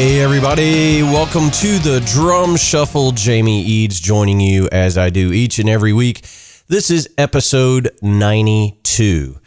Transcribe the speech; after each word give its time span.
Hey, 0.00 0.20
everybody, 0.20 1.02
welcome 1.02 1.50
to 1.50 1.78
the 1.80 2.00
Drum 2.06 2.56
Shuffle. 2.56 3.10
Jamie 3.10 3.62
Eads 3.62 3.98
joining 3.98 4.38
you 4.38 4.68
as 4.70 4.96
I 4.96 5.10
do 5.10 5.32
each 5.32 5.58
and 5.58 5.68
every 5.68 5.92
week. 5.92 6.20
This 6.68 6.88
is 6.88 7.12
episode 7.18 7.90
92. 8.00 9.40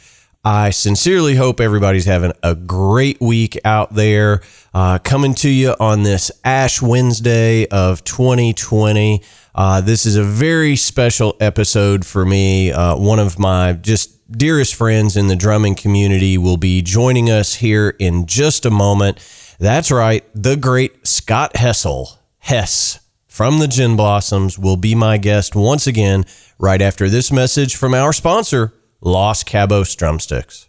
I 0.44 0.72
sincerely 0.72 1.36
hope 1.36 1.62
everybody's 1.62 2.04
having 2.04 2.34
a 2.44 2.54
great 2.54 3.22
week 3.22 3.58
out 3.64 3.96
there. 3.96 4.42
Uh, 4.74 5.00
coming 5.00 5.36
to 5.36 5.50
you 5.50 5.74
on 5.80 6.04
this 6.04 6.30
Ash 6.44 6.82
Wednesday 6.82 7.66
of 7.68 8.04
2020. 8.04 9.24
Uh, 9.56 9.80
this 9.80 10.06
is 10.06 10.18
a 10.18 10.24
very 10.24 10.76
special 10.76 11.38
episode 11.40 12.06
for 12.06 12.26
me. 12.26 12.74
Uh, 12.74 12.98
one 12.98 13.20
of 13.20 13.40
my 13.40 13.72
just 13.72 14.18
dearest 14.30 14.76
friends 14.76 15.16
in 15.16 15.28
the 15.28 15.36
drumming 15.38 15.76
community 15.76 16.38
will 16.38 16.58
be 16.58 16.82
joining 16.82 17.30
us 17.30 17.56
here 17.56 17.96
in 18.00 18.26
just 18.26 18.66
a 18.66 18.70
moment. 18.70 19.18
That's 19.62 19.92
right. 19.92 20.26
The 20.34 20.58
great 20.58 21.06
Scott 21.06 21.56
Hessel, 21.56 22.18
Hess 22.40 23.00
from 23.28 23.60
the 23.60 23.68
Gin 23.68 23.96
Blossoms, 23.96 24.58
will 24.58 24.76
be 24.76 24.96
my 24.96 25.20
guest 25.20 25.56
once 25.56 25.86
again 25.86 26.26
right 26.58 26.82
after 26.82 27.08
this 27.10 27.32
message 27.32 27.76
from 27.76 27.94
our 27.94 28.12
sponsor, 28.12 28.74
Los 29.02 29.44
Cabos 29.44 29.96
Drumsticks. 29.96 30.68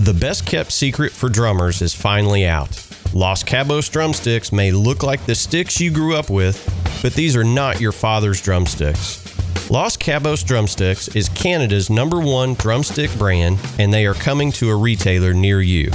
The 0.00 0.16
best 0.18 0.46
kept 0.46 0.72
secret 0.72 1.12
for 1.12 1.28
drummers 1.28 1.82
is 1.82 1.94
finally 1.94 2.46
out. 2.46 2.70
Los 3.12 3.44
Cabos 3.44 3.92
drumsticks 3.92 4.50
may 4.50 4.72
look 4.72 5.02
like 5.02 5.26
the 5.26 5.34
sticks 5.34 5.78
you 5.78 5.90
grew 5.90 6.16
up 6.16 6.30
with, 6.30 6.56
but 7.02 7.12
these 7.12 7.36
are 7.36 7.44
not 7.44 7.82
your 7.82 7.92
father's 7.92 8.40
drumsticks. 8.40 9.20
Los 9.70 9.98
Cabos 9.98 10.42
Drumsticks 10.42 11.08
is 11.08 11.28
Canada's 11.28 11.90
number 11.90 12.18
one 12.18 12.54
drumstick 12.54 13.12
brand, 13.18 13.58
and 13.78 13.92
they 13.92 14.06
are 14.06 14.14
coming 14.14 14.52
to 14.52 14.70
a 14.70 14.76
retailer 14.76 15.34
near 15.34 15.60
you. 15.60 15.90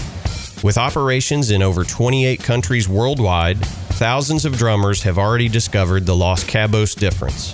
With 0.63 0.77
operations 0.79 1.51
in 1.51 1.61
over 1.61 1.83
28 1.83 2.41
countries 2.41 2.89
worldwide, 2.89 3.63
thousands 3.63 4.43
of 4.43 4.57
drummers 4.57 5.03
have 5.03 5.19
already 5.19 5.47
discovered 5.47 6.05
the 6.05 6.15
Los 6.15 6.43
Cabos 6.43 6.97
difference. 6.97 7.53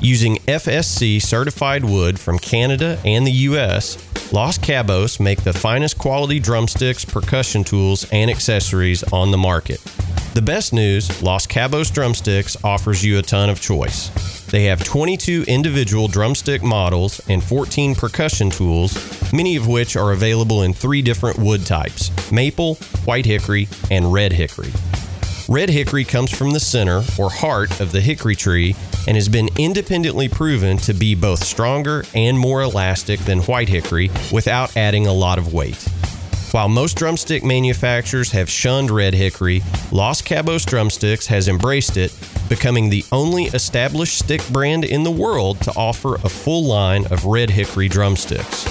Using 0.00 0.36
FSC 0.48 1.20
certified 1.20 1.84
wood 1.84 2.18
from 2.18 2.38
Canada 2.38 2.98
and 3.04 3.26
the 3.26 3.32
US, 3.32 3.98
Los 4.32 4.56
Cabos 4.56 5.20
make 5.20 5.42
the 5.42 5.52
finest 5.52 5.98
quality 5.98 6.40
drumsticks, 6.40 7.04
percussion 7.04 7.62
tools, 7.62 8.08
and 8.10 8.30
accessories 8.30 9.02
on 9.12 9.32
the 9.32 9.38
market. 9.38 9.82
The 10.32 10.42
best 10.42 10.72
news 10.72 11.22
Los 11.22 11.46
Cabos 11.46 11.92
Drumsticks 11.92 12.56
offers 12.64 13.04
you 13.04 13.18
a 13.18 13.22
ton 13.22 13.50
of 13.50 13.60
choice. 13.60 14.08
They 14.50 14.64
have 14.64 14.82
22 14.82 15.44
individual 15.46 16.08
drumstick 16.08 16.60
models 16.60 17.20
and 17.28 17.42
14 17.42 17.94
percussion 17.94 18.50
tools, 18.50 19.32
many 19.32 19.54
of 19.54 19.68
which 19.68 19.94
are 19.96 20.10
available 20.10 20.62
in 20.62 20.72
three 20.72 21.02
different 21.02 21.38
wood 21.38 21.64
types 21.64 22.10
maple, 22.32 22.74
white 23.04 23.26
hickory, 23.26 23.68
and 23.92 24.12
red 24.12 24.32
hickory. 24.32 24.72
Red 25.48 25.68
hickory 25.68 26.04
comes 26.04 26.32
from 26.32 26.50
the 26.50 26.60
center 26.60 27.02
or 27.18 27.30
heart 27.30 27.80
of 27.80 27.92
the 27.92 28.00
hickory 28.00 28.36
tree 28.36 28.74
and 29.06 29.16
has 29.16 29.28
been 29.28 29.48
independently 29.56 30.28
proven 30.28 30.76
to 30.78 30.94
be 30.94 31.14
both 31.14 31.44
stronger 31.44 32.04
and 32.14 32.38
more 32.38 32.62
elastic 32.62 33.20
than 33.20 33.40
white 33.42 33.68
hickory 33.68 34.10
without 34.32 34.76
adding 34.76 35.06
a 35.06 35.12
lot 35.12 35.38
of 35.38 35.52
weight. 35.52 35.88
While 36.52 36.68
most 36.68 36.96
drumstick 36.96 37.44
manufacturers 37.44 38.32
have 38.32 38.50
shunned 38.50 38.90
red 38.90 39.14
hickory, 39.14 39.62
Los 39.92 40.20
Cabos 40.20 40.66
Drumsticks 40.66 41.28
has 41.28 41.46
embraced 41.46 41.96
it, 41.96 42.12
becoming 42.48 42.90
the 42.90 43.04
only 43.12 43.44
established 43.44 44.18
stick 44.18 44.44
brand 44.48 44.84
in 44.84 45.04
the 45.04 45.12
world 45.12 45.60
to 45.60 45.72
offer 45.76 46.16
a 46.16 46.28
full 46.28 46.64
line 46.64 47.06
of 47.12 47.24
red 47.24 47.50
hickory 47.50 47.88
drumsticks. 47.88 48.64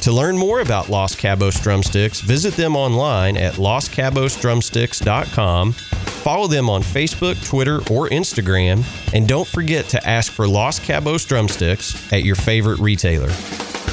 To 0.00 0.10
learn 0.10 0.36
more 0.36 0.58
about 0.58 0.88
Los 0.88 1.14
Cabos 1.14 1.62
Drumsticks, 1.62 2.20
visit 2.20 2.54
them 2.54 2.74
online 2.74 3.36
at 3.36 3.54
loscabosdrumsticks.com, 3.54 5.72
follow 5.72 6.48
them 6.48 6.68
on 6.68 6.82
Facebook, 6.82 7.46
Twitter, 7.46 7.76
or 7.92 8.08
Instagram, 8.08 8.82
and 9.14 9.28
don't 9.28 9.46
forget 9.46 9.84
to 9.90 10.04
ask 10.04 10.32
for 10.32 10.48
Los 10.48 10.80
Cabos 10.80 11.28
Drumsticks 11.28 12.12
at 12.12 12.24
your 12.24 12.34
favorite 12.34 12.80
retailer. 12.80 13.30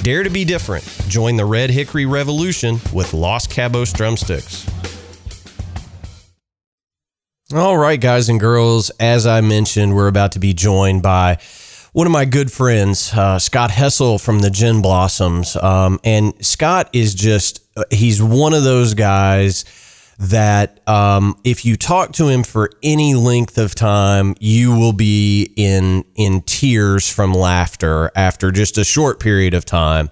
Dare 0.04 0.24
to 0.24 0.30
be 0.30 0.46
different. 0.46 0.84
Join 1.08 1.36
the 1.36 1.46
Red 1.46 1.70
Hickory 1.70 2.06
Revolution 2.06 2.80
with 2.94 3.14
Los 3.14 3.48
Cabos 3.48 3.94
Drumsticks. 3.94 4.66
All 7.54 7.78
right, 7.78 8.00
guys 8.00 8.28
and 8.28 8.40
girls, 8.40 8.90
as 9.00 9.26
I 9.26 9.40
mentioned, 9.42 9.96
we're 9.96 10.10
about 10.10 10.34
to 10.34 10.40
be 10.40 10.54
joined 10.54 11.02
by 11.02 11.38
one 11.94 12.06
of 12.06 12.12
my 12.12 12.26
good 12.26 12.52
friends, 12.52 13.14
uh, 13.14 13.40
Scott 13.40 13.72
Hessel 13.72 14.20
from 14.20 14.40
the 14.40 14.50
Gin 14.50 14.82
Blossoms. 14.82 15.56
Um, 15.56 16.00
and 16.04 16.34
Scott 16.46 16.90
is 16.94 17.16
just, 17.16 17.66
he's 17.90 18.22
one 18.22 18.54
of 18.54 18.64
those 18.64 18.94
guys 18.94 19.64
that 20.20 20.88
um, 20.88 21.38
if 21.44 21.64
you 21.64 21.76
talk 21.76 22.14
to 22.14 22.28
him 22.28 22.44
for 22.44 22.72
any 22.82 23.14
length 23.14 23.58
of 23.58 23.76
time, 23.76 24.36
you 24.40 24.76
will 24.76 24.94
be 24.94 25.54
in 25.56 26.04
in 26.16 26.42
tears 26.42 27.12
from 27.12 27.34
laughter 27.34 28.12
after 28.16 28.52
just 28.52 28.78
a 28.78 28.84
short 28.84 29.20
period 29.20 29.54
of 29.54 29.66
time. 29.66 30.10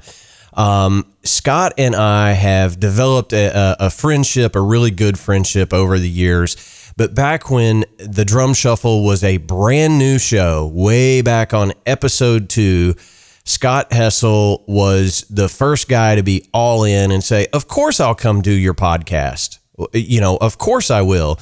Um, 0.54 1.12
Scott 1.24 1.74
and 1.78 1.96
I 1.96 2.32
have 2.32 2.80
developed 2.80 3.34
a, 3.34 3.76
a, 3.78 3.90
friendship, 3.90 4.56
a 4.56 4.62
really 4.62 4.92
good 4.92 5.20
friendship 5.20 5.74
over 5.74 6.00
the 6.00 6.10
years. 6.10 6.56
But 6.96 7.14
back 7.14 7.52
when 7.52 7.84
the 7.98 8.24
Drum 8.24 8.54
Shuffle 8.54 9.04
was 9.04 9.22
a 9.22 9.36
brand 9.38 10.00
new 10.00 10.18
show, 10.18 10.66
way 10.74 11.22
back 11.22 11.54
on 11.54 11.74
episode 11.86 12.48
two, 12.48 12.96
Scott 13.44 13.92
Hessel 13.92 14.64
was 14.66 15.26
the 15.30 15.50
first 15.50 15.90
guy 15.90 16.16
to 16.16 16.24
be 16.24 16.48
all 16.54 16.86
in 16.86 17.12
and 17.12 17.22
say, 17.22 17.48
Of 17.52 17.68
course, 17.68 18.00
I'll 18.00 18.16
come 18.16 18.42
do 18.42 18.52
your 18.52 18.74
podcast. 18.74 19.60
You 19.94 20.22
know, 20.22 20.38
of 20.38 20.58
course 20.58 20.92
I 20.92 21.02
will. 21.02 21.40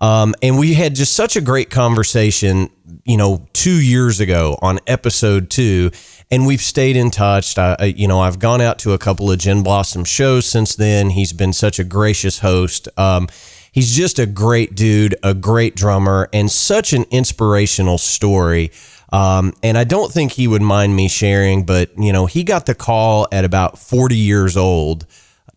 Um, 0.00 0.34
and 0.42 0.58
we 0.58 0.74
had 0.74 0.94
just 0.94 1.12
such 1.12 1.36
a 1.36 1.40
great 1.40 1.68
conversation, 1.68 2.70
you 3.04 3.18
know, 3.18 3.46
two 3.52 3.82
years 3.82 4.18
ago 4.18 4.58
on 4.62 4.80
episode 4.86 5.50
two, 5.50 5.90
and 6.30 6.46
we've 6.46 6.62
stayed 6.62 6.96
in 6.96 7.10
touch. 7.10 7.58
I, 7.58 7.92
you 7.96 8.08
know, 8.08 8.20
I've 8.20 8.38
gone 8.38 8.62
out 8.62 8.78
to 8.80 8.92
a 8.94 8.98
couple 8.98 9.30
of 9.30 9.38
Gin 9.38 9.62
Blossom 9.62 10.04
shows 10.04 10.46
since 10.46 10.74
then. 10.74 11.10
He's 11.10 11.34
been 11.34 11.52
such 11.52 11.78
a 11.78 11.84
gracious 11.84 12.38
host. 12.38 12.88
Um, 12.96 13.28
he's 13.72 13.94
just 13.94 14.18
a 14.18 14.24
great 14.24 14.74
dude, 14.74 15.16
a 15.22 15.34
great 15.34 15.76
drummer, 15.76 16.30
and 16.32 16.50
such 16.50 16.94
an 16.94 17.04
inspirational 17.10 17.98
story. 17.98 18.72
Um, 19.12 19.52
and 19.62 19.76
I 19.76 19.84
don't 19.84 20.10
think 20.10 20.32
he 20.32 20.46
would 20.46 20.62
mind 20.62 20.96
me 20.96 21.08
sharing, 21.08 21.66
but 21.66 21.90
you 21.98 22.12
know, 22.12 22.24
he 22.24 22.42
got 22.44 22.64
the 22.64 22.74
call 22.74 23.28
at 23.32 23.44
about 23.44 23.78
40 23.78 24.16
years 24.16 24.56
old 24.56 25.06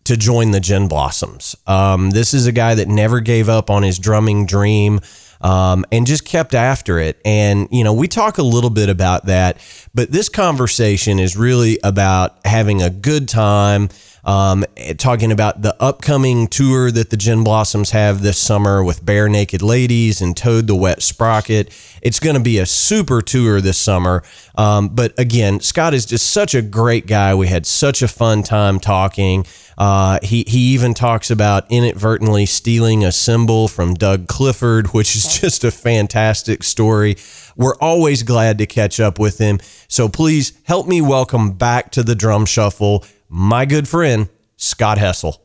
to 0.04 0.16
join 0.16 0.50
the 0.50 0.60
Gin 0.60 0.88
Blossoms. 0.88 1.56
Um, 1.66 2.10
this 2.10 2.34
is 2.34 2.46
a 2.46 2.52
guy 2.52 2.74
that 2.74 2.88
never 2.88 3.20
gave 3.20 3.48
up 3.48 3.70
on 3.70 3.82
his 3.82 3.98
drumming 3.98 4.46
dream. 4.46 5.00
Um, 5.40 5.84
and 5.92 6.06
just 6.06 6.24
kept 6.24 6.54
after 6.54 6.98
it. 6.98 7.20
And, 7.22 7.68
you 7.70 7.84
know, 7.84 7.92
we 7.92 8.08
talk 8.08 8.38
a 8.38 8.42
little 8.42 8.70
bit 8.70 8.88
about 8.88 9.26
that, 9.26 9.58
but 9.92 10.10
this 10.10 10.30
conversation 10.30 11.18
is 11.18 11.36
really 11.36 11.78
about 11.84 12.38
having 12.46 12.80
a 12.80 12.88
good 12.88 13.28
time, 13.28 13.90
um, 14.24 14.64
talking 14.96 15.30
about 15.30 15.62
the 15.62 15.76
upcoming 15.82 16.46
tour 16.46 16.90
that 16.90 17.10
the 17.10 17.16
Gin 17.16 17.44
Blossoms 17.44 17.90
have 17.90 18.22
this 18.22 18.38
summer 18.38 18.82
with 18.82 19.04
Barenaked 19.04 19.62
Ladies 19.62 20.20
and 20.20 20.36
Toad 20.36 20.66
the 20.66 20.74
Wet 20.74 21.02
Sprocket. 21.02 21.72
It's 22.00 22.20
going 22.20 22.36
to 22.36 22.42
be 22.42 22.58
a 22.58 22.66
super 22.66 23.20
tour 23.20 23.60
this 23.60 23.78
summer. 23.78 24.22
Um, 24.56 24.88
but 24.88 25.18
again, 25.18 25.60
Scott 25.60 25.94
is 25.94 26.06
just 26.06 26.30
such 26.30 26.54
a 26.54 26.62
great 26.62 27.06
guy. 27.06 27.34
We 27.34 27.48
had 27.48 27.66
such 27.66 28.02
a 28.02 28.08
fun 28.08 28.42
time 28.42 28.80
talking. 28.80 29.44
Uh, 29.76 30.20
he 30.22 30.44
he 30.46 30.72
even 30.74 30.94
talks 30.94 31.30
about 31.30 31.66
inadvertently 31.70 32.46
stealing 32.46 33.04
a 33.04 33.10
cymbal 33.10 33.68
from 33.68 33.94
Doug 33.94 34.28
Clifford, 34.28 34.88
which 34.88 35.16
is 35.16 35.40
just 35.40 35.64
a 35.64 35.70
fantastic 35.70 36.62
story. 36.62 37.16
We're 37.56 37.76
always 37.76 38.22
glad 38.22 38.58
to 38.58 38.66
catch 38.66 39.00
up 39.00 39.18
with 39.18 39.38
him. 39.38 39.60
So 39.88 40.08
please 40.08 40.52
help 40.64 40.86
me 40.86 41.00
welcome 41.00 41.52
back 41.52 41.90
to 41.92 42.02
the 42.02 42.14
drum 42.14 42.46
shuffle 42.46 43.04
my 43.28 43.64
good 43.64 43.88
friend 43.88 44.28
Scott 44.56 44.98
Hessel. 44.98 45.40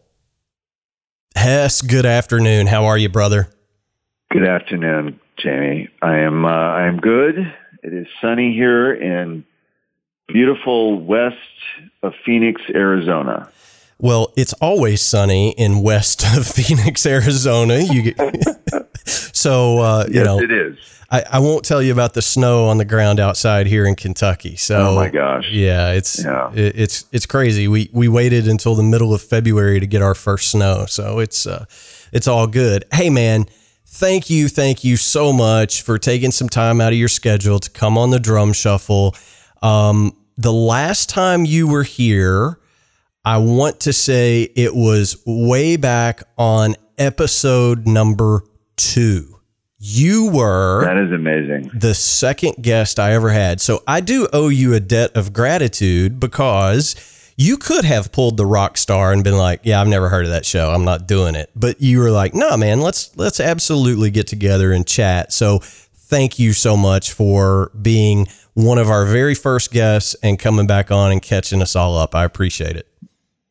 Hess, 1.36 1.82
good 1.82 2.06
afternoon. 2.06 2.68
How 2.68 2.86
are 2.86 2.98
you, 2.98 3.10
brother? 3.10 3.50
Good 4.32 4.46
afternoon, 4.46 5.20
Jamie. 5.38 5.90
I 6.02 6.18
am 6.20 6.46
uh, 6.46 6.50
I 6.50 6.88
am 6.88 6.98
good. 6.98 7.38
It 7.82 7.94
is 7.94 8.08
sunny 8.22 8.54
here 8.54 8.94
in 8.94 9.46
beautiful 10.28 11.00
west 11.00 11.38
of 12.04 12.14
Phoenix, 12.26 12.62
Arizona. 12.74 13.50
Well, 13.98 14.32
it's 14.38 14.54
always 14.54 15.02
sunny 15.02 15.52
in 15.52 15.82
west 15.82 16.24
of 16.36 16.48
Phoenix, 16.56 17.06
Arizona. 17.06 17.80
You 17.80 18.14
get, 18.14 18.20
so 19.06 19.80
uh, 19.80 20.06
you 20.08 20.16
yes, 20.16 20.26
know, 20.26 20.40
it 20.40 20.52
is. 20.52 20.78
I, 21.12 21.24
I 21.34 21.40
won't 21.40 21.66
tell 21.66 21.82
you 21.82 21.92
about 21.92 22.14
the 22.14 22.22
snow 22.22 22.68
on 22.68 22.78
the 22.78 22.86
ground 22.86 23.20
outside 23.20 23.66
here 23.66 23.86
in 23.86 23.96
Kentucky. 23.96 24.56
So, 24.56 24.90
Oh 24.90 24.96
my 24.96 25.10
gosh. 25.10 25.50
yeah, 25.52 25.92
it's 25.94 26.24
Yeah. 26.24 26.52
it- 26.54 26.76
it's 26.78 27.06
it's 27.12 27.26
crazy. 27.26 27.68
We 27.68 27.90
we 27.92 28.08
waited 28.08 28.48
until 28.48 28.76
the 28.76 28.84
middle 28.84 29.14
of 29.14 29.22
February 29.22 29.80
to 29.80 29.88
get 29.88 30.02
our 30.04 30.14
first 30.16 30.52
snow, 30.52 30.86
so 30.88 31.20
it's 31.20 31.48
uh, 31.48 31.66
it's 32.14 32.28
all 32.28 32.46
good. 32.48 32.86
Hey, 32.94 33.10
man, 33.10 33.46
thank 33.88 34.30
you, 34.30 34.48
thank 34.50 34.84
you 34.84 34.98
so 34.98 35.34
much 35.34 35.82
for 35.82 35.98
taking 35.98 36.32
some 36.32 36.48
time 36.50 36.80
out 36.80 36.94
of 36.94 37.00
your 37.00 37.08
schedule 37.10 37.60
to 37.60 37.70
come 37.72 37.98
on 37.98 38.12
the 38.12 38.20
drum 38.20 38.54
shuffle. 38.54 39.16
Um, 39.64 40.16
the 40.38 40.54
last 40.54 41.10
time 41.10 41.44
you 41.44 41.68
were 41.68 41.84
here, 41.84 42.60
I 43.26 43.40
want 43.40 43.80
to 43.82 43.94
say 43.94 44.44
it 44.56 44.76
was 44.76 45.18
way 45.26 45.76
back 45.76 46.22
on 46.38 46.76
episode 47.00 47.88
number 47.88 48.44
two. 48.78 49.39
You 49.82 50.30
were 50.30 50.84
That 50.84 50.98
is 50.98 51.12
amazing. 51.14 51.72
the 51.74 51.94
second 51.94 52.56
guest 52.62 53.00
I 53.00 53.14
ever 53.14 53.30
had. 53.30 53.62
So 53.62 53.82
I 53.88 54.02
do 54.02 54.28
owe 54.34 54.50
you 54.50 54.74
a 54.74 54.80
debt 54.82 55.12
of 55.16 55.32
gratitude 55.32 56.20
because 56.20 56.96
you 57.38 57.56
could 57.56 57.86
have 57.86 58.12
pulled 58.12 58.36
the 58.36 58.46
rock 58.46 58.78
star 58.78 59.14
and 59.14 59.24
been 59.24 59.38
like, 59.38 59.62
"Yeah, 59.64 59.80
I've 59.80 59.88
never 59.88 60.10
heard 60.10 60.26
of 60.26 60.32
that 60.32 60.46
show. 60.46 60.72
I'm 60.72 60.84
not 60.84 61.08
doing 61.08 61.36
it." 61.36 61.50
But 61.56 61.82
you 61.82 62.00
were 62.00 62.12
like, 62.12 62.34
"No, 62.36 62.58
man, 62.58 62.82
let's 62.82 63.12
let's 63.16 63.40
absolutely 63.40 64.12
get 64.12 64.28
together 64.28 64.74
and 64.74 64.86
chat." 64.86 65.32
So 65.32 65.60
thank 65.96 66.38
you 66.38 66.52
so 66.52 66.76
much 66.76 67.14
for 67.14 67.72
being 67.82 68.28
one 68.56 68.78
of 68.80 68.90
our 68.90 69.06
very 69.06 69.36
first 69.36 69.72
guests 69.72 70.14
and 70.22 70.38
coming 70.38 70.68
back 70.68 70.92
on 70.92 71.14
and 71.14 71.22
catching 71.22 71.62
us 71.62 71.78
all 71.78 71.98
up. 71.98 72.14
I 72.14 72.26
appreciate 72.26 72.76
it. 72.76 72.88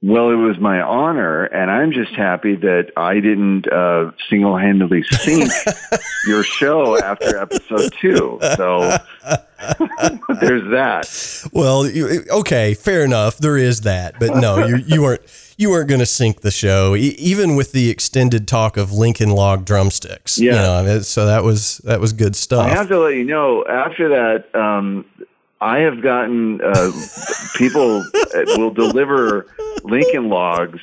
Well, 0.01 0.31
it 0.31 0.37
was 0.37 0.59
my 0.61 0.81
honor, 0.81 1.45
and 1.47 1.71
I'm 1.73 1.91
just 1.91 2.13
happy 2.15 2.55
that 2.55 2.93
I 2.97 3.15
didn't 3.15 3.67
uh, 3.67 4.13
single-handedly 4.31 5.03
sink 5.03 5.51
your 6.29 6.45
show 6.45 6.97
after 7.03 7.37
episode 7.37 7.93
two. 8.01 8.39
So 8.57 8.79
there's 10.41 10.71
that. 10.71 11.49
Well, 11.53 11.87
you- 11.89 12.25
okay, 12.31 12.75
fair 12.75 13.05
enough. 13.05 13.39
There 13.39 13.57
is 13.57 13.81
that, 13.83 14.21
but 14.21 14.37
no, 14.37 14.65
you 14.67 14.77
you 14.77 15.03
weren't 15.03 15.23
you 15.57 15.71
weren't 15.71 15.89
going 15.89 15.99
to 15.99 16.07
sink 16.07 16.43
the 16.43 16.53
show, 16.53 16.95
e- 16.95 17.17
even 17.19 17.57
with 17.57 17.73
the 17.73 17.91
extended 17.91 18.47
talk 18.47 18.77
of 18.77 18.93
Lincoln 18.93 19.31
Log 19.31 19.65
drumsticks. 19.65 20.39
you 20.39 20.51
Yeah. 20.51 20.83
know, 20.83 21.01
so 21.01 21.27
that 21.27 21.43
was 21.43 21.79
that 21.79 22.01
was 22.01 22.13
good 22.13 22.37
stuff. 22.37 22.65
I 22.67 22.69
have 22.69 22.87
to 22.89 22.99
let 23.01 23.15
you 23.15 23.25
know. 23.25 23.65
After 23.67 24.09
that, 24.11 24.55
um, 24.59 25.05
I 25.61 25.81
have 25.81 26.03
gotten 26.03 26.61
uh, 26.63 26.93
people 27.57 28.05
will 28.57 28.71
deliver 28.71 29.47
Lincoln 29.83 30.29
logs 30.29 30.81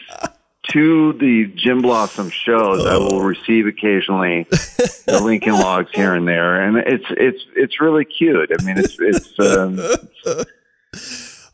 to 0.71 1.13
the 1.13 1.45
Gin 1.55 1.81
Blossom 1.81 2.29
shows. 2.29 2.85
I 2.85 2.97
will 2.97 3.21
receive 3.21 3.67
occasionally 3.67 4.43
the 4.49 5.21
Lincoln 5.23 5.53
logs 5.53 5.91
here 5.93 6.13
and 6.13 6.27
there, 6.27 6.61
and 6.61 6.77
it's 6.77 7.05
it's 7.11 7.45
it's 7.55 7.79
really 7.79 8.05
cute. 8.05 8.51
I 8.57 8.63
mean, 8.63 8.77
it's 8.77 8.97
it's. 8.99 9.39
Um, 9.39 9.79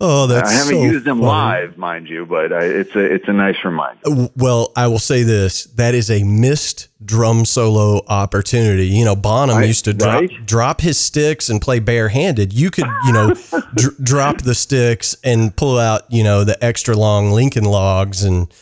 oh, 0.01 0.27
that's 0.27 0.49
I 0.49 0.53
haven't 0.53 0.73
so 0.75 0.81
used 0.83 1.05
them 1.05 1.19
funny. 1.19 1.27
live, 1.27 1.77
mind 1.77 2.09
you, 2.09 2.25
but 2.25 2.51
I, 2.51 2.63
it's 2.65 2.95
a 2.95 2.99
it's 2.99 3.27
a 3.27 3.33
nice 3.33 3.63
reminder. 3.63 4.01
Well, 4.35 4.71
I 4.75 4.87
will 4.87 4.99
say 4.99 5.23
this: 5.23 5.63
that 5.75 5.93
is 5.95 6.11
a 6.11 6.23
missed 6.23 6.89
drum 7.05 7.45
solo 7.45 8.01
opportunity. 8.07 8.87
You 8.87 9.05
know, 9.05 9.15
Bonham 9.15 9.57
Right, 9.57 9.67
used 9.67 9.85
to 9.85 9.93
drop 9.93 10.21
right. 10.21 10.45
drop 10.45 10.81
his 10.81 10.99
sticks 10.99 11.49
and 11.49 11.61
play 11.61 11.79
barehanded. 11.79 12.51
You 12.53 12.71
could, 12.71 12.87
you 13.05 13.13
know, 13.13 13.33
dr- 13.75 14.03
drop 14.03 14.41
the 14.41 14.55
sticks 14.55 15.15
and 15.23 15.55
pull 15.55 15.79
out, 15.79 16.03
you 16.11 16.23
know, 16.23 16.43
the 16.43 16.61
extra 16.63 16.95
long 16.95 17.31
Lincoln 17.31 17.63
logs 17.63 18.23
and, 18.23 18.53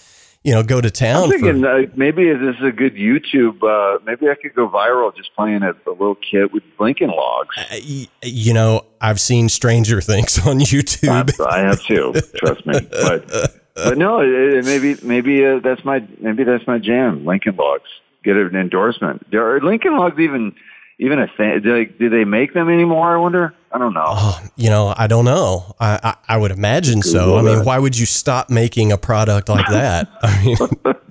you 0.44 0.54
know, 0.54 0.64
go 0.64 0.80
to 0.80 0.90
town. 0.90 1.24
I'm 1.24 1.30
for- 1.32 1.38
thinking 1.40 1.66
uh, 1.66 1.82
maybe 1.96 2.32
this 2.34 2.56
is 2.58 2.64
a 2.64 2.72
good 2.72 2.96
YouTube. 2.96 3.62
Uh, 3.64 4.00
maybe 4.06 4.30
I 4.30 4.36
could 4.36 4.54
go 4.56 4.70
viral 4.70 5.16
just 5.16 5.36
playing 5.36 5.64
a, 5.64 5.72
a 5.72 5.92
little 5.92 6.16
kit 6.16 6.54
with 6.54 6.64
Lincoln 6.80 7.10
logs. 7.10 7.56
Y- 7.72 8.08
you 8.24 8.54
know, 8.54 8.86
I've 9.02 9.20
seen 9.20 9.50
Stranger 9.50 10.02
Things 10.02 10.40
on 10.48 10.60
YouTube. 10.60 11.32
I 11.46 11.60
have 11.60 11.82
too. 11.84 12.14
Trust 12.36 12.66
me. 12.66 12.80
But 12.90 13.28
but 13.76 13.98
no, 13.98 14.22
it, 14.22 14.30
it- 14.30 14.66
maybe 14.66 14.96
maybe 15.04 15.46
uh, 15.46 15.60
that's 15.60 15.84
my 15.84 16.06
maybe 16.20 16.44
that's 16.44 16.66
my 16.68 16.80
jam. 16.80 17.26
Lincoln 17.26 17.56
Logs 17.56 17.90
get 18.24 18.36
an 18.38 18.56
endorsement. 18.56 19.34
Are 19.34 19.60
Lincoln 19.62 19.98
Logs 19.98 20.20
even 20.20 20.56
even 21.00 21.20
a 21.20 21.28
thing. 21.28 21.62
Do 21.62 21.74
they, 21.74 21.86
do 21.86 22.10
they 22.10 22.26
make 22.26 22.54
them 22.54 22.70
anymore? 22.70 23.14
I 23.14 23.18
wonder. 23.18 23.54
I 23.72 23.78
don't 23.78 23.94
know. 23.94 24.04
Oh, 24.08 24.42
you 24.56 24.70
know, 24.70 24.94
I 24.98 25.06
don't 25.08 25.26
know. 25.26 25.76
I, 25.80 26.00
I, 26.04 26.36
I 26.36 26.38
would 26.38 26.52
imagine 26.52 27.04
so. 27.04 27.38
I 27.38 27.44
mean, 27.44 27.64
why 27.64 27.78
would 27.78 27.98
you 27.98 28.08
stop 28.08 28.50
making 28.50 28.92
a 28.92 28.98
product 28.98 29.48
like 29.48 29.68
that? 29.70 30.10
I 30.24 30.44
mean, 30.44 30.58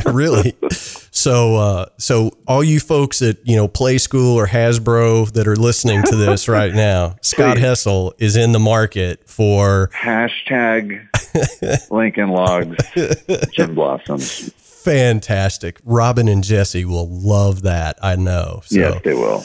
really. 0.15 0.57
So, 0.71 1.57
uh, 1.57 1.87
so 1.99 2.33
all 2.49 2.65
you 2.65 2.81
folks 2.81 3.23
at 3.23 3.37
you 3.47 3.55
know 3.57 3.69
Playskool 3.69 4.35
or 4.35 4.47
Hasbro 4.47 5.33
that 5.33 5.47
are 5.47 5.57
listening 5.57 6.03
to 6.05 6.17
this 6.17 6.49
right 6.49 6.75
now, 6.75 7.17
Scott. 7.23 7.59
Hessel 7.59 8.15
is 8.19 8.35
in 8.37 8.51
the 8.53 8.59
market 8.61 9.29
for 9.29 9.91
Hashtag 9.95 11.07
Lincoln 11.91 12.31
Logs 12.31 12.77
Gin 13.53 13.75
Blossoms. 13.75 14.53
fantastic. 14.83 15.79
Robin 15.85 16.27
and 16.29 16.43
Jesse 16.43 16.85
will 16.85 17.09
love 17.09 17.63
that. 17.63 17.99
I 18.03 18.17
know. 18.17 18.63
So. 18.65 18.79
Yes, 18.79 19.01
they 19.05 19.15
will. 19.15 19.45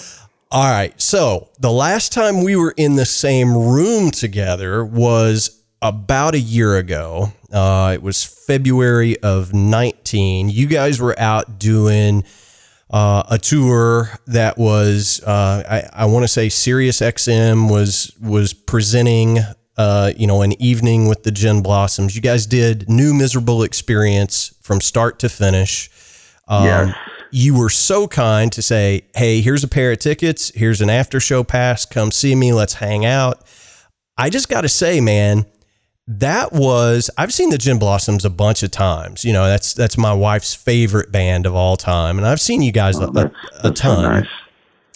All 0.54 0.70
right. 0.70 0.94
So 1.02 1.50
the 1.60 1.72
last 1.72 2.14
time 2.14 2.44
we 2.44 2.56
were 2.56 2.76
in 2.78 2.96
the 2.96 3.08
same 3.08 3.58
room 3.58 4.12
together 4.12 4.86
was 4.86 5.64
about 5.82 6.36
a 6.36 6.40
year 6.40 6.78
ago. 6.78 7.34
Uh, 7.52 7.94
it 7.96 8.04
was 8.04 8.24
February 8.24 9.20
of 9.24 9.52
19. 9.52 10.50
You 10.50 10.68
guys 10.68 11.02
were 11.02 11.20
out 11.20 11.58
doing 11.58 12.24
uh, 12.92 13.24
a 13.32 13.40
tour 13.40 14.12
that 14.28 14.60
was, 14.60 15.24
uh, 15.24 15.64
I, 15.68 16.04
I 16.04 16.06
want 16.06 16.24
to 16.24 16.28
say 16.28 16.50
Sirius 16.50 17.00
XM 17.00 17.72
was, 17.72 18.16
was 18.22 18.54
presenting, 18.54 19.40
uh, 19.76 20.12
you 20.16 20.28
know, 20.28 20.44
an 20.44 20.62
evening 20.62 21.08
with 21.08 21.24
the 21.24 21.32
Gin 21.32 21.64
Blossoms. 21.64 22.16
You 22.16 22.22
guys 22.22 22.46
did 22.46 22.88
New 22.88 23.16
Miserable 23.16 23.64
Experience 23.64 24.54
from 24.62 24.82
start 24.82 25.18
to 25.20 25.30
finish. 25.30 25.90
Um, 26.48 26.66
Yes. 26.66 26.96
You 27.34 27.58
were 27.58 27.70
so 27.70 28.08
kind 28.08 28.52
to 28.52 28.62
say, 28.62 29.04
"Hey, 29.16 29.42
here's 29.42 29.64
a 29.64 29.68
pair 29.68 29.92
of 29.92 30.00
tickets. 30.00 30.52
Here's 30.54 30.82
an 30.82 30.90
after 30.90 31.20
show 31.20 31.44
pass. 31.44 31.86
Come 31.86 32.12
see 32.12 32.36
me. 32.36 32.54
Let's 32.54 32.76
hang 32.76 33.06
out." 33.06 33.44
I 34.18 34.30
just 34.30 34.48
got 34.50 34.62
to 34.62 34.70
say, 34.70 35.02
man, 35.02 35.48
that 36.08 36.54
was 36.54 37.10
I've 37.18 37.34
seen 37.34 37.50
the 37.50 37.58
Gin 37.58 37.80
Blossoms 37.80 38.26
a 38.26 38.30
bunch 38.30 38.62
of 38.62 38.70
times. 38.72 39.26
You 39.26 39.34
know, 39.34 39.46
that's 39.48 39.74
that's 39.74 39.98
my 39.98 40.14
wife's 40.14 40.54
favorite 40.54 41.12
band 41.12 41.46
of 41.46 41.56
all 41.56 41.76
time, 41.78 42.18
and 42.20 42.28
I've 42.28 42.42
seen 42.42 42.62
you 42.62 42.72
guys 42.72 43.00
a, 43.00 43.06
a, 43.06 43.08
a 43.08 43.32
That's 43.64 43.82
so 43.82 43.96
ton. 43.96 44.04
nice. 44.04 44.28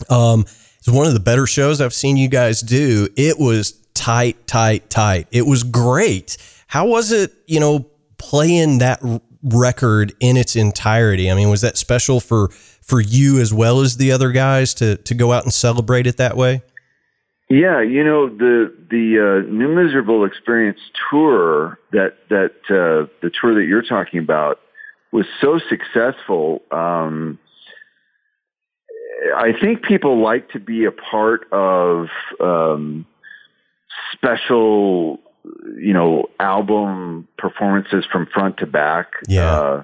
Um, 0.09 0.41
it's 0.77 0.87
one 0.87 1.07
of 1.07 1.13
the 1.13 1.19
better 1.19 1.47
shows 1.47 1.81
I've 1.81 1.93
seen 1.93 2.17
you 2.17 2.27
guys 2.27 2.61
do. 2.61 3.07
It 3.15 3.39
was 3.39 3.71
tight, 3.95 4.45
tight, 4.45 4.89
tight. 4.91 5.27
It 5.31 5.47
was 5.47 5.63
great. 5.63 6.37
How 6.67 6.85
was 6.85 7.11
it, 7.11 7.33
you 7.47 7.59
know, 7.59 7.89
playing 8.19 8.77
that 8.79 9.01
record 9.43 10.13
in 10.19 10.37
its 10.37 10.55
entirety? 10.55 11.29
I 11.31 11.35
mean, 11.35 11.49
was 11.49 11.61
that 11.61 11.77
special 11.77 12.19
for 12.19 12.49
for 12.81 13.01
you 13.01 13.39
as 13.39 13.53
well 13.53 13.81
as 13.81 13.97
the 13.97 14.11
other 14.11 14.31
guys 14.31 14.73
to 14.75 14.97
to 14.97 15.13
go 15.13 15.31
out 15.31 15.43
and 15.43 15.53
celebrate 15.53 16.07
it 16.07 16.17
that 16.17 16.37
way? 16.37 16.61
Yeah, 17.49 17.81
you 17.81 18.03
know 18.03 18.27
the 18.27 18.73
the 18.89 19.43
uh, 19.45 19.51
New 19.51 19.69
Miserable 19.69 20.25
Experience 20.25 20.79
tour 21.09 21.79
that 21.91 22.17
that 22.29 22.51
uh, 22.69 23.07
the 23.21 23.31
tour 23.39 23.55
that 23.55 23.65
you're 23.67 23.83
talking 23.83 24.19
about 24.19 24.59
was 25.13 25.25
so 25.39 25.59
successful. 25.69 26.61
Um, 26.71 27.39
I 29.35 29.51
think 29.59 29.83
people 29.83 30.21
like 30.21 30.49
to 30.51 30.59
be 30.59 30.85
a 30.85 30.91
part 30.91 31.51
of 31.53 32.07
um, 32.39 33.05
special, 34.13 35.19
you 35.79 35.93
know, 35.93 36.29
album 36.39 37.27
performances 37.37 38.05
from 38.11 38.27
front 38.27 38.57
to 38.57 38.65
back. 38.65 39.13
Yeah. 39.27 39.59
Uh, 39.59 39.83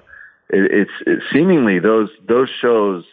it, 0.50 0.70
it's 0.70 0.90
it, 1.06 1.22
seemingly 1.32 1.78
those 1.78 2.10
those 2.26 2.48
shows 2.60 3.04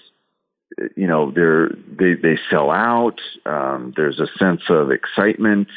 you 0.96 1.08
know 1.08 1.32
they're 1.32 1.70
they 1.70 2.14
they 2.14 2.38
sell 2.50 2.72
out 2.72 3.20
um 3.46 3.94
there's 3.96 4.20
a 4.20 4.28
sense 4.38 4.62
of 4.70 4.92
excitement 4.92 5.68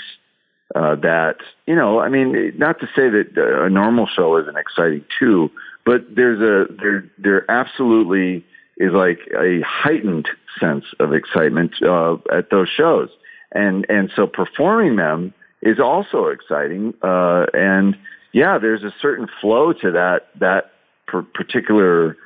uh 0.74 0.94
that 0.96 1.36
you 1.66 1.74
know 1.74 2.00
i 2.00 2.08
mean 2.08 2.52
not 2.56 2.78
to 2.80 2.86
say 2.94 3.08
that 3.08 3.36
a 3.36 3.68
normal 3.70 4.06
show 4.06 4.36
isn't 4.38 4.56
exciting 4.56 5.04
too 5.18 5.50
but 5.84 6.02
there's 6.14 6.40
a 6.40 6.72
there 6.74 7.10
there 7.18 7.50
absolutely 7.50 8.44
is 8.76 8.92
like 8.92 9.20
a 9.38 9.60
heightened 9.62 10.28
sense 10.60 10.84
of 11.00 11.12
excitement 11.12 11.72
uh 11.82 12.16
at 12.32 12.50
those 12.50 12.68
shows 12.68 13.08
and 13.52 13.86
and 13.88 14.10
so 14.14 14.26
performing 14.26 14.96
them 14.96 15.32
is 15.64 15.80
also 15.80 16.26
exciting 16.26 16.94
uh 17.02 17.46
and 17.52 17.96
yeah 18.32 18.58
there's 18.58 18.82
a 18.82 18.94
certain 19.00 19.26
flow 19.40 19.72
to 19.72 19.90
that 19.90 20.28
that 20.38 20.72
particular 21.06 22.16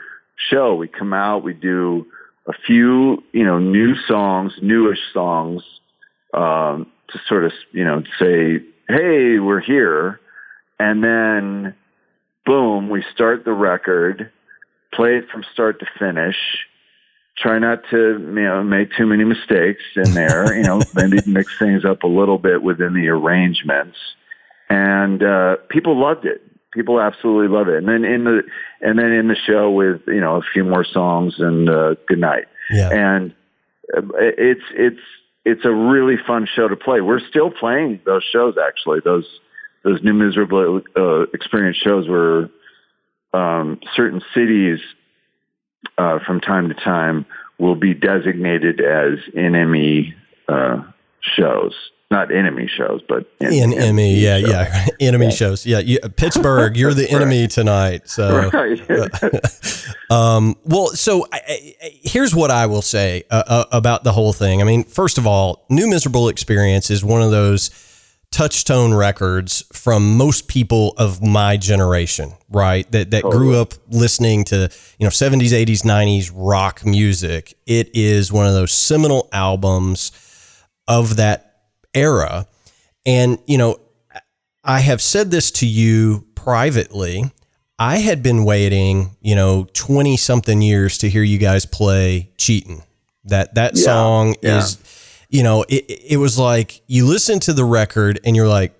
show 0.51 0.75
we 0.75 0.87
come 0.87 1.15
out 1.15 1.43
we 1.43 1.55
do 1.55 2.07
a 2.49 2.55
few, 2.67 3.23
you 3.33 3.45
know, 3.45 3.59
new 3.59 3.95
songs, 3.95 4.55
newish 4.63 4.99
songs, 5.13 5.63
um, 6.33 6.91
to 7.11 7.21
sort 7.29 7.45
of, 7.45 7.53
you 7.73 7.85
know, 7.85 8.03
say, 8.19 8.65
hey, 8.89 9.39
we're 9.39 9.61
here. 9.61 10.19
And 10.81 11.05
then, 11.05 11.75
boom, 12.47 12.89
we 12.89 13.05
start 13.13 13.45
the 13.45 13.53
record, 13.53 14.31
play 14.95 15.17
it 15.17 15.29
from 15.31 15.45
start 15.53 15.81
to 15.81 15.87
finish, 15.99 16.37
try 17.41 17.59
not 17.59 17.83
to 17.91 18.19
you 18.19 18.43
know 18.43 18.63
make 18.63 18.91
too 18.97 19.07
many 19.07 19.25
mistakes 19.25 19.83
in 19.97 20.15
there. 20.15 20.57
you 20.57 20.65
know, 20.65 20.81
maybe 20.95 21.19
mix 21.27 21.59
things 21.59 21.85
up 21.85 22.03
a 22.03 22.09
little 22.09 22.39
bit 22.39 22.63
within 22.63 22.95
the 22.95 23.09
arrangements, 23.09 23.97
and 24.69 25.23
uh, 25.23 25.57
people 25.69 25.99
loved 25.99 26.25
it. 26.25 26.43
People 26.73 27.01
absolutely 27.01 27.49
love 27.49 27.69
it. 27.69 27.77
And 27.77 27.89
then 27.89 28.05
in 28.05 28.25
the 28.25 28.43
and 28.81 28.99
then 28.99 29.13
in 29.13 29.29
the 29.29 29.37
show 29.37 29.71
with 29.71 30.03
you 30.07 30.21
know 30.21 30.37
a 30.37 30.43
few 30.53 30.65
more 30.65 30.85
songs 30.85 31.35
and 31.39 31.69
uh, 31.69 31.95
good 32.07 32.19
night. 32.19 32.47
Yeah. 32.71 32.91
And 32.91 33.35
uh, 33.97 34.03
it's 34.19 34.65
it's 34.73 35.01
it's 35.45 35.65
a 35.65 35.73
really 35.73 36.17
fun 36.27 36.47
show 36.55 36.69
to 36.69 36.77
play. 36.77 37.01
We're 37.01 37.27
still 37.27 37.51
playing 37.51 38.01
those 38.05 38.25
shows 38.31 38.57
actually. 38.63 39.01
Those 39.05 39.27
those 39.83 40.03
new 40.03 40.13
miserable 40.13 40.83
uh, 40.97 41.23
experience 41.33 41.79
shows 41.79 42.09
were 42.09 42.51
um, 43.33 43.81
certain 43.95 44.21
cities 44.35 44.81
uh, 45.97 46.19
from 46.27 46.41
time 46.41 46.69
to 46.69 46.75
time 46.75 47.27
will 47.59 47.75
be 47.75 47.95
designated 47.95 48.81
as 48.81 49.19
NME 49.35 50.15
uh, 50.49 50.83
shows. 51.21 51.75
Not 52.11 52.35
enemy 52.35 52.71
shows, 52.75 53.03
but 53.07 53.31
enemy. 53.39 54.15
Yeah, 54.15 54.39
shows. 54.41 54.49
yeah, 54.51 54.87
enemy 54.99 55.27
yeah. 55.27 55.31
shows. 55.31 55.67
Yeah, 55.67 55.79
you, 55.81 55.99
Pittsburgh, 56.17 56.75
you're 56.75 56.95
the 56.95 57.11
enemy 57.11 57.41
right. 57.43 57.51
tonight. 57.51 58.09
So, 58.09 58.49
right. 58.53 60.01
um, 60.11 60.57
well, 60.65 60.87
so 60.89 61.27
I, 61.31 61.41
I, 61.83 61.91
here's 62.03 62.35
what 62.35 62.51
I 62.51 62.65
will 62.65 62.81
say 62.81 63.25
uh, 63.31 63.43
uh, 63.47 63.65
about 63.73 64.05
the 64.05 64.13
whole 64.13 64.33
thing. 64.33 64.63
I 64.63 64.65
mean, 64.65 64.85
first 64.85 65.19
of 65.19 65.27
all, 65.27 65.67
New 65.69 65.87
Miserable 65.87 66.31
Experience 66.31 66.91
is 66.91 67.05
one 67.05 67.21
of 67.21 67.31
those 67.31 67.69
touchstone 68.31 68.95
records 68.95 69.65
from 69.73 70.17
most 70.17 70.49
people 70.49 70.95
of 70.97 71.23
my 71.23 71.57
generation, 71.57 72.33
right? 72.49 72.91
That 72.93 73.11
that 73.11 73.23
grew 73.23 73.57
up 73.57 73.75
listening 73.89 74.45
to, 74.45 74.71
you 74.99 75.05
know, 75.07 75.11
70s, 75.11 75.51
80s, 75.51 75.83
90s 75.83 76.31
rock 76.35 76.85
music. 76.85 77.57
It 77.67 77.91
is 77.95 78.33
one 78.33 78.47
of 78.47 78.53
those 78.53 78.73
seminal 78.73 79.29
albums 79.33 80.13
of 80.87 81.17
that 81.17 81.63
era. 81.95 82.47
And, 83.07 83.39
you 83.47 83.59
know, 83.59 83.81
I 84.65 84.81
have 84.81 85.01
said 85.01 85.31
this 85.31 85.51
to 85.53 85.67
you 85.67 86.27
privately. 86.35 87.33
I 87.79 87.99
had 87.99 88.23
been 88.23 88.45
waiting, 88.45 89.17
you 89.21 89.37
know, 89.37 89.67
20 89.73 90.17
something 90.17 90.61
years 90.61 90.99
to 90.99 91.09
hear 91.09 91.23
you 91.23 91.39
guys 91.39 91.65
play 91.65 92.33
Cheatin'. 92.37 92.83
That 93.25 93.55
that 93.55 93.77
yeah, 93.77 93.83
song 93.83 94.35
yeah. 94.43 94.59
is 94.59 94.77
you 95.29 95.43
know, 95.43 95.65
it, 95.69 95.85
it 95.89 96.17
was 96.17 96.39
like 96.39 96.83
you 96.87 97.07
listen 97.07 97.39
to 97.41 97.53
the 97.53 97.65
record 97.65 98.21
and 98.25 98.35
you're 98.35 98.49
like, 98.49 98.75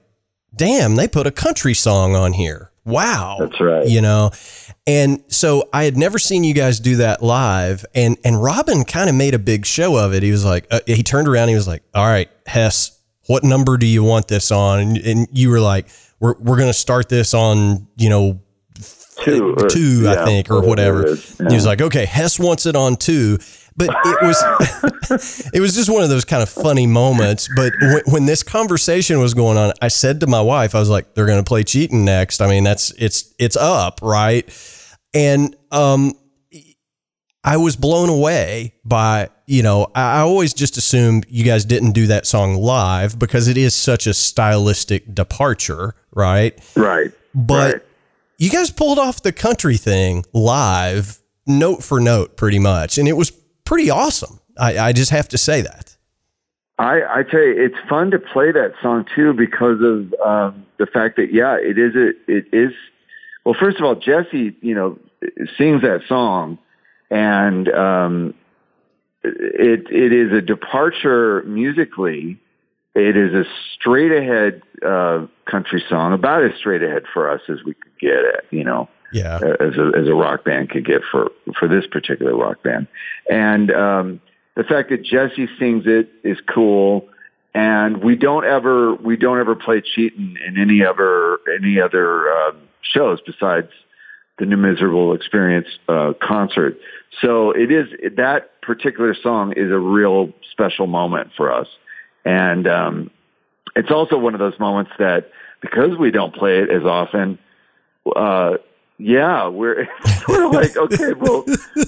damn, 0.55 0.97
they 0.97 1.09
put 1.09 1.27
a 1.27 1.31
country 1.31 1.75
song 1.75 2.15
on 2.17 2.33
here. 2.33 2.71
Wow. 2.85 3.37
That's 3.39 3.61
right. 3.61 3.87
You 3.87 4.01
know, 4.01 4.31
and 4.87 5.23
so 5.29 5.69
I 5.73 5.85
had 5.85 5.97
never 5.97 6.19
seen 6.19 6.43
you 6.43 6.55
guys 6.55 6.81
do 6.81 6.97
that 6.97 7.23
live. 7.23 7.85
And, 7.95 8.17
and 8.25 8.43
Robin 8.43 8.85
kind 8.85 9.11
of 9.11 9.15
made 9.15 9.35
a 9.35 9.39
big 9.39 9.67
show 9.67 9.97
of 9.97 10.15
it. 10.15 10.23
He 10.23 10.31
was 10.31 10.45
like, 10.45 10.67
uh, 10.71 10.81
he 10.87 11.03
turned 11.03 11.29
around. 11.29 11.49
he 11.49 11.55
was 11.55 11.69
like, 11.69 11.83
all 11.95 12.07
right, 12.07 12.31
Hess, 12.47 12.99
what 13.27 13.45
number 13.45 13.77
do 13.77 13.87
you 13.87 14.03
want 14.03 14.29
this 14.29 14.51
on? 14.51 14.81
And, 14.81 14.97
and 14.99 15.29
you 15.31 15.51
were 15.51 15.61
like, 15.61 15.89
we're, 16.19 16.35
we're 16.39 16.57
going 16.57 16.71
to 16.71 16.75
start 16.75 17.11
this 17.11 17.35
on, 17.35 17.87
you 17.99 18.09
know, 18.09 18.41
two, 19.23 19.55
two, 19.69 20.03
yeah, 20.05 20.23
I 20.23 20.25
think, 20.25 20.51
or 20.51 20.63
whatever. 20.63 21.11
Yeah. 21.11 21.49
He 21.49 21.55
was 21.55 21.67
like, 21.67 21.83
okay, 21.83 22.07
Hess 22.07 22.39
wants 22.39 22.65
it 22.65 22.75
on 22.75 22.97
two 22.97 23.39
but 23.79 23.91
it 24.05 24.19
was 24.23 25.51
it 25.55 25.61
was 25.61 25.75
just 25.75 25.89
one 25.89 26.03
of 26.03 26.09
those 26.09 26.25
kind 26.25 26.43
of 26.43 26.49
funny 26.49 26.87
moments. 26.87 27.49
But 27.55 27.73
when, 27.81 28.03
when, 28.07 28.27
this 28.27 28.43
conversation 28.43 29.21
was 29.21 29.35
going 29.35 29.57
on, 29.57 29.73
I 29.81 29.89
said 29.89 30.21
to 30.21 30.27
my 30.27 30.41
wife, 30.41 30.75
I 30.75 30.81
was 30.81 30.91
like, 30.91 31.15
"They're 31.15 31.27
going 31.27 31.43
to 31.43 31.49
play 31.49 31.63
cheating 31.63 32.05
next." 32.05 32.43
I 32.43 32.49
mean, 32.49 32.65
that's 32.65 32.91
it's 32.99 33.33
it's 33.39 33.57
up, 33.57 34.01
right? 34.03 34.47
And 35.15 35.57
um, 35.71 36.15
I 37.45 37.57
was 37.57 37.77
blown 37.77 38.09
away 38.09 38.75
by 38.85 39.31
you 39.47 39.63
know 39.63 39.87
I 39.95 40.21
always 40.21 40.53
just 40.53 40.77
assumed 40.77 41.25
you 41.29 41.45
guys 41.45 41.65
didn't 41.65 41.93
do 41.93 42.09
that 42.09 42.27
song 42.27 42.57
live 42.57 43.17
because 43.17 43.47
it 43.47 43.57
is 43.57 43.75
such 43.75 44.09
a 44.09 44.13
stylistic 44.15 45.15
departure, 45.15 45.95
right? 46.13 46.59
Right. 46.75 47.13
But 47.33 47.75
right. 47.75 47.83
you 48.39 48.51
guys 48.51 48.73
pulled 48.73 48.99
off 48.99 49.23
the 49.23 49.33
country 49.33 49.77
thing 49.77 50.25
live 50.33 51.21
note 51.47 51.83
for 51.83 51.99
note 51.99 52.37
pretty 52.37 52.59
much 52.59 52.99
and 52.99 53.09
it 53.09 53.15
was 53.15 53.33
pretty 53.69 53.91
awesome. 53.91 54.41
I, 54.59 54.79
I 54.79 54.93
just 54.93 55.11
have 55.11 55.29
to 55.29 55.39
say 55.39 55.61
that. 55.61 55.95
I, 56.79 57.03
I 57.19 57.23
tell 57.23 57.41
you, 57.41 57.55
it's 57.57 57.77
fun 57.89 58.11
to 58.13 58.19
play 58.19 58.51
that 58.51 58.73
song 58.81 59.05
too 59.15 59.35
because 59.35 59.81
of 59.83 60.15
um, 60.25 60.67
the 60.79 60.87
fact 60.87 61.17
that 61.17 61.33
yeah, 61.33 61.57
it 61.57 61.79
is 61.79 61.95
a, 61.95 62.09
it 62.27 62.47
is. 62.53 62.73
Well, 63.45 63.55
first 63.59 63.79
of 63.79 63.85
all, 63.85 63.95
Jesse, 63.95 64.57
you 64.63 64.75
know, 64.75 64.99
sings 65.59 65.83
that 65.83 66.03
song, 66.09 66.59
and 67.11 67.69
um, 67.69 68.35
it 69.23 69.87
it 69.91 70.13
is 70.13 70.33
a 70.33 70.41
departure 70.41 71.43
musically. 71.43 72.39
It 72.95 73.17
is 73.17 73.35
a 73.35 73.45
straight 73.75 74.13
ahead 74.13 74.63
uh, 74.85 75.27
country 75.45 75.85
song, 75.89 76.15
about 76.15 76.43
as 76.43 76.53
straight 76.59 76.83
ahead 76.83 77.05
for 77.13 77.31
us 77.31 77.43
as 77.49 77.59
we 77.65 77.75
could 77.75 77.99
get 78.01 78.19
it. 78.19 78.47
You 78.51 78.65
know, 78.65 78.89
yeah. 79.13 79.37
as 79.37 79.77
a 79.77 79.93
as 79.97 80.07
a 80.07 80.15
rock 80.15 80.45
band 80.45 80.71
could 80.71 80.85
get 80.85 81.03
for 81.11 81.31
for 81.59 81.69
this 81.69 81.87
particular 81.87 82.37
rock 82.37 82.63
band. 82.63 82.87
And 83.31 83.71
um, 83.71 84.21
the 84.57 84.65
fact 84.65 84.91
that 84.91 85.05
Jesse 85.05 85.49
sings 85.59 85.85
it 85.87 86.11
is 86.25 86.39
cool. 86.53 87.09
And 87.55 88.03
we 88.05 88.15
don't 88.15 88.45
ever 88.45 88.95
we 88.95 89.17
don't 89.17 89.39
ever 89.39 89.55
play 89.55 89.81
cheating 89.81 90.37
in 90.47 90.59
any 90.59 90.85
other 90.85 91.39
any 91.57 91.81
other 91.81 92.31
uh, 92.31 92.53
shows 92.83 93.21
besides 93.25 93.71
the 94.39 94.47
New 94.47 94.57
Miserable 94.57 95.15
Experience 95.15 95.67
uh, 95.89 96.13
concert. 96.23 96.79
So 97.21 97.51
it 97.51 97.73
is 97.73 97.89
that 98.17 98.61
particular 98.61 99.15
song 99.15 99.53
is 99.57 99.71
a 99.71 99.79
real 99.79 100.33
special 100.53 100.87
moment 100.87 101.31
for 101.37 101.53
us, 101.53 101.67
and 102.25 102.69
um, 102.69 103.11
it's 103.75 103.91
also 103.91 104.19
one 104.19 104.35
of 104.35 104.41
those 104.41 104.59
moments 104.61 104.93
that 104.99 105.31
because 105.61 105.97
we 105.99 106.11
don't 106.11 106.35
play 106.35 106.59
it 106.59 106.71
as 106.71 106.85
often, 106.85 107.39
uh, 108.15 108.59
yeah, 108.99 109.49
we're 109.49 109.89
sort 110.27 110.45
of 110.45 110.53
like, 110.53 110.77
okay, 110.77 111.13
well, 111.15 111.45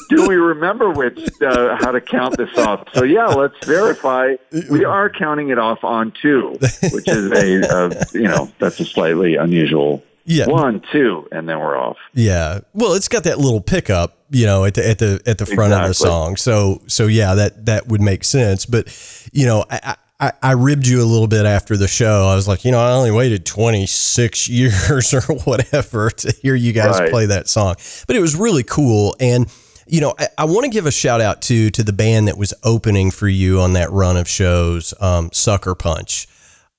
do 0.08 0.28
we 0.28 0.36
remember 0.36 0.90
which 0.90 1.18
uh, 1.42 1.76
how 1.76 1.90
to 1.90 2.00
count 2.00 2.36
this 2.36 2.56
off? 2.56 2.88
So 2.94 3.04
yeah, 3.04 3.26
let's 3.26 3.66
verify. 3.66 4.36
We 4.70 4.84
are 4.84 5.10
counting 5.10 5.50
it 5.50 5.58
off 5.58 5.82
on 5.84 6.12
two, 6.22 6.56
which 6.92 7.08
is 7.08 7.32
a, 7.32 8.08
you 8.12 8.22
know 8.22 8.50
that's 8.58 8.78
a 8.80 8.84
slightly 8.84 9.34
unusual 9.34 10.02
yeah. 10.24 10.46
one, 10.46 10.82
two, 10.92 11.26
and 11.32 11.48
then 11.48 11.58
we're 11.58 11.76
off. 11.76 11.96
Yeah. 12.14 12.60
Well, 12.72 12.94
it's 12.94 13.08
got 13.08 13.24
that 13.24 13.38
little 13.38 13.60
pickup, 13.60 14.16
you 14.30 14.46
know, 14.46 14.64
at 14.64 14.74
the 14.74 14.88
at 14.88 14.98
the 14.98 15.20
at 15.26 15.38
the 15.38 15.46
front 15.46 15.72
exactly. 15.72 15.84
of 15.84 15.88
the 15.88 15.94
song. 15.94 16.36
So 16.36 16.82
so 16.86 17.06
yeah, 17.06 17.34
that 17.34 17.66
that 17.66 17.88
would 17.88 18.00
make 18.00 18.24
sense. 18.24 18.66
But 18.66 18.88
you 19.32 19.46
know, 19.46 19.64
I, 19.70 19.96
I, 20.20 20.32
I 20.42 20.52
ribbed 20.52 20.86
you 20.86 21.02
a 21.02 21.04
little 21.04 21.26
bit 21.26 21.46
after 21.46 21.76
the 21.76 21.88
show. 21.88 22.26
I 22.28 22.34
was 22.34 22.46
like, 22.46 22.64
you 22.64 22.70
know, 22.70 22.78
I 22.78 22.92
only 22.92 23.10
waited 23.10 23.46
26 23.46 24.48
years 24.50 25.14
or 25.14 25.22
whatever 25.44 26.10
to 26.10 26.32
hear 26.42 26.54
you 26.54 26.72
guys 26.72 27.00
right. 27.00 27.10
play 27.10 27.26
that 27.26 27.48
song, 27.48 27.76
but 28.06 28.16
it 28.16 28.20
was 28.20 28.36
really 28.36 28.62
cool. 28.62 29.16
And, 29.18 29.50
you 29.86 30.00
know, 30.00 30.14
I, 30.18 30.28
I 30.38 30.44
want 30.44 30.64
to 30.64 30.70
give 30.70 30.86
a 30.86 30.92
shout 30.92 31.20
out 31.20 31.40
to, 31.42 31.70
to 31.70 31.82
the 31.82 31.92
band 31.92 32.28
that 32.28 32.36
was 32.36 32.52
opening 32.62 33.10
for 33.10 33.28
you 33.28 33.60
on 33.60 33.72
that 33.72 33.90
run 33.90 34.16
of 34.16 34.28
shows, 34.28 34.92
um, 35.00 35.30
Sucker 35.32 35.74
Punch. 35.74 36.26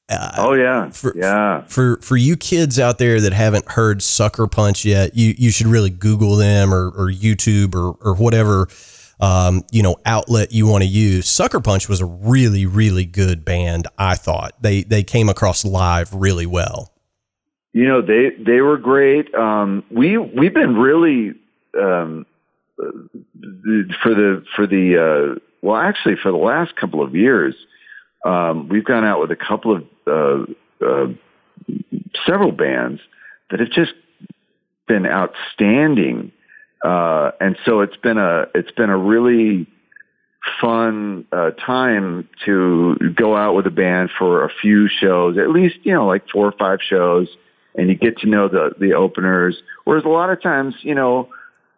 Uh, 0.08 0.32
oh 0.38 0.54
yeah, 0.54 0.90
for, 0.90 1.14
yeah. 1.16 1.62
For 1.68 1.96
for 2.02 2.18
you 2.18 2.36
kids 2.36 2.78
out 2.78 2.98
there 2.98 3.22
that 3.22 3.32
haven't 3.32 3.66
heard 3.72 4.04
Sucker 4.04 4.46
Punch 4.46 4.84
yet, 4.84 5.16
you 5.16 5.34
you 5.38 5.52
should 5.52 5.68
really 5.68 5.90
Google 5.90 6.36
them 6.36 6.74
or, 6.74 6.90
or 6.90 7.10
YouTube 7.10 7.76
or 7.76 7.96
or 8.02 8.16
whatever 8.16 8.68
um, 9.22 9.64
you 9.72 9.84
know, 9.84 9.98
outlet 10.06 10.52
you 10.52 10.68
want 10.68 10.84
to 10.84 10.90
use. 10.90 11.30
Sucker 11.30 11.62
Punch 11.62 11.88
was 11.88 12.02
a 12.02 12.06
really, 12.06 12.66
really 12.66 13.06
good 13.06 13.46
band. 13.46 13.88
I 13.98 14.16
thought 14.16 14.62
they 14.62 14.84
they 14.84 15.04
came 15.04 15.30
across 15.30 15.64
live 15.64 16.14
really 16.14 16.46
well. 16.46 16.92
You 17.74 17.88
know, 17.88 18.02
they 18.02 18.32
they 18.32 18.62
were 18.62 18.78
great. 18.78 19.34
Um, 19.36 19.84
we 19.92 20.18
we've 20.18 20.54
been 20.54 20.76
really 20.76 21.36
um, 21.80 22.26
for 22.76 24.14
the 24.14 24.44
for 24.56 24.68
the 24.68 25.36
uh, 25.36 25.40
well, 25.62 25.78
actually, 25.78 26.16
for 26.22 26.32
the 26.32 26.38
last 26.38 26.76
couple 26.76 27.04
of 27.04 27.16
years, 27.16 27.56
um, 28.26 28.68
we've 28.68 28.84
gone 28.84 29.06
out 29.06 29.22
with 29.22 29.32
a 29.32 29.36
couple 29.36 29.76
of 29.76 29.86
uh, 30.08 30.86
uh, 30.86 31.08
several 32.26 32.52
bands 32.52 33.00
that 33.52 33.60
have 33.60 33.70
just 33.70 33.94
been 34.88 35.06
outstanding 35.06 36.32
uh, 36.84 37.32
and 37.40 37.58
so 37.66 37.82
it's 37.82 37.98
been 37.98 38.18
a 38.18 38.46
it's 38.56 38.72
been 38.72 38.90
a 38.90 38.98
really 38.98 39.68
fun 40.60 41.26
uh, 41.32 41.52
time 41.52 42.28
to 42.46 42.96
go 43.16 43.36
out 43.36 43.56
with 43.56 43.68
a 43.68 43.72
band 43.72 44.10
for 44.18 44.44
a 44.44 44.50
few 44.62 44.88
shows, 44.88 45.38
at 45.38 45.50
least 45.50 45.78
you 45.84 45.94
know 45.94 46.08
like 46.08 46.28
four 46.30 46.46
or 46.46 46.54
five 46.54 46.80
shows, 46.82 47.28
and 47.76 47.90
you 47.90 47.96
get 47.96 48.18
to 48.20 48.28
know 48.28 48.48
the 48.48 48.72
the 48.80 48.94
openers. 48.94 49.62
Whereas 49.84 50.06
a 50.06 50.10
lot 50.10 50.30
of 50.30 50.42
times, 50.42 50.76
you 50.82 50.96
know, 50.96 51.30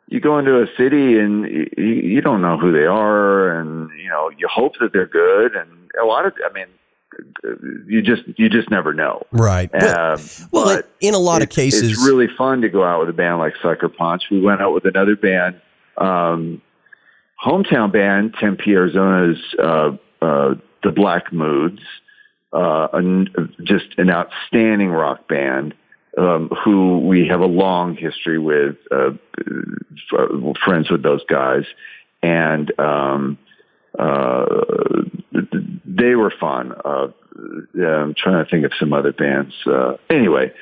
you 0.07 0.21
go 0.21 0.39
into 0.39 0.61
a 0.61 0.67
city 0.77 1.19
and 1.19 1.45
you, 1.45 1.67
you 1.77 2.21
don't 2.21 2.41
know 2.41 2.57
who 2.57 2.71
they 2.71 2.85
are, 2.85 3.59
and 3.59 3.89
you 4.01 4.09
know 4.09 4.29
you 4.37 4.47
hope 4.47 4.73
that 4.79 4.93
they're 4.93 5.05
good, 5.05 5.55
and 5.55 5.69
a 6.01 6.05
lot 6.05 6.25
of 6.25 6.33
I 6.49 6.53
mean 6.53 6.67
you 7.87 8.01
just 8.01 8.23
you 8.37 8.49
just 8.49 8.69
never 8.69 8.93
know. 8.93 9.25
Right. 9.31 9.73
Um, 9.73 10.19
well, 10.51 10.65
well 10.65 10.81
in 10.99 11.13
a 11.13 11.19
lot 11.19 11.41
of 11.41 11.49
cases, 11.49 11.91
it's 11.91 12.05
really 12.05 12.27
fun 12.37 12.61
to 12.61 12.69
go 12.69 12.83
out 12.83 12.99
with 12.99 13.09
a 13.09 13.13
band 13.13 13.39
like 13.39 13.53
Sucker 13.61 13.89
Punch. 13.89 14.23
We 14.31 14.41
went 14.41 14.61
out 14.61 14.73
with 14.73 14.85
another 14.85 15.15
band, 15.15 15.61
um, 15.97 16.61
hometown 17.43 17.91
band, 17.91 18.35
Tempe, 18.39 18.71
Arizona's 18.71 19.37
uh, 19.59 19.91
uh, 20.21 20.55
the 20.83 20.91
Black 20.91 21.31
Moods, 21.33 21.81
uh, 22.53 22.87
an, 22.93 23.53
just 23.63 23.85
an 23.97 24.09
outstanding 24.09 24.89
rock 24.89 25.27
band. 25.27 25.73
Um, 26.15 26.49
who 26.63 26.99
we 26.99 27.27
have 27.27 27.39
a 27.39 27.47
long 27.47 27.95
history 27.95 28.37
with, 28.37 28.75
uh, 28.91 29.13
friends 30.63 30.91
with 30.91 31.01
those 31.01 31.23
guys, 31.27 31.63
and 32.21 32.71
um, 32.79 33.39
uh, 33.97 34.45
they 35.85 36.15
were 36.15 36.33
fun. 36.39 36.73
Uh, 36.83 37.07
I'm 37.75 38.13
trying 38.15 38.43
to 38.43 38.49
think 38.49 38.65
of 38.65 38.71
some 38.79 38.93
other 38.93 39.11
bands. 39.11 39.53
Uh, 39.65 39.97
anyway, 40.09 40.53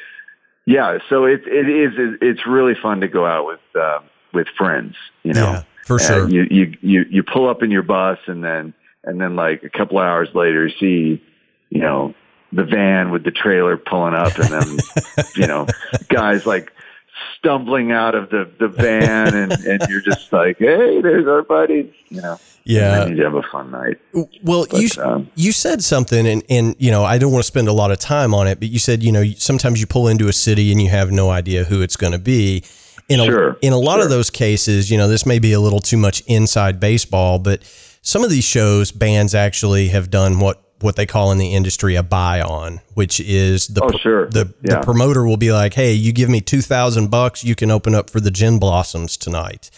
yeah. 0.66 1.00
So 1.10 1.26
it 1.26 1.42
it 1.46 1.70
is 1.70 1.94
it, 1.98 2.20
it's 2.22 2.48
really 2.48 2.74
fun 2.82 3.02
to 3.02 3.08
go 3.08 3.26
out 3.26 3.46
with 3.46 3.60
uh, 3.76 4.00
with 4.34 4.48
friends. 4.58 4.96
You 5.24 5.34
know, 5.34 5.52
yeah, 5.52 5.64
for 5.86 6.00
sure. 6.00 6.30
you 6.30 6.48
you 6.50 6.74
you 6.82 7.06
you 7.10 7.24
pull 7.24 7.50
up 7.50 7.64
in 7.64 7.72
your 7.72 7.84
bus 7.84 8.20
and 8.28 8.44
then 8.44 8.74
and 9.04 9.20
then 9.20 9.36
like 9.36 9.64
a 9.64 9.70
couple 9.70 10.00
hours 10.00 10.30
later, 10.34 10.68
you 10.68 10.74
see 10.80 11.24
you 11.70 11.82
know 11.82 12.14
the 12.54 12.64
van 12.64 13.12
with 13.12 13.24
the 13.24 13.32
trailer 13.32 13.78
pulling 13.78 14.14
up 14.14 14.38
and 14.38 14.50
then 14.50 15.26
you 15.36 15.48
know 15.48 15.66
guys 16.10 16.46
like 16.46 16.72
stumbling 17.38 17.92
out 17.92 18.16
of 18.16 18.30
the 18.30 18.50
the 18.60 18.68
van 18.68 19.34
and 19.34 19.52
and 19.52 19.82
you're 19.90 20.02
just 20.02 20.32
like 20.32 20.58
hey 20.58 21.02
there's 21.02 21.28
our 21.28 21.44
buddies 21.44 21.92
you 22.12 22.22
know? 22.22 22.38
Yeah. 22.64 23.08
You 23.08 23.24
have 23.24 23.34
a 23.34 23.42
fun 23.42 23.72
night. 23.72 23.98
Well 24.44 24.68
but, 24.70 24.80
you 24.80 24.90
um, 25.02 25.32
you 25.36 25.52
said 25.52 25.82
something 25.84 26.28
and 26.28 26.44
and 26.50 26.76
you 26.78 26.92
know 26.92 27.04
I 27.04 27.18
don't 27.18 27.32
want 27.32 27.44
to 27.44 27.48
spend 27.48 27.68
a 27.68 27.74
lot 27.74 27.90
of 27.92 27.98
time 27.98 28.36
on 28.36 28.48
it 28.48 28.60
but 28.60 28.70
you 28.70 28.78
said 28.78 29.02
you 29.02 29.12
know 29.12 29.24
sometimes 29.38 29.80
you 29.80 29.88
pull 29.88 30.08
into 30.08 30.28
a 30.28 30.34
city 30.34 30.72
and 30.72 30.80
you 30.80 30.90
have 30.90 31.12
no 31.12 31.32
idea 31.32 31.64
who 31.64 31.82
it's 31.82 31.96
going 31.96 32.14
to 32.14 32.20
be. 32.20 32.64
In 33.10 33.20
a, 33.20 33.26
sure, 33.26 33.58
in 33.62 33.74
a 33.74 33.78
lot 33.78 33.96
sure. 33.96 34.04
of 34.04 34.10
those 34.10 34.30
cases 34.30 34.90
you 34.90 34.98
know 34.98 35.10
this 35.10 35.26
may 35.26 35.40
be 35.40 35.52
a 35.52 35.60
little 35.60 35.82
too 35.82 35.98
much 35.98 36.22
inside 36.28 36.80
baseball 36.80 37.40
but 37.40 37.62
some 38.02 38.24
of 38.24 38.30
these 38.30 38.46
shows 38.46 38.92
bands 38.92 39.36
actually 39.36 39.90
have 39.90 40.10
done 40.10 40.40
what 40.40 40.64
what 40.84 40.96
they 40.96 41.06
call 41.06 41.32
in 41.32 41.38
the 41.38 41.54
industry 41.54 41.96
a 41.96 42.04
buy 42.04 42.42
on, 42.42 42.82
which 42.94 43.20
is 43.20 43.68
the 43.68 43.84
oh, 43.84 43.98
sure. 43.98 44.28
the, 44.30 44.54
yeah. 44.62 44.76
the 44.76 44.82
promoter 44.82 45.26
will 45.26 45.38
be 45.38 45.52
like, 45.52 45.74
"Hey, 45.74 45.94
you 45.94 46.12
give 46.12 46.30
me 46.30 46.42
2000 46.42 47.10
bucks, 47.10 47.44
you 47.44 47.56
can 47.56 47.72
open 47.72 47.96
up 47.96 48.10
for 48.10 48.20
the 48.20 48.32
Gin 48.32 48.60
Blossoms 48.60 49.18
tonight." 49.18 49.70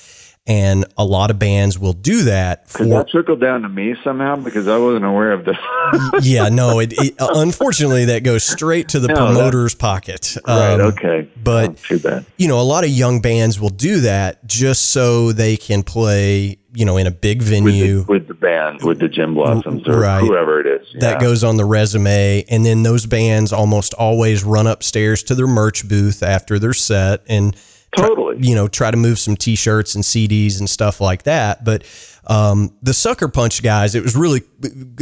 And 0.45 0.83
a 0.97 1.05
lot 1.05 1.31
of 1.31 1.39
bands 1.39 1.79
will 1.79 1.93
do 1.93 2.23
that. 2.23 2.69
For, 2.69 2.79
Could 2.79 2.91
that 2.91 3.07
trickle 3.07 3.37
down 3.37 3.61
to 3.61 3.69
me 3.69 3.95
somehow? 4.03 4.35
Because 4.35 4.67
I 4.67 4.77
wasn't 4.77 5.05
aware 5.05 5.31
of 5.31 5.45
this. 5.45 5.55
yeah, 6.21 6.49
no. 6.49 6.79
It, 6.79 6.91
it, 6.97 7.15
unfortunately, 7.17 8.05
that 8.05 8.23
goes 8.23 8.43
straight 8.43 8.89
to 8.89 8.99
the 8.99 9.07
no, 9.07 9.15
promoter's 9.15 9.73
that, 9.73 9.79
pocket. 9.79 10.35
Right. 10.45 10.73
Um, 10.73 10.81
okay. 10.81 11.29
But 11.41 11.77
too 11.77 11.97
bad. 11.97 12.25
You 12.35 12.49
know, 12.49 12.59
a 12.59 12.63
lot 12.63 12.83
of 12.83 12.89
young 12.89 13.21
bands 13.21 13.57
will 13.57 13.69
do 13.69 14.01
that 14.01 14.45
just 14.45 14.91
so 14.91 15.31
they 15.31 15.55
can 15.55 15.81
play 15.81 16.57
you 16.75 16.85
know, 16.85 16.97
in 16.97 17.05
a 17.05 17.11
big 17.11 17.41
venue 17.41 17.97
with 17.99 18.07
the, 18.07 18.11
with 18.11 18.27
the 18.27 18.33
band, 18.33 18.81
with 18.81 18.99
the 18.99 19.07
Gin 19.07 19.35
Blossoms 19.35 19.87
or 19.87 19.99
right. 19.99 20.21
whoever 20.21 20.59
it 20.59 20.81
is. 20.81 20.87
Yeah. 20.93 20.99
That 21.01 21.21
goes 21.21 21.43
on 21.43 21.57
the 21.57 21.65
resume, 21.65 22.43
and 22.49 22.65
then 22.65 22.81
those 22.83 23.05
bands 23.05 23.53
almost 23.53 23.93
always 23.93 24.43
run 24.43 24.65
upstairs 24.65 25.21
to 25.23 25.35
their 25.35 25.47
merch 25.47 25.87
booth 25.87 26.23
after 26.23 26.57
their 26.57 26.73
set 26.73 27.21
and 27.27 27.55
totally, 27.95 28.35
try, 28.35 28.47
you 28.47 28.55
know, 28.55 28.67
try 28.67 28.91
to 28.91 28.97
move 28.97 29.19
some 29.19 29.35
T-shirts 29.35 29.95
and 29.95 30.03
CDs 30.03 30.59
and 30.59 30.69
stuff 30.69 31.01
like 31.01 31.23
that. 31.23 31.63
But 31.63 31.83
um, 32.27 32.75
the 32.81 32.93
Sucker 32.93 33.27
Punch 33.27 33.63
guys, 33.63 33.95
it 33.95 34.03
was 34.03 34.15
really, 34.15 34.41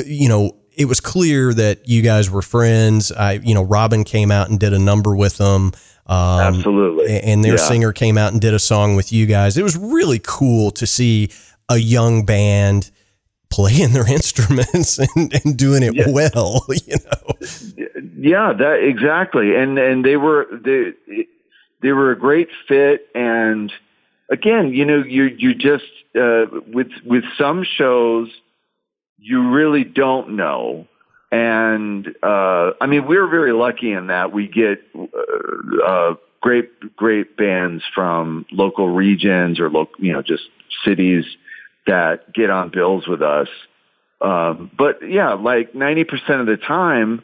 you 0.05 0.29
know. 0.29 0.57
It 0.74 0.86
was 0.86 1.01
clear 1.01 1.53
that 1.53 1.89
you 1.89 2.01
guys 2.01 2.29
were 2.29 2.41
friends. 2.41 3.12
I, 3.12 3.33
you 3.33 3.53
know, 3.53 3.62
Robin 3.62 4.05
came 4.05 4.31
out 4.31 4.50
and 4.50 4.57
did 4.57 4.71
a 4.71 4.79
number 4.79 5.13
with 5.13 5.38
them. 5.38 5.74
Um, 6.07 6.55
Absolutely. 6.55 7.19
And 7.19 7.43
their 7.43 7.57
yeah. 7.57 7.68
singer 7.68 7.92
came 7.92 8.18
out 8.18 8.31
and 8.31 8.42
did 8.42 8.53
a 8.53 8.59
song 8.59 8.96
with 8.96 9.11
you 9.11 9.25
guys. 9.25 9.57
It 9.57 9.63
was 9.63 9.77
really 9.77 10.20
cool 10.24 10.72
to 10.72 10.87
see 10.87 11.29
a 11.70 11.77
young 11.77 12.25
band 12.25 12.89
playing 13.50 13.94
their 13.94 14.07
instruments 14.11 14.98
and, 14.98 15.33
and 15.46 15.57
doing 15.57 15.83
it 15.83 15.96
yeah. 15.96 16.09
well, 16.09 16.66
you 16.70 16.96
know. 16.96 17.48
Yeah, 18.18 18.53
that 18.53 18.79
exactly. 18.81 19.55
And 19.55 19.77
and 19.77 20.03
they 20.03 20.18
were 20.18 20.48
they 20.51 20.94
they 21.81 21.91
were 21.91 22.11
a 22.11 22.20
great 22.20 22.50
fit 22.67 23.07
and 23.15 23.72
again, 24.29 24.74
you 24.74 24.85
know, 24.85 25.03
you 25.03 25.25
you 25.25 25.53
just 25.53 25.83
uh, 26.15 26.46
with 26.67 26.91
with 27.05 27.24
some 27.37 27.63
shows 27.63 28.29
you 29.22 29.51
really 29.51 29.83
don't 29.83 30.35
know. 30.35 30.87
And 31.31 32.07
uh, 32.24 32.72
I 32.81 32.87
mean, 32.87 33.05
we're 33.05 33.27
very 33.27 33.53
lucky 33.53 33.94
in 33.94 34.07
that 34.07 34.33
we 34.33 34.48
get 34.48 34.83
uh, 34.98 35.85
uh, 35.85 36.15
great 36.41 36.96
great 36.96 37.37
bands 37.37 37.83
from 37.94 38.46
local 38.51 38.89
regions 38.89 39.59
or 39.59 39.70
local, 39.70 40.03
you 40.03 40.11
know, 40.11 40.22
just 40.22 40.44
cities 40.83 41.25
that 41.87 42.33
get 42.33 42.50
on 42.50 42.70
bills 42.70 43.07
with 43.07 43.22
us. 43.22 43.48
Um, 44.20 44.70
but 44.77 45.00
yeah, 45.07 45.33
like 45.33 45.74
90% 45.74 46.41
of 46.41 46.46
the 46.46 46.57
time, 46.57 47.24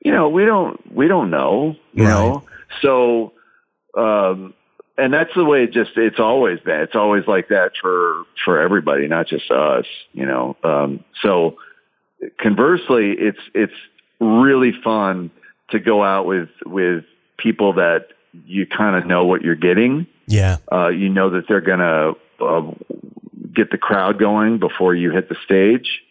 you 0.00 0.12
know, 0.12 0.28
we 0.28 0.46
don't, 0.46 0.94
we 0.94 1.08
don't 1.08 1.30
know, 1.30 1.76
you 1.92 2.04
right. 2.04 2.10
know, 2.10 2.44
so, 2.80 3.32
um, 3.94 4.54
and 4.98 5.12
that's 5.12 5.34
the 5.34 5.44
way 5.44 5.64
it 5.64 5.72
just, 5.72 5.92
it's 5.96 6.20
always 6.20 6.60
been. 6.60 6.80
It's 6.80 6.94
always 6.94 7.26
like 7.26 7.48
that 7.48 7.72
for, 7.80 8.24
for 8.44 8.60
everybody, 8.60 9.08
not 9.08 9.26
just 9.26 9.50
us, 9.50 9.86
you 10.12 10.26
know? 10.26 10.56
Um, 10.62 11.04
so 11.22 11.56
conversely, 12.38 13.12
it's, 13.12 13.40
it's 13.54 13.72
really 14.20 14.72
fun 14.84 15.30
to 15.70 15.78
go 15.78 16.04
out 16.04 16.26
with, 16.26 16.50
with 16.66 17.04
people 17.38 17.74
that 17.74 18.08
you 18.46 18.66
kind 18.66 18.96
of 18.96 19.06
know 19.06 19.24
what 19.24 19.42
you're 19.42 19.54
getting. 19.54 20.06
Yeah. 20.26 20.58
Uh, 20.70 20.88
you 20.88 21.08
know 21.08 21.30
that 21.30 21.48
they're 21.48 21.60
going 21.60 21.78
to 21.78 22.14
uh, 22.44 22.70
get 23.54 23.70
the 23.70 23.78
crowd 23.78 24.18
going 24.18 24.58
before 24.58 24.94
you 24.94 25.10
hit 25.10 25.28
the 25.28 25.36
stage. 25.44 26.02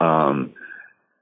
Um, 0.00 0.54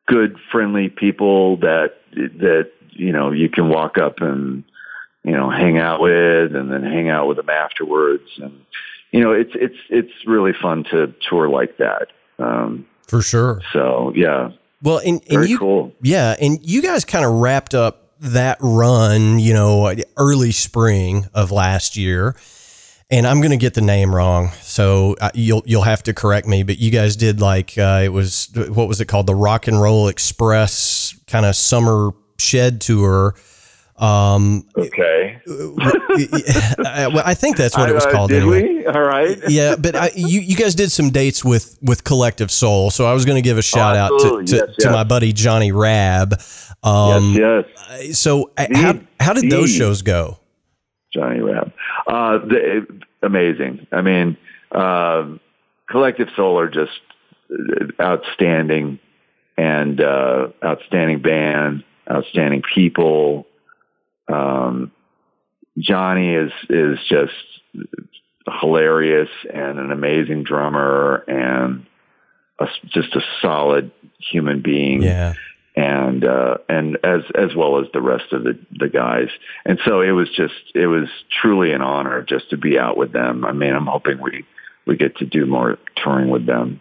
good, 0.06 0.36
friendly 0.50 0.88
people 0.88 1.58
that 1.58 1.94
that 2.12 2.70
you 2.90 3.12
know 3.12 3.32
you 3.32 3.48
can 3.48 3.68
walk 3.68 3.98
up 3.98 4.20
and 4.20 4.64
you 5.24 5.32
know 5.32 5.50
hang 5.50 5.78
out 5.78 6.00
with, 6.00 6.54
and 6.54 6.70
then 6.70 6.82
hang 6.82 7.08
out 7.08 7.26
with 7.26 7.36
them 7.36 7.50
afterwards. 7.50 8.28
And 8.42 8.64
you 9.10 9.20
know 9.20 9.32
it's 9.32 9.52
it's 9.54 9.78
it's 9.90 10.12
really 10.26 10.52
fun 10.60 10.84
to 10.90 11.14
tour 11.28 11.48
like 11.48 11.78
that. 11.78 12.08
Um, 12.38 12.86
For 13.08 13.22
sure. 13.22 13.60
So 13.72 14.12
yeah. 14.14 14.50
Well, 14.82 14.98
and, 14.98 15.20
and 15.22 15.30
Very 15.30 15.48
you, 15.48 15.58
cool. 15.58 15.94
yeah, 16.02 16.36
and 16.38 16.58
you 16.62 16.82
guys 16.82 17.06
kind 17.06 17.24
of 17.24 17.32
wrapped 17.32 17.74
up 17.74 18.10
that 18.20 18.58
run, 18.60 19.38
you 19.38 19.54
know, 19.54 19.94
early 20.18 20.52
spring 20.52 21.26
of 21.32 21.50
last 21.50 21.96
year 21.96 22.36
and 23.10 23.26
I'm 23.26 23.38
going 23.38 23.50
to 23.50 23.56
get 23.56 23.74
the 23.74 23.80
name 23.80 24.14
wrong, 24.14 24.50
so 24.60 25.14
uh, 25.20 25.30
you'll 25.34 25.62
you'll 25.66 25.82
have 25.82 26.02
to 26.04 26.14
correct 26.14 26.46
me. 26.46 26.62
But 26.62 26.78
you 26.78 26.90
guys 26.90 27.16
did 27.16 27.40
like 27.40 27.76
uh, 27.76 28.00
it 28.02 28.08
was 28.08 28.48
what 28.54 28.88
was 28.88 29.00
it 29.00 29.06
called 29.06 29.26
the 29.26 29.34
Rock 29.34 29.68
and 29.68 29.80
Roll 29.80 30.08
Express 30.08 31.16
kind 31.26 31.44
of 31.46 31.54
summer 31.54 32.10
shed 32.38 32.80
tour. 32.80 33.34
Um, 33.96 34.66
okay. 34.76 35.40
I, 35.48 37.22
I 37.24 37.34
think 37.34 37.56
that's 37.56 37.76
what 37.76 37.88
it 37.88 37.94
was 37.94 38.06
called. 38.06 38.32
Uh, 38.32 38.34
did 38.34 38.42
anyway. 38.42 38.62
we? 38.62 38.86
All 38.86 39.02
right. 39.02 39.38
yeah, 39.48 39.76
but 39.76 39.94
I, 39.94 40.10
you 40.16 40.40
you 40.40 40.56
guys 40.56 40.74
did 40.74 40.90
some 40.90 41.10
dates 41.10 41.44
with 41.44 41.78
with 41.80 42.02
Collective 42.02 42.50
Soul, 42.50 42.90
so 42.90 43.06
I 43.06 43.14
was 43.14 43.24
going 43.24 43.36
to 43.36 43.42
give 43.42 43.56
a 43.56 43.62
shout 43.62 43.96
oh, 43.96 43.98
out 43.98 44.20
to, 44.20 44.28
to, 44.46 44.56
yes, 44.56 44.76
to 44.76 44.84
yes. 44.86 44.92
my 44.92 45.04
buddy 45.04 45.32
Johnny 45.32 45.70
Rabb. 45.70 46.34
Um, 46.82 47.34
yes, 47.34 47.64
yes. 48.00 48.18
So 48.18 48.50
how 48.58 48.98
how 49.20 49.32
did 49.32 49.50
those 49.50 49.70
shows 49.70 50.02
go? 50.02 50.38
Johnny 51.12 51.40
Rabb. 51.40 51.72
Uh, 52.08 52.38
the, 52.38 52.86
amazing. 53.22 53.86
I 53.92 54.02
mean, 54.02 54.36
uh, 54.72 55.36
Collective 55.88 56.28
Soul 56.34 56.58
are 56.58 56.68
just 56.68 57.00
outstanding 58.00 58.98
and 59.56 60.00
uh, 60.00 60.48
outstanding 60.64 61.22
band, 61.22 61.84
outstanding 62.10 62.62
people. 62.74 63.46
Um, 64.28 64.92
Johnny 65.78 66.34
is 66.34 66.52
is 66.68 66.98
just 67.08 67.32
hilarious 68.60 69.30
and 69.52 69.78
an 69.78 69.90
amazing 69.90 70.44
drummer 70.44 71.24
and 71.26 71.86
a, 72.58 72.66
just 72.86 73.14
a 73.16 73.20
solid 73.40 73.90
human 74.18 74.62
being. 74.62 75.02
Yeah 75.02 75.34
and 75.76 76.24
uh, 76.24 76.58
and 76.68 76.98
as 77.04 77.22
as 77.34 77.54
well 77.56 77.80
as 77.80 77.86
the 77.92 78.00
rest 78.00 78.32
of 78.32 78.44
the 78.44 78.58
the 78.78 78.88
guys. 78.88 79.28
And 79.64 79.78
so 79.84 80.00
it 80.00 80.12
was 80.12 80.28
just 80.30 80.54
it 80.74 80.86
was 80.86 81.08
truly 81.42 81.72
an 81.72 81.82
honor 81.82 82.22
just 82.22 82.50
to 82.50 82.56
be 82.56 82.78
out 82.78 82.96
with 82.96 83.12
them. 83.12 83.44
I 83.44 83.52
mean, 83.52 83.74
I'm 83.74 83.86
hoping 83.86 84.20
we 84.20 84.44
we 84.86 84.96
get 84.96 85.16
to 85.16 85.26
do 85.26 85.46
more 85.46 85.78
touring 85.96 86.30
with 86.30 86.46
them. 86.46 86.80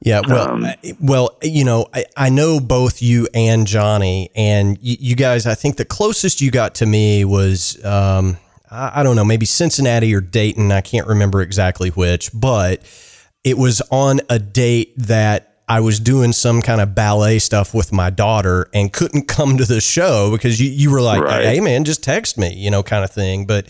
Yeah, 0.00 0.20
well, 0.26 0.48
um, 0.48 0.66
well, 1.00 1.36
you 1.42 1.64
know, 1.64 1.88
I, 1.92 2.04
I 2.16 2.30
know 2.30 2.60
both 2.60 3.02
you 3.02 3.28
and 3.34 3.66
Johnny, 3.66 4.30
and 4.36 4.78
you, 4.80 4.96
you, 5.00 5.16
guys. 5.16 5.44
I 5.44 5.56
think 5.56 5.76
the 5.76 5.84
closest 5.84 6.40
you 6.40 6.52
got 6.52 6.76
to 6.76 6.86
me 6.86 7.24
was, 7.24 7.84
um, 7.84 8.36
I, 8.70 9.00
I 9.00 9.02
don't 9.02 9.16
know, 9.16 9.24
maybe 9.24 9.44
Cincinnati 9.44 10.14
or 10.14 10.20
Dayton. 10.20 10.70
I 10.70 10.82
can't 10.82 11.08
remember 11.08 11.42
exactly 11.42 11.88
which, 11.90 12.30
but 12.32 12.80
it 13.42 13.58
was 13.58 13.82
on 13.90 14.20
a 14.30 14.38
date 14.38 14.92
that 14.98 15.48
I 15.68 15.80
was 15.80 16.00
doing 16.00 16.32
some 16.32 16.62
kind 16.62 16.80
of 16.80 16.94
ballet 16.94 17.40
stuff 17.40 17.74
with 17.74 17.92
my 17.92 18.10
daughter 18.10 18.70
and 18.72 18.92
couldn't 18.92 19.28
come 19.28 19.58
to 19.58 19.64
the 19.64 19.80
show 19.80 20.30
because 20.32 20.60
you, 20.60 20.70
you 20.70 20.90
were 20.90 21.02
like, 21.02 21.22
right. 21.22 21.44
hey, 21.44 21.60
man, 21.60 21.84
just 21.84 22.02
text 22.02 22.38
me, 22.38 22.54
you 22.54 22.70
know, 22.70 22.82
kind 22.82 23.04
of 23.04 23.10
thing. 23.10 23.46
But 23.46 23.66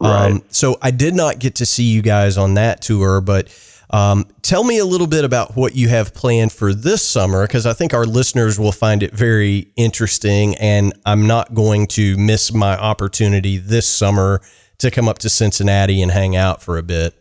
um, 0.00 0.10
right. 0.10 0.54
so 0.54 0.78
I 0.80 0.90
did 0.90 1.14
not 1.14 1.38
get 1.38 1.56
to 1.56 1.66
see 1.66 1.84
you 1.84 2.02
guys 2.02 2.38
on 2.38 2.54
that 2.54 2.80
tour, 2.80 3.20
but 3.20 3.48
Um, 3.92 4.26
tell 4.40 4.64
me 4.64 4.78
a 4.78 4.86
little 4.86 5.06
bit 5.06 5.24
about 5.24 5.54
what 5.54 5.76
you 5.76 5.88
have 5.88 6.14
planned 6.14 6.52
for 6.52 6.72
this 6.72 7.06
summer, 7.06 7.46
because 7.46 7.66
I 7.66 7.74
think 7.74 7.92
our 7.92 8.06
listeners 8.06 8.58
will 8.58 8.72
find 8.72 9.02
it 9.02 9.12
very 9.12 9.70
interesting, 9.76 10.54
and 10.56 10.94
I'm 11.04 11.26
not 11.26 11.52
going 11.52 11.86
to 11.88 12.16
miss 12.16 12.54
my 12.54 12.76
opportunity 12.78 13.58
this 13.58 13.86
summer 13.86 14.40
to 14.78 14.90
come 14.90 15.08
up 15.08 15.18
to 15.18 15.28
Cincinnati 15.28 16.00
and 16.00 16.10
hang 16.10 16.36
out 16.36 16.62
for 16.62 16.78
a 16.78 16.82
bit. 16.82 17.14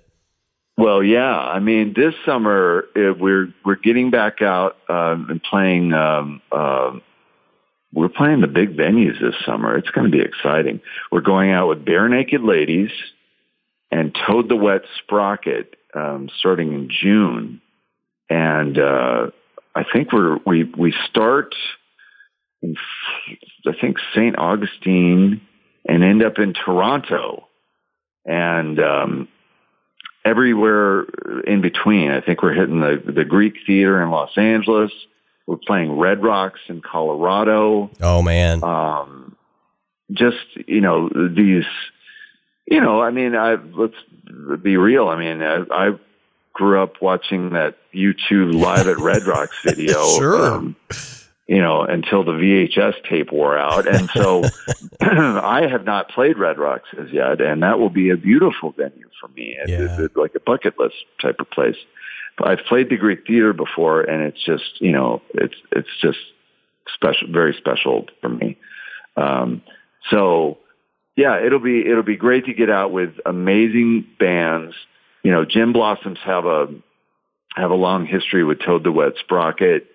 Well, 0.78 1.04
yeah. 1.04 1.38
I 1.38 1.60
mean, 1.60 1.94
this 1.94 2.16
summer 2.26 2.86
uh, 2.96 3.14
we're 3.20 3.54
we're 3.66 3.76
getting 3.76 4.10
back 4.10 4.42
out 4.42 4.78
um, 4.90 5.30
and 5.30 5.44
playing. 5.44 5.94
Um, 5.94 6.42
uh, 6.52 6.98
we're 7.94 8.10
playing 8.10 8.40
the 8.40 8.48
big 8.48 8.78
venues 8.78 9.20
this 9.20 9.36
summer. 9.46 9.76
It's 9.76 9.90
going 9.90 10.10
to 10.10 10.18
be 10.18 10.24
exciting. 10.24 10.80
We're 11.12 11.20
going 11.20 11.52
out 11.52 11.68
with 11.68 11.84
Barenaked 11.84 12.44
Ladies 12.46 12.92
and 13.92 14.16
Toad 14.26 14.48
the 14.48 14.56
Wet 14.56 14.84
Sprocket 14.98 15.76
um, 15.94 16.30
starting 16.40 16.74
in 16.74 16.90
June, 16.90 17.62
and 18.30 18.78
uh, 18.78 19.28
I 19.76 19.84
think 19.92 20.12
we're 20.12 20.38
we 20.46 20.64
we 20.64 20.94
start 21.10 21.56
in 22.62 22.76
I 23.66 23.74
think 23.80 23.98
St. 24.16 24.38
Augustine 24.38 25.42
and 25.88 26.04
end 26.04 26.24
up 26.24 26.38
in 26.38 26.54
Toronto, 26.54 27.48
and 28.26 28.80
um, 28.80 29.28
everywhere 30.26 31.06
in 31.46 31.62
between. 31.62 32.12
I 32.12 32.22
think 32.22 32.42
we're 32.44 32.54
hitting 32.54 32.80
the 32.80 33.02
the 33.06 33.26
Greek 33.26 33.56
Theater 33.66 34.02
in 34.02 34.10
Los 34.10 34.38
Angeles. 34.38 34.92
We're 35.48 35.58
playing 35.58 35.98
Red 35.98 36.24
Rocks 36.24 36.60
in 36.68 36.82
Colorado. 36.82 37.92
Oh 38.02 38.22
man. 38.22 38.64
Um, 38.64 39.36
just 40.12 40.38
you 40.68 40.82
know 40.82 41.10
these 41.10 41.66
you 42.66 42.82
know, 42.82 43.02
I 43.02 43.12
mean, 43.12 43.36
I 43.36 43.56
let's 43.56 43.96
be 44.62 44.78
real. 44.78 45.08
I 45.08 45.18
mean, 45.18 45.42
I, 45.42 45.64
I 45.72 45.92
grew 46.54 46.82
up 46.82 47.02
watching 47.02 47.52
that 47.52 47.78
U2 47.94 48.54
live 48.54 48.88
at 48.88 48.98
Red 48.98 49.24
Rocks 49.24 49.58
video. 49.64 50.06
sure. 50.18 50.54
Um, 50.54 50.76
you 51.48 51.62
know, 51.62 51.82
until 51.82 52.24
the 52.24 52.32
VHS 52.32 53.04
tape 53.10 53.32
wore 53.34 53.58
out. 53.58 53.86
And 53.86 54.10
so 54.14 54.44
I 55.02 55.68
have 55.70 55.84
not 55.84 56.10
played 56.10 56.38
Red 56.38 56.58
Rocks 56.58 56.88
as 56.98 57.12
yet, 57.12 57.42
and 57.42 57.62
that 57.64 57.78
will 57.78 57.90
be 57.90 58.10
a 58.10 58.16
beautiful 58.16 58.72
venue 58.72 59.10
for 59.20 59.28
me. 59.30 59.58
Yeah. 59.68 59.82
It's, 59.82 60.00
it's 60.00 60.16
like 60.16 60.34
a 60.36 60.40
bucket 60.40 60.80
list 60.80 60.96
type 61.22 61.40
of 61.40 61.50
place. 61.50 61.76
But 62.38 62.48
I've 62.48 62.66
played 62.66 62.90
the 62.90 62.96
Greek 62.96 63.28
Theater 63.28 63.52
before, 63.52 64.02
and 64.02 64.24
it's 64.24 64.42
just, 64.44 64.80
you 64.80 64.94
know, 64.94 65.22
it's 65.34 65.56
it's 65.72 65.90
just 66.02 66.20
special, 66.94 67.28
very 67.30 67.54
special 67.54 68.06
for 68.22 68.30
me. 68.30 68.58
Um, 69.18 69.62
so 70.10 70.58
yeah, 71.22 71.46
it'll 71.46 71.60
be 71.60 71.82
it'll 71.90 72.04
be 72.04 72.18
great 72.18 72.46
to 72.46 72.54
get 72.54 72.70
out 72.70 72.92
with 72.92 73.12
amazing 73.26 74.08
bands. 74.20 74.74
You 75.24 75.32
know, 75.32 75.46
Gin 75.46 75.72
Blossoms 75.72 76.20
have 76.26 76.46
a 76.46 76.68
have 77.56 77.72
a 77.72 77.76
long 77.76 78.06
history 78.06 78.44
with 78.44 78.60
Toad 78.66 78.84
the 78.84 78.92
Wet 78.92 79.14
Sprocket, 79.20 79.86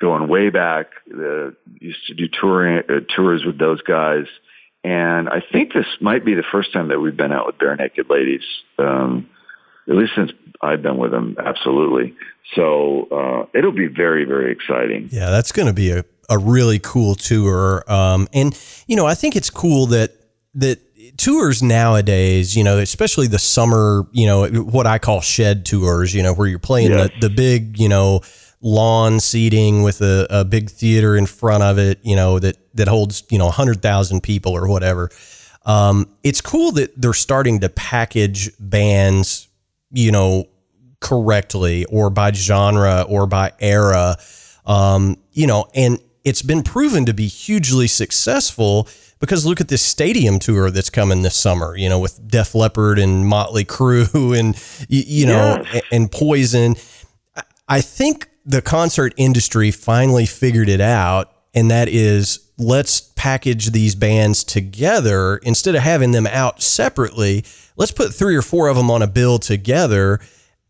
going 0.00 0.28
way 0.28 0.50
back. 0.50 0.86
Uh, 1.12 1.50
used 1.80 2.06
to 2.06 2.14
do 2.14 2.28
touring 2.28 2.84
uh, 2.88 3.00
tours 3.14 3.42
with 3.44 3.58
those 3.58 3.82
guys, 3.82 4.26
and 4.84 5.28
I 5.28 5.42
think 5.52 5.72
this 5.72 5.86
might 6.00 6.24
be 6.24 6.34
the 6.34 6.48
first 6.52 6.72
time 6.72 6.88
that 6.88 7.00
we've 7.00 7.16
been 7.16 7.32
out 7.32 7.46
with 7.46 7.58
Barenaked 7.58 8.08
Ladies. 8.08 8.44
Um, 8.78 9.28
at 9.88 9.96
least 9.96 10.12
since 10.14 10.30
I've 10.60 10.82
been 10.82 10.98
with 10.98 11.10
them, 11.10 11.36
absolutely. 11.38 12.14
So 12.54 13.08
uh, 13.10 13.58
it'll 13.58 13.72
be 13.72 13.86
very, 13.86 14.24
very 14.24 14.52
exciting. 14.52 15.08
Yeah, 15.10 15.30
that's 15.30 15.50
going 15.50 15.66
to 15.66 15.72
be 15.72 15.90
a, 15.90 16.04
a 16.28 16.38
really 16.38 16.78
cool 16.78 17.14
tour. 17.14 17.84
Um, 17.90 18.28
and, 18.34 18.58
you 18.86 18.96
know, 18.96 19.06
I 19.06 19.14
think 19.14 19.34
it's 19.34 19.50
cool 19.50 19.86
that 19.86 20.12
that 20.54 20.78
tours 21.16 21.62
nowadays, 21.62 22.56
you 22.56 22.64
know, 22.64 22.78
especially 22.78 23.26
the 23.26 23.38
summer, 23.38 24.06
you 24.12 24.26
know, 24.26 24.46
what 24.46 24.86
I 24.86 24.98
call 24.98 25.20
shed 25.20 25.64
tours, 25.64 26.14
you 26.14 26.22
know, 26.22 26.34
where 26.34 26.46
you're 26.48 26.58
playing 26.58 26.90
the, 26.90 27.10
the 27.20 27.30
big, 27.30 27.78
you 27.78 27.88
know, 27.88 28.22
lawn 28.60 29.20
seating 29.20 29.82
with 29.82 30.00
a, 30.00 30.26
a 30.30 30.44
big 30.44 30.70
theater 30.70 31.16
in 31.16 31.26
front 31.26 31.62
of 31.62 31.78
it, 31.78 32.00
you 32.02 32.16
know, 32.16 32.38
that, 32.38 32.56
that 32.74 32.88
holds, 32.88 33.24
you 33.30 33.38
know, 33.38 33.46
100,000 33.46 34.22
people 34.22 34.52
or 34.52 34.68
whatever. 34.68 35.10
Um, 35.64 36.08
it's 36.22 36.40
cool 36.40 36.72
that 36.72 37.00
they're 37.00 37.12
starting 37.12 37.60
to 37.60 37.68
package 37.68 38.50
bands, 38.58 39.48
you 39.90 40.10
know, 40.10 40.46
correctly 41.00 41.84
or 41.86 42.10
by 42.10 42.32
genre 42.32 43.02
or 43.08 43.26
by 43.26 43.52
era. 43.60 44.16
Um, 44.66 45.18
you 45.32 45.46
know, 45.46 45.68
and 45.74 46.00
it's 46.24 46.42
been 46.42 46.62
proven 46.62 47.06
to 47.06 47.14
be 47.14 47.26
hugely 47.26 47.86
successful 47.86 48.88
because 49.20 49.44
look 49.46 49.60
at 49.60 49.68
this 49.68 49.82
stadium 49.82 50.38
tour 50.38 50.70
that's 50.70 50.90
coming 50.90 51.22
this 51.22 51.36
summer, 51.36 51.76
you 51.76 51.88
know, 51.88 51.98
with 51.98 52.28
Def 52.28 52.54
Leppard 52.54 52.98
and 52.98 53.26
Motley 53.26 53.64
Crue 53.64 54.38
and, 54.38 54.60
you, 54.88 55.26
know, 55.26 55.62
yes. 55.72 55.82
and 55.90 56.10
Poison. 56.10 56.76
I 57.68 57.80
think 57.80 58.28
the 58.44 58.62
concert 58.62 59.12
industry 59.16 59.70
finally 59.70 60.26
figured 60.26 60.68
it 60.68 60.80
out, 60.80 61.32
and 61.54 61.70
that 61.70 61.88
is 61.88 62.40
let's 62.56 63.00
package 63.14 63.70
these 63.70 63.94
bands 63.94 64.42
together 64.42 65.36
instead 65.38 65.74
of 65.74 65.82
having 65.82 66.12
them 66.12 66.26
out 66.26 66.62
separately. 66.62 67.44
Let's 67.76 67.92
put 67.92 68.12
three 68.12 68.34
or 68.34 68.42
four 68.42 68.68
of 68.68 68.76
them 68.76 68.90
on 68.90 69.02
a 69.02 69.06
bill 69.06 69.38
together 69.38 70.20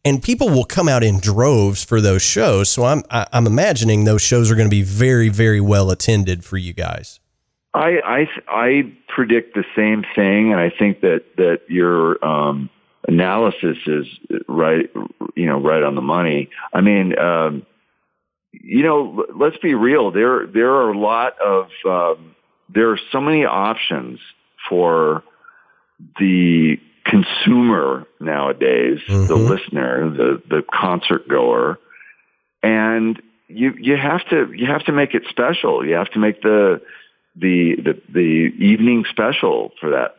and 0.05 0.23
people 0.23 0.49
will 0.49 0.65
come 0.65 0.89
out 0.89 1.03
in 1.03 1.21
droves 1.21 1.85
for 1.85 2.01
those 2.01 2.23
shows. 2.23 2.69
So 2.69 2.85
I'm 2.85 3.03
I'm 3.11 3.47
imagining 3.47 4.05
those 4.05 4.23
shows 4.23 4.51
are 4.51 4.55
going 4.55 4.69
to 4.69 4.71
be 4.71 4.83
very 4.83 5.29
very 5.29 5.61
well 5.61 5.91
attended 5.91 6.45
for 6.45 6.57
you 6.57 6.73
guys. 6.73 7.21
I 7.75 8.01
I 8.05 8.29
I 8.49 8.93
predict 9.09 9.55
the 9.55 9.65
same 9.77 10.05
thing, 10.15 10.53
and 10.53 10.61
I 10.61 10.71
think 10.71 11.01
that 11.01 11.25
that 11.37 11.61
your 11.69 12.25
um, 12.25 12.71
analysis 13.07 13.77
is 13.87 14.07
right. 14.49 14.91
You 15.35 15.47
know, 15.47 15.61
right 15.61 15.83
on 15.83 15.95
the 15.95 16.03
money. 16.03 16.51
I 16.73 16.81
mean, 16.81 17.19
um, 17.19 17.67
you 18.53 18.83
know, 18.83 19.27
let's 19.35 19.59
be 19.59 19.75
real. 19.75 20.11
There 20.11 20.47
there 20.47 20.73
are 20.73 20.91
a 20.91 20.99
lot 20.99 21.35
of 21.41 21.69
um, 21.87 22.35
there 22.69 22.91
are 22.91 22.99
so 23.13 23.21
many 23.21 23.45
options 23.45 24.19
for 24.69 25.23
the 26.19 26.79
consumer 27.05 28.07
nowadays, 28.21 28.99
mm-hmm. 29.09 29.27
the 29.27 29.37
listener, 29.37 30.11
the 30.11 30.43
the 30.49 30.63
concert 30.73 31.29
goer, 31.29 31.79
and 32.63 33.21
you 33.49 33.75
you 33.79 33.97
have 33.97 34.27
to 34.31 34.53
you 34.53 34.67
have 34.67 34.85
to 34.85 34.93
make 34.93 35.15
it 35.15 35.23
special. 35.29 35.87
You 35.87 35.95
have 35.95 36.11
to 36.11 36.19
make 36.19 36.43
the 36.43 36.81
the 37.39 37.77
the, 37.77 38.03
the 38.13 38.65
evening 38.65 39.05
special 39.11 39.73
for 39.81 39.91
that 39.91 40.17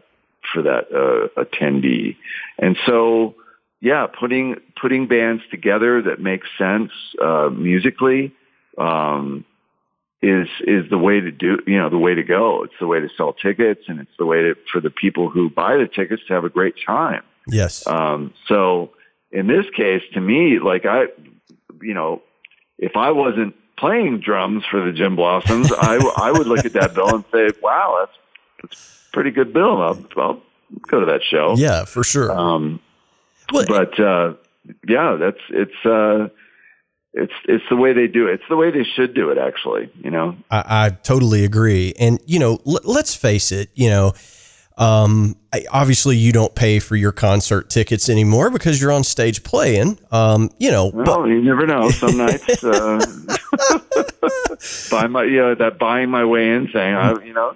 for 0.54 0.62
that 0.64 0.88
uh, 0.92 1.42
attendee. 1.42 2.16
And 2.58 2.78
so, 2.86 3.36
yeah, 3.82 4.08
putting 4.08 4.56
putting 4.82 5.08
bands 5.08 5.44
together 5.52 6.02
that 6.04 6.20
make 6.20 6.42
sense 6.58 6.92
uh, 7.22 7.50
musically 7.50 8.34
um, 8.78 9.46
is 10.22 10.48
is 10.62 10.90
the 10.90 10.98
way 10.98 11.20
to 11.20 11.32
do 11.32 11.60
you 11.68 11.78
know 11.78 11.90
the 11.90 11.98
way 11.98 12.16
to 12.16 12.24
go. 12.24 12.64
It's 12.64 12.74
the 12.80 12.88
way 12.88 13.00
to 13.00 13.10
sell 13.16 13.34
tickets, 13.34 13.84
and 13.88 14.00
it's 14.00 14.12
the 14.18 14.26
way 14.26 14.42
to, 14.42 14.56
for 14.72 14.82
the 14.82 14.90
people 14.90 15.30
who 15.30 15.50
buy 15.50 15.78
the 15.78 15.88
tickets 15.88 16.22
to 16.28 16.34
have 16.34 16.44
a 16.44 16.50
great 16.50 16.76
time. 16.86 17.24
Yes. 17.48 17.86
Um, 17.88 18.34
so 18.48 18.92
in 19.32 19.48
this 19.48 19.66
case, 19.76 20.04
to 20.14 20.22
me, 20.22 20.60
like 20.60 20.86
I, 20.86 21.06
you 21.82 21.94
know, 21.94 22.22
if 22.78 22.96
I 22.96 23.12
wasn't 23.12 23.56
playing 23.80 24.20
drums 24.20 24.64
for 24.70 24.84
the 24.84 24.92
Gin 24.92 25.16
Blossoms, 25.16 25.72
I, 25.72 25.98
I 26.18 26.32
would 26.32 26.48
look 26.48 26.66
at 26.66 26.74
that 26.74 26.94
bill 26.94 27.16
and 27.16 27.24
say, 27.32 27.50
wow, 27.62 27.98
that's, 28.00 28.18
that's 28.62 29.08
pretty 29.14 29.32
good 29.32 29.54
bill. 29.54 29.82
I'll, 29.82 30.06
I'll 30.18 30.42
go 30.88 31.00
to 31.00 31.06
that 31.06 31.22
show. 31.24 31.56
Yeah, 31.58 31.86
for 31.86 32.04
sure. 32.04 32.32
Um, 32.32 32.80
well, 33.52 33.66
but, 33.68 34.00
uh, 34.00 34.34
yeah, 34.88 35.16
that's, 35.20 35.42
it's, 35.50 35.86
uh, 35.86 36.30
it's 37.12 37.34
it's 37.46 37.64
the 37.72 37.76
way 37.76 37.94
they 37.94 38.06
do 38.06 38.28
it. 38.28 38.34
It's 38.36 38.44
the 38.50 38.56
way 38.56 38.70
they 38.70 38.84
should 38.84 39.16
do 39.16 39.32
it. 39.32 39.40
Actually, 39.40 39.90
you 39.96 40.12
know. 40.12 40.38
I, 40.52 40.86
I 40.86 40.90
totally 40.92 41.44
agree. 41.44 41.94
And 42.00 42.20
you 42.28 42.38
know, 42.38 42.60
l- 42.68 42.82
let's 42.84 43.16
face 43.16 43.52
it. 43.52 43.72
You 43.74 43.90
know, 43.90 44.14
um, 44.80 45.36
obviously, 45.72 46.18
you 46.18 46.32
don't 46.32 46.56
pay 46.56 46.80
for 46.80 46.96
your 46.96 47.12
concert 47.12 47.70
tickets 47.70 48.10
anymore 48.10 48.50
because 48.50 48.82
you're 48.82 48.92
on 48.92 49.04
stage 49.04 49.44
playing. 49.44 50.00
Um, 50.12 50.50
you 50.58 50.72
know, 50.72 50.88
well, 50.88 51.06
but- 51.06 51.26
you 51.26 51.44
never 51.44 51.68
know. 51.68 51.90
Some 51.90 52.18
nights, 52.18 52.64
uh, 52.64 53.00
buy 54.90 55.08
my 55.08 55.24
yeah, 55.26 55.54
that 55.56 55.78
buying 55.80 56.10
my 56.10 56.26
way 56.26 56.50
in, 56.50 56.70
saying, 56.72 56.96
I, 56.96 57.24
you 57.24 57.34
know. 57.34 57.56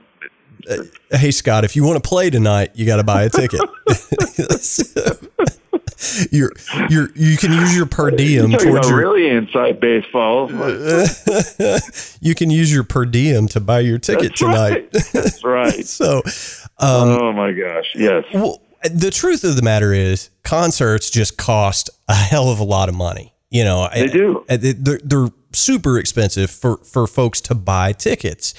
Uh, 0.70 0.78
hey 1.18 1.32
Scott, 1.32 1.66
if 1.66 1.76
you 1.76 1.84
want 1.84 2.02
to 2.02 2.08
play 2.08 2.30
tonight, 2.30 2.72
you 2.76 2.86
got 2.86 2.98
to 2.98 3.04
buy 3.04 3.24
a 3.24 3.30
ticket. 3.30 3.60
you're 6.32 6.52
you're 6.90 7.10
you 7.16 7.38
can 7.38 7.52
use 7.52 7.76
your 7.76 7.86
per 7.86 8.12
diem 8.12 8.52
towards 8.52 8.90
your 8.90 8.98
really 8.98 9.28
inside 9.28 9.80
baseball. 9.80 10.50
you 12.22 12.36
can 12.36 12.50
use 12.50 12.74
your 12.74 12.84
per 12.84 13.06
diem 13.06 13.48
to 13.50 13.60
buy 13.60 13.80
your 13.80 13.98
ticket 13.98 14.30
That's 14.30 14.40
tonight. 14.40 14.90
Right. 14.94 15.10
That's 15.14 15.44
right. 15.44 15.86
so, 15.86 16.22
um, 16.80 17.10
oh 17.10 17.34
my 17.34 17.52
gosh, 17.52 17.94
yes. 17.96 18.26
Well, 18.34 18.62
the 18.84 19.12
truth 19.12 19.44
of 19.44 19.56
the 19.56 19.62
matter 19.62 19.94
is, 19.94 20.30
concerts 20.44 21.10
just 21.10 21.38
cost 21.38 21.90
a 22.08 22.14
hell 22.16 22.50
of 22.50 22.60
a 22.60 22.64
lot 22.64 22.90
of 22.90 22.96
money. 22.96 23.34
You 23.50 23.64
know, 23.64 23.88
they 23.94 24.08
do. 24.08 24.44
They're, 24.50 25.00
they're 25.04 25.28
super 25.54 26.00
expensive 26.00 26.50
for 26.50 26.78
for 26.78 27.06
folks 27.08 27.40
to 27.42 27.56
buy 27.56 27.94
tickets. 27.94 28.54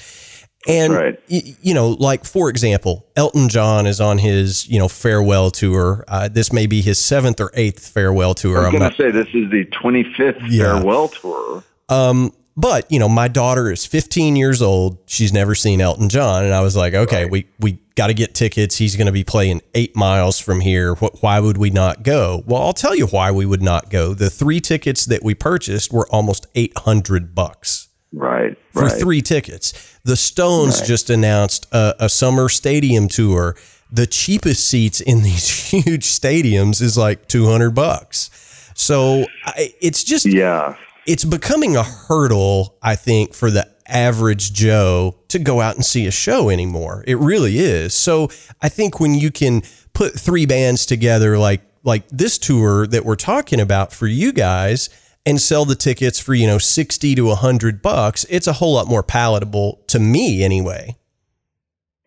And 0.67 0.93
right. 0.93 1.19
y- 1.29 1.55
you 1.61 1.73
know, 1.75 1.89
like 1.89 2.25
for 2.25 2.49
example, 2.49 3.05
Elton 3.15 3.49
John 3.49 3.85
is 3.85 4.01
on 4.01 4.17
his 4.17 4.67
you 4.67 4.79
know 4.79 4.87
farewell 4.87 5.51
tour. 5.51 6.03
Uh, 6.07 6.27
this 6.27 6.51
may 6.51 6.65
be 6.65 6.81
his 6.81 6.97
seventh 6.97 7.39
or 7.39 7.51
eighth 7.53 7.87
farewell 7.89 8.33
tour. 8.33 8.63
I 8.63 8.67
I'm 8.69 8.77
going 8.77 8.89
to 8.89 8.97
say 8.97 9.11
this 9.11 9.27
is 9.27 9.51
the 9.51 9.65
25th 9.65 10.39
Yeah. 10.49 10.75
farewell 10.79 11.09
tour. 11.09 11.63
Um, 11.89 12.31
but 12.57 12.89
you 12.91 12.97
know, 12.97 13.09
my 13.09 13.27
daughter 13.27 13.69
is 13.71 13.85
15 13.85 14.35
years 14.35 14.61
old. 14.63 14.97
She's 15.05 15.31
never 15.33 15.53
seen 15.53 15.81
Elton 15.81 16.09
John, 16.09 16.43
and 16.45 16.53
I 16.53 16.61
was 16.61 16.75
like, 16.75 16.93
okay, 16.95 17.23
Right. 17.23 17.31
we 17.31 17.47
we 17.59 17.79
got 17.95 18.07
to 18.07 18.13
get 18.13 18.33
tickets. 18.35 18.77
He's 18.77 18.95
going 18.95 19.07
to 19.07 19.13
be 19.13 19.23
playing 19.23 19.61
eight 19.73 19.95
miles 19.95 20.39
from 20.39 20.59
here. 20.61 20.95
What? 20.95 21.21
Why 21.23 21.39
would 21.39 21.57
we 21.57 21.69
not 21.69 22.03
go? 22.03 22.43
Well, 22.45 22.61
I'll 22.61 22.73
tell 22.73 22.95
you 22.95 23.07
why 23.07 23.31
we 23.31 23.45
would 23.45 23.61
not 23.61 23.89
go. 23.89 24.13
The 24.13 24.29
three 24.29 24.59
tickets 24.59 25.05
that 25.05 25.23
we 25.23 25.33
purchased 25.33 25.91
were 25.93 26.07
almost 26.09 26.47
800 26.55 27.33
bucks 27.33 27.87
Right. 28.13 28.57
for 28.71 28.83
right. 28.83 28.99
three 28.99 29.21
tickets. 29.21 29.73
The 30.03 30.15
Stones 30.15 30.79
Right. 30.79 30.87
just 30.87 31.09
announced 31.09 31.67
a, 31.71 31.95
a 31.99 32.09
summer 32.09 32.49
stadium 32.49 33.07
tour. 33.07 33.55
The 33.91 34.07
cheapest 34.07 34.67
seats 34.67 34.99
in 35.01 35.23
these 35.23 35.69
huge 35.69 36.05
stadiums 36.05 36.81
is 36.81 36.97
like 36.97 37.27
200 37.27 37.71
bucks. 37.71 38.29
So 38.75 39.25
I, 39.45 39.73
it's 39.81 40.03
just 40.03 40.25
Yeah. 40.25 40.75
it's 41.05 41.23
becoming 41.23 41.75
a 41.77 41.83
hurdle, 41.83 42.77
I 42.81 42.95
think, 42.95 43.33
for 43.33 43.49
the 43.49 43.67
average 43.87 44.53
Joe 44.53 45.15
to 45.29 45.39
go 45.39 45.61
out 45.61 45.75
and 45.75 45.85
see 45.85 46.07
a 46.07 46.11
show 46.11 46.49
anymore. 46.49 47.03
It 47.07 47.17
really 47.17 47.59
is. 47.59 47.93
So 47.93 48.29
I 48.61 48.69
think 48.69 48.99
when 48.99 49.13
you 49.13 49.31
can 49.31 49.61
put 49.93 50.19
three 50.19 50.45
bands 50.45 50.85
together 50.85 51.37
like 51.37 51.61
like 51.83 52.07
this 52.09 52.37
tour 52.37 52.87
that 52.87 53.05
we're 53.05 53.15
talking 53.15 53.59
about 53.59 53.93
for 53.93 54.07
you 54.07 54.33
guys 54.33 54.89
and 55.25 55.39
sell 55.39 55.65
the 55.65 55.75
tickets 55.75 56.19
for, 56.19 56.33
you 56.33 56.47
know, 56.47 56.57
60 56.57 57.15
to 57.15 57.25
100 57.25 57.81
bucks, 57.81 58.25
it's 58.29 58.47
a 58.47 58.53
whole 58.53 58.73
lot 58.73 58.87
more 58.87 59.03
palatable 59.03 59.83
to 59.87 59.99
me 59.99 60.43
anyway. 60.43 60.95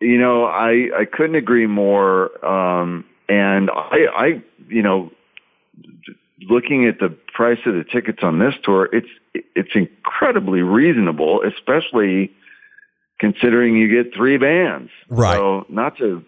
You 0.01 0.17
know, 0.17 0.45
I 0.45 0.89
I 0.97 1.05
couldn't 1.05 1.35
agree 1.35 1.67
more. 1.67 2.45
Um, 2.45 3.05
and 3.27 3.69
I 3.69 4.07
I 4.13 4.43
you 4.69 4.81
know, 4.81 5.11
looking 6.41 6.85
at 6.85 6.99
the 6.99 7.09
price 7.33 7.59
of 7.65 7.73
the 7.73 7.83
tickets 7.83 8.19
on 8.21 8.39
this 8.39 8.53
tour, 8.63 8.89
it's 8.93 9.09
it's 9.33 9.71
incredibly 9.75 10.61
reasonable, 10.61 11.41
especially 11.43 12.31
considering 13.19 13.75
you 13.75 14.03
get 14.03 14.13
three 14.15 14.37
bands. 14.37 14.91
Right. 15.09 15.35
So 15.35 15.65
not 15.69 15.97
to 15.97 16.23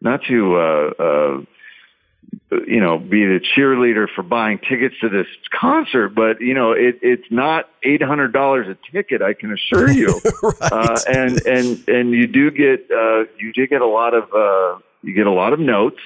not 0.00 0.22
to 0.28 0.56
uh, 0.56 0.90
uh, 0.98 2.60
you 2.66 2.80
know 2.80 2.98
be 2.98 3.24
the 3.24 3.40
cheerleader 3.56 4.06
for 4.14 4.22
buying 4.22 4.58
tickets 4.58 4.94
to 5.00 5.08
this 5.08 5.26
concert, 5.50 6.10
but 6.10 6.40
you 6.40 6.54
know 6.54 6.72
it, 6.72 6.98
it's 7.02 7.30
not 7.30 7.68
eight 7.82 8.02
hundred 8.02 8.32
dollars 8.32 8.66
a 8.68 8.92
ticket. 8.92 9.22
I 9.22 9.34
can 9.34 9.52
assure 9.52 9.90
you. 9.90 10.20
right. 10.42 10.72
uh, 10.72 10.98
and 11.08 11.46
and 11.46 11.88
and 11.88 12.10
you 12.10 12.26
do 12.26 12.50
get 12.50 12.90
uh, 12.90 13.24
you 13.38 13.52
do 13.52 13.66
get 13.66 13.80
a 13.80 13.86
lot 13.86 14.14
of 14.14 14.24
uh, 14.32 14.80
you 15.02 15.14
get 15.14 15.26
a 15.26 15.32
lot 15.32 15.52
of 15.52 15.60
notes 15.60 16.00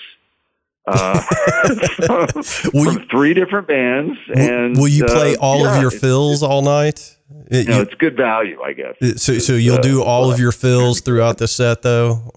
uh, 0.86 1.20
from, 1.92 2.70
Will 2.74 2.92
from 2.94 3.08
three 3.10 3.34
different 3.34 3.68
bands. 3.68 4.18
And 4.34 4.76
Will 4.76 4.88
you 4.88 5.04
uh, 5.04 5.08
play 5.14 5.36
all 5.36 5.60
yeah, 5.60 5.76
of 5.76 5.82
your 5.82 5.90
fills 5.90 6.42
all 6.42 6.62
night? 6.62 7.16
It- 7.50 7.64
You 7.66 7.70
know, 7.70 7.76
you- 7.76 7.82
it's 7.82 7.94
good 7.94 8.16
value, 8.16 8.60
I 8.62 8.72
guess. 8.72 8.96
so, 9.22 9.38
so 9.38 9.52
you'll 9.54 9.76
uh, 9.76 9.80
do 9.82 10.02
all 10.02 10.30
of 10.32 10.38
your 10.40 10.52
fills 10.52 11.00
throughout 11.00 11.38
the 11.38 11.48
set, 11.48 11.82
though. 11.82 12.32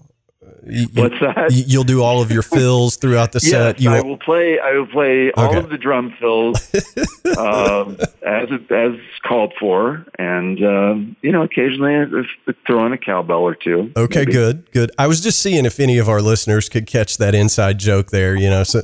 You- 0.66 0.88
you- 0.92 1.02
What's 1.02 1.20
that? 1.20 1.52
you- 1.52 1.64
You'll 1.66 1.84
do 1.84 2.02
all 2.02 2.22
of 2.22 2.30
your 2.30 2.42
fills 2.42 2.96
throughout 2.96 3.32
the 3.32 3.40
Yes, 3.42 3.50
set. 3.50 3.80
You 3.80 3.90
I 3.90 4.00
won't- 4.00 4.22
play. 4.22 4.58
I 4.58 4.72
will 4.72 4.86
play 4.86 5.30
all 5.32 5.56
of 5.56 5.68
the 5.70 5.76
drum 5.78 6.14
fills 6.18 6.56
um, 7.38 7.96
as 8.24 8.48
as 8.70 8.92
called 9.22 9.52
for, 9.58 10.04
and 10.18 10.64
um, 10.64 11.16
you 11.22 11.30
know, 11.30 11.42
occasionally 11.42 12.24
throw 12.66 12.86
in 12.86 12.92
a 12.92 12.98
cowbell 12.98 13.42
or 13.42 13.54
two. 13.54 13.92
okay, 13.96 14.20
maybe. 14.20 14.32
good, 14.32 14.70
good. 14.72 14.90
I 14.98 15.06
was 15.06 15.20
just 15.20 15.40
seeing 15.40 15.64
if 15.66 15.78
any 15.78 15.98
of 15.98 16.08
our 16.08 16.22
listeners 16.22 16.68
could 16.68 16.86
catch 16.86 17.18
that 17.18 17.34
inside 17.34 17.78
joke 17.78 18.10
there. 18.10 18.34
You 18.34 18.50
know, 18.50 18.64
so, 18.64 18.80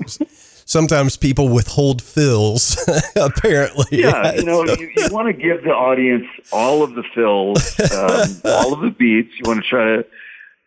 sometimes 0.71 1.17
people 1.17 1.49
withhold 1.49 2.01
fills. 2.01 2.77
apparently, 3.17 3.87
Yeah, 3.91 4.35
you 4.35 4.45
know, 4.45 4.65
you, 4.65 4.91
you 4.97 5.09
want 5.11 5.27
to 5.27 5.33
give 5.33 5.65
the 5.65 5.71
audience 5.71 6.27
all 6.53 6.83
of 6.83 6.95
the 6.95 7.03
fills, 7.15 7.81
um, 7.93 8.41
all 8.45 8.73
of 8.73 8.81
the 8.81 8.95
beats. 8.97 9.31
You 9.37 9.43
want 9.47 9.63
to 9.63 9.69
try 9.69 9.85
to 9.97 10.07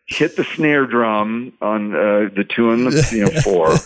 hit 0.06 0.36
the 0.36 0.44
snare 0.44 0.86
drum 0.86 1.52
on 1.60 1.94
uh, 1.94 2.28
the 2.34 2.44
two 2.48 2.70
and 2.70 2.86
the 2.86 3.08
you 3.12 3.24
know 3.24 3.40
four. 3.40 3.76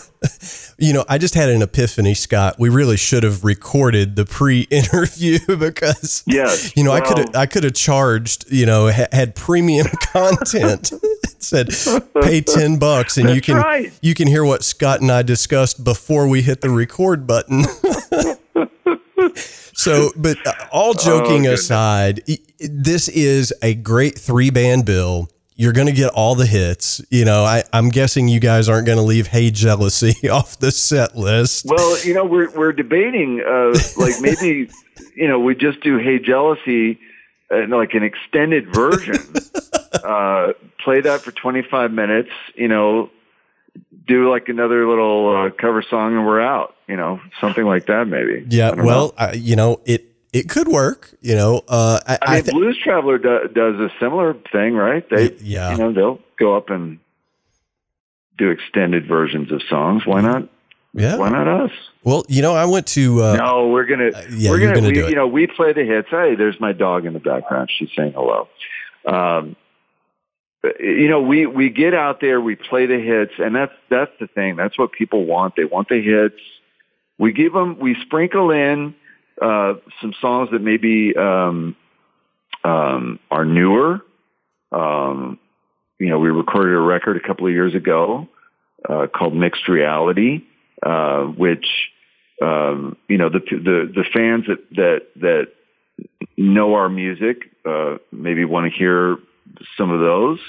You 0.81 0.93
know, 0.93 1.03
I 1.09 1.17
just 1.17 1.33
had 1.33 1.49
an 1.49 1.61
epiphany, 1.61 2.13
Scott. 2.13 2.55
We 2.57 2.69
really 2.69 2.95
should 2.95 3.23
have 3.23 3.43
recorded 3.43 4.15
the 4.15 4.25
pre-interview 4.25 5.39
because 5.57 6.23
Yes, 6.25 6.75
you 6.75 6.85
know, 6.85 6.91
I 6.91 7.01
could 7.01 7.17
have 7.17 7.35
I 7.35 7.45
could 7.47 7.65
have 7.65 7.73
charged, 7.73 8.49
you 8.49 8.65
know, 8.65 8.89
ha- 8.89 9.07
had 9.11 9.35
premium 9.35 9.87
content. 10.01 10.91
it 10.93 11.41
said 11.41 11.69
pay 12.21 12.39
10 12.41 12.79
bucks 12.79 13.17
and 13.17 13.29
you 13.29 13.41
can 13.41 13.57
right. 13.57 13.91
you 14.01 14.13
can 14.13 14.27
hear 14.27 14.45
what 14.45 14.63
Scott 14.63 15.01
and 15.01 15.11
I 15.11 15.21
discussed 15.21 15.83
before 15.83 16.27
we 16.29 16.41
hit 16.41 16.61
the 16.61 16.69
record 16.69 17.27
button. 17.27 17.63
so, 19.35 20.11
but 20.15 20.37
uh, 20.47 20.53
all 20.71 20.93
joking 20.93 21.43
goodness. 21.43 21.61
aside, 21.61 22.23
this 22.59 23.09
is 23.09 23.53
a 23.61 23.73
great 23.75 24.17
three-band 24.17 24.85
bill. 24.85 25.29
You're 25.59 25.73
going 25.73 25.87
to 25.87 25.93
get 25.93 26.13
all 26.13 26.35
the 26.35 26.45
hits. 26.45 27.01
You 27.09 27.25
know, 27.25 27.43
I, 27.43 27.63
I'm 27.73 27.89
guessing 27.89 28.29
you 28.29 28.39
guys 28.39 28.69
aren't 28.69 28.85
going 28.85 28.97
to 28.97 29.03
leave 29.03 29.27
Hey 29.27 29.51
Jealousy 29.51 30.29
off 30.29 30.57
the 30.57 30.71
set 30.71 31.17
list. 31.17 31.65
Well, 31.65 32.01
you 32.05 32.13
know, 32.13 32.23
we're 32.23 32.49
we're 32.51 32.71
debating 32.71 33.43
uh, 33.45 33.77
like 33.97 34.21
maybe 34.21 34.69
you 35.15 35.27
know 35.27 35.37
we 35.37 35.55
just 35.55 35.81
do 35.81 35.97
Hey 35.97 36.17
Jealousy 36.17 36.97
uh, 37.51 37.67
like 37.67 37.93
an 37.93 38.03
extended 38.03 38.73
version. 38.73 39.17
uh, 40.01 40.53
play 40.81 41.01
that 41.01 41.19
for 41.23 41.31
25 41.33 41.91
minutes. 41.91 42.29
You 42.55 42.69
know, 42.69 43.09
do 44.07 44.31
like 44.31 44.47
another 44.47 44.87
little 44.87 45.35
uh, 45.35 45.49
cover 45.49 45.81
song 45.81 46.15
and 46.15 46.25
we're 46.25 46.39
out. 46.39 46.73
You 46.87 46.95
know, 46.95 47.19
something 47.41 47.65
like 47.65 47.87
that 47.87 48.07
maybe. 48.07 48.45
Yeah, 48.47 48.75
well. 48.75 49.13
I, 49.17 49.33
you 49.33 49.57
know, 49.57 49.81
it 49.83 50.08
it 50.33 50.49
could 50.49 50.67
work. 50.67 51.13
You 51.21 51.35
know, 51.35 51.63
uh, 51.67 51.99
I, 52.07 52.13
I 52.13 52.17
I 52.21 52.41
mean, 52.41 52.51
Blues 52.51 52.79
Traveler 52.81 53.17
do, 53.17 53.47
does 53.53 53.75
a 53.75 53.89
similar 53.99 54.33
thing, 54.51 54.75
right? 54.75 55.07
They, 55.09 55.33
yeah. 55.41 55.71
you 55.71 55.77
know, 55.77 55.93
they'll 55.93 56.19
go 56.37 56.55
up 56.55 56.69
and 56.69 56.99
do 58.37 58.49
extended 58.49 59.07
versions 59.07 59.51
of 59.51 59.61
songs. 59.69 60.05
Why 60.05 60.21
not? 60.21 60.49
yeah. 60.93 61.17
Why 61.17 61.29
not 61.29 61.47
us? 61.47 61.71
Well, 62.03 62.25
you 62.27 62.41
know, 62.41 62.55
I 62.55 62.65
went 62.65 62.87
to. 62.87 63.23
Uh, 63.23 63.35
no, 63.35 63.67
we're 63.67 63.85
gonna. 63.85 64.11
yeah, 64.31 64.51
we're 64.51 64.59
gonna. 64.59 64.75
gonna 64.75 64.87
we, 64.87 64.93
do 64.93 65.05
it. 65.05 65.09
You 65.09 65.15
know, 65.15 65.27
we 65.27 65.47
play 65.47 65.73
the 65.73 65.83
hits. 65.83 66.09
Hey, 66.09 66.35
there's 66.35 66.59
my 66.59 66.73
dog 66.73 67.05
in 67.05 67.13
the 67.13 67.19
background. 67.19 67.69
She's 67.77 67.89
saying 67.95 68.13
hello. 68.13 68.47
Um, 69.05 69.55
you 70.79 71.07
know, 71.07 71.21
we 71.21 71.45
we 71.45 71.69
get 71.69 71.93
out 71.93 72.19
there, 72.19 72.41
we 72.41 72.55
play 72.55 72.85
the 72.85 72.99
hits, 72.99 73.33
and 73.37 73.55
that's 73.55 73.73
that's 73.89 74.11
the 74.19 74.27
thing. 74.27 74.55
That's 74.55 74.77
what 74.77 74.91
people 74.91 75.25
want. 75.25 75.55
They 75.55 75.65
want 75.65 75.89
the 75.89 76.01
hits. 76.01 76.41
We 77.17 77.33
give 77.33 77.53
them. 77.53 77.79
We 77.79 77.95
sprinkle 78.01 78.51
in 78.51 78.95
uh, 79.41 79.73
some 80.01 80.13
songs 80.21 80.49
that 80.51 80.61
maybe 80.61 81.15
um, 81.15 81.75
um, 82.63 83.19
are 83.31 83.45
newer. 83.45 84.01
Um, 84.71 85.39
you 85.99 86.09
know, 86.09 86.19
we 86.19 86.29
recorded 86.29 86.75
a 86.75 86.79
record 86.79 87.17
a 87.17 87.27
couple 87.27 87.47
of 87.47 87.53
years 87.53 87.75
ago 87.75 88.27
uh, 88.87 89.07
called 89.07 89.35
Mixed 89.35 89.67
Reality, 89.67 90.43
uh, 90.83 91.23
which 91.23 91.65
um, 92.41 92.95
you 93.07 93.17
know 93.17 93.29
the 93.29 93.39
the 93.39 93.91
the 93.93 94.05
fans 94.13 94.45
that 94.47 94.69
that 94.75 95.01
that 95.17 95.47
know 96.37 96.75
our 96.75 96.89
music 96.89 97.49
uh, 97.65 97.97
maybe 98.11 98.45
want 98.45 98.71
to 98.71 98.77
hear 98.77 99.17
some 99.77 99.91
of 99.91 99.99
those, 99.99 100.39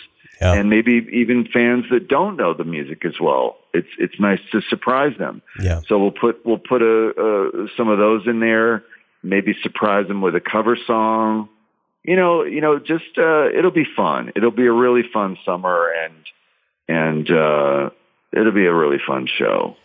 Yeah. 0.40 0.54
and 0.54 0.70
maybe 0.70 1.08
even 1.12 1.48
fans 1.52 1.86
that 1.90 2.06
don't 2.08 2.36
know 2.36 2.54
the 2.54 2.64
music 2.64 3.04
as 3.04 3.18
well. 3.20 3.56
It's 3.72 3.88
it's 3.98 4.18
nice 4.18 4.40
to 4.52 4.60
surprise 4.68 5.16
them. 5.18 5.42
yeah. 5.60 5.80
So 5.86 5.98
we'll 5.98 6.10
put 6.10 6.44
we'll 6.44 6.58
put 6.58 6.82
a, 6.82 7.64
a 7.64 7.68
some 7.76 7.88
of 7.88 7.98
those 7.98 8.26
in 8.26 8.40
there. 8.40 8.84
Maybe 9.22 9.54
surprise 9.62 10.08
them 10.08 10.22
with 10.22 10.34
a 10.34 10.40
cover 10.40 10.76
song. 10.86 11.48
You 12.02 12.16
know, 12.16 12.44
you 12.44 12.60
know, 12.60 12.78
just 12.78 13.18
uh, 13.18 13.48
it'll 13.50 13.70
be 13.70 13.86
fun. 13.96 14.32
It'll 14.34 14.50
be 14.50 14.66
a 14.66 14.72
really 14.72 15.02
fun 15.12 15.36
summer, 15.44 15.92
and 15.92 16.14
and 16.88 17.30
uh, 17.30 17.90
it'll 18.32 18.52
be 18.52 18.66
a 18.66 18.74
really 18.74 18.98
fun 19.06 19.26
show. 19.26 19.76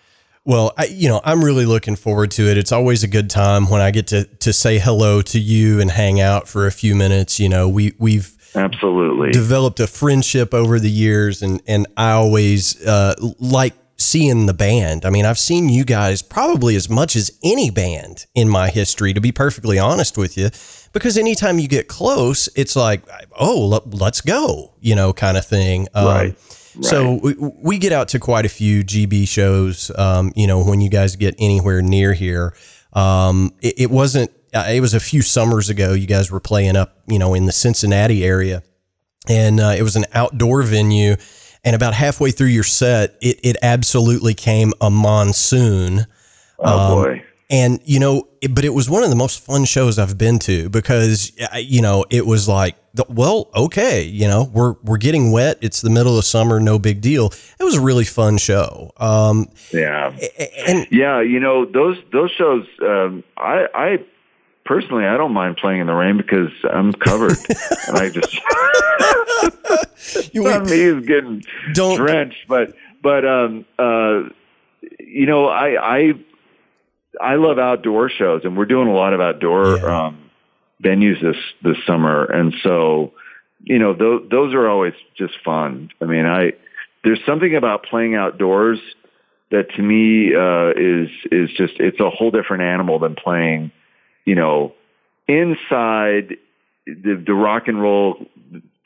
Well, 0.46 0.74
I, 0.78 0.86
you 0.86 1.10
know, 1.10 1.22
I'm 1.24 1.44
really 1.44 1.66
looking 1.66 1.96
forward 1.96 2.30
to 2.32 2.44
it. 2.44 2.58
It's 2.58 2.72
always 2.72 3.04
a 3.04 3.08
good 3.08 3.32
time 3.32 3.68
when 3.68 3.82
I 3.82 3.90
get 3.92 4.08
to 4.08 4.26
to 4.26 4.54
say 4.54 4.78
hello 4.78 5.22
to 5.24 5.40
you 5.40 5.82
and 5.82 5.90
hang 5.90 6.22
out 6.22 6.48
for 6.48 6.68
a 6.68 6.72
few 6.72 6.96
minutes. 6.96 7.40
You 7.40 7.50
know, 7.50 7.68
we 7.68 7.96
we've 7.98 8.35
Absolutely. 8.56 9.32
developed 9.32 9.80
a 9.80 9.88
friendship 9.88 10.54
over 10.54 10.80
the 10.80 10.90
years, 10.90 11.42
and 11.42 11.62
and 11.68 11.88
I 11.98 12.12
always 12.12 12.86
uh, 12.86 13.16
like 13.40 13.74
seeing 13.98 14.46
the 14.46 14.54
band. 14.54 15.06
I 15.06 15.10
mean, 15.10 15.26
I've 15.26 15.40
seen 15.40 15.70
you 15.70 15.86
guys 15.86 16.22
probably 16.22 16.76
as 16.76 16.90
much 16.90 17.16
as 17.16 17.32
any 17.44 17.70
band 17.70 18.26
in 18.36 18.50
my 18.50 18.70
history, 18.70 19.14
to 19.14 19.22
be 19.22 19.32
perfectly 19.32 19.80
honest 19.80 20.18
with 20.18 20.38
you. 20.38 20.50
Because 20.92 21.18
anytime 21.18 21.60
you 21.60 21.68
get 21.68 21.88
close, 21.88 22.48
it's 22.56 22.76
like, 22.76 23.04
oh, 23.38 23.68
let, 23.68 23.94
let's 23.94 24.22
go, 24.22 24.74
you 24.80 24.96
know, 24.96 25.14
kind 25.14 25.38
of 25.38 25.46
thing. 25.46 25.88
Um, 25.94 26.06
Right. 26.06 26.36
So 26.82 27.20
we, 27.24 27.36
we 27.38 27.78
get 27.78 27.94
out 27.94 28.10
to 28.10 28.20
quite 28.20 28.46
a 28.46 28.50
few 28.50 28.84
GB 28.84 29.30
shows. 29.30 29.92
Um, 29.98 30.34
you 30.36 30.46
know, 30.46 30.62
when 30.62 30.82
you 30.82 30.90
guys 30.90 31.16
get 31.16 31.34
anywhere 31.40 31.82
near 31.82 32.14
here, 32.14 32.54
um, 32.96 33.54
it, 33.62 33.82
it 33.82 33.92
wasn't. 33.92 34.32
Uh, 34.54 34.68
it 34.70 34.80
was 34.80 34.94
a 34.94 35.00
few 35.00 35.22
summers 35.22 35.70
ago. 35.70 35.94
You 35.94 36.08
guys 36.08 36.32
were 36.32 36.40
playing 36.40 36.78
up, 36.78 36.98
you 37.08 37.20
know, 37.20 37.34
in 37.34 37.46
the 37.46 37.52
Cincinnati 37.52 38.24
area, 38.24 38.64
and 39.28 39.60
uh, 39.60 39.76
it 39.78 39.84
was 39.84 39.96
an 39.96 40.06
outdoor 40.14 40.64
venue. 40.64 41.16
And 41.64 41.76
about 41.76 41.94
halfway 41.96 42.32
through 42.32 42.48
your 42.48 42.64
set, 42.64 43.18
it 43.22 43.40
it 43.44 43.58
absolutely 43.62 44.34
came 44.34 44.72
a 44.80 44.90
monsoon. 44.90 46.06
Oh 46.60 46.80
um, 46.80 47.04
boy! 47.04 47.25
And 47.50 47.80
you 47.86 48.00
know, 48.00 48.28
it, 48.42 48.56
but 48.56 48.66
it 48.66 48.74
was 48.74 48.90
one 48.90 49.04
of 49.04 49.10
the 49.10 49.16
most 49.16 49.40
fun 49.40 49.66
shows 49.66 50.00
I've 50.00 50.18
been 50.18 50.40
to 50.40 50.70
because 50.70 51.32
you 51.56 51.82
know 51.82 52.06
it 52.10 52.26
was 52.26 52.48
like, 52.48 52.76
well, 53.08 53.50
okay, 53.56 54.04
you 54.04 54.28
know, 54.28 54.50
we're 54.52 54.74
we're 54.84 54.98
getting 54.98 55.32
wet. 55.32 55.58
It's 55.62 55.82
the 55.82 55.90
middle 55.90 56.18
of 56.18 56.26
summer, 56.26 56.60
no 56.60 56.80
big 56.80 57.02
deal. 57.02 57.32
It 57.60 57.64
was 57.64 57.76
a 57.76 57.82
really 57.82 58.06
fun 58.06 58.38
show. 58.38 58.92
Um, 58.98 59.48
yeah, 59.72 60.16
and 60.68 60.88
yeah, 60.92 61.22
you 61.22 61.40
know 61.40 61.66
those 61.66 61.98
those 62.12 62.32
shows. 62.32 62.66
Um, 62.82 63.24
I 63.38 63.68
I 63.76 64.00
personally, 64.66 65.06
I 65.06 65.16
don't 65.16 65.34
mind 65.34 65.58
playing 65.58 65.82
in 65.82 65.88
the 65.88 65.94
rain 65.94 66.18
because 66.18 66.52
I'm 66.70 66.94
covered, 66.94 67.38
and 67.88 67.98
I 67.98 68.10
just 68.10 68.42
you, 70.34 70.44
me 70.64 70.82
is 70.82 71.06
getting 71.06 71.44
don't, 71.74 71.98
drenched. 71.98 72.48
But 72.48 72.74
but 73.02 73.26
um 73.26 73.66
uh, 73.78 74.24
you 75.00 75.26
know, 75.26 75.48
I 75.48 75.98
I 75.98 76.14
I 77.22 77.36
love 77.36 77.60
outdoor 77.60 78.10
shows, 78.10 78.42
and 78.44 78.58
we're 78.58 78.66
doing 78.66 78.88
a 78.88 78.94
lot 78.94 79.14
of 79.14 79.22
outdoor 79.22 79.78
yeah. 79.78 80.06
um, 80.06 80.30
venues 80.84 81.22
this 81.22 81.38
this 81.64 81.78
summer, 81.86 82.26
and 82.26 82.54
so 82.64 83.14
you 83.64 83.80
know 83.80 83.94
those 83.94 84.30
those 84.30 84.54
are 84.54 84.68
always 84.68 84.94
just 85.18 85.34
fun. 85.44 85.90
I 86.02 86.06
mean, 86.06 86.26
I 86.26 86.54
there's 87.04 87.20
something 87.26 87.56
about 87.56 87.84
playing 87.84 88.16
outdoors 88.16 88.80
that 89.52 89.70
to 89.76 89.82
me 89.82 90.34
uh, 90.36 90.72
is 90.76 91.10
is 91.32 91.56
just 91.58 91.80
it's 91.80 92.00
a 92.00 92.10
whole 92.10 92.32
different 92.32 92.64
animal 92.64 93.00
than 93.00 93.16
playing 93.16 93.72
you 94.26 94.36
know, 94.36 94.74
inside 95.28 96.38
the, 96.86 97.24
the 97.26 97.34
rock 97.34 97.68
and 97.68 97.82
roll 97.82 98.26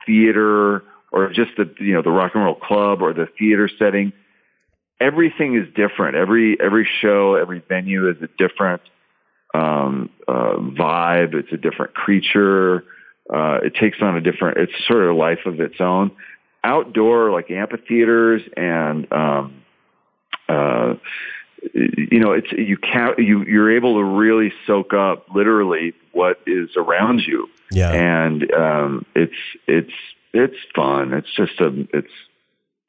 theater 0.05 0.83
or 1.11 1.29
just 1.29 1.51
the, 1.57 1.73
you 1.79 1.93
know, 1.93 2.01
the 2.01 2.11
rock 2.11 2.33
and 2.35 2.43
roll 2.43 2.55
club 2.55 3.01
or 3.01 3.13
the 3.13 3.27
theater 3.39 3.69
setting, 3.79 4.13
everything 4.99 5.55
is 5.55 5.67
different. 5.73 6.15
Every, 6.15 6.57
every 6.59 6.87
show, 7.01 7.35
every 7.35 7.61
venue 7.67 8.09
is 8.09 8.17
a 8.21 8.27
different, 8.37 8.81
um, 9.53 10.09
uh, 10.27 10.55
vibe. 10.57 11.33
It's 11.33 11.51
a 11.51 11.57
different 11.57 11.93
creature. 11.93 12.83
Uh, 13.33 13.59
it 13.63 13.75
takes 13.75 13.97
on 14.01 14.15
a 14.15 14.21
different, 14.21 14.57
it's 14.57 14.73
sort 14.87 15.03
of 15.03 15.15
a 15.15 15.17
life 15.17 15.45
of 15.45 15.59
its 15.59 15.79
own. 15.79 16.11
Outdoor, 16.63 17.31
like 17.31 17.49
amphitheaters 17.51 18.41
and, 18.57 19.11
um, 19.13 19.63
uh, 20.49 20.95
you 21.73 22.19
know, 22.19 22.31
it's 22.31 22.51
you 22.51 22.77
can't 22.77 23.19
you 23.19 23.43
you're 23.43 23.75
able 23.75 23.95
to 23.95 24.03
really 24.03 24.51
soak 24.65 24.93
up 24.93 25.27
literally 25.33 25.93
what 26.11 26.39
is 26.47 26.69
around 26.77 27.21
you. 27.21 27.49
Yeah, 27.71 27.91
and 27.91 28.51
um, 28.53 29.05
it's 29.15 29.35
it's 29.67 29.93
it's 30.33 30.55
fun. 30.75 31.13
It's 31.13 31.27
just 31.35 31.59
a 31.59 31.87
it's 31.93 32.11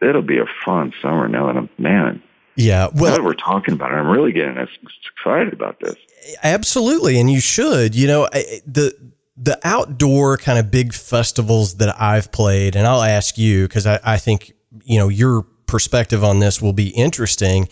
it'll 0.00 0.22
be 0.22 0.38
a 0.38 0.46
fun 0.64 0.92
summer 1.02 1.28
now 1.28 1.46
that 1.46 1.56
I'm 1.56 1.68
man. 1.78 2.22
Yeah, 2.56 2.88
well, 2.92 3.10
now 3.10 3.16
that 3.18 3.24
we're 3.24 3.34
talking 3.34 3.74
about 3.74 3.92
it, 3.92 3.96
I'm 3.96 4.08
really 4.08 4.32
getting 4.32 4.56
excited 4.56 5.52
about 5.52 5.80
this. 5.80 5.96
Absolutely, 6.42 7.18
and 7.18 7.30
you 7.30 7.40
should. 7.40 7.94
You 7.94 8.06
know, 8.06 8.28
the 8.66 8.94
the 9.36 9.58
outdoor 9.64 10.36
kind 10.36 10.58
of 10.58 10.70
big 10.70 10.92
festivals 10.92 11.76
that 11.76 11.98
I've 12.00 12.32
played, 12.32 12.76
and 12.76 12.86
I'll 12.86 13.02
ask 13.02 13.38
you 13.38 13.66
because 13.66 13.86
I, 13.86 14.00
I 14.04 14.18
think 14.18 14.52
you 14.84 14.98
know 14.98 15.08
your 15.08 15.42
perspective 15.66 16.24
on 16.24 16.40
this 16.40 16.60
will 16.60 16.72
be 16.72 16.88
interesting 16.88 17.68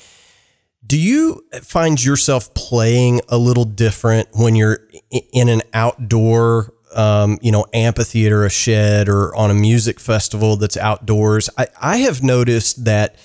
do 0.88 0.98
you 0.98 1.44
find 1.62 2.02
yourself 2.02 2.52
playing 2.54 3.20
a 3.28 3.36
little 3.36 3.66
different 3.66 4.28
when 4.32 4.56
you're 4.56 4.88
in 5.32 5.50
an 5.50 5.60
outdoor, 5.74 6.72
um, 6.94 7.38
you 7.42 7.52
know, 7.52 7.66
amphitheater, 7.72 8.44
a 8.44 8.50
shed, 8.50 9.08
or 9.08 9.34
on 9.34 9.50
a 9.50 9.54
music 9.54 10.00
festival 10.00 10.56
that's 10.56 10.76
outdoors? 10.76 11.50
I, 11.56 11.66
I 11.80 11.96
have 11.98 12.22
noticed 12.22 12.84
that 12.84 13.16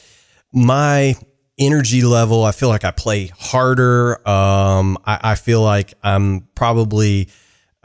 my 0.52 1.16
energy 1.58 2.02
level, 2.02 2.44
I 2.44 2.52
feel 2.52 2.70
like 2.70 2.84
I 2.84 2.92
play 2.92 3.28
harder. 3.28 4.28
Um, 4.28 4.98
I, 5.06 5.20
I 5.24 5.36
feel 5.36 5.62
like 5.62 5.94
I'm 6.04 6.48
probably. 6.56 7.30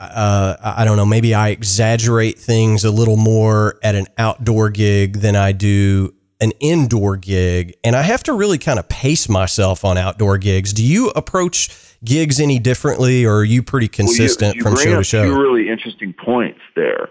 Uh, 0.00 0.56
I 0.62 0.84
don't 0.84 0.96
know, 0.96 1.04
maybe 1.04 1.34
I 1.34 1.48
exaggerate 1.48 2.38
things 2.38 2.84
a 2.84 2.90
little 2.92 3.16
more 3.16 3.80
at 3.82 3.96
an 3.96 4.06
outdoor 4.16 4.70
gig 4.70 5.14
than 5.14 5.34
I 5.34 5.50
do 5.50 6.14
an 6.40 6.52
indoor 6.60 7.16
gig 7.16 7.76
and 7.82 7.96
I 7.96 8.02
have 8.02 8.22
to 8.24 8.32
really 8.32 8.58
kind 8.58 8.78
of 8.78 8.88
pace 8.88 9.28
myself 9.28 9.84
on 9.84 9.98
outdoor 9.98 10.38
gigs. 10.38 10.72
Do 10.72 10.84
you 10.84 11.10
approach 11.10 11.68
gigs 12.04 12.40
any 12.40 12.58
differently 12.58 13.24
or 13.24 13.38
are 13.38 13.44
you 13.44 13.62
pretty 13.62 13.88
consistent 13.88 14.40
well, 14.40 14.54
you, 14.54 14.58
you 14.58 14.62
from 14.62 14.76
show 14.76 14.96
to 14.96 15.04
show? 15.04 15.24
Two 15.24 15.40
really 15.40 15.68
interesting 15.68 16.12
points 16.12 16.60
there. 16.76 17.10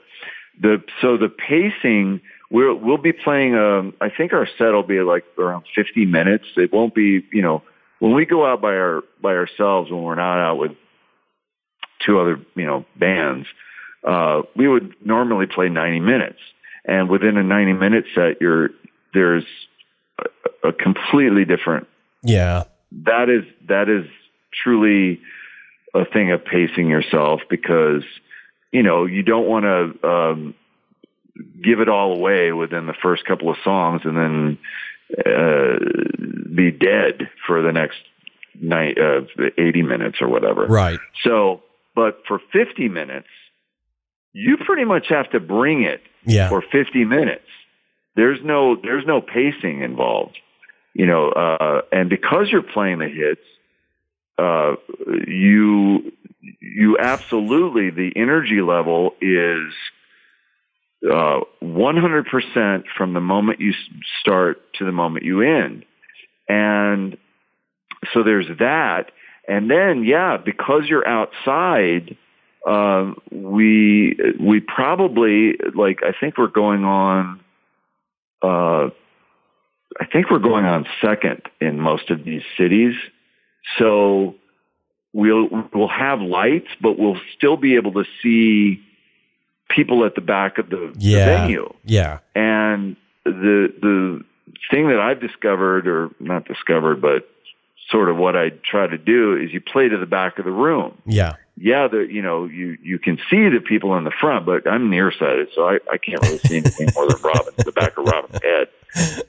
The 0.62 0.82
so 1.02 1.18
the 1.18 1.30
pacing 1.30 2.22
we'll 2.50 2.76
we'll 2.76 2.98
be 2.98 3.14
playing 3.14 3.56
um 3.56 3.94
I 4.02 4.10
think 4.10 4.34
our 4.34 4.48
set 4.58 4.72
will 4.72 4.84
be 4.84 5.02
like 5.02 5.26
around 5.38 5.66
50 5.76 6.06
minutes. 6.06 6.46
It 6.56 6.72
won't 6.74 6.96
be, 6.96 7.26
you 7.32 7.42
know, 7.42 7.64
when 8.00 8.14
we 8.14 8.26
go 8.26 8.46
out 8.46 8.62
by 8.62 8.76
our 8.76 9.04
by 9.22 9.34
ourselves 9.36 9.92
when 9.92 10.04
we're 10.04 10.16
not 10.16 10.40
out 10.40 10.58
with 10.58 10.72
two 12.06 12.20
other, 12.20 12.40
you 12.56 12.66
know, 12.66 12.86
bands, 12.96 13.48
uh 14.08 14.44
we 14.56 14.68
would 14.68 14.96
normally 15.04 15.48
play 15.48 15.70
90 15.70 16.00
minutes. 16.00 16.40
And 16.86 17.10
within 17.10 17.36
a 17.38 17.44
90 17.44 17.74
minute 17.74 18.06
set, 18.16 18.40
you're 18.40 18.70
there's 19.14 19.46
a, 20.64 20.70
a 20.70 20.74
completely 20.74 21.44
different. 21.44 21.88
Yeah. 22.24 22.64
That 22.92 23.30
is 23.30 23.44
that 23.68 23.90
is 23.90 24.06
truly 24.64 25.20
a 25.94 26.06
thing 26.06 26.32
of 26.32 26.44
pacing 26.46 26.90
yourself 26.90 27.42
because 27.50 28.04
you 28.72 28.84
know 28.84 29.06
you 29.06 29.24
don't 29.24 29.48
want 29.48 29.66
to 29.66 30.08
um, 30.08 30.56
give 31.64 31.80
it 31.80 31.90
all 31.90 32.16
away 32.16 32.52
within 32.52 32.88
the 32.88 32.96
first 33.02 33.26
couple 33.26 33.50
of 33.50 33.58
songs 33.64 34.02
and 34.04 34.18
then 34.18 34.58
uh, 35.26 35.78
be 36.56 36.72
dead 36.72 37.30
for 37.46 37.62
the 37.62 37.72
next 37.72 37.98
night 38.60 38.98
uh, 38.98 39.22
80 39.58 39.84
minutes 39.84 40.18
or 40.20 40.28
whatever. 40.28 40.66
Right. 40.66 41.00
So, 41.24 41.62
but 41.96 42.22
for 42.28 42.40
50 42.52 42.90
minutes, 42.90 43.28
you 44.34 44.58
pretty 44.58 44.86
much 44.86 45.08
have 45.10 45.30
to 45.32 45.40
bring 45.40 45.84
it 45.84 46.02
yeah. 46.26 46.50
for 46.50 46.62
50 46.62 47.06
minutes. 47.06 47.46
There's 48.16 48.40
no 48.44 48.76
there's 48.76 49.06
no 49.06 49.22
pacing 49.22 49.82
involved, 49.82 50.38
you 50.94 51.06
know. 51.06 51.30
Uh, 51.30 51.82
and 51.92 52.10
because 52.10 52.48
you're 52.52 52.64
playing 52.64 52.98
the 53.00 53.08
hits, 53.08 53.42
uh, 54.38 54.76
you 55.28 56.12
you 56.60 56.98
absolutely 57.00 57.90
the 57.90 58.12
energy 58.16 58.62
level 58.62 59.16
is 59.22 59.74
uh, 61.04 61.40
100% 61.64 62.84
from 62.98 63.14
the 63.14 63.22
moment 63.22 63.60
you 63.60 63.74
start 64.20 64.62
to 64.76 64.86
the 64.86 64.92
moment 64.92 65.26
you 65.26 65.42
end. 65.42 65.86
And 66.48 67.18
so 68.14 68.24
there's 68.24 68.48
that. 68.60 69.12
And 69.48 69.70
then, 69.70 70.04
yeah, 70.04 70.38
because 70.38 70.84
you're 70.88 71.08
outside, 71.08 72.18
uh, 72.66 73.14
we 73.32 74.18
we 74.40 74.60
probably 74.60 75.56
like 75.74 76.00
I 76.04 76.12
think 76.20 76.38
we're 76.38 76.48
going 76.48 76.84
on 76.84 77.40
uh, 78.42 78.90
I 80.00 80.06
think 80.12 80.30
we're 80.30 80.40
going 80.40 80.66
on 80.66 80.86
second 81.02 81.42
in 81.60 81.80
most 81.80 82.10
of 82.12 82.24
these 82.24 82.44
cities. 82.58 82.94
So 83.78 84.36
we'll 85.14 85.50
we'll 85.74 85.88
have 85.88 86.22
lights, 86.22 86.70
but 86.82 86.98
we'll 86.98 87.20
still 87.36 87.58
be 87.58 87.76
able 87.76 87.94
to 87.94 88.06
see 88.22 88.82
people 89.70 90.06
at 90.06 90.16
the 90.16 90.22
back 90.22 90.58
of 90.58 90.70
the, 90.70 90.94
yeah. 90.98 91.18
the 91.18 91.26
venue. 91.26 91.74
Yeah. 91.84 92.20
And 92.36 92.96
the 93.26 93.74
the 93.82 94.24
thing 94.72 94.88
that 94.90 95.00
I've 95.00 95.20
discovered, 95.20 95.88
or 95.88 96.10
not 96.20 96.46
discovered, 96.46 97.02
but 97.02 97.30
sort 97.90 98.10
of 98.10 98.18
what 98.18 98.36
I 98.36 98.50
try 98.50 98.88
to 98.88 98.98
do 98.98 99.36
is 99.36 99.54
you 99.54 99.62
play 99.62 99.88
to 99.88 99.98
the 99.98 100.06
back 100.06 100.40
of 100.40 100.46
the 100.46 100.52
room. 100.52 100.98
Yeah 101.06 101.36
yeah, 101.60 101.88
the 101.88 102.00
you 102.00 102.22
know 102.22 102.46
you 102.46 102.78
you 102.84 103.00
can 103.00 103.18
see 103.30 103.50
the 103.50 103.60
people 103.60 103.98
in 103.98 104.04
the 104.04 104.12
front, 104.12 104.46
but 104.46 104.70
I'm 104.70 104.90
nearsighted, 104.90 105.50
so 105.56 105.68
I, 105.68 105.80
I 105.92 105.98
can't 105.98 106.22
really 106.22 106.38
see 106.40 106.58
anything 106.58 106.90
more 106.94 107.08
than 107.08 107.20
Robin, 107.22 107.54
the 107.58 107.72
back 107.72 107.98
of 107.98 108.06
Robin's 108.06 108.42
head. 108.44 108.68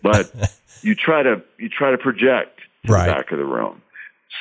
But 0.03 0.55
you 0.83 0.95
try 0.95 1.23
to 1.23 1.43
you 1.59 1.69
try 1.71 1.91
to 1.91 1.99
project 1.99 2.61
to 2.87 2.93
right. 2.93 3.07
the 3.07 3.13
back 3.13 3.33
of 3.33 3.39
the 3.39 3.47
room. 3.47 3.81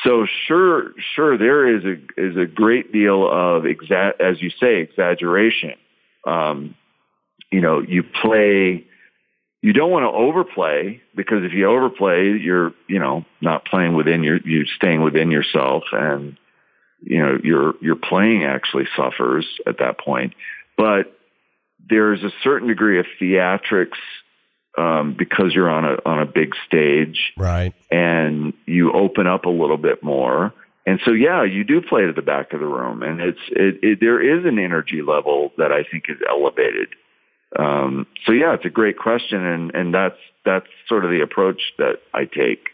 So 0.03 0.25
sure, 0.47 0.91
sure, 1.15 1.37
there 1.37 1.75
is 1.75 1.83
a 1.85 2.21
is 2.21 2.37
a 2.37 2.45
great 2.45 2.91
deal 2.91 3.25
of 3.25 3.63
exa- 3.63 4.19
as 4.19 4.41
you 4.41 4.49
say 4.49 4.81
exaggeration. 4.81 5.75
Um, 6.25 6.75
you 7.51 7.61
know, 7.61 7.79
you 7.79 8.03
play. 8.03 8.85
You 9.61 9.73
don't 9.73 9.89
want 9.89 10.03
to 10.03 10.09
overplay 10.09 11.01
because 11.15 11.43
if 11.43 11.51
you 11.53 11.65
overplay, 11.67 12.37
you're 12.37 12.73
you 12.87 12.99
know 12.99 13.25
not 13.41 13.65
playing 13.65 13.95
within 13.95 14.23
your 14.23 14.39
you're 14.45 14.65
staying 14.75 15.01
within 15.01 15.31
yourself 15.31 15.83
and 15.91 16.37
you 17.01 17.19
know, 17.19 17.37
your, 17.43 17.73
your 17.81 17.95
playing 17.95 18.43
actually 18.43 18.87
suffers 18.95 19.45
at 19.65 19.79
that 19.79 19.99
point. 19.99 20.33
But 20.75 21.17
there's 21.89 22.23
a 22.23 22.31
certain 22.43 22.67
degree 22.67 22.99
of 22.99 23.05
theatrics 23.21 23.97
um, 24.77 25.15
because 25.17 25.53
you're 25.53 25.69
on 25.69 25.85
a 25.85 25.97
on 26.05 26.19
a 26.21 26.25
big 26.25 26.53
stage, 26.65 27.33
right? 27.37 27.73
And 27.91 28.53
you 28.65 28.91
open 28.93 29.27
up 29.27 29.45
a 29.45 29.49
little 29.49 29.77
bit 29.77 30.03
more, 30.03 30.53
and 30.87 31.01
so 31.03 31.11
yeah, 31.11 31.43
you 31.43 31.65
do 31.65 31.81
play 31.81 32.05
to 32.05 32.13
the 32.13 32.21
back 32.21 32.53
of 32.53 32.61
the 32.61 32.65
room, 32.65 33.03
and 33.03 33.19
it's 33.19 33.39
it, 33.49 33.79
it 33.83 33.99
there 33.99 34.21
is 34.21 34.45
an 34.45 34.57
energy 34.57 35.01
level 35.01 35.51
that 35.57 35.71
I 35.71 35.83
think 35.83 36.05
is 36.07 36.17
elevated 36.27 36.87
Um, 37.59 38.07
so 38.25 38.31
yeah, 38.31 38.53
it's 38.53 38.65
a 38.65 38.69
great 38.69 38.97
question, 38.97 39.45
and 39.45 39.75
and 39.75 39.93
that's 39.93 40.17
that's 40.45 40.67
sort 40.87 41.03
of 41.03 41.11
the 41.11 41.21
approach 41.21 41.61
that 41.77 41.97
I 42.13 42.23
take. 42.23 42.69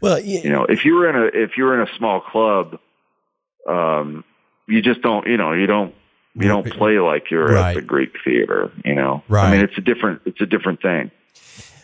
Well, 0.00 0.18
you 0.20 0.50
know, 0.50 0.64
if 0.64 0.84
you 0.84 0.94
were 0.94 1.08
in 1.10 1.16
a 1.16 1.42
if 1.42 1.58
you 1.58 1.64
were 1.64 1.80
in 1.80 1.86
a 1.86 1.96
small 1.98 2.20
club, 2.20 2.78
um, 3.68 4.24
you 4.66 4.80
just 4.80 5.02
don't 5.02 5.26
you 5.26 5.36
know 5.36 5.52
you 5.52 5.66
don't 5.66 5.94
you 6.34 6.48
don't 6.48 6.70
play 6.70 6.98
like 6.98 7.30
you're 7.30 7.46
right. 7.46 7.70
at 7.70 7.74
the 7.74 7.82
Greek 7.82 8.14
theater. 8.24 8.72
You 8.84 8.94
know, 8.94 9.22
right? 9.28 9.48
I 9.48 9.50
mean, 9.50 9.60
it's 9.60 9.76
a 9.76 9.82
different 9.82 10.22
it's 10.24 10.40
a 10.40 10.46
different 10.46 10.80
thing. 10.80 11.10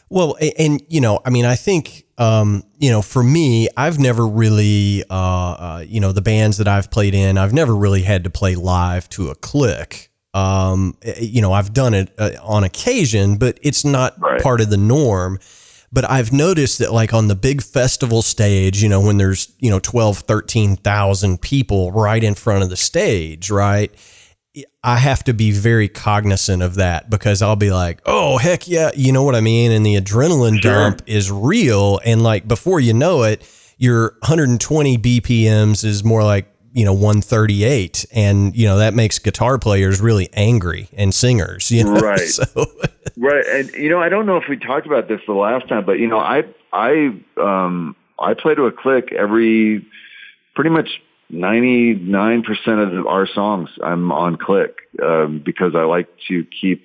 Well, 0.08 0.36
and, 0.58 0.82
you 0.88 1.00
know, 1.00 1.20
I 1.24 1.30
mean, 1.30 1.44
I 1.44 1.54
think 1.54 2.04
um, 2.20 2.64
you 2.78 2.90
know, 2.90 3.00
for 3.00 3.22
me, 3.22 3.68
I've 3.78 3.98
never 3.98 4.26
really, 4.26 5.02
uh, 5.08 5.14
uh, 5.14 5.84
you 5.88 6.00
know, 6.00 6.12
the 6.12 6.20
bands 6.20 6.58
that 6.58 6.68
I've 6.68 6.90
played 6.90 7.14
in, 7.14 7.38
I've 7.38 7.54
never 7.54 7.74
really 7.74 8.02
had 8.02 8.24
to 8.24 8.30
play 8.30 8.56
live 8.56 9.08
to 9.10 9.30
a 9.30 9.34
click. 9.34 10.10
Um, 10.34 10.98
eh, 11.00 11.14
you 11.18 11.40
know, 11.40 11.54
I've 11.54 11.72
done 11.72 11.94
it 11.94 12.12
uh, 12.18 12.32
on 12.42 12.62
occasion, 12.62 13.38
but 13.38 13.58
it's 13.62 13.86
not 13.86 14.20
right. 14.20 14.40
part 14.42 14.60
of 14.60 14.68
the 14.68 14.76
norm. 14.76 15.40
But 15.92 16.08
I've 16.08 16.30
noticed 16.30 16.78
that 16.80 16.92
like 16.92 17.14
on 17.14 17.28
the 17.28 17.34
big 17.34 17.62
festival 17.62 18.20
stage, 18.20 18.82
you 18.82 18.88
know, 18.88 19.00
when 19.00 19.16
there's, 19.16 19.52
you 19.58 19.70
know, 19.70 19.80
12, 19.80 20.18
13,000 20.18 21.40
people 21.40 21.90
right 21.90 22.22
in 22.22 22.34
front 22.34 22.62
of 22.62 22.68
the 22.68 22.76
stage, 22.76 23.50
right? 23.50 23.92
I 24.82 24.96
have 24.96 25.22
to 25.24 25.32
be 25.32 25.52
very 25.52 25.88
cognizant 25.88 26.62
of 26.62 26.74
that 26.76 27.08
because 27.08 27.40
I'll 27.40 27.56
be 27.56 27.70
like, 27.70 28.00
oh, 28.04 28.38
heck 28.38 28.66
yeah. 28.66 28.90
You 28.96 29.12
know 29.12 29.22
what 29.22 29.34
I 29.34 29.40
mean? 29.40 29.70
And 29.70 29.86
the 29.86 29.94
adrenaline 29.94 30.60
sure. 30.60 30.72
dump 30.72 31.02
is 31.06 31.30
real. 31.30 32.00
And 32.04 32.22
like 32.22 32.48
before 32.48 32.80
you 32.80 32.92
know 32.92 33.22
it, 33.22 33.48
your 33.78 34.16
120 34.20 34.98
BPMs 34.98 35.84
is 35.84 36.02
more 36.02 36.24
like, 36.24 36.46
you 36.72 36.84
know, 36.84 36.92
138. 36.92 38.06
And, 38.12 38.56
you 38.56 38.66
know, 38.66 38.78
that 38.78 38.94
makes 38.94 39.18
guitar 39.18 39.58
players 39.58 40.00
really 40.00 40.28
angry 40.32 40.88
and 40.94 41.14
singers, 41.14 41.70
you 41.70 41.84
know? 41.84 41.94
Right. 42.00 42.18
So. 42.20 42.44
right. 43.16 43.46
And, 43.46 43.70
you 43.74 43.88
know, 43.88 44.00
I 44.00 44.08
don't 44.08 44.26
know 44.26 44.36
if 44.36 44.44
we 44.48 44.56
talked 44.56 44.86
about 44.86 45.08
this 45.08 45.20
the 45.26 45.32
last 45.32 45.68
time, 45.68 45.84
but, 45.84 45.98
you 45.98 46.08
know, 46.08 46.18
I, 46.18 46.42
I, 46.72 47.14
um, 47.36 47.94
I 48.18 48.34
play 48.34 48.54
to 48.54 48.66
a 48.66 48.72
click 48.72 49.12
every 49.12 49.86
pretty 50.54 50.70
much 50.70 51.00
99% 51.32 52.98
of 52.98 53.06
our 53.06 53.26
songs 53.26 53.70
I'm 53.82 54.10
on 54.12 54.36
click 54.36 54.76
um, 55.02 55.42
because 55.44 55.74
I 55.74 55.82
like 55.84 56.08
to 56.28 56.44
keep 56.44 56.84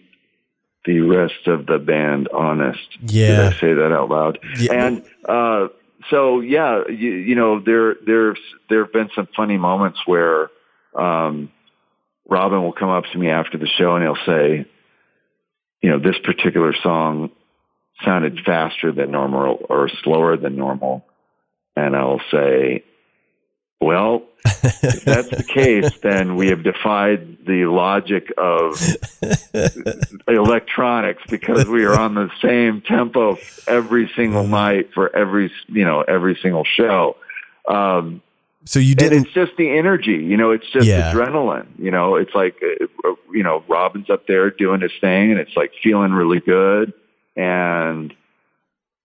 the 0.86 1.02
rest 1.02 1.48
of 1.48 1.66
the 1.66 1.80
band 1.80 2.30
honest. 2.30 2.88
Yeah. 3.02 3.28
Did 3.28 3.40
I 3.40 3.52
say 3.60 3.74
that 3.74 3.92
out 3.92 4.10
loud? 4.10 4.40
Yeah. 4.60 4.74
And 4.74 5.06
uh, 5.28 5.68
so, 6.10 6.42
yeah, 6.42 6.84
you, 6.88 7.12
you 7.12 7.36
know, 7.36 7.60
there, 7.60 7.96
there's, 8.06 8.40
there 8.70 8.84
have 8.84 8.94
been 8.94 9.10
some 9.16 9.28
funny 9.36 9.58
moments 9.58 10.00
where 10.06 10.50
um, 10.96 11.52
Robin 12.30 12.62
will 12.62 12.74
come 12.74 12.90
up 12.90 13.06
to 13.12 13.18
me 13.18 13.30
after 13.30 13.58
the 13.58 13.68
show 13.68 13.96
and 13.96 14.04
he'll 14.04 14.26
say, 14.26 14.66
you 15.82 15.90
know, 15.90 16.00
this 16.00 16.18
particular 16.24 16.74
song 16.82 17.32
sounded 18.04 18.40
faster 18.46 18.92
than 18.92 19.12
normal 19.12 19.66
or 19.70 19.90
slower 20.04 20.38
than 20.38 20.56
normal. 20.56 21.06
And 21.76 21.96
I'll 21.96 22.22
say, 22.32 22.84
well, 23.82 24.24
if 24.46 25.04
that's 25.04 25.30
the 25.30 25.44
case, 25.44 25.92
then 26.04 26.36
we 26.36 26.48
have 26.48 26.64
defied 26.64 27.38
the 27.46 27.66
logic 27.66 28.32
of 28.38 28.80
electronics 30.28 31.24
because 31.30 31.68
we 31.68 31.86
are 31.86 31.98
on 31.98 32.16
the 32.16 32.30
same 32.42 32.82
tempo 32.82 33.38
every 33.68 34.12
single 34.16 34.48
night 34.48 34.94
for 34.94 35.16
every 35.16 35.52
you 35.68 35.84
know 35.84 36.02
every 36.02 36.38
single 36.42 36.64
show. 36.64 37.18
Um, 37.68 38.22
so 38.66 38.80
you 38.80 38.96
did. 38.96 39.14
It's 39.14 39.32
just 39.32 39.56
the 39.58 39.70
energy, 39.70 40.24
you 40.24 40.38
know. 40.38 40.52
It's 40.52 40.68
just 40.72 40.88
yeah. 40.88 41.14
adrenaline, 41.14 41.68
you 41.78 41.92
know. 41.92 42.16
It's 42.16 42.34
like 42.34 42.56
uh, 42.64 43.14
you 43.32 43.44
know, 43.44 43.64
Robin's 43.68 44.10
up 44.10 44.26
there 44.28 44.50
doing 44.50 44.82
his 44.82 44.92
thing, 45.00 45.32
and 45.32 45.40
it's 45.40 45.56
like 45.56 45.72
feeling 45.84 46.12
really 46.12 46.40
good, 46.40 46.94
and 47.36 48.14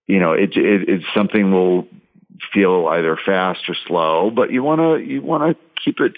you 0.07 0.19
know, 0.19 0.33
it, 0.33 0.57
it 0.57 0.89
it's 0.89 1.05
something 1.13 1.51
we'll 1.51 1.87
feel 2.53 2.87
either 2.87 3.17
fast 3.25 3.61
or 3.69 3.75
slow, 3.87 4.31
but 4.31 4.51
you 4.51 4.63
want 4.63 4.79
to 4.79 5.05
you 5.05 5.21
want 5.21 5.57
to 5.57 5.81
keep 5.83 5.99
it 5.99 6.13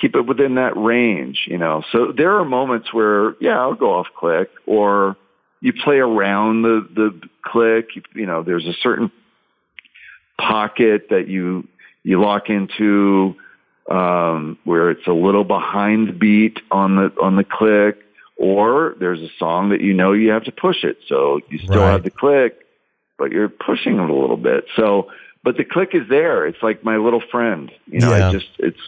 keep 0.00 0.14
it 0.14 0.22
within 0.22 0.56
that 0.56 0.76
range, 0.76 1.44
you 1.46 1.58
know. 1.58 1.82
So 1.92 2.12
there 2.16 2.38
are 2.38 2.44
moments 2.44 2.92
where 2.92 3.34
yeah, 3.40 3.58
I'll 3.58 3.74
go 3.74 3.94
off 3.94 4.06
click 4.16 4.50
or 4.66 5.16
you 5.60 5.72
play 5.72 5.96
around 5.96 6.62
the 6.62 6.86
the 6.94 7.20
click, 7.42 7.96
you, 7.96 8.02
you 8.14 8.26
know, 8.26 8.42
there's 8.42 8.66
a 8.66 8.74
certain 8.82 9.10
pocket 10.38 11.08
that 11.10 11.28
you 11.28 11.66
you 12.02 12.20
lock 12.20 12.50
into 12.50 13.34
um, 13.90 14.58
where 14.64 14.90
it's 14.90 15.06
a 15.06 15.12
little 15.12 15.44
behind 15.44 16.18
beat 16.18 16.58
on 16.70 16.96
the 16.96 17.12
on 17.20 17.36
the 17.36 17.44
click 17.44 17.98
or 18.36 18.94
there's 19.00 19.20
a 19.20 19.30
song 19.38 19.70
that 19.70 19.80
you 19.80 19.94
know 19.94 20.12
you 20.12 20.30
have 20.30 20.44
to 20.44 20.52
push 20.52 20.84
it. 20.84 20.98
So 21.08 21.40
you 21.48 21.58
still 21.58 21.80
right. 21.80 21.92
have 21.92 22.04
the 22.04 22.10
click, 22.10 22.58
but 23.18 23.32
you're 23.32 23.48
pushing 23.48 23.98
it 23.98 24.10
a 24.10 24.14
little 24.14 24.36
bit. 24.36 24.66
So 24.76 25.10
but 25.46 25.56
the 25.56 25.64
click 25.64 25.90
is 25.94 26.08
there. 26.08 26.44
It's 26.44 26.60
like 26.60 26.82
my 26.82 26.96
little 26.96 27.22
friend. 27.30 27.70
You 27.86 28.00
know, 28.00 28.16
yeah. 28.16 28.28
I 28.28 28.32
just 28.32 28.48
it's 28.58 28.80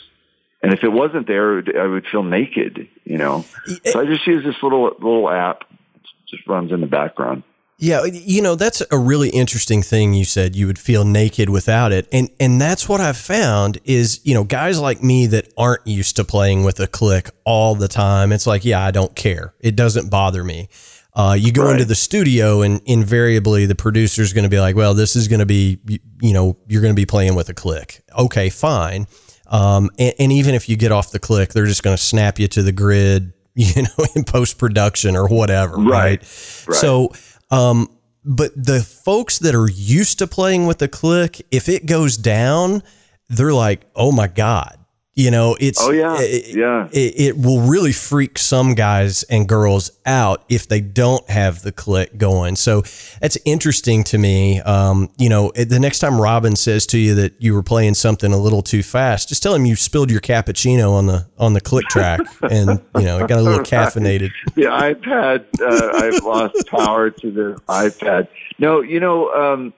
and 0.60 0.72
if 0.72 0.82
it 0.82 0.88
wasn't 0.88 1.28
there, 1.28 1.62
I 1.80 1.86
would 1.86 2.04
feel 2.04 2.24
naked. 2.24 2.88
You 3.04 3.16
know, 3.16 3.44
so 3.84 4.00
I 4.00 4.06
just 4.06 4.26
use 4.26 4.44
this 4.44 4.60
little 4.60 4.86
little 4.98 5.30
app. 5.30 5.62
It 5.94 6.02
just 6.28 6.48
runs 6.48 6.72
in 6.72 6.80
the 6.80 6.88
background. 6.88 7.44
Yeah, 7.78 8.06
you 8.06 8.42
know 8.42 8.56
that's 8.56 8.82
a 8.90 8.98
really 8.98 9.28
interesting 9.28 9.82
thing 9.82 10.14
you 10.14 10.24
said. 10.24 10.56
You 10.56 10.66
would 10.66 10.80
feel 10.80 11.04
naked 11.04 11.48
without 11.48 11.92
it, 11.92 12.08
and 12.10 12.28
and 12.40 12.60
that's 12.60 12.88
what 12.88 13.00
I've 13.00 13.16
found 13.16 13.78
is 13.84 14.20
you 14.24 14.34
know 14.34 14.42
guys 14.42 14.80
like 14.80 15.00
me 15.00 15.28
that 15.28 15.52
aren't 15.56 15.86
used 15.86 16.16
to 16.16 16.24
playing 16.24 16.64
with 16.64 16.80
a 16.80 16.88
click 16.88 17.30
all 17.44 17.76
the 17.76 17.86
time. 17.86 18.32
It's 18.32 18.48
like 18.48 18.64
yeah, 18.64 18.84
I 18.84 18.90
don't 18.90 19.14
care. 19.14 19.54
It 19.60 19.76
doesn't 19.76 20.10
bother 20.10 20.42
me. 20.42 20.68
Uh, 21.14 21.36
you 21.38 21.50
go 21.52 21.64
right. 21.64 21.72
into 21.72 21.84
the 21.84 21.94
studio 21.94 22.62
and 22.62 22.80
invariably 22.84 23.66
the 23.66 23.74
producer 23.74 24.22
is 24.22 24.32
going 24.32 24.44
to 24.44 24.50
be 24.50 24.60
like, 24.60 24.76
well, 24.76 24.94
this 24.94 25.16
is 25.16 25.26
going 25.26 25.40
to 25.40 25.46
be, 25.46 25.78
you 26.20 26.32
know, 26.32 26.56
you're 26.68 26.82
going 26.82 26.94
to 26.94 27.00
be 27.00 27.06
playing 27.06 27.34
with 27.34 27.48
a 27.48 27.54
click. 27.54 28.02
Okay, 28.16 28.50
fine. 28.50 29.06
Um, 29.48 29.90
and, 29.98 30.14
and, 30.18 30.32
even 30.32 30.54
if 30.54 30.68
you 30.68 30.76
get 30.76 30.92
off 30.92 31.10
the 31.10 31.18
click, 31.18 31.54
they're 31.54 31.66
just 31.66 31.82
going 31.82 31.96
to 31.96 32.02
snap 32.02 32.38
you 32.38 32.48
to 32.48 32.62
the 32.62 32.70
grid, 32.70 33.32
you 33.54 33.82
know, 33.82 34.04
in 34.14 34.24
post 34.24 34.58
production 34.58 35.16
or 35.16 35.26
whatever. 35.26 35.76
Right. 35.76 35.88
right. 35.88 36.66
right. 36.68 36.76
So, 36.76 37.12
um, 37.50 37.88
but 38.24 38.52
the 38.54 38.80
folks 38.80 39.38
that 39.38 39.54
are 39.54 39.70
used 39.70 40.18
to 40.18 40.26
playing 40.26 40.66
with 40.66 40.78
the 40.78 40.88
click, 40.88 41.40
if 41.50 41.68
it 41.70 41.86
goes 41.86 42.18
down, 42.18 42.82
they're 43.30 43.54
like, 43.54 43.86
oh 43.96 44.12
my 44.12 44.28
God, 44.28 44.78
you 45.18 45.32
know, 45.32 45.56
it's 45.58 45.82
oh 45.82 45.90
yeah, 45.90 46.16
it, 46.20 46.54
yeah. 46.54 46.88
It, 46.92 47.20
it, 47.20 47.36
will 47.36 47.62
really 47.62 47.90
freak 47.90 48.38
some 48.38 48.76
guys 48.76 49.24
and 49.24 49.48
girls 49.48 49.90
out 50.06 50.44
if 50.48 50.68
they 50.68 50.80
don't 50.80 51.28
have 51.28 51.62
the 51.62 51.72
click 51.72 52.16
going. 52.16 52.54
So 52.54 52.82
that's 53.20 53.36
interesting 53.44 54.04
to 54.04 54.18
me. 54.18 54.60
Um, 54.60 55.10
you 55.18 55.28
know, 55.28 55.50
the 55.56 55.80
next 55.80 55.98
time 55.98 56.20
Robin 56.20 56.54
says 56.54 56.86
to 56.86 56.98
you 56.98 57.16
that 57.16 57.34
you 57.42 57.52
were 57.52 57.64
playing 57.64 57.94
something 57.94 58.32
a 58.32 58.38
little 58.38 58.62
too 58.62 58.84
fast, 58.84 59.28
just 59.28 59.42
tell 59.42 59.56
him 59.56 59.66
you 59.66 59.74
spilled 59.74 60.08
your 60.08 60.20
cappuccino 60.20 60.92
on 60.92 61.06
the 61.06 61.26
on 61.36 61.52
the 61.52 61.60
click 61.60 61.86
track, 61.86 62.20
and 62.48 62.80
you 62.96 63.02
know, 63.02 63.18
it 63.18 63.26
got 63.26 63.40
a 63.40 63.42
little 63.42 63.64
caffeinated. 63.64 64.30
The 64.54 64.66
iPad, 64.66 65.46
uh, 65.60 65.98
I've 65.98 66.22
lost 66.22 66.68
power 66.68 67.10
to 67.10 67.30
the 67.32 67.60
iPad. 67.68 68.28
No, 68.60 68.82
you 68.82 69.00
know, 69.00 69.32
um, 69.32 69.74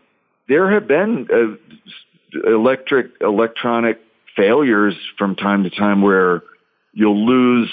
there 0.48 0.70
have 0.70 0.86
been 0.86 1.26
uh, 1.32 2.46
electric 2.46 3.12
electronic 3.22 4.02
failures 4.36 4.94
from 5.18 5.36
time 5.36 5.64
to 5.64 5.70
time 5.70 6.02
where 6.02 6.42
you'll 6.92 7.26
lose 7.26 7.70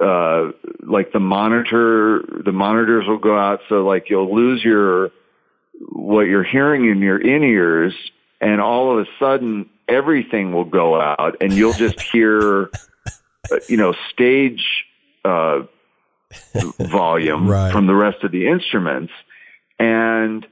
uh, 0.00 0.52
like 0.82 1.12
the 1.12 1.20
monitor 1.20 2.22
the 2.44 2.52
monitors 2.52 3.06
will 3.06 3.18
go 3.18 3.38
out 3.38 3.60
so 3.68 3.84
like 3.86 4.08
you'll 4.08 4.34
lose 4.34 4.64
your 4.64 5.10
what 5.92 6.22
you're 6.22 6.44
hearing 6.44 6.90
in 6.90 7.00
your 7.00 7.18
in 7.18 7.42
ears 7.42 7.94
and 8.40 8.60
all 8.60 8.98
of 8.98 9.06
a 9.06 9.10
sudden 9.18 9.68
everything 9.88 10.52
will 10.52 10.64
go 10.64 10.98
out 10.98 11.36
and 11.40 11.52
you'll 11.52 11.74
just 11.74 12.00
hear 12.12 12.70
uh, 13.50 13.56
you 13.68 13.76
know 13.76 13.94
stage 14.12 14.64
uh, 15.24 15.60
volume 16.78 17.46
right. 17.48 17.72
from 17.72 17.86
the 17.86 17.94
rest 17.94 18.22
of 18.22 18.32
the 18.32 18.48
instruments 18.48 19.12
and 19.78 20.46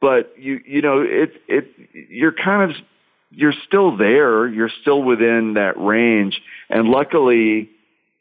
but 0.00 0.34
you 0.38 0.60
you 0.66 0.82
know 0.82 1.00
it 1.00 1.32
it 1.48 1.70
you're 2.10 2.32
kind 2.32 2.70
of 2.70 2.76
you're 3.30 3.54
still 3.66 3.96
there. 3.96 4.46
You're 4.46 4.70
still 4.80 5.02
within 5.02 5.54
that 5.54 5.78
range. 5.78 6.40
And 6.68 6.88
luckily, 6.88 7.70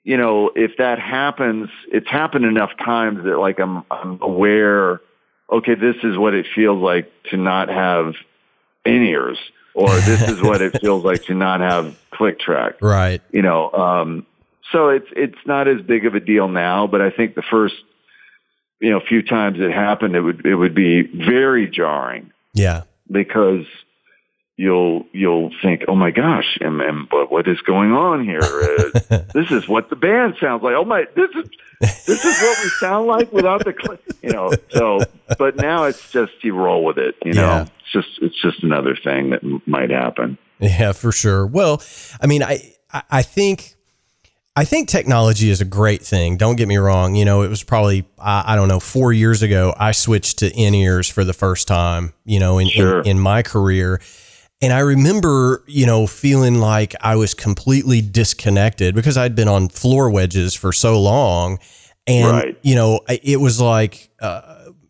you 0.04 0.18
know, 0.18 0.52
if 0.56 0.78
that 0.78 1.00
happens, 1.00 1.70
it's 1.92 2.08
happened 2.08 2.46
enough 2.46 2.72
times 2.84 3.24
that 3.24 3.38
like 3.38 3.60
I'm, 3.60 3.84
I'm 3.90 4.20
aware, 4.22 5.02
okay, 5.52 5.76
this 5.76 5.96
is 6.04 6.18
what 6.18 6.34
it 6.34 6.46
feels 6.54 6.82
like 6.82 7.12
to 7.32 7.38
not 7.38 7.70
have 7.70 8.14
in 8.86 9.04
ears 9.04 9.38
or 9.74 9.90
this 9.90 10.30
is 10.30 10.42
what 10.42 10.62
it 10.62 10.80
feels 10.80 11.04
like 11.04 11.24
to 11.24 11.34
not 11.34 11.60
have 11.60 11.98
click 12.12 12.40
track. 12.40 12.76
Right. 12.82 13.22
You 13.32 13.42
know, 13.42 13.72
um, 13.72 14.26
so 14.72 14.90
it's, 14.90 15.08
it's 15.16 15.38
not 15.46 15.68
as 15.68 15.82
big 15.82 16.06
of 16.06 16.16
a 16.16 16.20
deal 16.20 16.48
now, 16.48 16.88
but 16.88 17.02
I 17.02 17.10
think 17.10 17.36
the 17.36 17.44
first, 17.44 17.76
you 18.80 18.92
know, 18.92 19.00
few 19.00 19.22
times 19.22 19.60
it 19.60 19.72
happened, 19.72 20.16
it 20.16 20.22
would, 20.22 20.46
it 20.46 20.56
would 20.56 20.76
be 20.76 21.02
very 21.02 21.68
jarring. 21.68 22.32
Yeah. 22.54 22.84
Because 23.10 23.66
you'll 24.58 25.06
you'll 25.12 25.52
think, 25.62 25.84
oh 25.88 25.96
my 25.96 26.12
gosh, 26.12 26.58
and, 26.62 26.80
and 26.82 27.10
but 27.10 27.32
what 27.32 27.48
is 27.48 27.60
going 27.62 27.92
on 27.92 28.24
here? 28.24 28.40
Uh, 28.42 29.20
this 29.34 29.52
is 29.52 29.68
what 29.68 29.90
the 29.90 29.96
band 29.96 30.36
sounds 30.40 30.64
like. 30.64 30.74
Oh 30.76 30.86
my, 30.86 31.06
this 31.16 31.30
is 31.36 31.50
this 32.06 32.24
is 32.26 32.42
what 32.42 32.64
we 32.64 32.70
sound 32.80 33.08
like 33.08 33.32
without 33.34 33.64
the, 33.66 33.74
cl-, 33.78 33.98
you 34.22 34.32
know. 34.32 34.52
So, 34.70 35.00
but 35.38 35.56
now 35.58 35.84
it's 35.84 36.10
just 36.12 36.32
you 36.44 36.56
roll 36.56 36.84
with 36.86 36.98
it. 36.98 37.16
You 37.24 37.34
know, 37.34 37.42
Yeah. 37.42 37.62
it's 37.64 37.92
just 37.92 38.08
it's 38.22 38.42
just 38.42 38.64
another 38.64 38.96
thing 38.96 39.32
that 39.32 39.44
m- 39.44 39.62
might 39.66 39.90
happen. 39.90 40.38
Yeah, 40.60 40.94
for 40.94 41.12
sure. 41.12 41.46
Well, 41.46 41.82
I 42.22 42.28
mean, 42.28 42.42
I 42.42 42.74
I- 43.12 43.22
think 43.24 43.76
I 44.56 44.64
think 44.64 44.88
technology 44.88 45.50
is 45.50 45.60
a 45.60 45.66
great 45.66 46.02
thing. 46.02 46.38
Don't 46.38 46.56
get 46.56 46.70
me 46.70 46.78
wrong. 46.78 47.16
You 47.16 47.26
know, 47.26 47.42
it 47.42 47.50
was 47.50 47.62
probably 47.62 48.06
I, 48.18 48.54
I 48.54 48.56
don't 48.56 48.70
know 48.70 48.80
four 48.80 49.12
years 49.12 49.42
ago 49.42 49.76
I 49.78 49.92
switched 49.92 50.40
to 50.40 50.50
in 50.54 50.74
ears 50.74 51.10
for 51.10 51.26
the 51.26 51.34
first 51.34 51.68
time. 51.68 52.14
You 52.24 52.40
know, 52.40 52.58
in, 52.58 52.70
Sure. 52.70 53.02
in 53.02 53.08
in 53.08 53.20
my 53.20 53.42
career. 53.42 54.00
And 54.66 54.74
I 54.74 54.80
remember, 54.80 55.64
you 55.68 55.86
know, 55.86 56.08
feeling 56.08 56.56
like 56.60 56.96
I 57.00 57.16
was 57.18 57.36
completely 57.36 58.02
disconnected 58.02 58.96
because 58.96 59.16
I'd 59.16 59.36
been 59.36 59.48
on 59.48 59.70
floor 59.70 60.10
wedges 60.10 60.56
for 60.56 60.74
so 60.74 61.00
long. 61.00 61.60
And, 62.08 62.32
Right. 62.32 62.58
you 62.64 62.74
know, 62.74 63.02
it 63.08 63.40
was 63.40 63.62
like, 63.62 64.10
uh, 64.20 64.42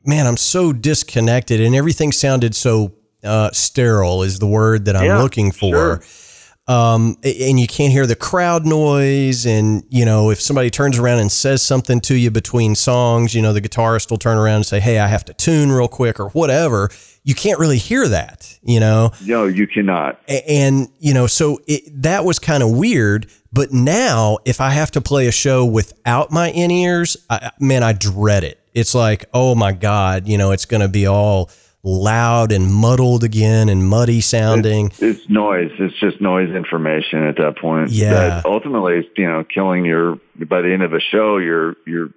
man, 0.05 0.27
I'm 0.27 0.37
so 0.37 0.71
disconnected 0.71 1.59
and 1.59 1.75
everything 1.75 2.13
sounded 2.13 2.55
so 2.55 2.93
uh, 3.21 3.49
sterile, 3.51 4.23
is 4.23 4.39
the 4.39 4.47
word 4.47 4.85
that 4.85 4.95
I'm 4.95 5.07
Yeah, 5.07 5.21
looking 5.21 5.51
for 5.51 5.73
sure. 5.75 6.73
um, 6.73 7.17
and 7.23 7.59
you 7.59 7.67
can't 7.67 7.91
hear 7.91 8.07
the 8.07 8.15
crowd 8.15 8.65
noise. 8.65 9.45
And, 9.45 9.83
you 9.89 10.05
know, 10.05 10.29
if 10.29 10.39
somebody 10.39 10.69
turns 10.69 10.97
around 10.97 11.19
and 11.19 11.29
says 11.31 11.61
something 11.61 11.99
to 12.01 12.15
you 12.15 12.31
between 12.31 12.75
songs, 12.75 13.35
you 13.35 13.41
know, 13.41 13.51
the 13.51 13.61
guitarist 13.61 14.09
will 14.09 14.17
turn 14.19 14.37
around 14.37 14.57
and 14.57 14.65
say, 14.65 14.79
Hey, 14.79 14.99
I 14.99 15.07
have 15.07 15.25
to 15.25 15.33
tune 15.33 15.71
real 15.71 15.87
quick 15.89 16.17
or 16.19 16.29
whatever. 16.29 16.89
You 17.25 17.35
can't 17.35 17.59
really 17.59 17.77
hear 17.79 18.07
that, 18.07 18.57
you 18.63 18.79
know? 18.79 19.11
No, 19.25 19.45
you 19.47 19.67
cannot. 19.67 20.21
A- 20.29 20.49
And, 20.49 20.87
you 20.99 21.13
know, 21.13 21.27
so 21.27 21.59
it, 21.67 21.81
that 22.03 22.23
was 22.23 22.39
kind 22.39 22.63
of 22.63 22.71
weird. 22.71 23.27
But 23.51 23.73
now, 23.73 24.37
if 24.45 24.61
I 24.61 24.69
have 24.69 24.91
to 24.91 25.01
play 25.01 25.27
a 25.27 25.31
show 25.31 25.65
without 25.65 26.31
my 26.31 26.51
in 26.51 26.71
ears, 26.71 27.17
man, 27.59 27.83
I 27.83 27.93
dread 27.93 28.43
it. 28.43 28.59
It's 28.73 28.93
like, 28.93 29.25
oh 29.33 29.55
my 29.55 29.71
God, 29.71 30.27
you 30.27 30.37
know, 30.37 30.51
it's 30.51 30.65
going 30.65 30.81
to 30.81 30.87
be 30.87 31.07
all 31.07 31.49
loud 31.81 32.51
and 32.51 32.73
muddled 32.73 33.23
again 33.23 33.69
and 33.69 33.87
muddy 33.87 34.19
sounding. 34.21 34.91
It's 34.99 35.29
noise. 35.29 35.71
It's 35.79 35.97
just 35.99 36.19
noise 36.21 36.49
information 36.53 37.23
at 37.23 37.37
that 37.37 37.57
point. 37.57 37.89
Yeah. 37.91 38.13
That 38.13 38.45
ultimately, 38.45 39.07
you 39.17 39.27
know, 39.27 39.43
killing 39.43 39.85
your. 39.85 40.19
By 40.47 40.61
the 40.61 40.73
end 40.73 40.83
of 40.83 40.91
the 40.91 40.99
show, 40.99 41.37
you're 41.37 41.75
you're 41.87 42.09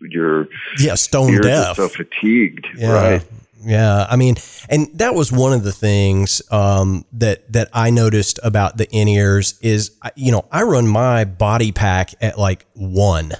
you're 0.00 0.48
yeah, 0.78 0.94
stone 0.94 1.40
deaf. 1.40 1.76
so 1.76 1.88
fatigued. 1.88 2.66
Yeah. 2.76 2.92
Right. 2.92 3.26
Yeah. 3.62 4.06
I 4.08 4.16
mean, 4.16 4.36
and 4.68 4.88
that 4.94 5.14
was 5.14 5.30
one 5.30 5.52
of 5.52 5.62
the 5.64 5.72
things 5.72 6.40
um, 6.50 7.04
that 7.12 7.52
that 7.52 7.68
I 7.72 7.90
noticed 7.90 8.38
about 8.42 8.76
the 8.76 8.88
in 8.90 9.06
ears 9.08 9.58
is, 9.62 9.92
you 10.16 10.32
know, 10.32 10.44
I 10.50 10.62
run 10.62 10.86
my 10.88 11.24
body 11.24 11.72
pack 11.72 12.10
at 12.20 12.38
like 12.38 12.66
one. 12.74 13.32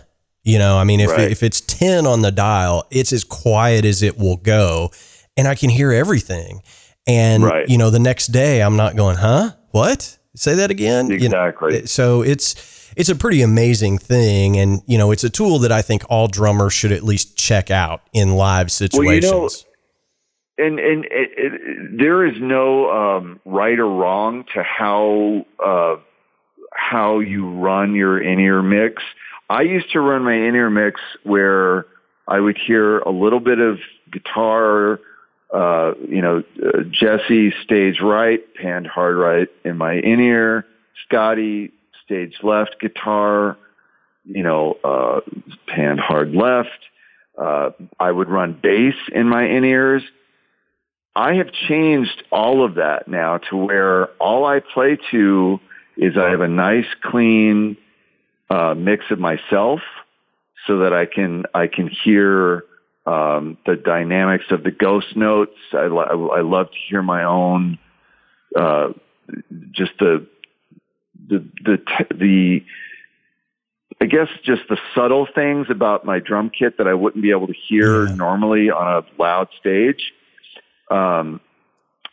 You 0.43 0.59
know, 0.59 0.79
I 0.79 0.85
mean, 0.85 1.01
if 1.01 1.11
Right. 1.11 1.31
if 1.31 1.43
it's 1.43 1.61
ten 1.61 2.07
on 2.07 2.23
the 2.23 2.31
dial, 2.33 2.87
it's 2.91 3.13
as 3.13 3.25
quiet 3.25 3.85
as 3.85 4.03
it 4.03 4.19
will 4.19 4.37
go, 4.37 4.91
and 5.37 5.47
I 5.47 5.55
can 5.55 5.69
hear 5.71 5.93
everything. 5.93 6.63
And 7.07 7.45
Right. 7.45 7.69
you 7.69 7.77
know, 7.79 7.91
the 7.91 7.99
next 7.99 8.29
day, 8.29 8.63
I'm 8.63 8.77
not 8.77 8.97
going, 8.97 9.17
huh? 9.17 9.51
What? 9.71 10.17
Say 10.37 10.55
that 10.55 10.71
again? 10.71 11.09
You 11.11 11.29
know, 11.29 11.45
Exactly. 11.47 11.87
so 11.87 12.23
it's 12.23 12.55
it's 12.97 13.09
a 13.09 13.15
pretty 13.15 13.43
amazing 13.43 13.99
thing, 13.99 14.57
and 14.57 14.81
you 14.87 14.97
know, 14.99 15.11
it's 15.13 15.25
a 15.25 15.31
tool 15.31 15.59
that 15.61 15.73
I 15.73 15.83
think 15.83 16.05
all 16.09 16.27
drummers 16.27 16.73
should 16.73 16.93
at 16.93 17.05
least 17.05 17.37
check 17.37 17.71
out 17.71 18.01
in 18.13 18.33
live 18.35 18.71
situations. 18.73 19.65
And 20.61 20.79
and 20.79 21.05
it, 21.07 21.31
it, 21.37 21.99
there 21.99 22.25
is 22.27 22.35
no 22.41 22.91
um, 22.91 23.41
right 23.45 23.79
or 23.79 23.89
wrong 23.89 24.45
to 24.55 24.63
how 24.63 25.45
uh, 25.65 25.97
how 26.73 27.19
you 27.21 27.49
run 27.49 27.95
your 27.95 28.21
in 28.21 28.39
ear 28.39 28.63
mix. 28.63 29.03
I 29.49 29.63
used 29.63 29.91
to 29.93 30.01
run 30.01 30.23
my 30.23 30.35
in 30.35 30.55
ear 30.55 30.71
mix 30.71 31.01
where 31.25 31.87
I 32.29 32.39
would 32.39 32.57
hear 32.57 32.99
a 33.01 33.11
little 33.11 33.41
bit 33.41 33.59
of 33.59 33.79
guitar, 34.13 35.01
uh, 35.53 35.93
you 36.09 36.23
know, 36.23 36.45
uh, 36.65 36.83
Jesse 36.91 37.53
stage 37.65 38.01
right, 38.01 38.41
panned 38.55 38.87
hard 38.87 39.17
right 39.17 39.49
in 39.65 39.77
my 39.77 39.95
in 39.95 40.21
ear, 40.21 40.67
Scotty 41.07 41.73
stage 42.05 42.37
left 42.43 42.77
guitar, 42.81 43.57
you 44.25 44.43
know, 44.43 44.77
uh, 44.85 45.21
panned 45.67 46.01
hard 46.01 46.33
left. 46.33 46.69
Uh, 47.37 47.71
I 47.99 48.13
would 48.13 48.29
run 48.29 48.59
bass 48.63 48.95
in 49.13 49.29
my 49.29 49.45
in 49.47 49.65
ears. 49.65 50.03
I 51.17 51.35
have 51.35 51.53
changed 51.69 52.23
all 52.31 52.65
of 52.65 52.77
that 52.77 53.09
now 53.09 53.39
to 53.51 53.57
where 53.57 54.07
all 54.21 54.47
I 54.47 54.61
play 54.61 54.97
to 55.11 55.61
is 55.97 56.17
I 56.17 56.31
have 56.31 56.41
a 56.41 56.49
nice 56.49 56.87
clean 57.03 57.77
uh, 58.49 58.75
mix 58.75 59.05
of 59.11 59.19
myself 59.19 59.81
so 60.67 60.79
that 60.79 60.93
I 60.93 61.07
can 61.07 61.45
I 61.55 61.67
can 61.67 61.89
hear 61.89 62.65
um, 63.07 63.59
the 63.67 63.77
dynamics 63.77 64.45
of 64.51 64.63
the 64.63 64.71
ghost 64.71 65.17
notes. 65.17 65.57
I, 65.73 65.87
lo- 65.87 66.31
I 66.33 66.43
love 66.43 66.67
to 66.71 66.77
hear 66.89 67.03
my 67.03 67.25
own 67.25 67.79
uh, 68.57 68.89
just 69.73 69.93
the 69.99 70.27
the 71.29 71.45
the 71.65 71.77
t- 71.77 72.15
the 72.17 72.65
I 74.01 74.07
guess 74.07 74.29
just 74.45 74.63
the 74.69 74.79
subtle 74.95 75.27
things 75.35 75.67
about 75.71 76.05
my 76.05 76.21
drum 76.21 76.51
kit 76.51 76.79
that 76.79 76.87
I 76.87 76.95
wouldn't 76.95 77.23
be 77.23 77.31
able 77.31 77.47
to 77.49 77.55
hear 77.69 78.07
Yeah. 78.07 78.15
normally 78.15 78.71
on 78.71 79.05
a 79.05 79.23
loud 79.23 79.49
stage. 79.59 80.13
Um, 80.91 81.41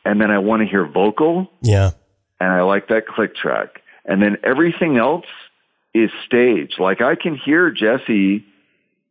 and 0.06 0.22
then 0.22 0.32
I 0.32 0.40
want 0.40 0.62
to 0.62 0.68
hear 0.68 0.86
vocal 0.86 1.50
yeah, 1.62 1.92
and 2.40 2.52
I 2.52 2.62
like 2.62 2.88
that 2.90 3.08
click 3.08 3.36
track. 3.36 3.82
And 4.06 4.22
then 4.22 4.38
everything 4.44 4.98
else 4.98 5.26
is 5.94 6.10
stage. 6.26 6.76
Like 6.80 7.02
I 7.02 7.16
can 7.16 7.36
hear 7.36 7.72
Jesse 7.72 8.46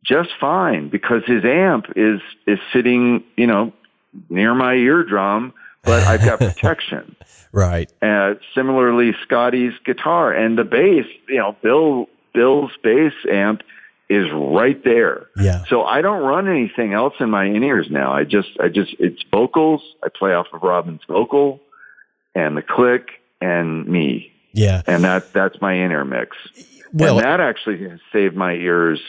just 0.03 0.29
fine 0.39 0.89
because 0.89 1.23
his 1.25 1.43
amp 1.43 1.85
is 1.95 2.21
is 2.47 2.59
sitting, 2.73 3.23
you 3.35 3.47
know, 3.47 3.73
near 4.29 4.55
my 4.55 4.73
eardrum, 4.73 5.53
but 5.83 6.03
I've 6.03 6.23
got 6.23 6.39
protection. 6.39 7.15
right. 7.51 7.91
Uh, 8.01 8.35
similarly, 8.55 9.11
Scotty's 9.23 9.73
guitar 9.85 10.33
and 10.33 10.57
the 10.57 10.63
bass, 10.63 11.05
you 11.27 11.37
know, 11.37 11.55
Bill 11.61 12.07
Bill's 12.33 12.71
bass 12.83 13.13
amp 13.31 13.61
is 14.09 14.25
right 14.33 14.81
there. 14.83 15.27
Yeah, 15.35 15.65
So 15.69 15.83
I 15.83 16.01
don't 16.01 16.23
run 16.23 16.47
anything 16.47 16.93
else 16.93 17.13
in 17.19 17.29
my 17.29 17.45
in 17.45 17.63
ears 17.63 17.87
now. 17.89 18.13
I 18.13 18.23
just, 18.23 18.49
I 18.59 18.69
just, 18.69 18.95
it's 18.99 19.21
vocals. 19.31 19.81
I 20.03 20.07
play 20.09 20.33
off 20.33 20.47
of 20.53 20.63
Robin's 20.63 21.01
vocal 21.07 21.59
and 22.33 22.55
the 22.55 22.61
click 22.61 23.09
and 23.41 23.85
me. 23.87 24.31
yeah. 24.53 24.81
And 24.87 25.03
that, 25.03 25.33
that's 25.33 25.59
my 25.61 25.73
in 25.73 25.91
ear 25.91 26.05
mix. 26.05 26.37
Well, 26.93 27.17
and 27.17 27.25
that 27.25 27.41
actually 27.41 27.89
has 27.89 27.99
saved 28.13 28.35
my 28.35 28.53
ears 28.53 29.01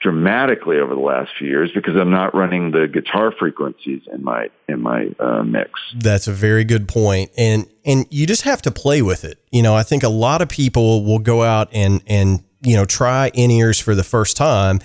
dramatically 0.00 0.78
over 0.78 0.94
the 0.94 1.00
last 1.00 1.30
few 1.38 1.48
years 1.48 1.70
because 1.74 1.96
I'm 1.96 2.10
not 2.10 2.34
running 2.34 2.70
the 2.70 2.86
guitar 2.86 3.32
frequencies 3.32 4.02
in 4.12 4.22
my, 4.22 4.48
in 4.68 4.80
my 4.82 5.08
uh, 5.18 5.42
mix. 5.42 5.70
That's 5.96 6.28
a 6.28 6.32
very 6.32 6.64
good 6.64 6.86
point. 6.86 7.30
And 7.36 7.66
and 7.84 8.06
you 8.10 8.26
just 8.26 8.42
have 8.42 8.60
to 8.62 8.70
play 8.70 9.00
with 9.00 9.24
it. 9.24 9.38
You 9.50 9.62
know, 9.62 9.74
I 9.74 9.82
think 9.82 10.02
a 10.02 10.08
lot 10.08 10.42
of 10.42 10.48
people 10.48 11.04
will 11.04 11.18
go 11.18 11.42
out 11.42 11.68
and 11.72 12.02
and 12.06 12.44
you 12.62 12.76
know, 12.76 12.84
try 12.84 13.30
in-ears 13.34 13.78
for 13.78 13.94
the 13.94 14.04
first 14.04 14.36
time 14.36 14.80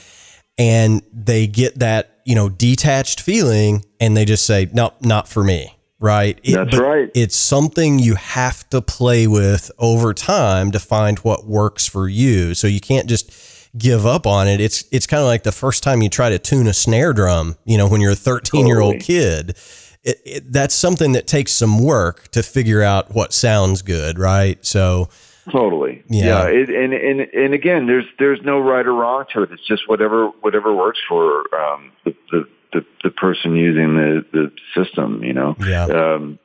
and 0.57 1.01
they 1.11 1.47
get 1.47 1.79
that, 1.79 2.19
you 2.25 2.35
know, 2.35 2.49
detached 2.49 3.19
feeling 3.21 3.83
and 3.99 4.15
they 4.15 4.25
just 4.25 4.45
say, 4.45 4.69
"Nope, 4.73 4.93
not 5.01 5.27
for 5.27 5.43
me." 5.43 5.75
Right? 5.99 6.37
It- 6.43 6.55
That's 6.55 6.77
right. 6.77 7.09
It's 7.15 7.35
something 7.35 7.97
you 7.97 8.15
have 8.15 8.69
to 8.69 8.81
play 8.81 9.25
with 9.25 9.71
over 9.79 10.13
time 10.13 10.71
to 10.71 10.79
find 10.79 11.17
what 11.19 11.47
works 11.47 11.87
for 11.87 12.07
you. 12.09 12.53
So 12.55 12.67
you 12.67 12.81
can't 12.81 13.07
just 13.07 13.31
give 13.77 14.05
up 14.05 14.27
on 14.27 14.47
it. 14.47 14.59
It's 14.61 14.83
it's 14.91 15.07
kind 15.07 15.21
of 15.21 15.27
like 15.27 15.43
the 15.43 15.51
first 15.53 15.81
time 15.81 16.01
you 16.01 16.09
try 16.09 16.29
to 16.29 16.37
tune 16.39 16.67
a 16.67 16.73
snare 16.73 17.13
drum, 17.13 17.55
you 17.65 17.77
know, 17.77 17.87
when 17.87 18.01
you're 18.01 18.11
a 18.11 18.15
13-year-old 18.15 18.99
Totally. 18.99 19.05
kid 19.05 19.55
it, 20.03 20.21
it, 20.25 20.51
that's 20.51 20.75
something 20.75 21.13
that 21.13 21.27
takes 21.27 21.53
some 21.53 21.79
work 21.81 22.27
to 22.31 22.43
figure 22.43 22.81
out 22.83 23.15
what 23.15 23.33
sounds 23.33 23.81
good, 23.81 24.19
right? 24.19 24.63
So, 24.65 25.07
Totally. 25.51 26.03
Yeah. 26.07 26.47
It, 26.47 26.69
and 26.69 26.93
and 26.93 27.21
and 27.21 27.53
again, 27.53 27.87
there's 27.87 28.05
there's 28.19 28.39
no 28.43 28.59
right 28.59 28.85
or 28.85 28.93
wrong 28.93 29.25
to 29.33 29.43
it. 29.43 29.51
It's 29.51 29.67
just 29.67 29.87
whatever 29.87 30.27
whatever 30.41 30.73
works 30.73 30.99
for 31.07 31.43
um, 31.55 31.91
the, 32.05 32.15
the 32.31 32.43
the 32.71 32.85
the 33.03 33.09
person 33.11 33.55
using 33.55 33.95
the 33.95 34.25
the 34.31 34.51
system. 34.75 35.23
You 35.23 35.33
know. 35.33 35.55
yeah, 35.59 35.85
Um, 35.85 36.39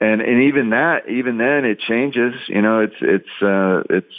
and 0.00 0.20
and 0.20 0.42
even 0.44 0.70
that, 0.70 1.08
even 1.08 1.38
then, 1.38 1.64
it 1.64 1.80
changes. 1.80 2.34
You 2.48 2.62
know, 2.62 2.80
it's 2.80 2.96
it's 3.00 3.42
uh, 3.42 3.82
it's. 3.90 4.14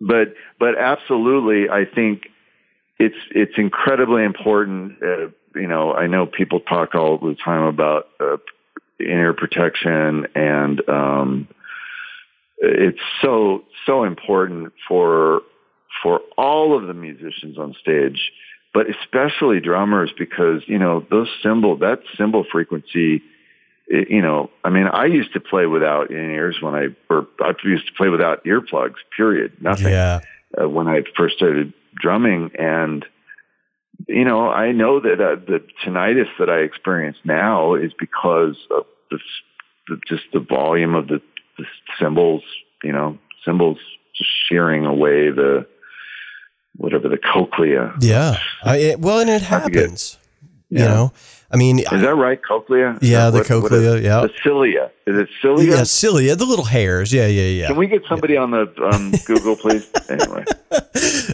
But 0.00 0.34
but 0.58 0.78
absolutely, 0.78 1.68
I 1.68 1.84
think 1.84 2.22
it's 2.98 3.16
it's 3.30 3.54
incredibly 3.56 4.24
important. 4.24 5.02
Uh, 5.02 5.28
you 5.54 5.66
know, 5.66 5.92
I 5.92 6.06
know 6.06 6.26
people 6.26 6.60
talk 6.60 6.94
all 6.94 7.18
the 7.18 7.36
time 7.42 7.62
about 7.62 8.08
uh, 8.18 8.36
inner 8.98 9.32
protection, 9.32 10.26
and 10.34 10.88
um, 10.88 11.48
it's 12.60 13.00
so 13.22 13.64
so 13.86 14.04
important 14.04 14.72
for 14.86 15.42
for 16.02 16.20
all 16.38 16.76
of 16.76 16.86
the 16.86 16.94
musicians 16.94 17.58
on 17.58 17.74
stage, 17.80 18.32
but 18.72 18.86
especially 18.88 19.60
drummers 19.60 20.12
because 20.16 20.62
you 20.66 20.78
know 20.78 21.04
those 21.10 21.28
cymbal 21.42 21.76
that 21.78 22.00
cymbal 22.16 22.44
frequency 22.50 23.22
it, 23.90 24.08
you 24.08 24.22
know, 24.22 24.50
I 24.64 24.70
mean, 24.70 24.86
I 24.86 25.06
used 25.06 25.32
to 25.32 25.40
play 25.40 25.66
without 25.66 26.10
in 26.10 26.16
ears 26.16 26.58
when 26.60 26.74
I, 26.74 26.86
or 27.10 27.26
I 27.40 27.52
used 27.64 27.88
to 27.88 27.92
play 27.92 28.08
without 28.08 28.44
earplugs. 28.44 28.94
Period. 29.14 29.52
Nothing. 29.60 29.88
Yeah. 29.88 30.20
Uh, 30.58 30.68
when 30.68 30.88
I 30.88 31.02
first 31.16 31.36
started 31.36 31.72
drumming, 32.00 32.52
and 32.58 33.04
you 34.08 34.24
know, 34.24 34.48
I 34.48 34.72
know 34.72 35.00
that 35.00 35.20
uh, 35.20 35.34
the 35.34 35.62
tinnitus 35.84 36.28
that 36.38 36.48
I 36.48 36.60
experience 36.60 37.16
now 37.24 37.74
is 37.74 37.92
because 37.98 38.56
of 38.70 38.86
the, 39.10 39.18
the 39.88 40.00
just 40.08 40.22
the 40.32 40.40
volume 40.40 40.94
of 40.94 41.08
the, 41.08 41.20
the 41.58 41.64
cymbals. 41.98 42.42
You 42.82 42.92
know, 42.92 43.18
cymbals 43.44 43.78
just 44.16 44.30
shearing 44.48 44.86
away 44.86 45.30
the 45.30 45.66
whatever 46.76 47.08
the 47.08 47.18
cochlea. 47.18 47.92
Yeah. 48.00 48.38
I, 48.64 48.76
it, 48.76 49.00
well, 49.00 49.20
and 49.20 49.28
it 49.30 49.42
happens. 49.42 50.16
You 50.72 50.78
know, 50.78 51.12
I 51.50 51.56
mean, 51.56 51.80
Is 51.80 51.86
that 51.90 52.14
right? 52.14 52.40
Cochlea? 52.40 52.96
Yeah, 53.02 53.30
that 53.30 53.30
the 53.30 53.38
what- 53.38 53.46
cochlea, 53.70 53.96
yeah. 53.98 54.20
The 54.20 54.30
cilia. 54.40 54.92
Is 55.04 55.18
it 55.18 55.28
cilia? 55.42 55.78
yeah, 55.78 55.82
cilia, 55.82 56.36
the 56.36 56.44
little 56.44 56.64
hairs. 56.64 57.12
Yeah, 57.12 57.26
yeah, 57.26 57.42
yeah. 57.42 57.66
Can 57.66 57.76
we 57.76 57.88
get 57.88 58.02
somebody 58.08 58.36
on 58.36 58.52
the 58.52 58.72
um, 58.92 59.10
Google, 59.26 59.56
please? 59.56 59.90
Anyway, 60.08 60.44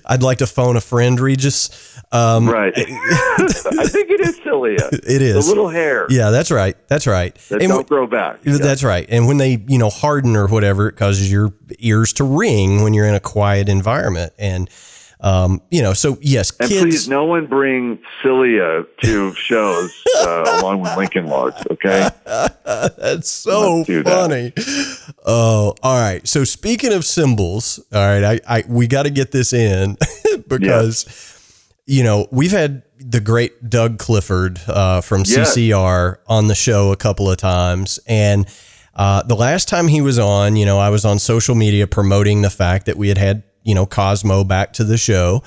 I'd 0.06 0.22
like 0.22 0.38
to 0.38 0.46
phone 0.46 0.76
a 0.76 0.80
friend, 0.80 1.18
Regis. 1.18 2.00
Um, 2.12 2.48
right. 2.48 2.72
I 2.78 3.86
think 3.88 4.10
it 4.10 4.20
is 4.20 4.40
cilia. 4.42 4.88
It 4.92 5.22
is. 5.22 5.44
the 5.44 5.50
little 5.50 5.68
hair 5.68 6.06
Yeah, 6.08 6.30
that's 6.30 6.50
right. 6.50 6.76
That's 6.88 7.06
right. 7.06 7.34
that 7.48 7.60
And 7.60 7.68
don't 7.70 7.88
grow 7.88 8.06
back. 8.06 8.42
That's 8.42 8.84
right. 8.84 9.06
And 9.08 9.26
when 9.26 9.38
they, 9.38 9.64
you 9.66 9.78
know, 9.78 9.90
harden 9.90 10.36
or 10.36 10.46
whatever, 10.46 10.88
it 10.88 10.96
causes 10.96 11.30
your 11.30 11.52
ears 11.78 12.12
to 12.14 12.24
ring 12.24 12.82
when 12.82 12.94
you're 12.94 13.06
in 13.06 13.14
a 13.14 13.20
quiet 13.20 13.68
environment. 13.68 14.32
And, 14.38 14.70
um, 15.26 15.60
you 15.70 15.82
know, 15.82 15.92
so 15.92 16.18
yes, 16.20 16.52
And 16.60 16.68
kids. 16.68 16.82
please, 16.82 17.08
no 17.08 17.24
one 17.24 17.46
bring 17.46 17.98
cilia 18.22 18.84
to 19.02 19.34
shows 19.34 20.04
uh, 20.18 20.60
along 20.60 20.80
with 20.80 20.96
Lincoln 20.96 21.26
Logs. 21.26 21.60
Okay. 21.70 22.08
That's 22.64 23.28
so 23.30 23.82
that. 23.84 24.04
funny. 24.04 24.52
Oh, 25.26 25.74
all 25.82 26.00
right. 26.00 26.26
So 26.28 26.44
speaking 26.44 26.92
of 26.92 27.04
cymbals, 27.04 27.80
all 27.92 28.00
right, 28.06 28.40
I, 28.46 28.58
I 28.58 28.64
we 28.68 28.86
got 28.86 29.02
to 29.04 29.10
get 29.10 29.32
this 29.32 29.52
in 29.52 29.96
because 30.48 31.06
you 31.86 32.04
know 32.04 32.28
we've 32.30 32.52
had 32.52 32.82
the 32.98 33.20
great 33.20 33.68
Doug 33.68 33.98
Clifford 33.98 34.60
uh, 34.68 35.00
from 35.00 35.22
Yes. 35.26 35.56
CCR 35.56 36.18
on 36.28 36.46
the 36.48 36.54
show 36.54 36.92
a 36.92 36.96
couple 36.96 37.30
of 37.30 37.36
times, 37.36 37.98
and 38.06 38.46
uh, 38.94 39.22
the 39.24 39.34
last 39.36 39.68
time 39.68 39.88
he 39.88 40.00
was 40.00 40.18
on, 40.18 40.56
you 40.56 40.64
know, 40.64 40.78
I 40.78 40.88
was 40.90 41.04
on 41.04 41.18
social 41.18 41.54
media 41.54 41.86
promoting 41.86 42.42
the 42.42 42.50
fact 42.50 42.86
that 42.86 42.96
we 42.96 43.08
had 43.08 43.18
had 43.18 43.42
you 43.66 43.74
know 43.74 43.84
Cosmo 43.84 44.44
back 44.44 44.72
to 44.74 44.84
the 44.84 44.96
show. 44.96 45.42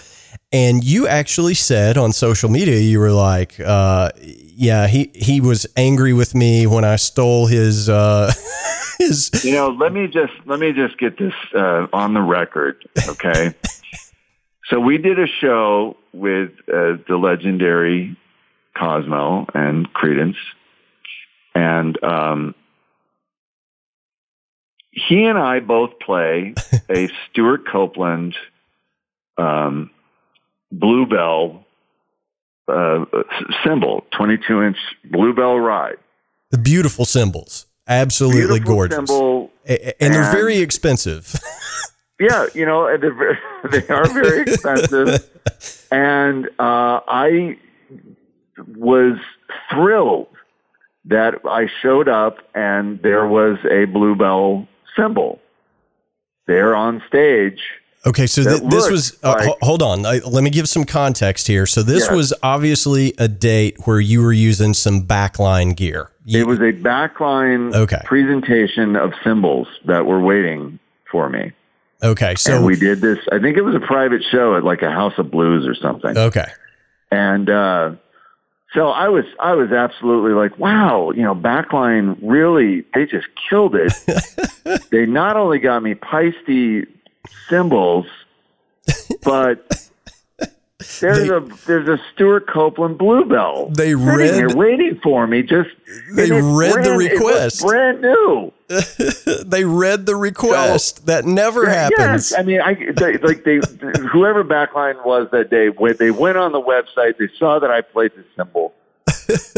And 0.52 0.84
you 0.84 1.08
actually 1.08 1.54
said 1.54 1.98
on 1.98 2.12
social 2.12 2.50
media, 2.50 2.80
you 2.80 3.00
were 3.00 3.12
like, 3.12 3.60
uh, 3.60 4.10
"Yeah, 4.18 4.88
he 4.88 5.12
he 5.16 5.42
was 5.42 5.66
angry 5.78 6.12
with 6.14 6.36
me 6.36 6.68
when 6.68 6.84
I 6.84 6.98
stole 6.98 7.46
his 7.48 7.88
uh, 7.88 8.32
his." 9.00 9.32
You 9.44 9.54
know, 9.54 9.70
let 9.70 9.94
me 9.94 10.08
just 10.08 10.34
let 10.46 10.60
me 10.60 10.74
just 10.74 10.98
get 10.98 11.18
this 11.18 11.34
uh, 11.56 11.88
on 11.94 12.14
the 12.14 12.22
record, 12.22 12.84
okay? 13.08 13.54
so 14.66 14.80
we 14.80 14.98
did 14.98 15.20
a 15.20 15.28
show 15.28 15.96
with 16.14 16.52
uh, 16.68 16.98
the 17.08 17.18
legendary 17.18 18.18
Cosmo 18.76 19.46
and 19.54 19.92
Creedence, 19.94 20.38
and 21.54 22.04
um, 22.04 22.56
he 25.08 25.26
and 25.26 25.38
I 25.38 25.60
both 25.60 26.00
play 26.00 26.54
a 26.90 27.10
Stewart 27.30 27.68
Copeland 27.68 28.36
um, 29.38 29.90
Bluebell 30.72 31.66
uh, 32.68 33.06
cymbal, 33.64 34.06
twenty-two 34.12 34.62
inch 34.64 34.78
Bluebell 35.06 35.60
ride. 35.60 35.98
The 36.52 36.58
beautiful 36.58 37.06
cymbals, 37.06 37.66
absolutely 37.88 38.60
Beautiful 38.60 38.76
gorgeous, 38.76 38.98
cymbal, 38.98 39.52
A- 39.68 39.90
a- 39.90 40.04
and 40.04 40.14
they're 40.14 40.32
very 40.32 40.60
expensive. 40.60 41.34
Yeah, 42.22 42.48
you 42.54 42.66
know, 42.66 42.86
they're 42.98 43.14
very, 43.14 43.38
they 43.72 43.88
are 43.88 44.06
very 44.10 44.42
expensive, 44.42 45.26
and 45.90 46.48
uh, 46.60 47.00
I 47.08 47.58
was 48.76 49.18
thrilled 49.72 50.28
that 51.06 51.36
I 51.50 51.70
showed 51.82 52.10
up 52.10 52.40
and 52.54 53.02
there 53.02 53.26
was 53.26 53.58
a 53.72 53.86
bluebell 53.86 54.68
cymbal 54.96 55.40
there 56.48 56.76
on 56.76 57.02
stage. 57.08 57.60
Okay, 58.06 58.28
so 58.28 58.44
th- 58.44 58.62
this 58.70 58.90
was. 58.90 59.18
Uh, 59.24 59.36
like- 59.38 59.46
ho- 59.46 59.58
hold 59.62 59.82
on, 59.82 60.06
I, 60.06 60.20
let 60.20 60.42
me 60.44 60.50
give 60.50 60.70
some 60.70 60.86
context 60.86 61.48
here. 61.48 61.66
So 61.66 61.84
this 61.84 62.06
Yes. 62.06 62.12
was 62.16 62.34
obviously 62.42 63.14
a 63.18 63.28
date 63.28 63.76
where 63.86 64.00
you 64.00 64.22
were 64.24 64.32
using 64.32 64.74
some 64.74 65.02
backline 65.04 65.76
gear. 65.76 66.10
You- 66.24 66.40
It 66.40 66.48
was 66.48 66.60
a 66.60 66.72
backline 66.72 67.76
Okay. 67.76 68.00
presentation 68.06 68.96
of 68.96 69.12
cymbals 69.24 69.68
that 69.86 70.06
were 70.06 70.22
waiting 70.22 70.80
for 71.12 71.30
me. 71.30 71.52
okay, 72.02 72.36
so 72.36 72.56
and 72.56 72.66
we 72.66 72.78
did 72.78 73.02
this. 73.02 73.20
I 73.34 73.40
think 73.40 73.58
it 73.58 73.64
was 73.64 73.76
a 73.76 73.80
private 73.82 74.24
show 74.32 74.56
at 74.56 74.64
like 74.64 74.82
a 74.82 74.90
House 74.92 75.18
of 75.18 75.30
Blues 75.30 75.68
or 75.68 75.76
something. 75.76 76.18
okay, 76.18 76.46
And 77.12 77.50
uh, 77.50 77.92
so 78.74 78.90
I 78.90 79.10
was 79.10 79.26
I 79.40 79.54
was 79.54 79.72
absolutely 79.72 80.34
like, 80.34 80.58
wow, 80.60 81.12
you 81.12 81.24
know, 81.24 81.34
Backline 81.34 82.18
really 82.22 82.86
they 82.94 83.06
just 83.06 83.28
killed 83.50 83.76
it. 83.76 83.94
they 84.92 85.06
not 85.06 85.38
only 85.38 85.60
got 85.60 85.82
me 85.82 85.96
Paiste 85.96 86.88
cymbals, 87.48 88.06
but 89.24 89.89
there's 91.02 91.28
They- 91.28 91.36
a 91.36 91.40
there's 91.68 91.88
a 91.90 92.02
Stewart 92.14 92.48
Copeland 92.48 92.98
Bluebell. 92.98 93.70
They 93.76 93.96
read- 93.96 94.34
here 94.36 94.56
waiting 94.56 95.00
for 95.04 95.28
me. 95.28 95.44
Just 95.44 95.70
They 96.14 96.32
read 96.32 96.44
the 96.44 96.82
brand- 96.84 96.88
was 96.88 97.10
request. 97.10 97.62
brand 97.66 98.02
new. 98.02 98.54
they 99.46 99.66
read 99.66 100.06
the 100.06 100.16
request. 100.16 101.06
that 101.08 101.26
never 101.26 101.68
happens. 101.68 102.32
Yes, 102.32 102.34
I 102.38 102.44
mean, 102.44 102.62
I 102.62 102.76
they, 102.94 103.18
like 103.18 103.44
they 103.44 103.58
whoever 104.12 104.44
backline 104.44 105.04
was 105.06 105.28
that 105.32 105.50
day 105.50 105.70
when 105.70 105.98
they 105.98 106.12
went 106.12 106.38
on 106.38 106.52
the 106.52 106.62
website, 106.62 107.18
they 107.18 107.30
saw 107.38 107.60
that 107.60 107.72
I 107.72 107.82
played 107.82 108.12
the 108.16 108.24
cymbal. 108.36 108.74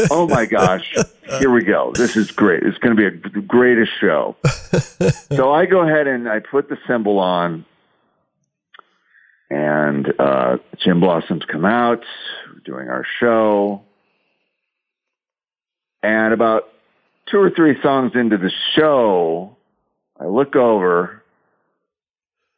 oh 0.10 0.26
my 0.28 0.44
gosh! 0.46 0.94
Here 1.38 1.50
we 1.50 1.62
go. 1.62 1.92
This 1.94 2.16
is 2.16 2.30
great. 2.30 2.62
It's 2.62 2.78
going 2.78 2.96
to 2.96 3.00
be 3.00 3.06
a, 3.06 3.30
the 3.30 3.40
greatest 3.40 3.92
show. 4.00 4.36
so 5.30 5.52
I 5.52 5.66
go 5.66 5.80
ahead 5.80 6.06
and 6.06 6.28
I 6.28 6.40
put 6.40 6.68
the 6.68 6.78
cymbal 6.86 7.18
on, 7.18 7.64
and 9.52 10.12
uh, 10.18 10.56
Gin 10.78 10.98
Blossoms 11.00 11.44
come 11.44 11.64
out. 11.64 12.02
Doing 12.64 12.88
our 12.88 13.04
show, 13.18 13.82
and 16.02 16.32
about 16.32 16.68
two 17.26 17.38
or 17.38 17.50
three 17.50 17.76
songs 17.82 18.12
into 18.14 18.38
the 18.38 18.52
show, 18.76 19.56
I 20.20 20.26
look 20.26 20.54
over 20.54 21.22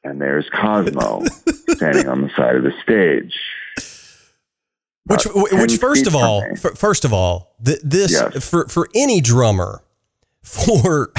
and 0.04 0.20
there's 0.20 0.44
Cosmo 0.50 1.24
standing 1.70 2.06
on 2.06 2.20
the 2.20 2.28
side 2.36 2.56
of 2.56 2.64
the 2.64 2.72
stage. 2.82 3.34
Which, 5.06 5.22
10 5.22 5.60
which 5.62 5.76
first 5.78 6.06
of 6.06 6.14
all, 6.14 6.42
f- 6.42 6.76
first 6.76 7.06
of 7.06 7.14
all, 7.14 7.54
th- 7.64 7.80
this 7.82 8.12
Yes. 8.12 8.46
for 8.46 8.68
for 8.68 8.88
any 8.94 9.22
drummer, 9.22 9.82
for 10.42 11.12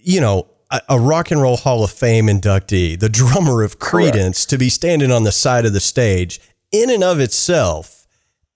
you 0.00 0.20
know 0.20 0.46
a, 0.70 0.80
a 0.90 0.98
rock 0.98 1.30
and 1.30 1.40
roll 1.40 1.56
Hall 1.56 1.84
of 1.84 1.90
Fame 1.90 2.26
inductee, 2.26 2.98
the 2.98 3.08
drummer 3.08 3.62
of 3.62 3.78
Creedence, 3.78 4.46
to 4.48 4.58
be 4.58 4.68
standing 4.68 5.10
on 5.10 5.24
the 5.24 5.32
side 5.32 5.64
of 5.64 5.72
the 5.72 5.80
stage, 5.80 6.40
in 6.72 6.90
and 6.90 7.04
of 7.04 7.20
itself, 7.20 8.06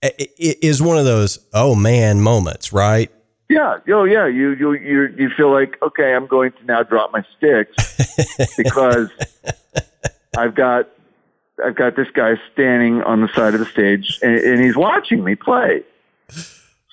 is 0.01 0.81
one 0.81 0.97
of 0.97 1.05
those 1.05 1.39
oh 1.53 1.75
man 1.75 2.21
moments, 2.21 2.71
right? 2.71 3.11
Yeah, 3.49 3.79
oh 3.89 4.03
yeah, 4.03 4.27
you 4.27 4.51
you 4.51 4.73
you 4.73 5.07
you 5.17 5.29
feel 5.31 5.51
like 5.51 5.81
okay, 5.81 6.13
I'm 6.13 6.27
going 6.27 6.51
to 6.51 6.65
now 6.65 6.83
drop 6.83 7.11
my 7.11 7.23
sticks 7.35 8.55
because 8.57 9.09
I've 10.37 10.53
got 10.53 10.87
I've 11.63 11.75
got 11.75 11.95
this 11.95 12.09
guy 12.13 12.35
standing 12.53 13.01
on 13.01 13.21
the 13.21 13.27
side 13.29 13.55
of 13.55 13.59
the 13.59 13.65
stage 13.65 14.19
and, 14.21 14.35
and 14.35 14.63
he's 14.63 14.75
watching 14.75 15.23
me 15.23 15.35
play. 15.35 15.83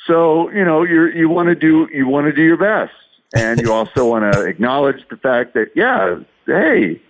So 0.07 0.51
you 0.51 0.65
know 0.65 0.83
you 0.83 1.07
you 1.09 1.29
want 1.29 1.49
to 1.49 1.55
do 1.55 1.89
you 1.93 2.09
want 2.09 2.27
to 2.27 2.33
do 2.33 2.43
your 2.43 2.57
best, 2.57 2.95
and 3.35 3.61
you 3.61 3.73
also 3.73 4.09
want 4.09 4.33
to 4.33 4.43
acknowledge 4.43 5.03
the 5.11 5.17
fact 5.17 5.55
that 5.55 5.71
yeah, 5.75 6.19
hey, 6.47 7.01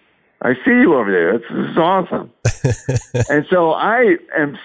I 0.43 0.55
see 0.65 0.71
you 0.71 0.95
over 0.95 1.11
there. 1.11 1.39
This, 1.39 1.49
this 1.51 1.71
is 1.71 1.79
awesome. 1.79 2.33
and 3.31 3.47
so 3.51 3.73
I 3.73 4.17
am 4.37 4.59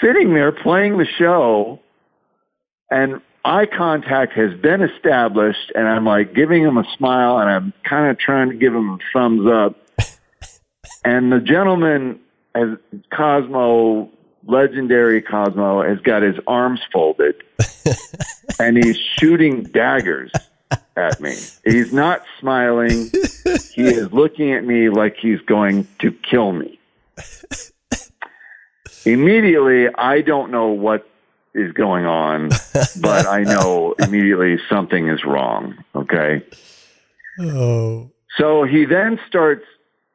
sitting 0.00 0.34
there 0.34 0.52
playing 0.52 0.98
the 0.98 1.06
show, 1.06 1.80
and 2.90 3.20
eye 3.44 3.66
contact 3.66 4.32
has 4.34 4.54
been 4.54 4.82
established, 4.82 5.72
and 5.74 5.88
I'm 5.88 6.04
like 6.04 6.34
giving 6.34 6.62
him 6.62 6.78
a 6.78 6.84
smile, 6.96 7.38
and 7.38 7.50
I'm 7.50 7.72
kind 7.84 8.10
of 8.10 8.18
trying 8.18 8.50
to 8.50 8.56
give 8.56 8.74
him 8.74 8.90
a 8.90 8.98
thumbs 9.12 9.50
up. 9.50 9.76
And 11.06 11.30
the 11.30 11.40
gentleman, 11.40 12.18
has, 12.54 12.78
Cosmo, 13.10 14.08
legendary 14.46 15.20
Cosmo, 15.20 15.82
has 15.82 15.98
got 16.00 16.22
his 16.22 16.36
arms 16.46 16.80
folded, 16.90 17.42
and 18.58 18.82
he's 18.82 18.96
shooting 18.96 19.64
daggers 19.64 20.32
at 20.96 21.20
me. 21.20 21.34
He's 21.64 21.92
not 21.92 22.22
smiling. 22.40 23.10
He 23.72 23.82
is 23.84 24.12
looking 24.12 24.52
at 24.52 24.64
me 24.64 24.88
like 24.88 25.16
he's 25.16 25.40
going 25.42 25.86
to 26.00 26.12
kill 26.12 26.52
me. 26.52 26.78
Immediately, 29.04 29.88
I 29.94 30.22
don't 30.22 30.50
know 30.50 30.68
what 30.68 31.08
is 31.54 31.72
going 31.72 32.06
on, 32.06 32.48
but 33.00 33.26
I 33.26 33.42
know 33.42 33.94
immediately 33.98 34.58
something 34.68 35.08
is 35.08 35.24
wrong. 35.24 35.76
Okay. 35.94 36.42
Oh. 37.40 38.10
So 38.38 38.64
he 38.64 38.84
then 38.84 39.20
starts 39.28 39.64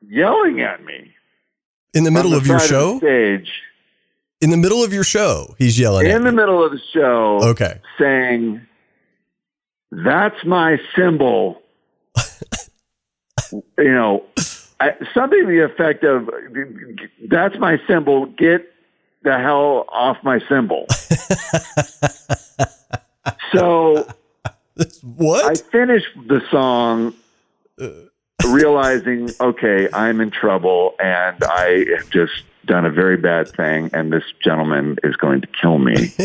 yelling 0.08 0.62
at 0.62 0.84
me 0.84 1.14
In 1.94 2.04
the 2.04 2.12
middle 2.12 2.32
on 2.32 2.38
of 2.38 2.48
your 2.48 2.60
show? 2.60 2.94
the 2.94 3.00
stage 3.00 3.52
In 4.42 4.50
the 4.50 4.58
middle 4.58 4.84
of 4.84 4.92
your 4.94 5.04
show, 5.04 5.56
he's 5.58 5.78
yelling 5.80 6.08
at 6.08 6.16
in 6.16 6.24
the 6.24 6.30
you. 6.32 6.36
middle 6.36 6.64
of 6.64 6.72
the 6.72 6.82
show, 6.94 7.40
Okay. 7.44 7.80
saying, 8.00 8.62
"That's 9.92 10.44
my 10.46 10.80
cymbal." 10.96 11.62
you 13.52 13.64
know, 13.78 14.24
I, 14.80 14.94
something 15.14 15.42
to 15.42 15.48
the 15.48 15.64
effect 15.66 16.04
of, 16.04 16.30
"That's 17.28 17.58
my 17.58 17.80
cymbal. 17.88 18.28
Get 18.28 18.72
the 19.24 19.38
hell 19.38 19.86
off 19.90 20.18
my 20.24 20.40
cymbal." 20.48 20.88
so 23.54 24.08
What? 25.04 25.46
I 25.46 25.56
finished 25.56 26.08
the 26.28 26.42
song 26.50 27.14
uh. 27.80 27.90
realizing, 28.48 29.30
okay, 29.40 29.90
I'm 29.94 30.22
in 30.22 30.32
trouble 30.32 30.96
and 31.00 31.38
I 31.42 31.86
just 32.12 32.44
done 32.70 32.86
a 32.86 32.92
very 32.92 33.18
bad 33.18 33.50
thing 33.50 33.90
and 33.94 34.14
this 34.14 34.24
gentleman 34.42 34.98
is 35.04 35.16
going 35.18 35.42
to 35.42 35.48
kill 35.48 35.80
me. 35.80 35.96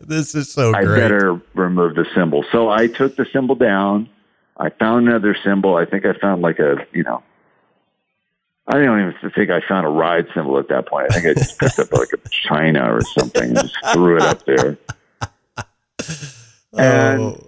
this 0.00 0.34
is 0.34 0.52
so 0.52 0.74
I 0.74 0.82
great. 0.84 1.00
better 1.00 1.40
remove 1.54 1.94
the 1.94 2.04
cymbal. 2.14 2.44
So 2.50 2.68
I 2.68 2.88
took 2.88 3.16
the 3.16 3.24
cymbal 3.32 3.54
down. 3.54 4.10
I 4.56 4.70
found 4.70 5.08
another 5.08 5.36
cymbal. 5.42 5.76
I 5.76 5.86
think 5.86 6.04
I 6.04 6.12
found 6.14 6.42
like 6.42 6.58
a, 6.58 6.84
you 6.92 7.04
know, 7.04 7.22
I 8.66 8.72
don't 8.78 9.00
even 9.00 9.30
think 9.30 9.50
I 9.50 9.60
found 9.66 9.86
a 9.86 9.90
ride 9.90 10.26
cymbal 10.34 10.58
at 10.58 10.68
that 10.68 10.86
point. 10.86 11.06
I 11.10 11.14
think 11.14 11.26
I 11.26 11.34
just 11.40 11.58
picked 11.58 11.78
up 11.78 11.92
like 11.92 12.12
a 12.12 12.18
China 12.28 12.92
or 12.92 13.00
something 13.00 13.50
and 13.50 13.56
just 13.56 13.76
threw 13.92 14.16
it 14.16 14.22
up 14.22 14.44
there. 14.44 14.76
Oh. 16.74 16.78
and 16.78 17.41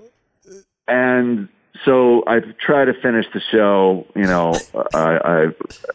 I 2.34 2.40
try 2.60 2.84
to 2.84 2.94
finish 2.94 3.26
the 3.32 3.40
show, 3.52 4.06
you 4.16 4.24
know, 4.24 4.54
I, 4.94 4.98
I 4.98 5.46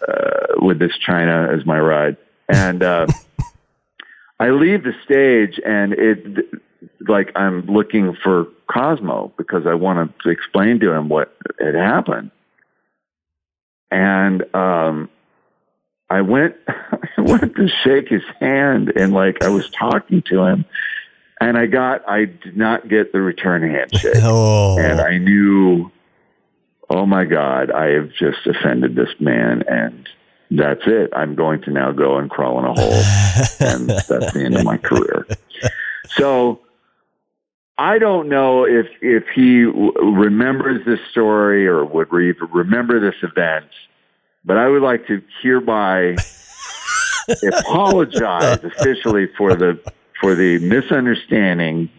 uh, 0.10 0.48
with 0.62 0.80
this 0.80 0.98
China 0.98 1.50
as 1.52 1.66
my 1.66 1.80
ride, 1.80 2.18
and 2.48 2.82
uh, 2.82 3.08
I 4.40 4.52
leave 4.52 4.84
the 4.84 4.94
stage, 5.04 5.60
and 5.66 5.94
it 5.94 6.46
like 7.08 7.32
I'm 7.36 7.66
looking 7.66 8.16
for 8.24 8.48
Cosmo 8.72 9.34
because 9.38 9.66
I 9.66 9.74
want 9.74 10.14
to 10.22 10.30
explain 10.30 10.80
to 10.80 10.92
him 10.94 11.10
what 11.10 11.36
had 11.60 11.76
happened, 11.76 12.32
and 13.92 14.44
um, 14.56 15.10
I 16.10 16.22
went 16.22 16.56
I 16.68 17.22
went 17.22 17.54
to 17.58 17.68
shake 17.84 18.08
his 18.08 18.24
hand, 18.40 18.94
and 18.96 19.14
like 19.14 19.44
I 19.44 19.50
was 19.50 19.70
talking 19.72 20.22
to 20.30 20.46
him, 20.46 20.64
and 21.42 21.58
I 21.58 21.66
got 21.66 22.08
I 22.08 22.26
did 22.26 22.56
not 22.56 22.88
get 22.88 23.12
the 23.12 23.20
return 23.20 23.62
handshake. 23.62 24.24
Oh. 24.24 24.80
and 24.80 25.02
I 25.02 25.18
knew, 25.18 25.92
oh 26.90 27.06
my 27.06 27.26
God, 27.26 27.72
I 27.72 27.90
have 27.90 28.12
just 28.12 28.46
offended 28.46 28.96
this 28.96 29.10
man, 29.20 29.64
and 29.68 30.10
that's 30.52 30.82
it. 30.86 31.12
I'm 31.16 31.36
going 31.36 31.62
to 31.64 31.72
now 31.72 31.92
go 31.92 32.18
and 32.18 32.30
crawl 32.30 32.60
in 32.60 32.66
a 32.66 32.74
hole, 32.74 32.94
and 33.60 33.90
that's 33.90 34.34
the 34.34 34.42
end 34.44 34.56
of 34.56 34.64
my 34.64 34.78
career. 34.78 35.28
So 36.16 36.62
I 37.78 38.00
don't 38.00 38.30
know 38.30 38.66
if 38.66 38.88
if 39.02 39.26
he 39.34 39.64
w- 39.64 39.94
remembers 40.02 40.86
this 40.86 41.00
story 41.12 41.68
or 41.68 41.86
would 41.86 42.12
re- 42.12 42.34
remember 42.52 43.00
this 43.00 43.16
event, 43.22 43.68
but 44.44 44.58
I 44.58 44.68
would 44.68 44.82
like 44.82 45.06
to 45.08 45.22
hereby 45.42 46.16
apologize 47.60 48.64
officially 48.64 49.28
for 49.38 49.56
the 49.56 49.80
for 50.20 50.36
the 50.36 50.60
misunderstanding. 50.60 51.90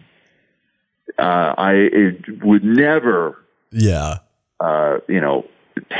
Uh, 1.17 1.55
I 1.57 2.17
would 2.43 2.63
never 2.63 3.37
yeah. 3.71 4.19
Uh, 4.63 4.99
you 5.07 5.19
know, 5.19 5.45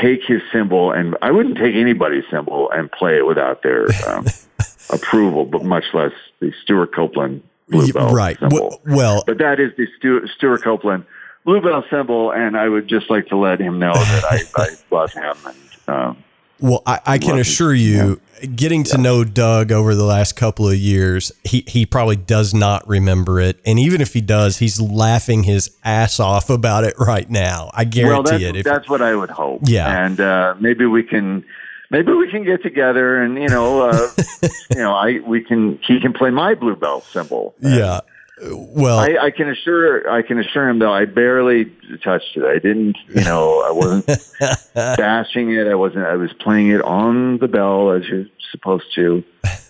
take 0.00 0.24
his 0.24 0.40
cymbal, 0.52 0.92
and 0.92 1.16
I 1.20 1.30
wouldn't 1.30 1.58
take 1.58 1.74
anybody's 1.74 2.24
cymbal 2.30 2.70
and 2.70 2.90
play 2.90 3.16
it 3.16 3.26
without 3.26 3.62
their 3.62 3.86
um, 4.06 4.26
approval, 4.90 5.44
but 5.44 5.64
much 5.64 5.84
less 5.92 6.12
the 6.40 6.52
Stewart 6.62 6.94
Copeland 6.94 7.42
bluebell 7.68 8.14
right. 8.14 8.38
cymbal. 8.38 8.80
Well, 8.86 9.24
but 9.26 9.38
that 9.38 9.58
is 9.58 9.72
the 9.76 9.86
Stewart, 9.98 10.28
Stewart 10.36 10.62
Copeland 10.62 11.04
bluebell 11.44 11.84
cymbal, 11.90 12.32
and 12.32 12.56
I 12.56 12.68
would 12.68 12.88
just 12.88 13.10
like 13.10 13.28
to 13.28 13.36
let 13.36 13.60
him 13.60 13.78
know 13.78 13.94
that 13.94 14.24
I, 14.56 14.62
I 14.62 14.68
love 14.90 15.12
him. 15.12 15.34
And 15.46 15.56
um, 15.88 16.24
Well, 16.62 16.82
I, 16.86 17.00
I 17.04 17.18
can 17.18 17.38
assure 17.38 17.74
you, 17.74 18.20
getting 18.54 18.84
to 18.84 18.98
know 18.98 19.24
Doug 19.24 19.72
over 19.72 19.96
the 19.96 20.04
last 20.04 20.36
couple 20.36 20.68
of 20.68 20.76
years, 20.76 21.32
he, 21.42 21.64
he 21.66 21.84
probably 21.84 22.14
does 22.16 22.54
not 22.54 22.86
remember 22.86 23.40
it. 23.40 23.60
And 23.66 23.80
even 23.80 24.00
if 24.00 24.12
he 24.14 24.20
does, 24.20 24.58
he's 24.58 24.80
laughing 24.80 25.42
his 25.42 25.76
ass 25.84 26.20
off 26.20 26.50
about 26.50 26.84
it 26.84 26.94
right 26.98 27.28
now. 27.28 27.70
I 27.74 27.84
guarantee 27.84 28.12
well, 28.12 28.22
that's, 28.22 28.42
it. 28.44 28.56
If, 28.56 28.64
that's 28.64 28.88
what 28.88 29.02
I 29.02 29.14
would 29.14 29.30
hope. 29.30 29.62
Yeah. 29.64 30.04
and 30.04 30.20
uh, 30.20 30.54
maybe 30.60 30.86
we 30.86 31.02
can. 31.02 31.44
Maybe 31.90 32.10
we 32.10 32.30
can 32.30 32.42
get 32.42 32.62
together 32.62 33.22
and 33.22 33.36
you 33.36 33.50
know, 33.50 33.90
uh, 33.90 34.08
you 34.70 34.78
know, 34.78 34.94
I 34.94 35.18
we 35.26 35.42
can 35.42 35.78
he 35.86 36.00
can 36.00 36.14
play 36.14 36.30
my 36.30 36.54
bluebell 36.54 37.02
cymbal. 37.02 37.54
yeah. 37.60 38.00
Well, 38.40 38.98
I, 38.98 39.16
I 39.26 39.30
can 39.30 39.48
assure 39.48 40.10
I 40.10 40.22
can 40.22 40.38
assure 40.38 40.68
him 40.68 40.78
though 40.78 40.92
I 40.92 41.04
barely 41.04 41.66
touched 42.02 42.36
it. 42.36 42.44
I 42.44 42.58
didn't, 42.58 42.96
you 43.08 43.22
know, 43.24 43.60
I 43.60 43.70
wasn't 43.72 44.06
bashing 44.74 45.52
it. 45.52 45.66
I 45.66 45.74
wasn't. 45.74 46.06
I 46.06 46.16
was 46.16 46.32
playing 46.34 46.70
it 46.70 46.82
on 46.82 47.38
the 47.38 47.48
bell 47.48 47.90
as 47.90 48.06
you're 48.08 48.24
supposed 48.50 48.86
to, 48.94 49.22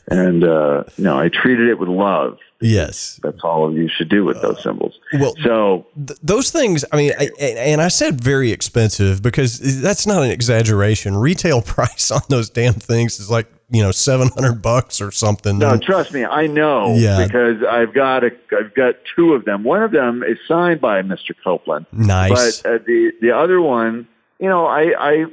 and 0.09 0.45
uh, 0.45 0.85
no, 0.97 1.19
I 1.19 1.29
treated 1.29 1.69
it 1.69 1.79
with 1.79 1.89
love. 1.89 2.39
yes. 2.61 3.19
That's 3.23 3.43
all 3.43 3.73
you 3.77 3.89
should 3.89 4.09
do 4.09 4.25
with 4.25 4.41
those 4.43 4.63
cymbals. 4.63 4.99
Well, 5.15 5.35
So 5.43 5.87
th- 6.07 6.19
those 6.23 6.51
things, 6.51 6.85
I 6.93 6.97
mean, 6.97 7.13
I, 7.19 7.31
and 7.41 7.81
I 7.83 7.89
said 7.89 8.21
very 8.21 8.53
expensive 8.53 9.23
because 9.23 9.81
that's 9.83 10.07
not 10.07 10.23
an 10.23 10.31
exaggeration. 10.31 11.17
Retail 11.17 11.63
price 11.75 12.11
on 12.11 12.23
those 12.29 12.49
damn 12.51 12.75
things 12.75 13.19
is 13.21 13.29
like, 13.31 13.47
you 13.73 13.83
know, 13.83 13.91
700 13.91 14.61
bucks 14.61 15.01
or 15.01 15.11
something. 15.11 15.59
no, 15.59 15.71
And- 15.71 15.83
trust 15.83 16.13
me, 16.13 16.25
I 16.25 16.47
know 16.47 16.95
Yeah. 16.97 17.25
because 17.27 17.63
I've 17.65 17.95
got 17.95 18.23
a 18.23 18.31
I've 18.57 18.75
got 18.75 18.97
two 19.17 19.33
of 19.35 19.45
them. 19.47 19.65
One 19.65 19.83
of 19.83 19.91
them 19.93 20.23
is 20.23 20.39
signed 20.47 20.81
by 20.81 21.03
Mr. 21.03 21.35
Copeland. 21.43 21.87
nice. 21.93 22.61
But 22.63 22.71
uh, 22.71 22.79
the 22.87 23.13
the 23.21 23.33
other 23.33 23.61
one, 23.61 24.07
you 24.39 24.49
know, 24.49 24.67
I 24.67 24.93
I 24.99 25.27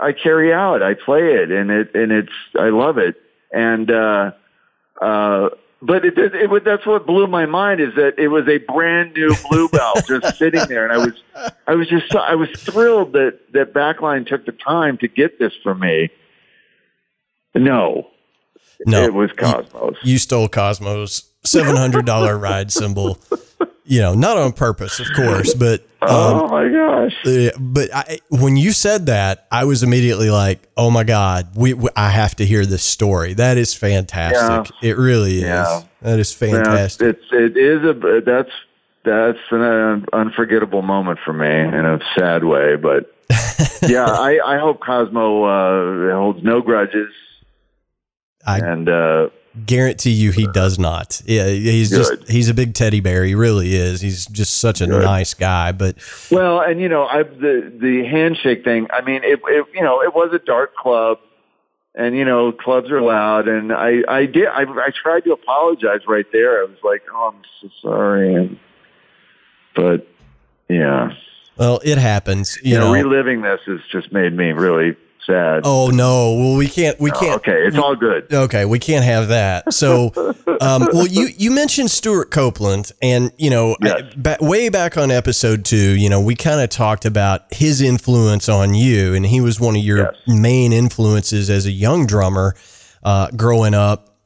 I 0.00 0.12
carry 0.12 0.52
out. 0.52 0.82
I 0.82 0.94
play 0.94 1.34
it, 1.34 1.50
and 1.50 1.70
it 1.70 1.94
and 1.94 2.12
it's 2.12 2.32
I 2.58 2.68
love 2.68 2.98
it. 2.98 3.16
And 3.52 3.90
uh, 3.90 4.32
uh, 5.00 5.48
but 5.80 6.04
it, 6.04 6.16
it, 6.16 6.34
it 6.34 6.64
that's 6.64 6.86
what 6.86 7.06
blew 7.06 7.26
my 7.26 7.46
mind 7.46 7.80
is 7.80 7.94
that 7.96 8.18
it 8.18 8.28
was 8.28 8.46
a 8.48 8.58
brand 8.58 9.14
new 9.14 9.34
bluebell 9.50 9.94
just 10.06 10.36
sitting 10.38 10.64
there, 10.68 10.84
and 10.84 10.92
I 10.92 10.98
was 10.98 11.12
I 11.66 11.74
was 11.74 11.88
just 11.88 12.14
I 12.14 12.34
was 12.34 12.48
thrilled 12.56 13.12
that 13.14 13.38
that 13.52 13.72
Backline 13.74 14.26
took 14.26 14.46
the 14.46 14.52
time 14.52 14.98
to 14.98 15.08
get 15.08 15.38
this 15.38 15.52
for 15.62 15.74
me. 15.74 16.10
No, 17.54 18.08
no, 18.86 19.02
it 19.02 19.14
was 19.14 19.30
Cosmos. 19.32 19.96
you 20.02 20.18
stole 20.18 20.48
Cosmos 20.48 21.30
$700 21.44 22.40
ride 22.40 22.72
cymbal. 22.72 23.18
You 23.84 24.00
know, 24.00 24.14
not 24.14 24.38
on 24.38 24.52
purpose, 24.52 25.00
of 25.00 25.08
course, 25.14 25.54
but 25.54 25.80
um, 26.02 26.08
oh 26.10 26.48
my 26.48 26.68
gosh! 26.68 27.52
But 27.58 27.92
I, 27.92 28.18
when 28.30 28.56
you 28.56 28.70
said 28.72 29.06
that, 29.06 29.46
I 29.50 29.64
was 29.64 29.82
immediately 29.82 30.30
like, 30.30 30.68
"Oh 30.76 30.88
my 30.88 31.02
god, 31.02 31.48
we, 31.56 31.74
we 31.74 31.88
I 31.96 32.10
have 32.10 32.36
to 32.36 32.46
hear 32.46 32.64
this 32.64 32.84
story. 32.84 33.34
That 33.34 33.58
is 33.58 33.74
fantastic. 33.74 34.72
It 34.82 34.96
really 34.96 35.38
is. 35.38 35.42
Yeah. 35.42 35.82
That 36.00 36.20
is 36.20 36.40
Yeah, 36.40 36.52
fantastic." 36.62 37.08
it's 37.08 37.24
it 37.32 37.56
is 37.56 37.82
a 37.84 38.20
that's 38.24 38.52
that's 39.04 39.38
an 39.50 40.06
unforgettable 40.12 40.82
moment 40.82 41.18
for 41.24 41.32
me 41.32 41.48
in 41.50 41.84
a 41.84 41.98
sad 42.16 42.44
way, 42.44 42.76
but 42.76 43.12
yeah, 43.82 44.04
I, 44.06 44.38
I 44.46 44.58
hope 44.58 44.80
Cosmo 44.80 45.42
uh, 45.42 46.14
holds 46.14 46.42
no 46.44 46.60
grudges 46.62 47.12
I 48.46 48.58
and 48.58 48.88
uh, 48.88 49.30
guarantee 49.66 50.10
you, 50.10 50.30
he 50.32 50.46
does 50.48 50.78
not. 50.78 51.20
Yeah, 51.24 51.48
he's 51.48 51.90
just 51.90 52.28
he's 52.28 52.48
a 52.48 52.54
big 52.54 52.74
teddy 52.74 53.00
bear. 53.00 53.24
He 53.24 53.34
really 53.34 53.74
is. 53.74 54.00
He's 54.00 54.26
just 54.26 54.58
such 54.58 54.80
a 54.80 54.86
Good. 54.86 55.02
nice 55.02 55.34
guy. 55.34 55.72
But 55.72 55.96
well, 56.30 56.60
and 56.60 56.80
you 56.80 56.88
know, 56.88 57.04
I 57.04 57.22
the 57.22 57.72
the 57.80 58.04
handshake 58.08 58.64
thing. 58.64 58.88
I 58.92 59.00
mean, 59.02 59.22
it, 59.24 59.40
it 59.44 59.66
you 59.74 59.82
know, 59.82 60.02
it 60.02 60.14
was 60.14 60.32
a 60.32 60.38
dark 60.38 60.74
club. 60.76 61.18
And 61.94 62.16
you 62.16 62.24
know, 62.24 62.52
clubs 62.52 62.90
are 62.90 63.02
loud, 63.02 63.48
and 63.48 63.70
I, 63.70 64.02
I 64.08 64.24
did, 64.24 64.46
I, 64.46 64.62
I 64.62 64.90
tried 64.94 65.24
to 65.24 65.32
apologize 65.32 66.00
right 66.08 66.24
there. 66.32 66.62
I 66.62 66.64
was 66.64 66.78
like, 66.82 67.02
"Oh, 67.12 67.34
I'm 67.34 67.42
so 67.60 67.68
sorry," 67.82 68.34
and, 68.34 68.58
but 69.76 70.08
yeah, 70.70 71.10
well, 71.58 71.80
it 71.84 71.98
happens. 71.98 72.56
You, 72.62 72.72
you 72.72 72.78
know, 72.78 72.94
know. 72.94 73.02
reliving 73.02 73.42
this 73.42 73.60
has 73.66 73.80
just 73.90 74.10
made 74.10 74.32
me 74.32 74.52
really 74.52 74.96
sad. 75.26 75.62
oh 75.64 75.88
no. 75.90 76.34
Well, 76.34 76.56
we 76.56 76.66
can't. 76.68 76.98
We 77.00 77.10
Oh, 77.10 77.18
can't. 77.20 77.36
okay, 77.36 77.66
it's 77.66 77.76
all 77.76 77.94
good. 77.96 78.32
Okay, 78.32 78.64
we 78.64 78.78
can't 78.78 79.04
have 79.04 79.28
that. 79.28 79.72
So, 79.72 80.12
um, 80.60 80.88
well, 80.92 81.06
you 81.06 81.28
you 81.36 81.50
mentioned 81.50 81.90
Stewart 81.90 82.30
Copeland, 82.30 82.92
and 83.00 83.30
you 83.38 83.50
know, 83.50 83.76
Yes. 83.82 84.02
I- 84.24 84.36
way 84.40 84.68
back 84.68 84.96
on 84.96 85.10
episode 85.10 85.64
two, 85.64 85.76
you 85.96 86.08
know, 86.08 86.20
we 86.20 86.34
kind 86.34 86.60
of 86.60 86.70
talked 86.70 87.04
about 87.04 87.42
his 87.52 87.80
influence 87.80 88.48
on 88.48 88.74
you, 88.74 89.14
and 89.14 89.24
he 89.26 89.40
was 89.40 89.58
one 89.60 89.76
of 89.76 89.82
your 89.82 89.98
Yes. 90.12 90.14
main 90.26 90.72
influences 90.72 91.48
as 91.50 91.66
a 91.66 91.70
young 91.72 92.06
drummer 92.06 92.54
uh, 93.02 93.28
growing 93.36 93.74
up. 93.74 94.16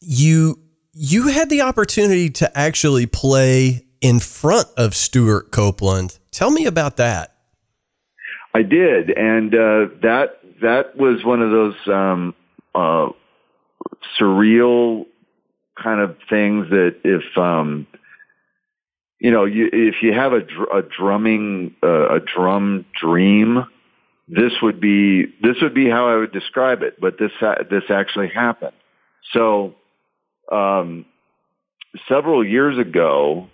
You 0.00 0.58
you 0.92 1.28
had 1.28 1.50
the 1.50 1.62
opportunity 1.62 2.30
to 2.30 2.56
actually 2.58 3.06
play 3.06 3.86
in 4.00 4.20
front 4.20 4.68
of 4.76 4.94
Stewart 4.94 5.50
Copeland. 5.50 6.18
Tell 6.30 6.50
me 6.50 6.66
about 6.66 6.98
that. 6.98 7.33
I 8.54 8.62
did, 8.62 9.10
and 9.10 9.52
uh, 9.54 9.86
that 10.02 10.38
that 10.62 10.96
was 10.96 11.24
one 11.24 11.42
of 11.42 11.50
those 11.50 11.74
um, 11.86 12.34
uh, 12.74 13.08
surreal 14.18 15.06
kind 15.82 16.00
of 16.00 16.16
things 16.30 16.70
that 16.70 16.96
if 17.02 17.36
um, 17.36 17.86
you 19.24 19.30
know, 19.30 19.46
you, 19.46 19.70
if 19.72 20.02
you 20.02 20.12
have 20.12 20.34
a, 20.34 20.40
dr- 20.40 20.68
a 20.70 20.82
drumming 20.82 21.74
uh, 21.82 22.16
a 22.16 22.20
drum 22.20 22.84
dream, 23.00 23.64
this 24.28 24.52
would 24.60 24.80
be 24.80 25.24
this 25.42 25.56
would 25.62 25.72
be 25.72 25.88
how 25.88 26.08
I 26.08 26.16
would 26.16 26.30
describe 26.30 26.82
it. 26.82 27.00
But 27.00 27.18
this 27.18 27.30
this 27.70 27.84
actually 27.88 28.28
happened. 28.28 28.76
So 29.32 29.76
um, 30.52 31.06
several 32.06 32.46
years 32.46 32.78
ago, 32.78 33.48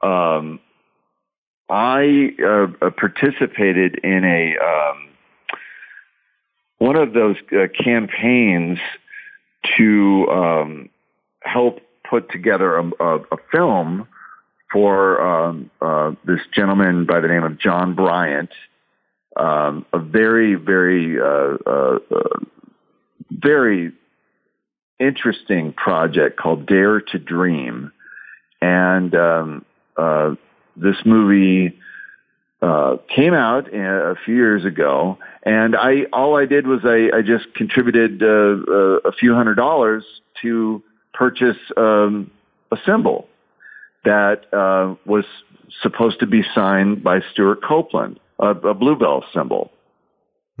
um, 0.00 0.58
I 1.70 2.30
uh, 2.44 2.90
participated 2.90 4.00
in 4.02 4.24
a 4.24 4.56
um, 4.64 5.08
one 6.78 6.96
of 6.96 7.12
those 7.12 7.36
uh, 7.52 7.66
campaigns 7.82 8.78
to 9.76 10.26
um, 10.30 10.90
help 11.42 11.80
put 12.08 12.30
together 12.30 12.78
a, 12.78 12.90
a, 13.00 13.16
a 13.18 13.36
film 13.52 14.08
for 14.72 15.20
um, 15.20 15.70
uh, 15.80 16.12
this 16.24 16.40
gentleman 16.54 17.06
by 17.06 17.20
the 17.20 17.28
name 17.28 17.44
of 17.44 17.58
John 17.58 17.94
Bryant, 17.94 18.50
um, 19.36 19.84
a 19.92 19.98
very, 19.98 20.54
very, 20.54 21.20
uh, 21.20 21.56
uh, 21.66 21.98
uh 22.10 22.38
very 23.30 23.92
interesting 24.98 25.72
project 25.72 26.38
called 26.38 26.66
Dare 26.66 27.00
to 27.00 27.18
Dream, 27.18 27.92
and 28.60 29.14
um, 29.14 29.64
uh, 29.96 30.34
this 30.76 30.96
movie 31.04 31.78
uh, 32.62 32.96
came 33.14 33.34
out 33.34 33.72
a 33.74 34.14
few 34.24 34.34
years 34.34 34.64
ago, 34.64 35.18
and 35.42 35.74
I 35.76 36.04
all 36.12 36.36
I 36.36 36.46
did 36.46 36.66
was 36.66 36.80
I, 36.84 37.16
I 37.16 37.22
just 37.22 37.54
contributed 37.54 38.22
a 38.22 39.12
few 39.18 39.34
hundred 39.34 39.54
dollars 39.54 40.04
to 40.42 40.82
purchase 41.12 41.56
um, 41.76 42.30
a 42.70 42.76
cymbal 42.84 43.28
that 44.04 44.52
uh, 44.52 44.94
was 45.04 45.24
supposed 45.82 46.20
to 46.20 46.26
be 46.26 46.42
signed 46.54 47.02
by 47.02 47.20
Stewart 47.32 47.62
Copeland, 47.62 48.18
a, 48.38 48.50
a 48.50 48.74
bluebell 48.74 49.24
cymbal. 49.32 49.70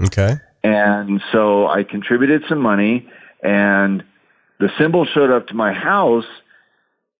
Okay. 0.04 0.36
And 0.62 1.22
so 1.32 1.66
I 1.66 1.84
contributed 1.84 2.44
some 2.48 2.60
money, 2.60 3.08
and 3.42 4.04
the 4.58 4.70
cymbal 4.78 5.06
showed 5.06 5.30
up 5.30 5.48
to 5.48 5.54
my 5.54 5.72
house, 5.72 6.26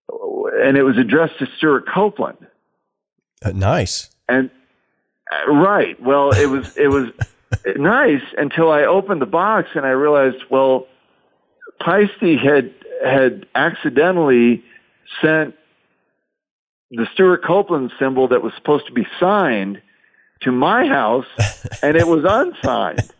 and 0.08 0.76
it 0.76 0.82
was 0.82 0.98
addressed 0.98 1.38
to 1.38 1.46
Stewart 1.56 1.86
Copeland. 1.88 2.38
Uh, 3.44 3.52
nice. 3.52 4.10
And 4.28 4.50
uh, 5.32 5.52
right, 5.52 6.00
well, 6.00 6.30
it 6.30 6.46
was 6.46 6.76
it 6.76 6.88
was 6.88 7.08
nice 7.76 8.22
until 8.36 8.70
I 8.70 8.84
opened 8.84 9.22
the 9.22 9.26
box 9.26 9.70
and 9.74 9.86
I 9.86 9.90
realized, 9.90 10.44
well, 10.50 10.86
Paiste 11.80 12.40
had 12.42 12.74
had 13.04 13.46
accidentally 13.54 14.62
sent 15.22 15.54
the 16.90 17.06
Stewart 17.14 17.42
Copeland 17.44 17.92
cymbal 17.98 18.28
that 18.28 18.42
was 18.42 18.52
supposed 18.54 18.86
to 18.86 18.92
be 18.92 19.06
signed 19.18 19.80
to 20.42 20.52
my 20.52 20.86
house 20.86 21.26
and 21.82 21.96
it 21.96 22.06
was 22.06 22.24
unsigned. 22.28 23.10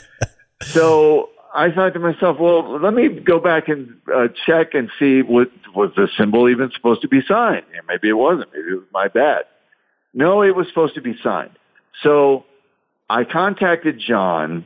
so 0.62 1.30
I 1.54 1.70
thought 1.70 1.94
to 1.94 2.00
myself, 2.00 2.38
well, 2.38 2.80
let 2.80 2.94
me 2.94 3.08
go 3.08 3.38
back 3.38 3.68
and 3.68 3.96
uh, 4.14 4.28
check 4.46 4.74
and 4.74 4.90
see 4.98 5.22
what 5.22 5.50
was 5.74 5.90
the 5.96 6.08
cymbal 6.16 6.48
even 6.48 6.70
supposed 6.72 7.02
to 7.02 7.08
be 7.08 7.22
signed. 7.26 7.64
Yeah, 7.72 7.80
maybe 7.88 8.08
it 8.08 8.14
wasn't. 8.14 8.52
Maybe 8.52 8.70
it 8.70 8.74
was 8.74 8.88
my 8.92 9.08
bad. 9.08 9.44
No, 10.14 10.42
it 10.42 10.54
was 10.54 10.68
supposed 10.68 10.94
to 10.94 11.02
be 11.02 11.16
signed. 11.22 11.58
So 12.02 12.44
I 13.10 13.24
contacted 13.24 13.98
John 13.98 14.64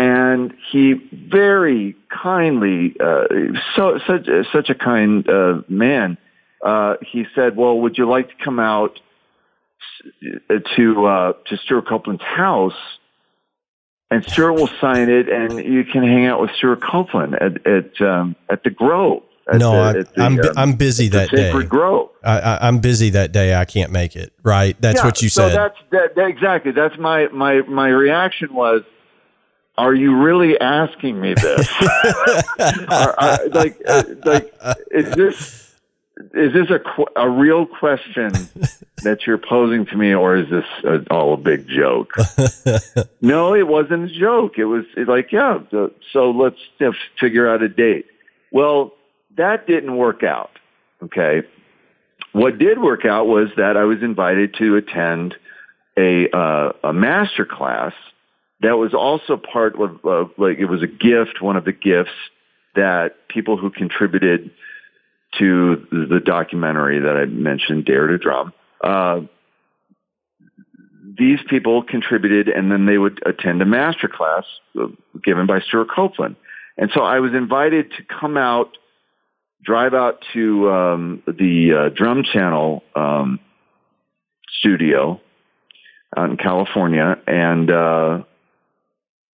and 0.00 0.54
he 0.72 0.94
very 0.94 1.94
kindly, 2.08 2.96
uh, 2.98 3.24
so 3.76 3.98
such 4.06 4.26
such 4.50 4.70
a 4.70 4.74
kind 4.74 5.28
uh, 5.28 5.60
man, 5.68 6.16
uh, 6.64 6.94
he 7.12 7.26
said, 7.34 7.54
"Well, 7.54 7.78
would 7.80 7.98
you 7.98 8.08
like 8.08 8.28
to 8.30 8.34
come 8.42 8.58
out 8.58 8.98
to 10.76 11.06
uh, 11.06 11.32
to 11.46 11.56
Stewart 11.58 11.86
Copeland's 11.86 12.22
house?" 12.22 12.80
And 14.10 14.24
Stewart 14.24 14.54
will 14.54 14.70
sign 14.80 15.10
it, 15.10 15.28
and 15.28 15.58
you 15.58 15.84
can 15.84 16.02
hang 16.02 16.24
out 16.24 16.40
with 16.40 16.50
Stewart 16.56 16.82
Copeland 16.82 17.34
at 17.34 17.66
at 17.66 18.00
um, 18.00 18.36
at 18.48 18.64
the 18.64 18.70
Grove. 18.70 19.22
No, 19.58 19.92
the, 19.92 20.08
I, 20.16 20.26
am 20.26 20.38
I'm, 20.38 20.40
um, 20.40 20.54
I'm 20.56 20.72
busy 20.74 21.08
that 21.08 21.30
day. 21.30 21.52
Grove. 21.64 22.10
I, 22.22 22.68
am 22.68 22.78
busy 22.78 23.10
that 23.10 23.32
day. 23.32 23.54
I 23.54 23.64
can't 23.64 23.92
make 23.92 24.16
it. 24.16 24.32
Right? 24.42 24.76
That's 24.80 25.00
yeah, 25.00 25.04
what 25.04 25.22
you 25.22 25.28
so 25.28 25.48
said. 25.48 25.56
That's 25.56 25.78
that, 25.90 26.14
that, 26.16 26.28
exactly. 26.28 26.72
That's 26.72 26.96
my 26.98 27.28
my 27.28 27.62
my 27.62 27.88
reaction 27.88 28.54
was 28.54 28.82
are 29.78 29.94
you 29.94 30.16
really 30.16 30.60
asking 30.60 31.20
me 31.20 31.32
this? 31.32 31.68
are, 32.90 33.14
are, 33.18 33.48
like, 33.48 33.80
uh, 33.88 34.02
like, 34.24 34.54
is 34.90 35.14
this 35.14 35.70
is 36.34 36.52
this 36.52 36.68
a, 36.70 36.80
a 37.16 37.28
real 37.28 37.66
question 37.66 38.30
that 39.02 39.26
you're 39.26 39.38
posing 39.38 39.86
to 39.86 39.96
me, 39.96 40.14
or 40.14 40.36
is 40.36 40.50
this 40.50 40.64
a, 40.84 41.02
all 41.10 41.34
a 41.34 41.36
big 41.36 41.66
joke? 41.66 42.12
no, 43.20 43.54
it 43.54 43.66
wasn't 43.66 44.10
a 44.10 44.14
joke. 44.14 44.58
It 44.58 44.66
was 44.66 44.84
like, 44.96 45.32
yeah, 45.32 45.58
so 46.12 46.30
let's 46.30 46.58
figure 47.18 47.48
out 47.48 47.62
a 47.62 47.68
date. 47.68 48.06
Well, 48.52 48.92
that 49.40 49.66
didn't 49.66 49.96
work 49.96 50.22
out. 50.22 50.50
Okay. 51.02 51.42
What 52.32 52.58
did 52.58 52.80
work 52.80 53.04
out 53.04 53.26
was 53.26 53.48
that 53.56 53.76
I 53.76 53.84
was 53.84 54.02
invited 54.02 54.54
to 54.58 54.76
attend 54.76 55.34
a, 55.98 56.30
uh, 56.30 56.72
a 56.84 56.92
master 56.92 57.44
class 57.44 57.92
that 58.60 58.76
was 58.76 58.92
also 58.94 59.36
part 59.36 59.74
of, 59.80 60.04
of 60.04 60.30
like, 60.36 60.58
it 60.58 60.66
was 60.66 60.82
a 60.82 60.86
gift, 60.86 61.40
one 61.40 61.56
of 61.56 61.64
the 61.64 61.72
gifts 61.72 62.10
that 62.74 63.28
people 63.28 63.56
who 63.56 63.70
contributed 63.70 64.50
to 65.38 65.86
the 65.90 66.20
documentary 66.20 67.00
that 67.00 67.16
I 67.16 67.24
mentioned, 67.24 67.86
Dare 67.86 68.08
to 68.08 68.18
Drum. 68.18 68.52
Uh, 68.82 69.20
these 71.18 71.38
people 71.48 71.82
contributed 71.82 72.48
and 72.48 72.70
then 72.70 72.86
they 72.86 72.98
would 72.98 73.20
attend 73.26 73.62
a 73.62 73.66
master 73.66 74.08
class 74.08 74.44
uh, 74.78 74.86
given 75.24 75.46
by 75.46 75.60
Stewart 75.60 75.88
Copeland. 75.94 76.36
And 76.76 76.90
so 76.94 77.02
I 77.02 77.20
was 77.20 77.32
invited 77.34 77.90
to 77.92 78.02
come 78.04 78.36
out, 78.36 78.76
drive 79.64 79.94
out 79.94 80.24
to 80.32 80.70
um, 80.70 81.22
the 81.26 81.72
uh, 81.72 81.88
Drum 81.94 82.24
Channel 82.24 82.82
um, 82.94 83.40
studio 84.58 85.20
out 86.16 86.30
in 86.30 86.36
California 86.36 87.16
and 87.26 87.70
uh, 87.70 88.22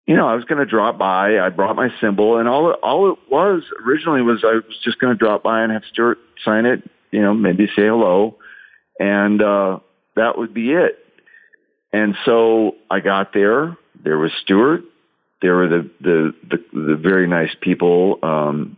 you 0.05 0.15
know, 0.17 0.27
I 0.27 0.35
was 0.35 0.43
going 0.43 0.59
to 0.59 0.65
drop 0.65 0.97
by. 0.97 1.39
I 1.39 1.49
brought 1.49 1.75
my 1.75 1.89
cymbal, 2.01 2.37
and 2.37 2.47
all 2.47 2.71
all 2.83 3.11
it 3.11 3.19
was 3.29 3.63
originally 3.85 4.21
was 4.21 4.43
I 4.43 4.55
was 4.55 4.77
just 4.83 4.99
going 4.99 5.13
to 5.13 5.17
drop 5.17 5.43
by 5.43 5.63
and 5.63 5.71
have 5.71 5.83
Stewart 5.91 6.17
sign 6.43 6.65
it. 6.65 6.83
You 7.11 7.21
know, 7.21 7.33
maybe 7.33 7.67
say 7.67 7.83
hello, 7.83 8.37
and 8.99 9.41
uh, 9.41 9.79
that 10.15 10.37
would 10.37 10.53
be 10.53 10.71
it. 10.73 10.99
And 11.93 12.15
so 12.25 12.75
I 12.89 12.99
got 12.99 13.33
there. 13.33 13.77
There 14.03 14.17
was 14.17 14.31
Stewart. 14.41 14.81
There 15.41 15.55
were 15.55 15.69
the 15.69 15.89
the 16.01 16.35
the, 16.49 16.57
the 16.73 16.95
very 16.95 17.27
nice 17.27 17.55
people 17.61 18.19
um, 18.23 18.77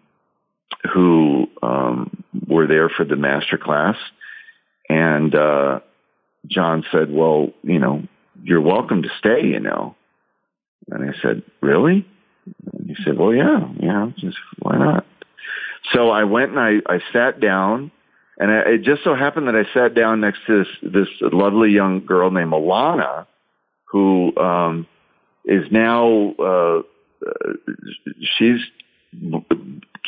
who 0.93 1.47
um, 1.61 2.23
were 2.47 2.67
there 2.67 2.89
for 2.89 3.05
the 3.05 3.15
master 3.15 3.57
class, 3.57 3.95
and 4.89 5.33
uh, 5.33 5.79
John 6.47 6.83
said, 6.91 7.11
"Well, 7.11 7.49
you 7.63 7.79
know, 7.79 8.03
you're 8.43 8.61
welcome 8.61 9.03
to 9.03 9.09
stay. 9.19 9.45
You 9.45 9.59
know." 9.59 9.95
And 10.89 11.09
I 11.09 11.13
said, 11.21 11.43
really? 11.61 12.05
And 12.73 12.87
he 12.87 12.95
said, 13.03 13.17
well, 13.17 13.33
yeah, 13.33 13.67
yeah, 13.79 14.11
just 14.17 14.37
why 14.59 14.77
not? 14.77 15.05
So 15.93 16.09
I 16.09 16.23
went 16.23 16.51
and 16.51 16.59
I, 16.59 16.93
I 16.93 16.99
sat 17.11 17.39
down 17.39 17.91
and 18.37 18.51
I, 18.51 18.59
it 18.71 18.83
just 18.83 19.03
so 19.03 19.15
happened 19.15 19.47
that 19.47 19.55
I 19.55 19.71
sat 19.73 19.95
down 19.95 20.21
next 20.21 20.39
to 20.47 20.63
this, 20.63 20.67
this 20.81 21.07
lovely 21.21 21.71
young 21.71 22.05
girl 22.05 22.29
named 22.31 22.51
Alana 22.51 23.25
who, 23.85 24.35
um, 24.37 24.87
is 25.45 25.71
now, 25.71 26.33
uh, 26.39 26.79
uh 27.25 27.53
she's 28.37 28.59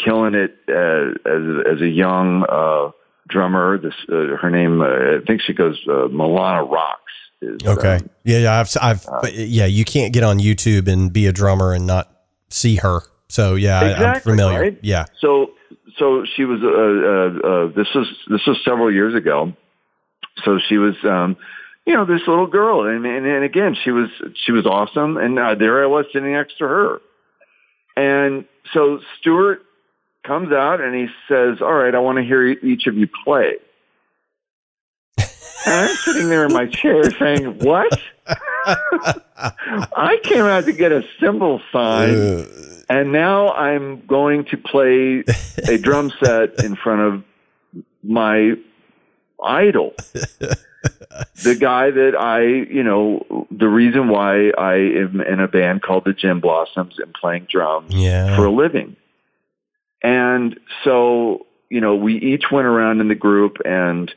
killing 0.03 0.35
it 0.35 0.57
uh, 0.69 1.11
as, 1.29 1.75
as 1.75 1.81
a 1.81 1.87
young, 1.87 2.43
uh, 2.49 2.91
drummer. 3.27 3.77
This, 3.77 3.93
uh, 4.09 4.37
her 4.37 4.49
name, 4.49 4.81
uh, 4.81 4.85
I 4.85 5.19
think 5.25 5.41
she 5.41 5.53
goes, 5.53 5.79
uh, 5.87 6.07
Milana 6.07 6.69
Rocks. 6.69 7.01
Is, 7.41 7.57
okay. 7.65 7.95
Um, 7.95 8.09
yeah, 8.23 8.37
yeah. 8.39 8.59
I've, 8.59 8.69
I've, 8.81 9.07
uh, 9.07 9.27
yeah. 9.33 9.65
You 9.65 9.85
can't 9.85 10.11
get 10.13 10.23
on 10.23 10.39
YouTube 10.39 10.87
and 10.87 11.11
be 11.13 11.27
a 11.27 11.31
drummer 11.31 11.73
and 11.73 11.85
not 11.85 12.11
see 12.49 12.77
her. 12.77 13.01
So 13.29 13.55
yeah, 13.55 13.83
exactly, 13.83 14.05
I, 14.05 14.15
am 14.15 14.21
familiar. 14.21 14.61
Right? 14.61 14.79
Yeah. 14.81 15.05
So, 15.19 15.51
so 15.97 16.25
she 16.35 16.45
was. 16.45 16.61
Uh, 16.63 16.67
uh, 16.67 17.49
uh, 17.49 17.67
this 17.75 17.87
was 17.93 18.07
this 18.29 18.41
was 18.47 18.57
several 18.63 18.91
years 18.91 19.13
ago. 19.13 19.53
So 20.45 20.59
she 20.67 20.77
was, 20.77 20.95
um, 21.03 21.35
you 21.85 21.93
know, 21.93 22.05
this 22.05 22.21
little 22.27 22.47
girl, 22.47 22.87
and, 22.87 23.05
and 23.05 23.25
and 23.25 23.43
again, 23.43 23.75
she 23.83 23.91
was 23.91 24.09
she 24.45 24.51
was 24.51 24.65
awesome, 24.65 25.17
and 25.17 25.37
uh, 25.37 25.55
there 25.55 25.83
I 25.83 25.87
was 25.87 26.05
sitting 26.13 26.31
next 26.31 26.57
to 26.59 26.65
her, 26.65 26.99
and 27.95 28.45
so 28.73 28.99
Stewart 29.19 29.61
comes 30.27 30.51
out 30.51 30.81
and 30.81 30.93
he 30.93 31.07
says, 31.27 31.61
"All 31.61 31.73
right, 31.73 31.95
I 31.95 31.99
want 31.99 32.17
to 32.17 32.23
hear 32.23 32.45
each 32.45 32.87
of 32.87 32.95
you 32.97 33.07
play." 33.23 33.55
And 35.17 35.89
I'm 35.89 35.95
sitting 35.95 36.29
there 36.29 36.45
in 36.45 36.53
my 36.53 36.67
chair 36.67 37.09
saying, 37.11 37.59
"What?" 37.59 37.99
I 38.27 40.19
came 40.23 40.43
out 40.43 40.65
to 40.65 40.73
get 40.73 40.91
a 40.91 41.03
cymbal 41.19 41.61
sign, 41.71 42.15
Uh, 42.15 42.45
and 42.89 43.11
now 43.11 43.53
I'm 43.53 44.05
going 44.05 44.45
to 44.45 44.57
play 44.57 45.23
a 45.67 45.77
drum 45.77 46.11
set 46.23 46.63
in 46.63 46.75
front 46.75 47.01
of 47.01 47.23
my 48.03 48.53
idol. 49.43 49.93
the 51.43 51.55
guy 51.59 51.91
that 51.91 52.15
I, 52.17 52.43
you 52.43 52.83
know, 52.83 53.47
the 53.51 53.67
reason 53.67 54.09
why 54.09 54.51
I 54.57 54.75
am 54.75 55.21
in 55.21 55.39
a 55.39 55.47
band 55.47 55.81
called 55.81 56.05
the 56.05 56.13
Gin 56.13 56.39
Blossoms 56.39 56.97
and 56.99 57.13
playing 57.13 57.47
drums 57.49 57.93
yeah. 57.93 58.35
for 58.35 58.45
a 58.45 58.51
living. 58.51 58.95
And 60.01 60.59
so, 60.83 61.45
you 61.69 61.81
know, 61.81 61.95
we 61.95 62.15
each 62.15 62.45
went 62.51 62.67
around 62.67 63.01
in 63.01 63.07
the 63.07 63.15
group 63.15 63.57
and 63.65 64.13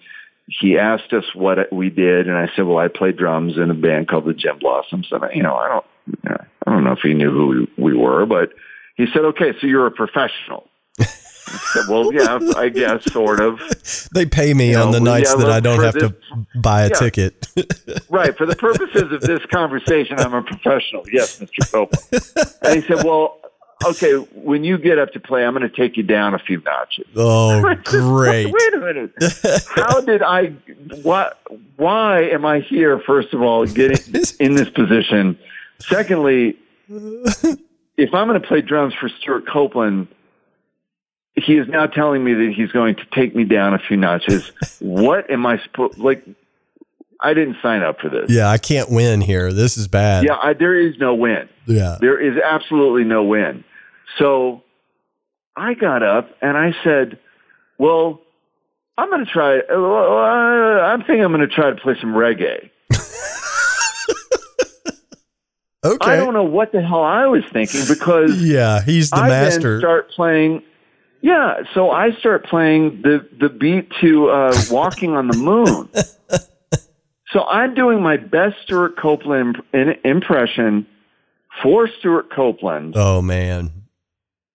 he 0.47 0.79
asked 0.79 1.13
us 1.13 1.25
what 1.35 1.73
we 1.73 1.91
did. 1.91 2.29
And 2.29 2.37
I 2.37 2.49
said, 2.55 2.67
well, 2.67 2.79
I 2.79 2.89
play 2.89 3.13
drums 3.13 3.57
in 3.57 3.71
a 3.71 3.75
band 3.75 4.09
called 4.09 4.27
the 4.27 4.35
Gin 4.35 4.59
Blossoms. 4.59 5.09
And, 5.11 5.25
I, 5.25 5.33
you 5.33 5.43
know, 5.43 5.57
I 5.57 5.69
don't, 5.69 5.85
you 6.07 6.31
know, 6.31 6.45
I 6.67 6.71
don't 6.71 6.85
know 6.85 6.93
if 6.93 7.01
he 7.01 7.15
knew 7.15 7.31
who 7.31 7.67
we 7.83 7.97
were, 7.97 8.27
but 8.27 8.51
he 8.97 9.07
said, 9.13 9.25
okay, 9.25 9.53
so 9.61 9.67
you're 9.67 9.87
a 9.87 9.91
professional. 9.91 10.69
I 10.99 11.05
said, 11.73 11.83
well, 11.89 12.13
yeah, 12.13 12.39
I 12.57 12.69
guess, 12.69 13.05
sort 13.13 13.41
of. 13.41 13.61
they 14.13 14.27
pay 14.27 14.55
me 14.55 14.73
You 14.73 14.79
on 14.79 14.93
the 14.93 15.01
nights 15.01 15.31
yeah, 15.31 15.45
that 15.45 15.51
I 15.51 15.61
don't 15.61 15.83
have 15.83 15.95
to 15.95 16.15
buy 16.57 16.83
a 16.83 16.89
yeah. 16.89 16.95
ticket. 16.95 17.47
Right. 18.09 18.37
For 18.37 18.45
the 18.45 18.57
purposes 18.57 19.13
of 19.13 19.21
this 19.21 19.41
conversation, 19.53 20.19
I'm 20.19 20.35
a 20.35 20.43
professional. 20.43 21.05
Yes, 21.13 21.39
Mr. 21.39 21.71
Copeland. 21.71 22.57
And 22.63 22.83
he 22.83 22.89
said, 22.89 23.05
well, 23.05 23.39
okay, 23.85 24.15
when 24.35 24.65
you 24.65 24.79
get 24.79 24.99
up 24.99 25.13
to 25.13 25.21
play, 25.21 25.45
I'm 25.45 25.55
going 25.55 25.69
to 25.69 25.75
take 25.75 25.97
you 25.97 26.03
down 26.03 26.35
a 26.35 26.39
few 26.39 26.61
notches. 26.61 27.07
oh, 27.17 27.75
great. 27.85 28.47
Wait 28.53 28.75
a 28.75 28.79
minute. 28.79 29.13
How 29.75 30.01
did 30.01 30.23
I, 30.23 30.47
what, 31.03 31.41
why 31.77 32.23
am 32.23 32.45
I 32.45 32.61
here, 32.61 33.01
first 33.01 33.33
of 33.33 33.43
all, 33.43 33.67
getting 33.67 34.15
in 34.41 34.55
this 34.55 34.71
position? 34.71 35.39
Secondly, 35.79 36.57
if 36.89 38.15
I'm 38.15 38.29
going 38.29 38.41
to 38.41 38.47
play 38.47 38.61
drums 38.61 38.95
for 38.95 39.09
Stewart 39.09 39.47
Copeland, 39.47 40.09
he 41.35 41.57
is 41.57 41.69
now 41.69 41.87
telling 41.87 42.23
me 42.23 42.35
that 42.35 42.53
he's 42.55 42.73
going 42.73 42.97
to 42.97 43.05
take 43.15 43.35
me 43.35 43.45
down 43.45 43.75
a 43.75 43.79
few 43.79 43.97
notches. 43.97 44.53
what 44.81 45.31
am 45.31 45.47
I 45.47 45.63
supposed, 45.63 45.99
like, 45.99 46.25
I 47.23 47.35
didn't 47.35 47.57
sign 47.63 47.83
up 47.83 48.01
for 48.01 48.09
this. 48.09 48.31
Yeah, 48.31 48.49
I 48.49 48.59
can't 48.59 48.91
win 48.91 49.21
here. 49.21 49.53
This 49.53 49.77
is 49.77 49.89
bad. 49.89 50.25
Yeah, 50.25 50.37
I, 50.43 50.55
there 50.55 50.75
is 50.75 50.97
no 50.99 51.15
win. 51.15 51.49
Yeah. 51.67 51.99
There 52.01 52.19
is 52.19 52.39
absolutely 52.43 53.05
no 53.05 53.23
win. 53.25 53.65
So 54.19 54.63
I 55.57 55.75
got 55.75 56.03
up 56.03 56.31
and 56.43 56.57
I 56.57 56.75
said, 56.85 57.19
well, 57.79 58.21
I'm 58.99 59.09
going 59.11 59.25
to 59.25 59.31
try, 59.31 59.59
uh, 59.59 60.83
I'm 60.85 61.01
thinking 61.01 61.25
I'm 61.25 61.33
going 61.33 61.49
to 61.49 61.55
try 61.55 61.71
to 61.71 61.77
play 61.77 61.95
some 62.01 62.13
reggae. 62.13 62.71
Okay. 65.83 66.11
I 66.13 66.17
don't 66.17 66.35
know 66.35 66.45
what 66.45 66.73
the 66.73 66.83
hell 66.83 67.03
I 67.03 67.27
was 67.27 67.43
thinking 67.53 67.81
because 67.89 68.43
Yeah, 68.45 68.83
he's 68.83 69.11
the 69.11 69.17
I 69.17 69.29
master. 69.29 69.73
then 69.73 69.81
start 69.81 70.11
playing. 70.11 70.63
Yeah, 71.23 71.63
so 71.75 71.91
I 71.91 72.11
start 72.19 72.45
playing 72.47 73.01
the 73.03 73.27
the 73.39 73.49
beat 73.49 73.91
to 74.03 74.29
uh, 74.29 74.55
"Walking 74.71 75.17
on 75.17 75.29
the 75.29 75.39
Moon." 75.39 75.89
so 77.33 77.45
I'm 77.45 77.75
doing 77.75 78.03
my 78.03 78.19
best 78.19 78.57
Stewart 78.63 78.99
Copeland 78.99 79.63
in, 79.73 79.95
impression 80.05 80.87
for 81.63 81.89
Stewart 81.99 82.31
Copeland 82.31 82.95
oh 82.97 83.23
man. 83.23 83.71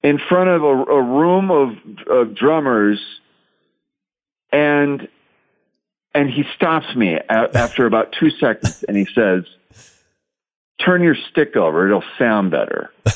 In 0.05 0.19
front 0.19 0.49
of 0.51 0.61
a, 0.61 0.67
a 0.67 1.01
room 1.01 1.49
of, 1.49 1.75
of 2.07 2.35
drummers, 2.35 2.99
and 4.51 5.07
and 6.13 6.29
he 6.29 6.43
stops 6.55 6.95
me 6.95 7.15
a- 7.15 7.23
after 7.57 7.87
about 7.87 8.13
two 8.17 8.29
seconds, 8.29 8.85
and 8.87 8.95
he 8.95 9.05
says, 9.15 9.45
"Turn 10.79 11.01
your 11.01 11.15
stick 11.31 11.55
over; 11.55 11.87
it'll 11.87 12.03
sound 12.19 12.51
better 12.51 12.91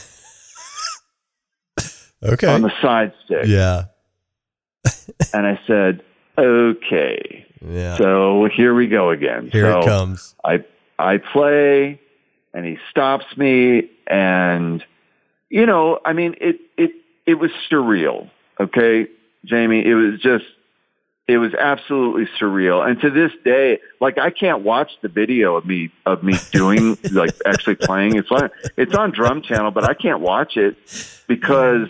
Okay. 2.23 2.47
on 2.47 2.63
the 2.63 2.71
side 2.81 3.13
stick." 3.25 3.45
yeah. 3.45 3.85
And 5.33 5.45
I 5.45 5.59
said, 5.67 6.01
"Okay." 6.37 7.45
Yeah. 7.67 7.97
So 7.97 8.47
here 8.55 8.73
we 8.73 8.87
go 8.87 9.11
again. 9.11 9.49
Here 9.51 9.71
so 9.71 9.79
it 9.81 9.85
comes. 9.85 10.33
I 10.43 10.63
I 10.97 11.17
play, 11.17 11.99
and 12.53 12.65
he 12.65 12.77
stops 12.89 13.25
me, 13.37 13.89
and 14.07 14.83
you 15.49 15.65
know, 15.65 15.99
I 16.05 16.13
mean, 16.13 16.35
it 16.39 16.59
it 16.77 16.91
it 17.25 17.35
was 17.35 17.51
surreal. 17.69 18.29
Okay, 18.59 19.07
Jamie, 19.45 19.85
it 19.85 19.95
was 19.95 20.19
just 20.19 20.45
it 21.27 21.37
was 21.37 21.53
absolutely 21.53 22.27
surreal. 22.39 22.87
And 22.87 22.99
to 23.01 23.09
this 23.11 23.31
day, 23.45 23.79
like 24.01 24.17
I 24.17 24.31
can't 24.31 24.61
watch 24.63 24.91
the 25.01 25.09
video 25.09 25.55
of 25.55 25.65
me 25.65 25.91
of 26.05 26.23
me 26.23 26.35
doing 26.51 26.97
like 27.11 27.35
actually 27.45 27.75
playing. 27.75 28.15
It's 28.15 28.31
on 28.31 28.49
it's 28.77 28.95
on 28.95 29.11
Drum 29.11 29.41
Channel, 29.41 29.71
but 29.71 29.83
I 29.83 29.93
can't 29.93 30.21
watch 30.21 30.57
it 30.57 30.75
because 31.27 31.87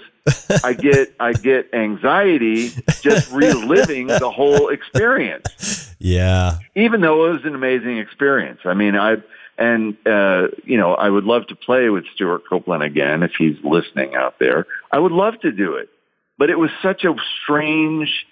I 0.63 0.73
get 0.73 1.13
I 1.19 1.33
get 1.33 1.73
anxiety 1.73 2.69
just 3.01 3.31
reliving 3.31 4.07
the 4.07 4.29
whole 4.29 4.67
experience 4.69 5.95
Yeah. 5.99 6.59
even 6.75 7.01
though 7.01 7.25
it 7.27 7.31
was 7.33 7.45
an 7.45 7.55
amazing 7.55 7.97
experience. 7.97 8.59
I 8.65 8.73
mean, 8.73 8.95
I 8.95 9.17
and 9.59 9.95
uh, 10.07 10.47
you 10.63 10.77
know, 10.77 10.93
I 10.95 11.09
would 11.09 11.25
love 11.25 11.45
to 11.47 11.55
play 11.55 11.89
with 11.89 12.05
Stewart 12.15 12.43
Copeland 12.49 12.81
again 12.81 13.21
if 13.23 13.31
he's 13.37 13.57
listening 13.63 14.15
out 14.15 14.39
there. 14.39 14.65
I 14.91 14.97
would 14.99 15.11
love 15.11 15.39
to 15.41 15.51
do 15.51 15.75
it, 15.75 15.89
but 16.37 16.49
it 16.49 16.57
was 16.57 16.69
such 16.81 17.03
a 17.03 17.13
strange, 17.43 18.25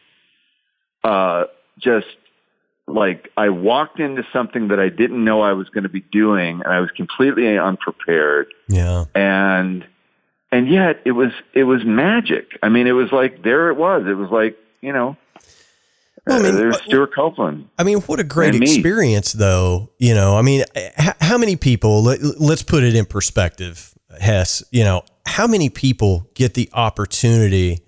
uh, 1.03 1.43
just 1.80 2.07
like 2.88 3.30
I 3.36 3.49
walked 3.49 3.99
into 3.99 4.23
something 4.32 4.69
that 4.69 4.80
I 4.80 4.89
didn't 4.89 5.23
know 5.23 5.41
I 5.41 5.53
was 5.53 5.67
going 5.69 5.84
to 5.84 5.89
be 5.89 6.01
doing, 6.11 6.61
and 6.63 6.71
I 6.73 6.80
was 6.80 6.89
completely 6.91 7.57
unprepared, 7.57 8.47
Yeah. 8.69 9.05
and 9.13 9.86
and 10.51 10.69
yet 10.69 11.01
it 11.05 11.11
was 11.11 11.32
it 11.53 11.65
was 11.65 11.84
magic. 11.86 12.57
I 12.63 12.69
mean, 12.69 12.88
it 12.88 12.93
was 12.93 13.11
like 13.11 13.43
there 13.43 13.69
it 13.69 13.75
was. 13.78 14.03
It 14.07 14.13
was 14.15 14.32
like 14.32 14.57
you 14.82 14.93
know. 14.93 15.17
Well, 16.28 16.39
I 16.39 16.43
mean, 16.43 16.55
uh, 16.55 16.57
there's 16.57 16.82
Stewart 16.84 17.13
Copeland. 17.13 17.69
I 17.78 17.84
mean, 17.84 17.99
what 18.01 18.19
a 18.19 18.23
great 18.23 18.55
experience, 18.55 19.34
though. 19.34 19.91
You 19.97 20.13
know, 20.13 20.38
I 20.38 20.41
mean, 20.41 20.63
h- 20.75 20.91
how 21.21 21.38
many 21.38 21.55
people, 21.55 22.03
let, 22.03 22.19
let's 22.39 22.63
put 22.63 22.84
it 22.84 22.95
in 22.95 23.05
perspective, 23.05 23.93
Hess, 24.19 24.63
you 24.71 24.84
know, 24.84 25.03
how 25.25 25.47
many 25.47 25.69
people 25.69 26.30
get 26.34 26.53
the 26.53 26.69
opportunity 26.73 27.80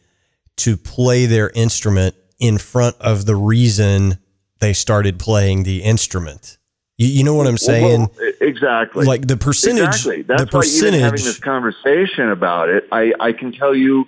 to 0.57 0.77
play 0.77 1.25
their 1.25 1.49
instrument 1.51 2.15
in 2.39 2.57
front 2.57 2.95
of 2.99 3.25
the 3.25 3.35
reason 3.35 4.19
they 4.59 4.73
started 4.73 5.19
playing 5.19 5.63
the 5.63 5.83
instrument? 5.83 6.57
You, 6.97 7.07
you 7.07 7.23
know 7.23 7.33
what 7.33 7.47
I'm 7.47 7.57
saying? 7.57 8.09
Well, 8.19 8.31
exactly. 8.41 9.05
like 9.05 9.25
the 9.25 9.37
percentage, 9.37 9.87
exactly. 9.87 10.21
That's 10.21 10.51
the 10.51 10.57
why 10.57 10.63
even 10.65 10.99
having 10.99 11.23
this 11.23 11.39
conversation 11.39 12.29
about 12.29 12.69
it, 12.69 12.87
I, 12.91 13.13
I 13.19 13.31
can 13.31 13.53
tell 13.53 13.73
you, 13.73 14.05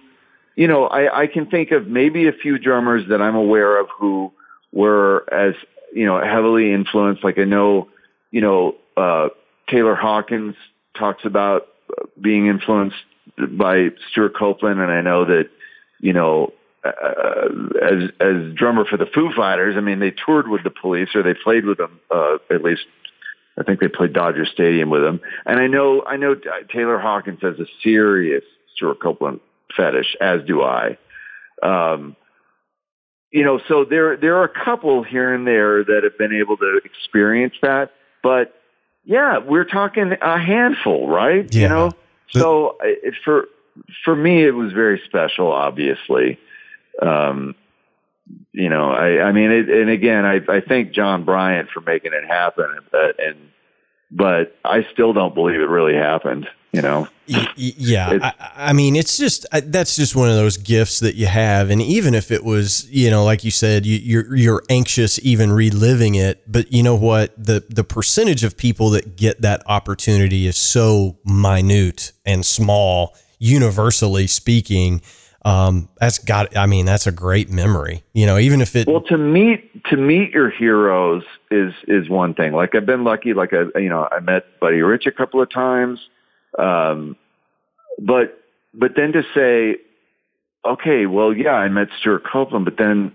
you 0.56 0.68
know, 0.68 0.88
I, 0.88 1.22
I 1.22 1.28
can 1.28 1.46
think 1.48 1.72
of 1.72 1.88
maybe 1.88 2.28
a 2.28 2.34
few 2.34 2.58
drummers 2.58 3.08
that 3.10 3.22
I'm 3.22 3.36
aware 3.36 3.80
of 3.80 3.88
who 3.98 4.32
were 4.72 5.26
as, 5.34 5.56
you 5.94 6.06
know, 6.06 6.22
heavily 6.22 6.74
influenced. 6.74 7.24
Like 7.24 7.38
I 7.38 7.46
know, 7.46 7.88
you 8.32 8.42
know, 8.42 8.76
uh, 8.98 9.30
Taylor 9.70 9.96
Hawkins 9.96 10.56
talks 10.98 11.24
about 11.26 11.68
uh, 11.90 12.06
being 12.20 12.48
influenced 12.48 12.98
by 13.38 13.90
Stewart 14.12 14.36
Copeland, 14.36 14.80
and 14.82 14.92
I 14.92 15.02
know 15.02 15.26
that, 15.26 15.50
you 16.00 16.14
know, 16.14 16.54
uh, 16.84 17.48
as 17.82 18.10
as 18.20 18.54
drummer 18.56 18.86
for 18.86 18.98
the 18.98 19.06
Foo 19.06 19.32
Fighters, 19.36 19.76
I 19.78 19.82
mean, 19.82 20.00
they 20.00 20.12
toured 20.12 20.48
with 20.48 20.64
the 20.64 20.72
Police, 20.72 21.10
or 21.16 21.24
they 21.24 21.34
played 21.34 21.66
with 21.66 21.78
them. 21.78 22.00
Uh, 22.10 22.38
at 22.50 22.64
least, 22.64 22.82
I 23.58 23.64
think 23.64 23.80
they 23.80 23.88
played 23.88 24.14
Dodger 24.14 24.46
Stadium 24.46 24.90
with 24.90 25.02
them. 25.02 25.22
And 25.46 25.60
I 25.60 25.68
know, 25.68 26.04
I 26.06 26.18
know 26.18 26.36
Taylor 26.74 27.00
Hawkins 27.00 27.40
has 27.42 27.60
a 27.60 27.66
serious 27.84 28.44
Stewart 28.76 29.00
Copeland 29.00 29.40
fetish, 29.76 30.16
as 30.20 30.42
do 30.46 30.62
I. 30.62 30.98
Um, 31.64 32.16
you 33.32 33.44
know, 33.44 33.60
so 33.68 33.86
there 33.86 34.18
there 34.18 34.38
are 34.38 34.44
a 34.44 34.66
couple 34.66 35.04
here 35.04 35.34
and 35.34 35.48
there 35.48 35.84
that 35.84 36.02
have 36.04 36.18
been 36.18 36.34
able 36.34 36.58
to 36.58 36.82
experience 36.84 37.54
that, 37.62 37.92
but 38.22 38.54
yeah, 39.04 39.40
we're 39.40 39.66
talking 39.66 40.14
a 40.22 40.40
handful, 40.40 41.08
right? 41.08 41.54
Yeah. 41.54 41.62
You 41.62 41.70
know, 41.70 41.92
so 42.30 42.78
it, 42.82 43.16
for 43.24 43.48
for 44.04 44.16
me, 44.16 44.46
it 44.46 44.52
was 44.52 44.74
very 44.74 45.02
special. 45.06 45.52
Obviously, 45.52 46.40
um, 47.02 47.56
you 48.52 48.70
know, 48.70 48.92
I, 48.92 49.24
I 49.24 49.32
mean, 49.32 49.52
it, 49.52 49.70
and 49.70 49.90
again, 49.90 50.26
I, 50.26 50.42
I 50.48 50.62
thank 50.62 50.92
John 50.94 51.24
Bryant 51.24 51.70
for 51.74 51.82
making 51.82 52.12
it 52.14 52.28
happen, 52.28 52.66
and, 52.66 52.86
but 52.92 53.20
and 53.20 53.38
but 54.12 54.58
I 54.66 54.86
still 54.92 55.14
don't 55.14 55.34
believe 55.34 55.60
it 55.60 55.70
really 55.70 55.96
happened. 55.96 56.48
You 56.74 56.82
know, 56.82 57.08
yeah, 57.58 58.32
I, 58.40 58.70
I 58.70 58.74
mean, 58.74 58.96
it's 58.96 59.18
just 59.18 59.46
I, 59.52 59.60
that's 59.60 59.94
just 59.98 60.16
one 60.16 60.30
of 60.30 60.36
those 60.36 60.56
gifts 60.56 61.02
that 61.02 61.16
you 61.16 61.28
have, 61.28 61.70
and 61.70 61.82
even 61.82 62.16
if 62.16 62.32
it 62.32 62.46
was, 62.46 62.90
you 62.90 63.10
know, 63.10 63.26
like 63.26 63.44
you 63.44 63.52
said, 63.52 63.86
you, 63.86 63.98
you're 63.98 64.34
you're 64.34 64.64
anxious 64.70 65.20
even 65.22 65.52
reliving 65.52 66.16
it, 66.16 66.50
but 66.50 66.72
you 66.72 66.82
know 66.82 66.96
what, 66.96 67.34
the 67.38 67.66
the 67.70 67.84
percentage 67.84 68.46
of 68.46 68.56
people 68.56 68.90
that 68.92 69.18
get 69.18 69.42
that 69.42 69.64
opportunity 69.66 70.48
is 70.48 70.56
so 70.56 71.18
minute 71.26 72.14
and 72.26 72.46
small, 72.46 73.18
universally 73.38 74.26
speaking. 74.28 75.02
um, 75.44 75.90
that's 76.00 76.20
got. 76.20 76.56
I 76.56 76.68
mean, 76.68 76.86
that's 76.86 77.08
a 77.08 77.12
great 77.12 77.50
memory. 77.50 78.04
You 78.14 78.26
know, 78.26 78.38
even 78.38 78.62
if 78.62 78.76
it. 78.76 78.88
Well, 78.88 79.02
to 79.02 79.18
meet 79.18 79.84
to 79.86 79.98
meet 79.98 80.32
your 80.32 80.50
heroes 80.50 81.24
is 81.50 81.74
is 81.88 82.10
one 82.10 82.34
thing. 82.34 82.54
Like 82.54 82.76
I've 82.76 82.86
been 82.86 83.04
lucky. 83.04 83.34
Like 83.34 83.52
I, 83.54 83.80
you 83.80 83.90
know, 83.90 84.08
I 84.12 84.20
met 84.20 84.60
Buddy 84.60 84.82
Rich 84.82 85.08
a 85.08 85.12
couple 85.12 85.42
of 85.42 85.50
times, 85.52 86.00
um, 86.58 87.16
but 88.00 88.38
but 88.74 88.96
then 88.96 89.14
to 89.14 89.24
say, 89.34 89.78
okay, 90.66 91.06
well, 91.06 91.34
yeah, 91.34 91.54
I 91.54 91.68
met 91.70 91.90
Stewart 92.00 92.24
Copeland, 92.24 92.66
but 92.66 92.78
then 92.78 93.12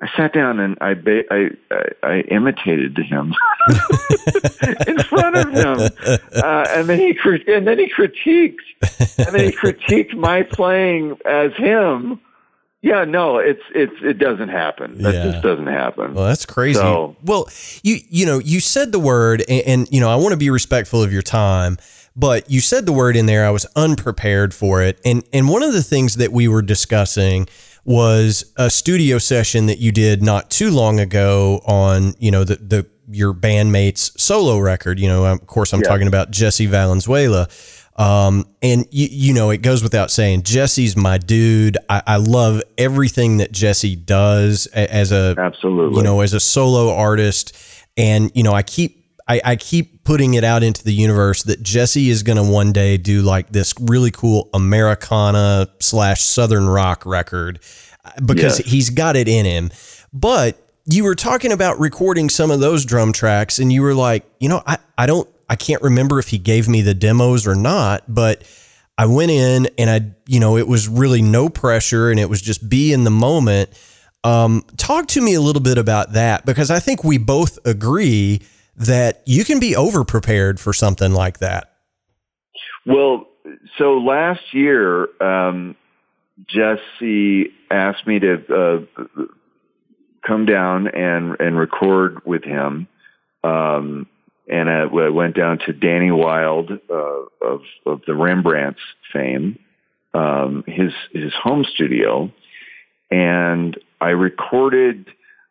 I 0.00 0.08
sat 0.16 0.32
down 0.32 0.60
and 0.60 0.78
I 0.80 0.94
ba- 0.94 1.24
I, 1.30 1.50
I, 1.70 1.84
I 2.02 2.20
imitated 2.20 2.96
him 2.98 3.34
in 4.86 4.98
front 5.00 5.36
of 5.36 5.50
him, 5.50 5.90
uh, 6.36 6.66
and 6.70 6.88
then 6.88 6.98
he 6.98 7.18
and 7.48 7.66
then 7.66 7.78
he 7.78 7.90
critiqued 7.90 8.58
and 9.18 9.34
then 9.34 9.44
he 9.44 9.52
critiqued 9.52 10.14
my 10.14 10.42
playing 10.42 11.18
as 11.24 11.52
him. 11.54 12.20
Yeah, 12.80 13.04
no, 13.04 13.38
it's 13.38 13.62
it's 13.74 13.94
it 14.02 14.18
doesn't 14.18 14.50
happen. 14.50 15.02
That 15.02 15.14
yeah. 15.14 15.24
just 15.32 15.42
doesn't 15.42 15.66
happen. 15.66 16.14
Well, 16.14 16.26
that's 16.26 16.46
crazy. 16.46 16.78
So, 16.78 17.16
well, 17.24 17.48
you 17.82 17.98
you 18.08 18.24
know 18.24 18.38
you 18.38 18.60
said 18.60 18.92
the 18.92 19.00
word, 19.00 19.44
and, 19.48 19.62
and 19.66 19.88
you 19.90 20.00
know 20.00 20.08
I 20.08 20.14
want 20.14 20.30
to 20.30 20.36
be 20.36 20.48
respectful 20.48 21.02
of 21.02 21.12
your 21.12 21.22
time 21.22 21.76
but 22.18 22.50
you 22.50 22.60
said 22.60 22.84
the 22.84 22.92
word 22.92 23.16
in 23.16 23.26
there. 23.26 23.46
I 23.46 23.50
was 23.50 23.64
unprepared 23.76 24.52
for 24.52 24.82
it. 24.82 25.00
And, 25.04 25.22
and 25.32 25.48
one 25.48 25.62
of 25.62 25.72
the 25.72 25.84
things 25.84 26.16
that 26.16 26.32
we 26.32 26.48
were 26.48 26.62
discussing 26.62 27.46
was 27.84 28.52
a 28.56 28.68
studio 28.68 29.18
session 29.18 29.66
that 29.66 29.78
you 29.78 29.92
did 29.92 30.20
not 30.20 30.50
too 30.50 30.70
long 30.70 30.98
ago 30.98 31.62
on, 31.64 32.14
you 32.18 32.32
know, 32.32 32.42
the, 32.42 32.56
the, 32.56 32.86
your 33.08 33.32
bandmate's 33.32 34.20
solo 34.20 34.58
record. 34.58 34.98
You 34.98 35.06
know, 35.06 35.26
of 35.26 35.46
course, 35.46 35.72
I'm 35.72 35.80
yeah. 35.80 35.88
talking 35.88 36.08
about 36.08 36.32
Jesse 36.32 36.66
Valenzuela. 36.66 37.48
Um, 37.96 38.46
and 38.62 38.84
you, 38.90 39.08
you 39.10 39.32
know, 39.32 39.50
it 39.50 39.58
goes 39.58 39.82
without 39.82 40.10
saying, 40.10 40.42
Jesse's 40.42 40.96
my 40.96 41.18
dude. 41.18 41.78
I, 41.88 42.02
I 42.06 42.16
love 42.16 42.62
everything 42.76 43.36
that 43.38 43.52
Jesse 43.52 43.96
does 43.96 44.66
as 44.66 45.12
a, 45.12 45.36
absolutely, 45.38 45.98
you 45.98 46.02
know, 46.02 46.20
as 46.20 46.34
a 46.34 46.40
solo 46.40 46.92
artist. 46.92 47.56
And, 47.96 48.30
you 48.34 48.42
know, 48.42 48.52
I 48.52 48.62
keep 48.62 48.97
I, 49.28 49.40
I 49.44 49.56
keep 49.56 50.04
putting 50.04 50.34
it 50.34 50.44
out 50.44 50.62
into 50.62 50.82
the 50.82 50.92
universe 50.92 51.42
that 51.44 51.62
Jesse 51.62 52.08
is 52.08 52.22
going 52.22 52.38
to 52.38 52.42
one 52.42 52.72
day 52.72 52.96
do 52.96 53.20
like 53.20 53.50
this 53.50 53.74
really 53.78 54.10
cool 54.10 54.48
Americana 54.54 55.68
slash 55.80 56.22
Southern 56.22 56.66
rock 56.66 57.04
record 57.04 57.60
because 58.24 58.58
yes. 58.60 58.70
he's 58.70 58.90
got 58.90 59.16
it 59.16 59.28
in 59.28 59.44
him. 59.44 59.70
But 60.12 60.58
you 60.86 61.04
were 61.04 61.14
talking 61.14 61.52
about 61.52 61.78
recording 61.78 62.30
some 62.30 62.50
of 62.50 62.60
those 62.60 62.86
drum 62.86 63.12
tracks 63.12 63.58
and 63.58 63.70
you 63.70 63.82
were 63.82 63.94
like, 63.94 64.24
you 64.40 64.48
know, 64.48 64.62
I, 64.66 64.78
I 64.96 65.06
don't, 65.06 65.28
I 65.50 65.56
can't 65.56 65.82
remember 65.82 66.18
if 66.18 66.28
he 66.28 66.38
gave 66.38 66.66
me 66.66 66.80
the 66.80 66.94
demos 66.94 67.46
or 67.46 67.54
not, 67.54 68.02
but 68.08 68.42
I 68.96 69.04
went 69.06 69.30
in 69.30 69.68
and 69.76 69.90
I, 69.90 70.14
you 70.26 70.40
know, 70.40 70.56
it 70.56 70.66
was 70.66 70.88
really 70.88 71.20
no 71.20 71.50
pressure 71.50 72.10
and 72.10 72.18
it 72.18 72.30
was 72.30 72.40
just 72.40 72.66
be 72.68 72.94
in 72.94 73.04
the 73.04 73.10
moment. 73.10 73.70
Um, 74.24 74.64
talk 74.78 75.06
to 75.08 75.20
me 75.20 75.34
a 75.34 75.40
little 75.40 75.62
bit 75.62 75.76
about 75.76 76.14
that 76.14 76.46
because 76.46 76.70
I 76.70 76.80
think 76.80 77.04
we 77.04 77.18
both 77.18 77.58
agree 77.66 78.40
that 78.78 79.22
you 79.26 79.44
can 79.44 79.60
be 79.60 79.76
over 79.76 80.04
prepared 80.04 80.60
for 80.60 80.72
something 80.72 81.12
like 81.12 81.38
that. 81.38 81.72
Well, 82.86 83.26
so 83.76 83.98
last 83.98 84.40
year, 84.52 85.08
um, 85.20 85.76
Jesse 86.46 87.52
asked 87.70 88.06
me 88.06 88.18
to 88.20 88.86
uh, 88.88 89.22
come 90.26 90.46
down 90.46 90.88
and 90.88 91.36
and 91.40 91.58
record 91.58 92.24
with 92.24 92.44
him, 92.44 92.86
um, 93.42 94.06
and 94.48 94.70
I, 94.70 94.86
went 94.86 95.36
down 95.36 95.58
to 95.66 95.72
Danny 95.72 96.10
Wilde 96.10 96.70
uh, 96.90 97.46
of 97.46 97.62
of 97.84 98.02
the 98.06 98.14
Rembrandts 98.14 98.80
fame, 99.12 99.58
um, 100.14 100.64
his 100.66 100.92
his 101.12 101.32
home 101.34 101.64
studio, 101.64 102.32
and 103.10 103.76
I 104.00 104.10
recorded 104.10 105.06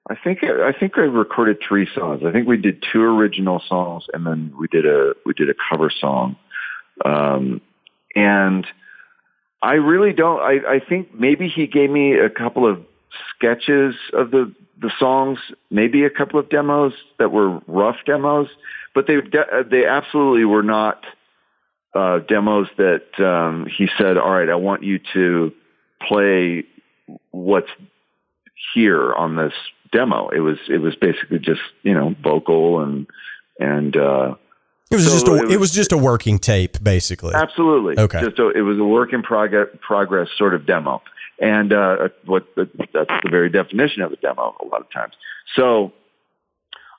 I 0.10 0.16
think 0.16 0.44
I 0.44 0.72
think 0.72 0.98
I 0.98 1.02
recorded 1.02 1.58
three 1.68 1.88
songs. 1.94 2.22
I 2.26 2.32
think 2.32 2.48
we 2.48 2.58
did 2.58 2.84
two 2.92 3.02
original 3.02 3.62
songs, 3.68 4.06
and 4.14 4.26
then 4.26 4.54
we 4.58 4.68
did 4.68 4.86
a 4.86 5.14
we 5.26 5.34
did 5.34 5.50
a 5.50 5.56
cover 5.70 5.90
song. 5.90 6.38
Um, 7.04 7.62
and 8.16 8.66
I 9.62 9.74
really 9.74 10.14
don't. 10.14 10.40
I, 10.40 10.76
I 10.76 10.80
think 10.80 11.14
maybe 11.14 11.50
he 11.50 11.68
gave 11.68 11.90
me 11.90 12.14
a 12.14 12.30
couple 12.30 12.70
of 12.70 12.86
sketches 13.36 13.96
of 14.14 14.32
the 14.32 14.54
the 14.80 14.92
songs, 14.98 15.40
maybe 15.70 16.06
a 16.06 16.10
couple 16.10 16.40
of 16.40 16.50
demos 16.50 16.94
that 17.20 17.32
were 17.32 17.60
rough 17.68 17.98
demos, 18.06 18.48
but 18.96 19.08
they 19.08 19.18
they 19.70 19.86
absolutely 19.86 20.46
were 20.46 20.64
not 20.64 21.04
uh, 21.94 22.20
demos 22.20 22.68
that 22.78 23.20
um, 23.20 23.66
he 23.66 23.90
said, 23.98 24.18
"All 24.18 24.32
right, 24.32 24.50
I 24.50 24.56
want 24.56 24.84
you 24.84 25.00
to 25.14 25.52
play 26.08 26.64
what's 27.32 27.70
here 28.74 29.14
on 29.14 29.36
this 29.36 29.54
demo. 29.92 30.30
It 30.30 30.40
was 30.40 30.58
it 30.70 30.80
was 30.80 30.96
basically 30.96 31.40
just 31.40 31.62
you 31.84 31.94
know 31.94 32.16
vocal 32.22 32.82
and 32.82 33.08
and 33.60 33.96
uh, 33.96 34.36
it 34.90 34.96
was 34.96 35.06
so 35.06 35.12
just 35.12 35.28
a, 35.28 35.32
it 35.32 35.44
was, 35.44 35.54
it 35.54 35.60
was, 35.60 35.72
just 35.72 35.92
a 35.92 35.98
working 35.98 36.40
tape 36.40 36.82
basically. 36.82 37.34
Absolutely. 37.34 38.02
Okay. 38.02 38.22
Just 38.22 38.40
a, 38.40 38.50
it 38.50 38.62
was 38.62 38.78
a 38.80 38.84
work 38.84 39.14
in 39.14 39.22
progress 39.22 39.68
progress 39.82 40.30
sort 40.38 40.54
of 40.54 40.66
demo, 40.66 41.02
and 41.40 41.74
uh, 41.74 42.10
what 42.26 42.48
the, 42.56 42.70
that's 42.94 43.12
the 43.24 43.30
very 43.30 43.50
definition 43.50 44.02
of 44.02 44.12
a 44.14 44.16
demo 44.18 44.56
a 44.62 44.66
lot 44.68 44.82
of 44.82 44.92
times. 44.92 45.14
So 45.56 45.92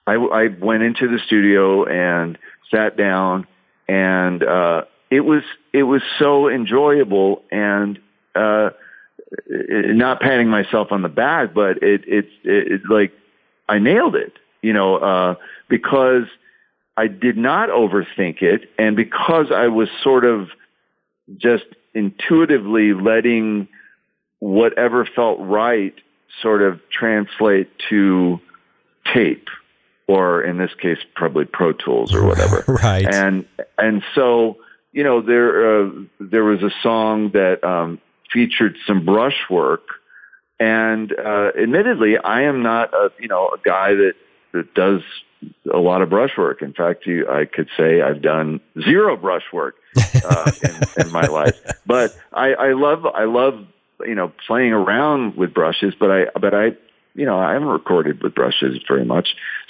I, 0.06 0.14
I 0.14 0.48
went 0.48 0.82
into 0.82 1.08
the 1.08 1.18
studio 1.26 1.84
and 1.84 2.38
sat 2.70 2.96
down, 2.96 3.46
and 3.88 4.42
uh, 4.42 4.82
it 5.10 5.20
was 5.20 5.42
it 5.72 5.84
was 5.84 6.02
so 6.18 6.48
enjoyable 6.48 7.42
and. 7.50 7.98
Uh, 8.34 8.70
not 9.48 10.20
patting 10.20 10.48
myself 10.48 10.88
on 10.90 11.02
the 11.02 11.08
back, 11.08 11.54
but 11.54 11.82
it, 11.82 12.02
it's 12.06 12.32
it, 12.44 12.72
it, 12.72 12.80
like 12.88 13.12
I 13.68 13.78
nailed 13.78 14.16
it, 14.16 14.32
you 14.62 14.72
know, 14.72 14.96
uh, 14.96 15.34
because 15.68 16.24
I 16.96 17.06
did 17.08 17.36
not 17.36 17.68
overthink 17.68 18.42
it, 18.42 18.70
and 18.78 18.96
because 18.96 19.52
I 19.52 19.68
was 19.68 19.88
sort 20.02 20.24
of 20.24 20.48
just 21.36 21.64
intuitively 21.94 22.94
letting 22.94 23.68
whatever 24.40 25.04
felt 25.04 25.38
right 25.40 25.94
sort 26.42 26.62
of 26.62 26.80
translate 26.90 27.70
to 27.90 28.40
tape, 29.12 29.48
or 30.06 30.42
in 30.42 30.58
this 30.58 30.72
case, 30.74 30.98
probably 31.14 31.44
Pro 31.44 31.72
Tools 31.72 32.14
or 32.14 32.24
whatever. 32.26 32.64
right. 32.82 33.06
And 33.06 33.46
and 33.76 34.02
so 34.14 34.58
you 34.92 35.04
know 35.04 35.20
there 35.20 35.82
uh, 35.82 35.90
there 36.20 36.44
was 36.44 36.62
a 36.62 36.70
song 36.82 37.30
that 37.30 37.62
um, 37.62 38.00
featured 38.32 38.76
some 38.86 39.04
brushwork. 39.04 39.82
And 40.60 41.12
uh, 41.12 41.52
admittedly, 41.60 42.18
I 42.18 42.42
am 42.42 42.62
not 42.62 42.92
a 42.92 43.10
you 43.18 43.28
know 43.28 43.48
a 43.48 43.58
guy 43.64 43.94
that 43.94 44.14
that 44.52 44.74
does 44.74 45.02
a 45.72 45.78
lot 45.78 46.02
of 46.02 46.10
brushwork. 46.10 46.62
In 46.62 46.72
fact, 46.72 47.06
you, 47.06 47.28
I 47.28 47.44
could 47.44 47.68
say 47.76 48.02
I've 48.02 48.22
done 48.22 48.60
zero 48.82 49.16
brushwork 49.16 49.76
uh, 50.24 50.50
in, 50.62 51.06
in 51.06 51.12
my 51.12 51.26
life. 51.26 51.54
But 51.86 52.16
I, 52.32 52.54
I 52.54 52.72
love 52.72 53.06
I 53.06 53.24
love 53.24 53.66
you 54.04 54.14
know 54.14 54.32
playing 54.46 54.72
around 54.72 55.36
with 55.36 55.54
brushes. 55.54 55.94
But 55.98 56.10
I 56.10 56.26
but 56.38 56.54
I 56.54 56.70
you 57.14 57.26
know 57.26 57.38
I 57.38 57.52
haven't 57.52 57.68
recorded 57.68 58.22
with 58.22 58.34
brushes 58.34 58.78
very 58.88 59.04
much. 59.04 59.28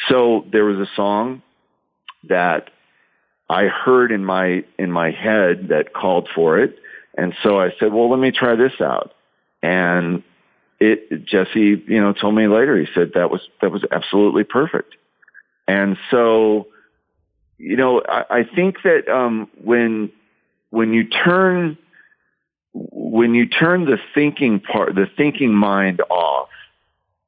So 0.09 0.47
there 0.51 0.65
was 0.65 0.79
a 0.79 0.91
song 0.97 1.43
that 2.29 2.71
I 3.49 3.65
heard 3.65 4.13
in 4.13 4.25
my 4.25 4.65
in 4.79 4.91
my 4.91 5.11
head 5.11 5.69
that 5.69 5.93
called 5.93 6.29
for 6.35 6.59
it, 6.59 6.79
and 7.19 7.35
so 7.43 7.61
I 7.61 7.71
said, 7.81 7.93
well, 7.93 8.09
let 8.09 8.21
me 8.21 8.31
try 8.31 8.55
this 8.55 8.81
out. 8.81 9.13
And 9.61 10.23
it, 10.79 11.25
Jesse, 11.25 11.83
you 11.85 12.01
know, 12.01 12.13
told 12.13 12.37
me 12.37 12.47
later, 12.47 12.79
he 12.79 12.87
said 12.95 13.11
that 13.17 13.29
was, 13.29 13.41
that 13.61 13.73
was 13.73 13.85
absolutely 13.91 14.45
perfect. 14.45 14.95
And 15.67 15.99
so, 16.13 16.69
you 17.59 17.77
know, 17.77 18.01
I, 18.09 18.25
I 18.31 18.45
think 18.45 18.83
that, 18.85 19.13
um, 19.13 19.51
when, 19.65 20.13
when 20.71 20.93
you 20.93 21.09
turn, 21.09 21.77
when 22.73 23.35
you 23.35 23.49
turn 23.49 23.85
the 23.85 23.99
thinking 24.15 24.61
part, 24.61 24.95
the 24.95 25.07
thinking 25.17 25.53
mind 25.53 26.01
off 26.09 26.51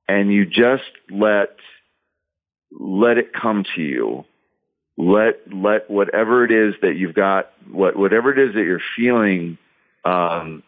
and 0.06 0.32
you 0.32 0.46
just 0.46 0.84
let, 1.10 1.56
let 2.70 3.18
it 3.18 3.32
come 3.32 3.64
to 3.74 3.82
you, 3.82 4.24
let, 4.96 5.52
let 5.52 5.90
whatever 5.90 6.44
it 6.44 6.52
is 6.52 6.74
that 6.82 6.94
you've 6.94 7.14
got, 7.14 7.50
what, 7.68 7.96
whatever 7.96 8.32
it 8.32 8.38
is 8.38 8.54
that 8.54 8.62
you're 8.62 8.80
feeling 8.96 9.58
um, 10.04 10.62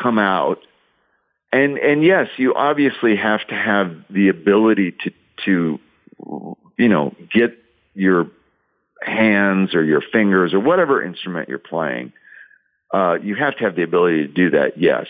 come 0.00 0.18
out. 0.18 0.58
And 1.52 1.78
and 1.78 2.02
yes, 2.04 2.28
you 2.36 2.54
obviously 2.54 3.16
have 3.16 3.46
to 3.48 3.54
have 3.54 3.94
the 4.08 4.28
ability 4.28 4.94
to 5.04 5.12
to 5.44 5.78
you 6.78 6.88
know 6.88 7.14
get 7.32 7.58
your 7.94 8.30
hands 9.02 9.74
or 9.74 9.84
your 9.84 10.00
fingers 10.00 10.54
or 10.54 10.60
whatever 10.60 11.02
instrument 11.02 11.48
you're 11.48 11.58
playing. 11.58 12.12
Uh, 12.92 13.18
you 13.22 13.34
have 13.34 13.56
to 13.56 13.64
have 13.64 13.76
the 13.76 13.82
ability 13.82 14.26
to 14.26 14.32
do 14.32 14.50
that. 14.50 14.78
Yes. 14.78 15.06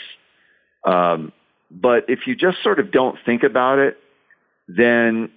Um, 0.85 1.33
but 1.71 2.07
if 2.09 2.27
you 2.27 2.35
just 2.35 2.63
sort 2.63 2.79
of 2.79 2.91
don't 2.91 3.19
think 3.25 3.43
about 3.45 3.79
it, 3.79 3.99
then 4.67 5.31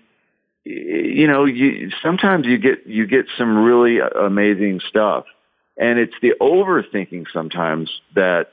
you 0.63 1.27
know 1.27 1.45
you 1.45 1.91
sometimes 2.01 2.47
you 2.47 2.57
get 2.57 2.87
you 2.87 3.05
get 3.05 3.27
some 3.37 3.63
really 3.63 3.99
amazing 3.99 4.79
stuff 4.89 5.25
and 5.77 5.99
it's 5.99 6.13
the 6.21 6.33
overthinking 6.41 7.25
sometimes 7.33 7.89
that 8.15 8.51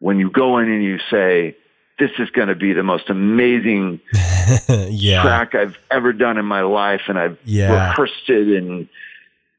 when 0.00 0.18
you 0.18 0.30
go 0.30 0.58
in 0.58 0.70
and 0.70 0.82
you 0.82 0.98
say, 1.10 1.56
this 1.98 2.10
is 2.18 2.28
going 2.30 2.48
to 2.48 2.54
be 2.56 2.72
the 2.72 2.82
most 2.82 3.08
amazing 3.10 4.00
yeah. 4.88 5.22
track 5.22 5.54
I've 5.54 5.76
ever 5.90 6.12
done 6.12 6.38
in 6.38 6.44
my 6.44 6.62
life. 6.62 7.02
And 7.08 7.18
I've 7.18 7.38
Yeah. 7.44 7.72
rehearsed 7.90 8.28
it. 8.28 8.48
And 8.62 8.88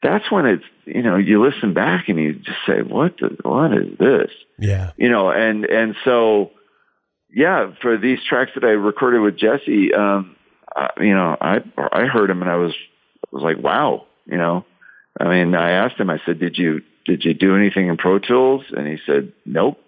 that's 0.04 0.30
when 0.32 0.46
it's, 0.46 0.64
you 0.86 1.02
know, 1.02 1.16
you 1.16 1.42
listen 1.44 1.74
back 1.74 2.10
and 2.10 2.20
you 2.20 2.34
just 2.34 2.58
say, 2.68 2.82
what, 2.82 3.18
the, 3.20 3.38
what 3.44 3.72
is 3.74 3.98
this? 3.98 4.32
Yeah. 4.60 4.92
you 4.98 5.10
know, 5.10 5.30
and 5.32 5.66
and 5.66 5.96
so 6.04 6.52
yeah, 7.34 7.72
for 7.82 7.98
these 7.98 8.20
tracks 8.28 8.52
that 8.56 8.64
I 8.64 8.70
recorded 8.70 9.20
with 9.22 9.38
Jesse, 9.38 9.94
um, 9.94 10.36
I, 10.76 10.90
you 11.02 11.14
know, 11.14 11.36
I 11.42 11.62
I 11.92 12.06
heard 12.06 12.30
him 12.30 12.42
and 12.42 12.50
I 12.52 12.56
was 12.56 12.74
was 13.32 13.44
like, 13.44 13.58
wow, 13.58 14.06
you 14.26 14.38
know. 14.38 14.66
I 15.20 15.28
mean, 15.30 15.56
I 15.56 15.72
asked 15.72 15.98
him. 15.98 16.10
I 16.10 16.20
said, 16.26 16.40
did 16.40 16.58
you 16.58 16.82
did 17.06 17.24
you 17.24 17.34
do 17.34 17.56
anything 17.56 17.88
in 17.88 17.98
Pro 17.98 18.20
Tools? 18.20 18.64
And 18.76 18.88
he 18.88 18.98
said, 19.06 19.32
nope. 19.46 19.80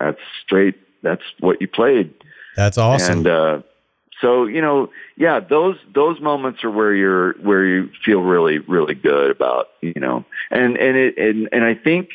That's 0.00 0.18
straight. 0.44 0.76
That's 1.02 1.22
what 1.40 1.60
you 1.60 1.68
played. 1.68 2.14
That's 2.56 2.78
awesome. 2.78 3.18
And 3.18 3.26
uh, 3.26 3.62
so 4.20 4.46
you 4.46 4.60
know, 4.60 4.90
yeah, 5.16 5.40
those 5.40 5.76
those 5.94 6.20
moments 6.20 6.64
are 6.64 6.70
where 6.70 6.94
you're 6.94 7.34
where 7.34 7.64
you 7.64 7.90
feel 8.04 8.20
really 8.20 8.58
really 8.58 8.94
good 8.94 9.30
about 9.30 9.66
you 9.80 9.94
know, 9.96 10.24
and 10.50 10.76
and 10.76 10.96
it 10.96 11.18
and 11.18 11.48
and 11.52 11.64
I 11.64 11.74
think 11.74 12.10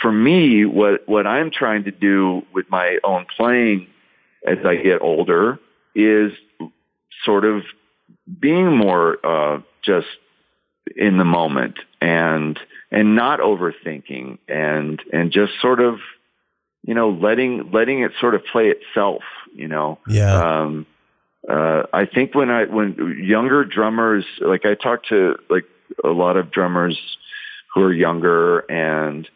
for 0.00 0.12
me, 0.12 0.64
what 0.64 1.08
what 1.08 1.26
I'm 1.26 1.50
trying 1.50 1.84
to 1.84 1.90
do 1.90 2.42
with 2.52 2.70
my 2.70 2.98
own 3.02 3.26
playing 3.36 3.88
as 4.46 4.58
I 4.64 4.76
get 4.76 5.02
older 5.02 5.58
is 5.94 6.32
sort 7.24 7.44
of 7.44 7.62
being 8.38 8.76
more 8.76 9.18
uh, 9.26 9.60
just 9.82 10.06
in 10.94 11.18
the 11.18 11.24
moment 11.24 11.78
and 12.00 12.58
and 12.90 13.16
not 13.16 13.40
overthinking 13.40 14.38
and 14.48 15.02
and 15.12 15.32
just 15.32 15.52
sort 15.60 15.80
of 15.80 15.98
you 16.84 16.94
know 16.94 17.10
letting 17.10 17.70
letting 17.72 18.02
it 18.02 18.12
sort 18.20 18.34
of 18.34 18.44
play 18.44 18.68
itself 18.68 19.22
you 19.54 19.66
know 19.66 19.98
yeah. 20.08 20.60
um, 20.62 20.86
uh, 21.48 21.84
I 21.92 22.06
think 22.06 22.34
when 22.34 22.50
I 22.50 22.64
when 22.64 23.22
younger 23.22 23.64
drummers, 23.64 24.24
like 24.40 24.64
I 24.64 24.74
talk 24.74 25.04
to 25.10 25.36
like 25.48 25.64
a 26.02 26.08
lot 26.08 26.36
of 26.36 26.50
drummers 26.50 26.98
who 27.72 27.82
are 27.82 27.92
younger, 27.92 28.60
and 28.60 29.28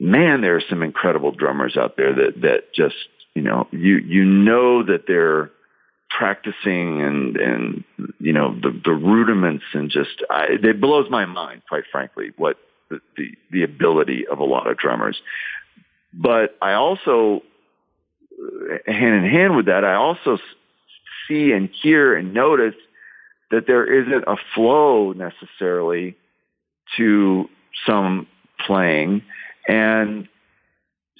man, 0.00 0.40
there 0.40 0.56
are 0.56 0.62
some 0.68 0.82
incredible 0.82 1.30
drummers 1.30 1.76
out 1.76 1.96
there 1.96 2.12
that 2.12 2.40
that 2.40 2.74
just 2.74 2.96
you 3.34 3.42
know 3.42 3.68
you 3.70 3.98
you 3.98 4.24
know 4.24 4.82
that 4.82 5.04
they're 5.06 5.50
practicing 6.18 7.00
and 7.00 7.36
and 7.36 7.84
you 8.18 8.32
know 8.32 8.52
the 8.60 8.72
the 8.84 8.90
rudiments 8.90 9.64
and 9.72 9.88
just 9.88 10.20
I, 10.28 10.46
it 10.50 10.80
blows 10.80 11.08
my 11.08 11.26
mind 11.26 11.62
quite 11.68 11.84
frankly 11.92 12.32
what 12.36 12.56
the, 12.90 13.00
the 13.16 13.34
the 13.52 13.62
ability 13.62 14.26
of 14.26 14.40
a 14.40 14.44
lot 14.44 14.66
of 14.66 14.76
drummers. 14.76 15.22
But 16.12 16.58
I 16.60 16.72
also 16.72 17.42
uh, 18.32 18.78
hand 18.92 19.14
in 19.14 19.30
hand 19.30 19.54
with 19.54 19.66
that 19.66 19.84
I 19.84 19.94
also 19.94 20.38
see 21.28 21.52
and 21.52 21.70
hear 21.82 22.16
and 22.16 22.34
notice 22.34 22.74
that 23.52 23.68
there 23.68 23.86
isn't 23.86 24.24
a 24.26 24.36
flow 24.56 25.12
necessarily 25.12 26.16
to 26.96 27.48
some 27.86 28.26
playing. 28.66 29.22
And 29.68 30.26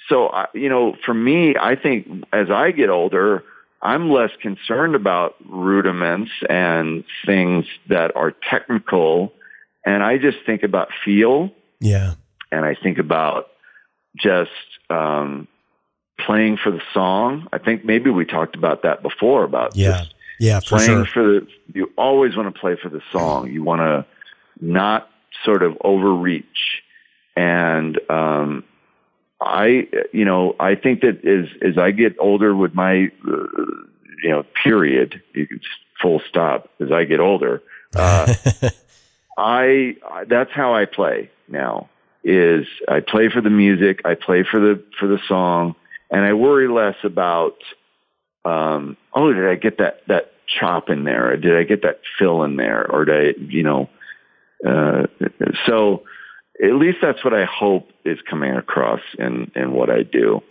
so 0.09 0.29
you 0.53 0.67
know 0.67 0.97
for 1.05 1.13
me 1.13 1.55
I 1.55 1.77
think 1.77 2.25
as 2.33 2.49
I 2.51 2.71
get 2.71 2.89
older 2.89 3.45
I'm 3.81 4.11
less 4.11 4.31
concerned 4.41 4.95
about 4.95 5.35
rudiments 5.47 6.31
and 6.49 7.03
things 7.25 7.65
that 7.87 8.15
are 8.15 8.31
technical 8.49 9.33
and 9.85 10.03
I 10.03 10.17
just 10.17 10.37
think 10.45 10.63
about 10.63 10.89
feel 11.03 11.51
yeah. 11.79 12.13
and 12.51 12.65
I 12.65 12.75
think 12.75 12.97
about 12.97 13.47
just 14.15 14.51
um, 14.89 15.47
playing 16.19 16.57
for 16.57 16.71
the 16.71 16.81
song. 16.93 17.47
I 17.53 17.57
think 17.57 17.85
maybe 17.85 18.09
we 18.09 18.25
talked 18.25 18.55
about 18.55 18.83
that 18.83 19.01
before 19.01 19.43
about 19.43 19.75
Yeah. 19.75 19.99
just 19.99 20.13
Yeah, 20.39 20.59
for 20.59 20.77
playing 20.77 21.05
sure. 21.05 21.05
for 21.05 21.23
the. 21.23 21.47
You 21.73 21.91
always 21.97 22.35
want 22.35 22.53
to 22.53 22.59
play 22.59 22.75
for 22.75 22.89
the 22.89 23.01
song. 23.11 23.51
You 23.51 23.63
want 23.63 23.81
to 23.81 24.05
not 24.61 25.09
sort 25.43 25.63
of 25.63 25.77
overreach, 25.83 26.81
and 27.35 27.99
um, 28.09 28.63
I, 29.41 29.87
you 30.11 30.25
know, 30.25 30.55
I 30.59 30.75
think 30.75 31.01
that 31.01 31.25
as 31.25 31.47
as 31.61 31.77
I 31.77 31.91
get 31.91 32.15
older 32.19 32.55
with 32.55 32.73
my, 32.73 33.11
uh, 33.27 33.31
you 34.23 34.29
know, 34.29 34.43
period, 34.63 35.21
you 35.33 35.47
can 35.47 35.61
full 36.01 36.21
stop. 36.27 36.69
As 36.79 36.91
I 36.91 37.05
get 37.05 37.19
older, 37.19 37.61
uh, 37.95 38.33
I 39.37 39.95
that's 40.27 40.51
how 40.51 40.73
I 40.73 40.85
play 40.85 41.31
now. 41.47 41.89
Is 42.23 42.65
I 42.87 42.99
play 42.99 43.29
for 43.29 43.39
the 43.41 43.49
music, 43.49 44.01
I 44.03 44.15
play 44.15 44.43
for 44.43 44.59
the 44.59 44.83
for 44.99 45.07
the 45.07 45.19
song, 45.27 45.75
and 46.11 46.21
I 46.21 46.33
worry 46.33 46.67
less 46.67 46.97
about 47.03 47.55
um, 48.45 48.97
oh, 49.13 49.31
did 49.31 49.47
I 49.47 49.55
get 49.55 49.77
that 49.77 50.01
that 50.07 50.33
chop 50.47 50.89
in 50.89 51.03
there, 51.03 51.31
or 51.31 51.37
did 51.37 51.55
I 51.55 51.63
get 51.63 51.83
that 51.83 52.01
fill 52.17 52.43
in 52.43 52.55
there, 52.55 52.89
or 52.89 53.05
did 53.05 53.37
I, 53.37 53.39
you 53.39 53.63
know? 53.63 53.89
Uh, 54.65 55.07
so 55.65 56.03
at 56.63 56.73
least 56.73 56.97
that's 57.01 57.23
what 57.23 57.33
I 57.33 57.45
hope 57.45 57.89
is 58.05 58.19
coming 58.29 58.55
across 58.55 59.01
in 59.17 59.51
in 59.55 59.71
what 59.73 59.89
I 59.89 60.03
do. 60.03 60.41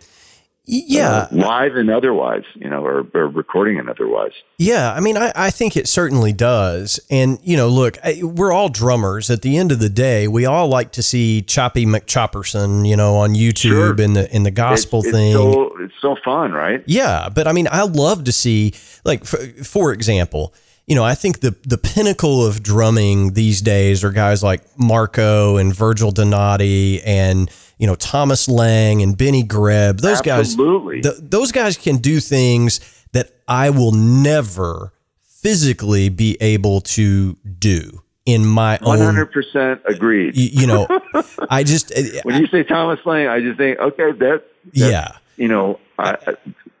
yeah. 0.65 1.09
uh, 1.09 1.27
live 1.31 1.75
and 1.75 1.89
otherwise, 1.89 2.43
you 2.53 2.69
know, 2.69 2.85
or, 2.85 3.05
or 3.15 3.27
recording 3.27 3.79
and 3.79 3.89
otherwise. 3.89 4.33
Yeah, 4.59 4.93
I 4.93 4.99
mean, 4.99 5.17
I, 5.17 5.31
I 5.35 5.49
think 5.49 5.75
it 5.75 5.87
certainly 5.87 6.31
does. 6.31 6.99
And, 7.09 7.39
you 7.41 7.57
know, 7.57 7.67
look, 7.69 7.97
I, 8.03 8.21
we're 8.23 8.51
all 8.51 8.69
drummers. 8.69 9.31
At 9.31 9.41
the 9.41 9.57
end 9.57 9.71
of 9.71 9.79
the 9.79 9.89
day, 9.89 10.27
we 10.27 10.45
all 10.45 10.67
like 10.67 10.91
to 10.91 11.01
see 11.01 11.41
Choppy 11.41 11.87
McChopperson, 11.87 12.87
you 12.87 12.95
know, 12.95 13.15
on 13.15 13.33
YouTube 13.33 13.57
Sure. 13.57 13.99
in 14.01 14.13
the 14.13 14.35
in 14.35 14.43
the 14.43 14.51
gospel 14.51 14.99
it's 14.99 15.09
thing. 15.11 15.33
so 15.33 15.75
it's 15.79 15.93
so 16.01 16.15
fun, 16.23 16.51
right? 16.51 16.83
Yeah, 16.85 17.29
but 17.29 17.47
I 17.47 17.51
mean, 17.51 17.67
I 17.71 17.83
love 17.83 18.25
to 18.25 18.31
see, 18.31 18.73
like, 19.03 19.25
for, 19.25 19.37
for 19.63 19.91
example, 19.91 20.53
you 20.89 20.95
know, 20.95 21.03
I 21.05 21.15
think 21.15 21.39
the 21.39 21.55
the 21.65 21.77
pinnacle 21.77 22.45
of 22.45 22.61
drumming 22.63 23.33
these 23.33 23.61
days 23.61 24.03
are 24.03 24.11
guys 24.11 24.43
like 24.43 24.61
Marco 24.77 25.55
and 25.57 25.73
Virgil 25.73 26.11
Donati 26.11 27.01
and 27.03 27.49
you 27.77 27.87
know 27.87 27.95
Thomas 27.95 28.49
Lang 28.49 29.01
and 29.01 29.17
Benny 29.17 29.43
Greb. 29.43 29.99
Those 29.99 30.25
Absolutely. 30.25 31.01
guys, 31.01 31.17
th- 31.19 31.29
those 31.29 31.51
guys 31.53 31.77
can 31.77 31.97
do 31.97 32.19
things 32.19 32.79
that 33.13 33.31
I 33.47 33.69
will 33.69 33.91
never 33.93 34.91
physically 35.21 36.09
be 36.09 36.37
able 36.41 36.81
to 36.81 37.37
do 37.59 38.01
in 38.25 38.45
my 38.45 38.77
One 38.81 38.99
own. 38.99 39.05
hundred 39.05 39.31
percent 39.31 39.81
agreed. 39.85 40.35
y- 40.35 40.49
You 40.51 40.67
know, 40.67 40.87
I 41.49 41.63
just 41.63 41.91
eh, 41.95 42.19
when 42.23 42.41
you 42.41 42.47
say 42.47 42.63
Thomas 42.63 42.99
Lang, 43.05 43.27
I 43.27 43.39
just 43.39 43.57
think, 43.57 43.79
okay, 43.79 44.11
that, 44.11 44.19
that 44.19 44.43
yeah. 44.73 45.17
you 45.37 45.47
know, 45.47 45.79
I, 45.97 46.17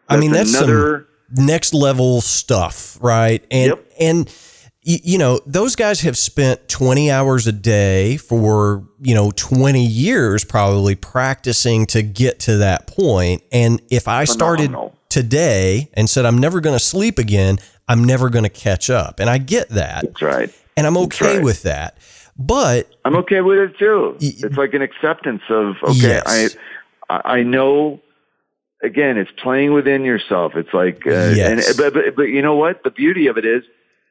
I 0.09 0.17
mean, 0.17 0.31
that's 0.31 0.51
some- 0.51 0.63
another. 0.69 1.05
Next 1.31 1.73
level 1.73 2.21
stuff, 2.21 2.97
right? 3.01 3.43
And 3.51 3.69
Yep. 3.69 3.85
and 3.99 4.33
you 4.81 5.17
know, 5.19 5.39
those 5.45 5.75
guys 5.75 6.01
have 6.01 6.17
spent 6.17 6.67
20 6.67 7.11
hours 7.11 7.45
a 7.45 7.51
day 7.51 8.17
for, 8.17 8.87
you 9.01 9.13
know, 9.13 9.29
20 9.35 9.85
years 9.85 10.43
probably 10.43 10.95
practicing 10.95 11.85
to 11.87 12.01
get 12.01 12.39
to 12.39 12.57
that 12.57 12.87
point. 12.87 13.43
And 13.51 13.81
if 13.91 14.07
I 14.07 14.23
started 14.23 14.67
Phenomenal. 14.67 14.95
today 15.09 15.89
and 15.93 16.09
said 16.09 16.25
I'm 16.25 16.37
never 16.39 16.59
going 16.59 16.75
to 16.75 16.83
sleep 16.83 17.19
again, 17.19 17.57
I'm 17.87 18.03
never 18.03 18.29
going 18.29 18.45
to 18.45 18.49
catch 18.49 18.89
up. 18.89 19.19
And 19.19 19.29
I 19.29 19.37
get 19.37 19.69
that. 19.69 20.05
That's 20.05 20.21
right. 20.21 20.49
And 20.77 20.87
I'm 20.87 20.97
okay 20.97 21.35
right. 21.35 21.43
with 21.43 21.63
that. 21.63 21.97
But 22.37 22.89
I'm 23.03 23.17
okay 23.17 23.41
with 23.41 23.59
it 23.59 23.77
too. 23.77 24.15
It's 24.21 24.55
like 24.57 24.73
an 24.73 24.81
acceptance 24.81 25.41
of 25.49 25.75
okay, 25.83 25.93
Yes. 25.97 26.55
I 27.09 27.21
I 27.25 27.43
know. 27.43 27.99
Again, 28.81 29.17
it's 29.17 29.31
playing 29.41 29.73
within 29.73 30.05
yourself. 30.05 30.55
It's 30.55 30.73
like, 30.73 31.05
uh, 31.05 31.09
Yes. 31.35 31.67
and 31.69 31.77
but, 31.77 31.93
but 31.93 32.15
but 32.15 32.23
you 32.23 32.41
know 32.41 32.55
what? 32.55 32.83
The 32.83 32.91
beauty 32.91 33.27
of 33.27 33.37
it 33.37 33.45
is, 33.45 33.63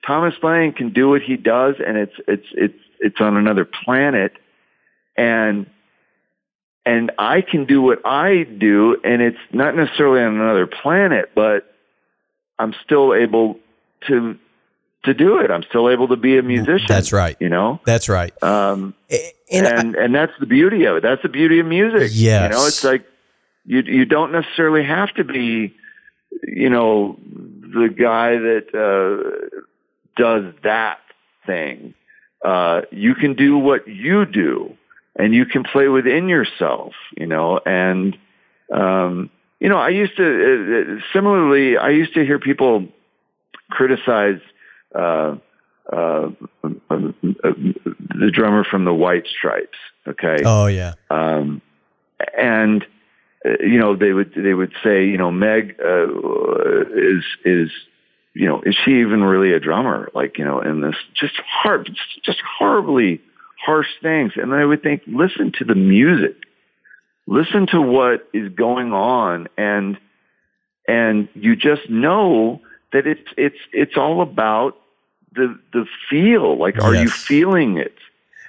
Thomas 0.07 0.35
Lang 0.43 0.73
can 0.75 0.93
do 0.93 1.09
what 1.09 1.23
he 1.23 1.37
does, 1.37 1.77
and 1.85 1.97
it's 1.97 2.15
it's 2.27 2.47
it's 2.53 2.79
it's 3.01 3.21
on 3.21 3.37
another 3.37 3.65
planet, 3.65 4.33
and 5.17 5.67
and 6.85 7.13
I 7.19 7.41
can 7.43 7.65
do 7.65 7.81
what 7.83 8.01
I 8.05 8.43
do, 8.45 8.97
and 9.05 9.21
it's 9.23 9.39
not 9.53 9.75
necessarily 9.77 10.23
on 10.23 10.35
another 10.35 10.67
planet, 10.67 11.31
but 11.35 11.75
I'm 12.59 12.75
still 12.85 13.15
able 13.15 13.59
to 14.09 14.37
to 15.05 15.15
do 15.15 15.39
it. 15.39 15.51
I'm 15.51 15.63
still 15.63 15.89
able 15.89 16.09
to 16.09 16.17
be 16.17 16.37
a 16.39 16.43
musician. 16.43 16.87
that's 16.89 17.13
right. 17.13 17.37
You 17.41 17.49
know. 17.49 17.81
That's 17.87 18.09
right. 18.11 18.33
Um, 18.43 18.95
A- 19.11 19.33
And, 19.51 19.67
I- 19.67 19.71
and 19.81 19.95
and 19.97 20.15
that's 20.15 20.33
the 20.41 20.47
beauty 20.47 20.85
of 20.85 20.97
it. 20.97 21.03
That's 21.03 21.23
the 21.23 21.29
beauty 21.31 21.59
of 21.61 21.67
music. 21.67 22.11
Yes. 22.13 22.43
you 22.53 22.59
know, 22.59 22.67
it's 22.67 22.85
like 22.85 23.07
you 23.69 23.83
you 23.83 24.05
don't 24.07 24.33
necessarily 24.33 24.83
have 24.83 25.13
to 25.15 25.25
be, 25.25 25.75
you 26.43 26.71
know, 26.71 27.19
the 27.21 27.95
guy 27.95 28.39
that 28.39 28.69
uh, 28.75 29.59
does 30.17 30.55
that 30.65 31.01
thing. 31.47 31.95
Uh, 32.43 32.83
you 32.91 33.15
can 33.15 33.35
do 33.35 33.59
what 33.59 33.87
you 33.87 34.25
do, 34.25 34.75
and 35.17 35.35
you 35.35 35.45
can 35.45 35.65
play 35.65 35.89
within 35.89 36.31
yourself. 36.31 36.95
You 37.15 37.27
know, 37.27 37.61
and 37.67 38.17
um, 38.73 39.29
you 39.61 39.69
know, 39.69 39.77
I 39.77 39.91
used 39.91 40.17
to 40.17 40.25
uh, 40.25 41.03
similarly. 41.13 41.77
I 41.77 41.91
used 41.91 42.15
to 42.15 42.25
hear 42.25 42.39
people 42.39 42.89
criticize. 43.71 44.41
Uh, 44.95 45.37
uh, 45.93 46.29
the 46.63 48.31
drummer 48.31 48.63
from 48.63 48.85
the 48.85 48.93
White 48.93 49.27
Stripes. 49.27 49.79
Okay, 50.07 50.37
oh 50.45 50.67
yeah. 50.67 50.95
um, 51.11 51.63
and 52.37 52.85
you 53.61 53.79
know, 53.79 53.97
they 53.97 54.13
would 54.13 54.33
they 54.35 54.55
would 54.55 54.73
say, 54.83 55.07
you 55.07 55.19
know, 55.19 55.31
Meg 55.31 55.77
uh, 55.85 56.07
is 56.95 57.25
is 57.45 57.71
you 58.35 58.47
know, 58.47 58.63
is 58.63 58.77
she 58.85 59.01
even 59.01 59.25
really 59.25 59.53
a 59.53 59.59
drummer? 59.59 60.11
Like, 60.15 60.39
you 60.39 60.45
know, 60.45 60.61
in 60.61 60.81
this 60.81 60.95
just 61.15 61.35
hard, 61.45 61.91
just 62.25 62.41
horribly 62.59 63.21
harsh 63.65 63.89
things. 64.01 64.33
And 64.37 64.55
I 64.55 64.65
would 64.65 64.83
think, 64.83 65.03
listen 65.09 65.53
to 65.59 65.65
the 65.65 65.75
music, 65.75 66.37
listen 67.27 67.67
to 67.73 67.81
what 67.81 68.29
is 68.33 68.53
going 68.53 68.93
on, 68.93 69.49
and 69.59 69.99
and 70.87 71.29
you 71.35 71.57
just 71.57 71.91
know 71.91 72.61
that 72.93 73.07
it's 73.07 73.29
it's 73.37 73.59
it's 73.73 73.97
all 73.97 74.23
about 74.23 74.77
the 75.33 75.59
the 75.73 75.87
feel. 76.09 76.57
Like, 76.57 76.81
are 76.83 76.95
you 76.95 77.09
feeling 77.09 77.79
it? 77.79 77.97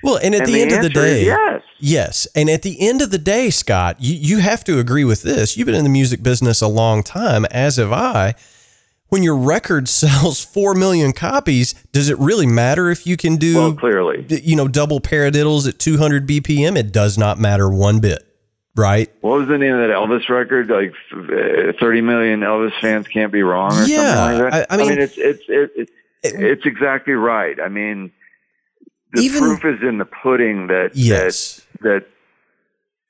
Well, 0.03 0.17
and 0.17 0.34
at 0.34 0.41
and 0.41 0.47
the, 0.47 0.53
the, 0.53 0.61
end 0.61 0.71
of 0.71 0.81
the 0.81 0.89
day, 0.89 1.26
yes, 1.26 1.61
yes, 1.77 2.27
and 2.35 2.49
at 2.49 2.61
the 2.61 2.80
end 2.80 3.01
of 3.01 3.11
the 3.11 3.17
day, 3.17 3.49
Scott, 3.49 3.97
you 3.99 4.15
you 4.15 4.38
have 4.39 4.63
to 4.65 4.80
agree 4.80 5.03
with 5.03 5.23
this. 5.23 5.57
You've 5.57 5.65
been 5.65 5.76
in 5.76 5.84
the 5.84 5.89
music 5.89 6.23
business 6.23 6.61
a 6.61 6.67
long 6.67 7.03
time, 7.03 7.45
as 7.45 7.76
have 7.77 7.91
I. 7.91 8.35
When 9.09 9.23
your 9.23 9.35
record 9.35 9.89
sells 9.89 10.43
four 10.43 10.73
million 10.73 11.13
copies, 11.13 11.73
does 11.91 12.09
it 12.09 12.17
really 12.19 12.47
matter 12.47 12.89
if 12.89 13.05
you 13.05 13.17
can 13.17 13.35
do 13.35 13.55
well, 13.55 13.73
clearly, 13.73 14.26
you 14.30 14.55
know, 14.55 14.67
double 14.67 15.01
paradiddles 15.01 15.67
at 15.67 15.80
200 15.80 16.27
BPM? 16.27 16.77
It 16.77 16.91
does 16.91 17.17
not 17.17 17.39
matter 17.39 17.69
one 17.69 17.99
bit 17.99 18.26
right? 18.80 19.11
What 19.21 19.39
was 19.39 19.47
the 19.47 19.57
name 19.57 19.73
of 19.73 19.80
that 19.80 19.89
Elvis 19.89 20.30
record? 20.30 20.69
Like 20.69 20.93
uh, 21.11 21.73
30 21.80 22.01
million 22.01 22.39
Elvis 22.41 22.71
fans 22.80 23.07
can't 23.07 23.31
be 23.31 23.43
wrong, 23.43 23.73
or 23.73 23.84
yeah, 23.84 24.15
something 24.15 24.41
like 24.43 24.51
that. 24.51 24.71
I, 24.71 24.73
I, 24.73 24.77
mean, 24.77 24.88
I 24.88 24.89
mean, 24.89 25.01
it's 25.01 25.17
it's 25.17 25.43
it, 25.47 25.71
it, 25.76 25.89
it's 26.23 26.65
exactly 26.65 27.13
right. 27.13 27.59
I 27.59 27.67
mean, 27.67 28.11
the 29.14 29.22
even, 29.22 29.40
proof 29.40 29.65
is 29.65 29.81
in 29.81 29.98
the 29.98 30.06
pudding 30.06 30.68
that 30.68 30.91
yes 30.94 31.65
that, 31.81 31.81
that 31.81 32.06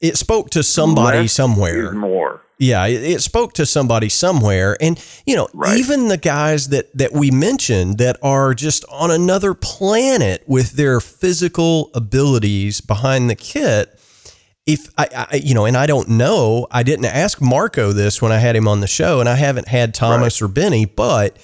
it 0.02 0.18
spoke 0.18 0.50
to 0.52 0.64
somebody 0.64 1.28
somewhere 1.28 1.92
more 1.92 2.42
yeah 2.58 2.86
it, 2.86 3.04
it, 3.04 3.22
spoke 3.22 3.54
to 3.54 3.66
somebody 3.66 4.10
somewhere 4.10 4.78
and 4.82 5.04
you 5.26 5.36
know 5.36 5.48
right. 5.54 5.78
even 5.78 6.08
the 6.08 6.18
guys 6.18 6.70
that 6.70 6.96
that 6.98 7.12
we 7.12 7.32
mentioned 7.32 7.98
that 7.98 8.18
are 8.22 8.54
just 8.54 8.86
on 8.90 9.12
another 9.12 9.54
planet 9.54 10.44
with 10.48 10.74
their 10.74 11.00
physical 11.00 11.90
abilities 11.94 12.82
behind 12.82 13.30
the 13.30 13.36
kit 13.36 14.00
if 14.66 14.90
I, 14.98 15.28
I, 15.32 15.36
you 15.38 15.54
know 15.54 15.66
and 15.66 15.76
i 15.76 15.86
don't 15.86 16.10
know 16.10 16.68
i 16.72 16.84
didn't 16.84 17.06
ask 17.06 17.42
marco 17.42 17.92
this 17.92 18.22
when 18.22 18.32
i 18.32 18.38
had 18.38 18.56
him 18.56 18.68
on 18.68 18.82
the 18.82 18.88
show 18.88 19.20
and 19.20 19.28
i 19.28 19.36
haven't 19.36 19.68
had 19.68 19.94
thomas 19.94 20.42
right. 20.42 20.46
or 20.46 20.52
benny 20.52 20.86
but 20.86 21.38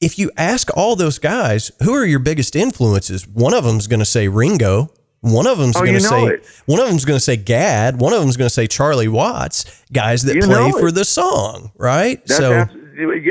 if 0.00 0.18
you 0.18 0.30
ask 0.36 0.74
all 0.76 0.96
those 0.96 1.18
guys, 1.18 1.70
who 1.82 1.94
are 1.94 2.04
your 2.04 2.18
biggest 2.18 2.56
influences? 2.56 3.28
One 3.28 3.54
of 3.54 3.64
them's 3.64 3.86
going 3.86 4.00
to 4.00 4.06
say 4.06 4.28
Ringo. 4.28 4.90
One 5.20 5.46
of 5.46 5.58
them's 5.58 5.76
oh, 5.76 5.80
going 5.80 5.94
to 5.94 6.00
say 6.00 6.26
it. 6.26 6.46
one 6.64 6.80
of 6.80 6.88
them's 6.88 7.04
going 7.04 7.18
to 7.18 7.24
say 7.24 7.36
Gadd. 7.36 8.00
One 8.00 8.14
of 8.14 8.20
them's 8.20 8.38
going 8.38 8.46
to 8.46 8.54
say 8.54 8.66
Charlie 8.66 9.08
Watts. 9.08 9.84
Guys 9.92 10.22
that 10.22 10.34
you 10.34 10.42
play 10.42 10.72
for 10.72 10.90
the 10.90 11.04
song, 11.04 11.72
right? 11.76 12.24
That's 12.24 12.38
so 12.38 12.66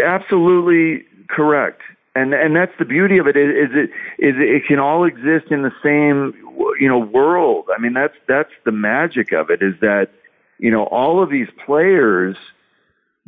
absolutely 0.03 1.05
correct. 1.29 1.81
And 2.15 2.33
and 2.33 2.55
that's 2.55 2.73
the 2.77 2.85
beauty 2.85 3.17
of 3.17 3.27
it 3.27 3.35
is, 3.35 3.71
it 3.71 3.89
is 4.19 4.35
it 4.37 4.67
can 4.67 4.77
all 4.77 5.03
exist 5.03 5.47
in 5.51 5.63
the 5.63 5.71
same 5.81 6.33
you 6.79 6.87
know 6.87 6.99
world. 6.99 7.65
I 7.75 7.79
mean 7.79 7.93
that's 7.93 8.15
that's 8.27 8.51
the 8.65 8.71
magic 8.71 9.31
of 9.31 9.49
it 9.49 9.63
is 9.63 9.73
that 9.81 10.11
you 10.59 10.69
know 10.69 10.83
all 10.85 11.23
of 11.23 11.31
these 11.31 11.47
players 11.65 12.35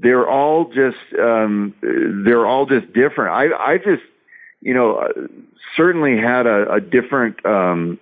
they're 0.02 0.30
all 0.30 0.66
just 0.66 0.98
um, 1.20 1.74
they're 2.26 2.46
all 2.46 2.66
just 2.66 2.92
different. 2.94 3.32
I 3.32 3.74
I 3.74 3.78
just 3.78 4.04
you 4.62 4.74
know 4.74 4.98
uh, 4.98 5.10
certainly 5.76 6.18
had 6.18 6.48
a, 6.48 6.74
a 6.74 6.82
different 6.82 7.46
um, 7.46 8.00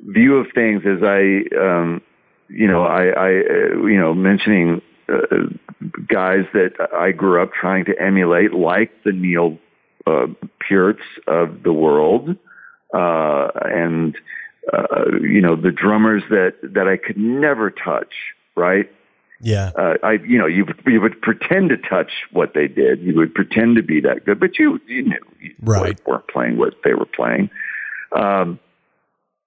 view 0.00 0.36
of 0.36 0.46
things 0.54 0.82
as 0.86 1.02
I 1.02 1.42
um, 1.58 2.02
you 2.48 2.66
know 2.66 2.84
I, 2.84 3.06
I 3.06 3.28
uh, 3.28 3.86
you 3.86 3.98
know 3.98 4.14
mentioning 4.14 4.82
uh, 5.08 5.46
guys 6.06 6.44
that 6.52 6.74
I 6.94 7.12
grew 7.12 7.42
up 7.42 7.52
trying 7.52 7.84
to 7.86 8.00
emulate, 8.00 8.52
like 8.52 8.92
the 9.04 9.12
Neil 9.12 9.58
uh, 10.06 10.26
Pearts 10.60 11.02
of 11.26 11.62
the 11.62 11.72
world, 11.72 12.36
uh, 12.94 13.48
and 13.64 14.16
uh, 14.72 15.18
you 15.22 15.40
know 15.40 15.56
the 15.56 15.72
drummers 15.72 16.22
that 16.30 16.54
that 16.62 16.88
I 16.88 16.96
could 16.96 17.16
never 17.16 17.70
touch. 17.70 18.12
Right, 18.54 18.90
yeah. 19.40 19.70
Uh, 19.76 19.94
I, 20.02 20.12
you 20.26 20.38
know, 20.38 20.46
you 20.46 20.66
you 20.86 21.00
would 21.00 21.20
pretend 21.22 21.70
to 21.70 21.76
touch 21.76 22.10
what 22.32 22.54
they 22.54 22.68
did. 22.68 23.00
You 23.00 23.14
would 23.16 23.34
pretend 23.34 23.76
to 23.76 23.82
be 23.82 24.00
that 24.00 24.24
good, 24.24 24.40
but 24.40 24.58
you 24.58 24.80
you 24.86 25.02
knew 25.02 25.18
you 25.40 25.54
right. 25.60 26.00
weren't 26.06 26.28
playing 26.28 26.58
what 26.58 26.74
they 26.84 26.94
were 26.94 27.06
playing. 27.06 27.50
Um, 28.16 28.58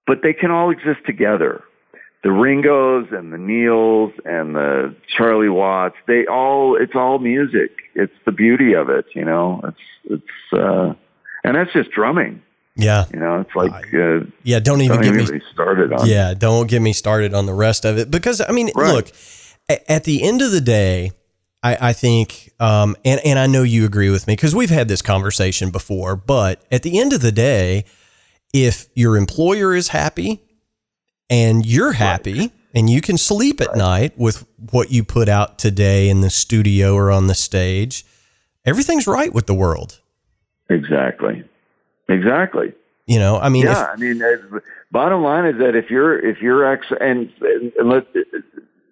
but 0.06 0.22
they 0.22 0.32
can 0.32 0.50
all 0.50 0.70
exist 0.70 1.00
together. 1.06 1.62
The 2.22 2.30
Ringos 2.30 3.08
and 3.10 3.32
the 3.32 3.38
Neils 3.38 4.12
and 4.24 4.54
the 4.54 4.94
Charlie 5.16 5.48
Watts, 5.48 5.96
they 6.06 6.26
all 6.26 6.76
it's 6.80 6.94
all 6.94 7.18
music. 7.18 7.70
It's 7.94 8.12
the 8.24 8.32
beauty 8.32 8.74
of 8.74 8.88
it, 8.88 9.06
you 9.14 9.24
know. 9.24 9.60
It's 9.64 9.76
it's 10.04 10.58
uh, 10.58 10.94
and 11.44 11.56
that's 11.56 11.72
just 11.72 11.90
drumming. 11.90 12.42
Yeah. 12.74 13.04
You 13.12 13.20
know, 13.20 13.40
it's 13.40 13.54
like, 13.54 13.92
uh, 13.92 14.20
yeah, 14.44 14.58
don't 14.58 14.80
even 14.80 15.02
don't 15.02 15.14
get 15.14 15.30
me 15.30 15.40
started 15.52 15.92
on. 15.92 16.06
Yeah, 16.06 16.32
don't 16.32 16.68
get 16.70 16.80
me 16.80 16.94
started 16.94 17.34
on 17.34 17.44
the 17.44 17.52
rest 17.52 17.84
of 17.84 17.98
it 17.98 18.10
because 18.10 18.40
I 18.40 18.52
mean, 18.52 18.70
right. 18.74 18.94
look, 18.94 19.08
at 19.88 20.04
the 20.04 20.22
end 20.22 20.42
of 20.42 20.52
the 20.52 20.60
day, 20.60 21.12
I, 21.62 21.90
I 21.90 21.92
think, 21.92 22.52
um, 22.58 22.96
and 23.04 23.20
and 23.24 23.38
I 23.38 23.46
know 23.46 23.62
you 23.62 23.84
agree 23.84 24.10
with 24.10 24.26
me 24.26 24.34
because 24.34 24.54
we've 24.54 24.70
had 24.70 24.88
this 24.88 25.02
conversation 25.02 25.70
before. 25.70 26.16
But 26.16 26.62
at 26.70 26.82
the 26.82 26.98
end 26.98 27.12
of 27.12 27.20
the 27.20 27.32
day, 27.32 27.84
if 28.52 28.88
your 28.94 29.16
employer 29.16 29.74
is 29.74 29.88
happy 29.88 30.42
and 31.30 31.64
you're 31.64 31.92
happy 31.92 32.38
right. 32.38 32.52
and 32.74 32.90
you 32.90 33.00
can 33.00 33.16
sleep 33.16 33.60
at 33.60 33.68
right. 33.68 33.78
night 33.78 34.18
with 34.18 34.46
what 34.70 34.90
you 34.90 35.04
put 35.04 35.28
out 35.28 35.58
today 35.58 36.08
in 36.08 36.20
the 36.20 36.30
studio 36.30 36.94
or 36.94 37.10
on 37.10 37.28
the 37.28 37.34
stage, 37.34 38.04
everything's 38.64 39.06
right 39.06 39.32
with 39.32 39.46
the 39.46 39.54
world. 39.54 40.00
Exactly. 40.68 41.44
Exactly. 42.08 42.74
You 43.06 43.18
know, 43.18 43.38
I 43.38 43.48
mean, 43.48 43.64
yeah. 43.64 43.82
If, 43.82 43.88
I 43.88 43.96
mean, 43.96 44.22
bottom 44.90 45.22
line 45.22 45.46
is 45.46 45.58
that 45.58 45.74
if 45.74 45.90
you're 45.90 46.18
if 46.18 46.40
you're 46.40 46.64
ex 46.64 46.86
and, 47.00 47.32
and 47.40 47.88
let 47.88 48.06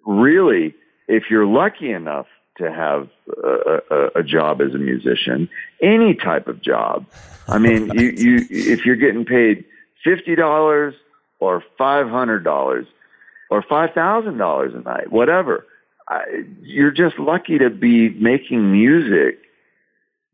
really, 0.05 0.73
if 1.07 1.29
you're 1.29 1.45
lucky 1.45 1.91
enough 1.91 2.27
to 2.57 2.71
have 2.71 3.09
a, 3.43 3.81
a, 3.89 4.07
a 4.19 4.23
job 4.23 4.61
as 4.61 4.73
a 4.73 4.77
musician, 4.77 5.49
any 5.81 6.13
type 6.13 6.47
of 6.47 6.61
job, 6.61 7.05
I 7.47 7.57
mean, 7.57 7.91
you, 7.93 8.09
you, 8.09 8.47
if 8.49 8.85
you're 8.85 8.95
getting 8.95 9.25
paid 9.25 9.65
$50 10.05 10.93
or 11.39 11.63
$500 11.79 12.85
or 13.49 13.63
$5,000 13.63 14.75
a 14.75 14.81
night, 14.81 15.11
whatever, 15.11 15.65
I, 16.07 16.21
you're 16.61 16.91
just 16.91 17.19
lucky 17.19 17.57
to 17.57 17.69
be 17.69 18.09
making 18.09 18.71
music. 18.71 19.39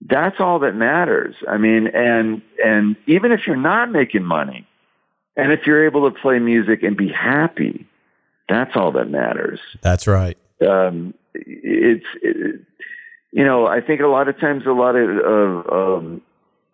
That's 0.01 0.39
all 0.39 0.59
that 0.59 0.75
matters. 0.75 1.35
I 1.47 1.57
mean, 1.57 1.87
and, 1.87 2.41
and 2.63 2.95
even 3.07 3.31
if 3.31 3.47
you're 3.47 3.55
not 3.55 3.91
making 3.91 4.23
money 4.23 4.67
and 5.35 5.51
if 5.51 5.65
you're 5.65 5.85
able 5.85 6.09
to 6.09 6.19
play 6.19 6.39
music 6.39 6.83
and 6.83 6.95
be 6.95 7.09
happy, 7.09 7.87
that's 8.49 8.71
all 8.75 8.91
that 8.93 9.09
matters. 9.09 9.59
That's 9.81 10.07
right. 10.07 10.37
Um, 10.61 11.13
it's, 11.33 12.05
it, 12.21 12.61
you 13.31 13.43
know, 13.45 13.67
I 13.67 13.81
think 13.81 14.01
a 14.01 14.07
lot 14.07 14.27
of 14.27 14.39
times 14.39 14.65
a 14.65 14.71
lot 14.71 14.95
of, 14.95 15.71
um, 15.71 16.21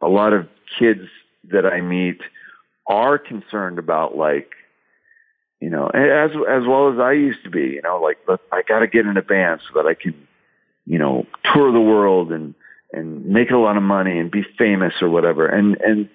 a 0.01 0.07
lot 0.07 0.33
of 0.33 0.47
kids 0.79 1.07
that 1.51 1.65
I 1.65 1.81
meet 1.81 2.21
are 2.87 3.17
concerned 3.17 3.79
about 3.79 4.15
like, 4.15 4.51
you 5.59 5.69
know, 5.69 5.87
as 5.87 6.31
as 6.31 6.67
well 6.67 6.91
as 6.91 6.99
I 6.99 7.13
used 7.13 7.43
to 7.45 7.49
be. 7.49 7.61
You 7.61 7.81
know, 7.81 8.01
like 8.01 8.17
but 8.27 8.41
I 8.51 8.63
got 8.67 8.79
to 8.79 8.87
get 8.87 9.05
in 9.05 9.15
a 9.15 9.21
band 9.21 9.61
so 9.61 9.81
that 9.81 9.87
I 9.87 9.93
can, 9.93 10.13
you 10.85 10.99
know, 10.99 11.25
tour 11.53 11.71
the 11.71 11.79
world 11.79 12.33
and 12.33 12.53
and 12.91 13.25
make 13.25 13.49
a 13.49 13.57
lot 13.57 13.77
of 13.77 13.83
money 13.83 14.19
and 14.19 14.29
be 14.29 14.43
famous 14.57 14.93
or 15.01 15.09
whatever. 15.09 15.47
And 15.47 15.77
and 15.79 16.09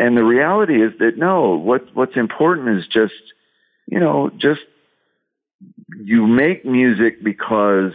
and 0.00 0.16
the 0.16 0.24
reality 0.24 0.82
is 0.82 0.92
that 0.98 1.16
no, 1.16 1.56
what 1.56 1.94
what's 1.94 2.16
important 2.16 2.76
is 2.76 2.84
just, 2.88 3.14
you 3.86 4.00
know, 4.00 4.30
just 4.36 4.62
you 6.00 6.26
make 6.26 6.64
music 6.64 7.22
because 7.22 7.92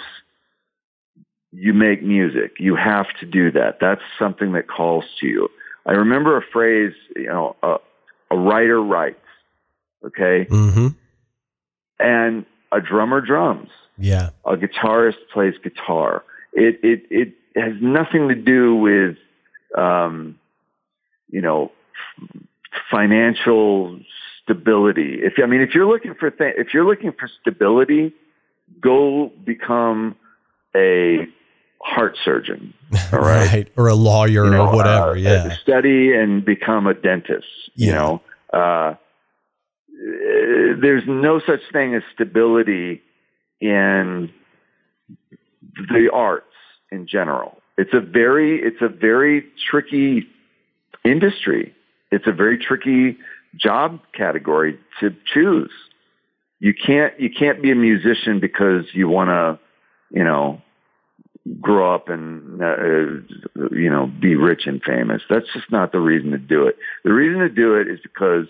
you 1.52 1.74
make 1.74 2.04
music. 2.04 2.58
You 2.60 2.76
have 2.76 3.08
to 3.20 3.26
do 3.26 3.52
that. 3.52 3.78
That's 3.80 4.02
something 4.20 4.54
that 4.54 4.68
calls 4.68 5.06
to 5.20 5.28
you. 5.28 5.50
I 5.86 5.94
remember 5.94 6.38
a 6.38 6.42
phrase, 6.42 6.94
you 7.16 7.28
know, 7.28 7.56
a, 7.64 7.78
a 8.32 8.38
writer 8.38 8.82
writes, 8.82 9.20
okay? 10.06 10.46
Mm-hmm. 10.50 10.88
And 12.00 12.46
a 12.72 12.82
drummer 12.82 13.22
drums. 13.22 13.70
Yeah. 13.98 14.32
A 14.46 14.56
guitarist 14.58 15.16
plays 15.34 15.56
guitar. 15.64 16.24
It, 16.54 16.80
it, 16.84 17.04
it 17.10 17.34
has 17.56 17.74
nothing 17.82 18.28
to 18.28 18.36
do 18.36 18.76
with, 18.76 19.18
um, 19.78 20.38
you 21.30 21.42
know, 21.42 21.72
financial 22.92 24.00
stability. 24.48 25.20
If 25.22 25.34
I 25.42 25.46
mean, 25.46 25.62
if 25.62 25.76
you're 25.76 25.88
looking 25.88 26.16
for 26.16 26.32
th- 26.32 26.56
if 26.58 26.74
you're 26.74 26.86
looking 26.86 27.12
for 27.12 27.30
stability, 27.42 28.14
go 28.80 29.32
become 29.44 30.16
a 30.76 31.28
heart 31.82 32.18
surgeon. 32.24 32.74
All 33.14 33.20
right, 33.20 33.52
right. 33.52 33.72
or 33.76 33.88
a 33.88 33.96
lawyer 33.96 34.46
you 34.46 34.52
know, 34.52 34.68
or 34.68 34.76
whatever. 34.76 35.12
Uh, 35.12 35.16
yeah, 35.16 35.56
study 35.62 36.14
and 36.14 36.46
become 36.46 36.88
a 36.88 36.94
dentist. 36.94 37.48
Yeah. 37.76 37.88
You 37.88 37.94
know, 37.94 38.22
uh, 38.54 38.96
there's 40.82 41.04
no 41.08 41.40
such 41.40 41.62
thing 41.74 41.96
as 41.96 42.04
stability 42.14 43.02
in 43.60 44.32
the 45.90 46.10
arts 46.14 46.46
in 46.92 47.08
general. 47.08 47.58
It's 47.78 47.94
a 47.94 48.00
very, 48.00 48.62
it's 48.62 48.82
a 48.82 48.88
very 48.88 49.46
tricky 49.70 50.28
industry. 51.04 51.74
It's 52.12 52.26
a 52.26 52.32
very 52.32 52.58
tricky 52.58 53.18
job 53.58 54.00
category 54.14 54.80
to 55.00 55.16
choose. 55.34 55.72
You 56.60 56.74
can't, 56.74 57.20
you 57.20 57.30
can't 57.30 57.62
be 57.62 57.72
a 57.72 57.76
musician 57.76 58.40
because 58.40 58.86
you 58.94 59.08
want 59.08 59.30
to, 59.30 59.60
you 60.18 60.24
know, 60.24 60.62
grow 61.62 61.94
up 61.94 62.10
and, 62.10 62.62
uh, 62.62 63.68
you 63.72 63.90
know, 63.90 64.08
be 64.08 64.36
rich 64.36 64.64
and 64.66 64.82
famous. 64.84 65.22
That's 65.30 65.46
just 65.54 65.72
not 65.72 65.92
the 65.92 66.00
reason 66.00 66.32
to 66.32 66.38
do 66.38 66.68
it. 66.68 66.78
The 67.04 67.14
reason 67.14 67.40
to 67.40 67.50
do 67.50 67.76
it 67.76 67.88
is 67.88 68.00
because 68.02 68.48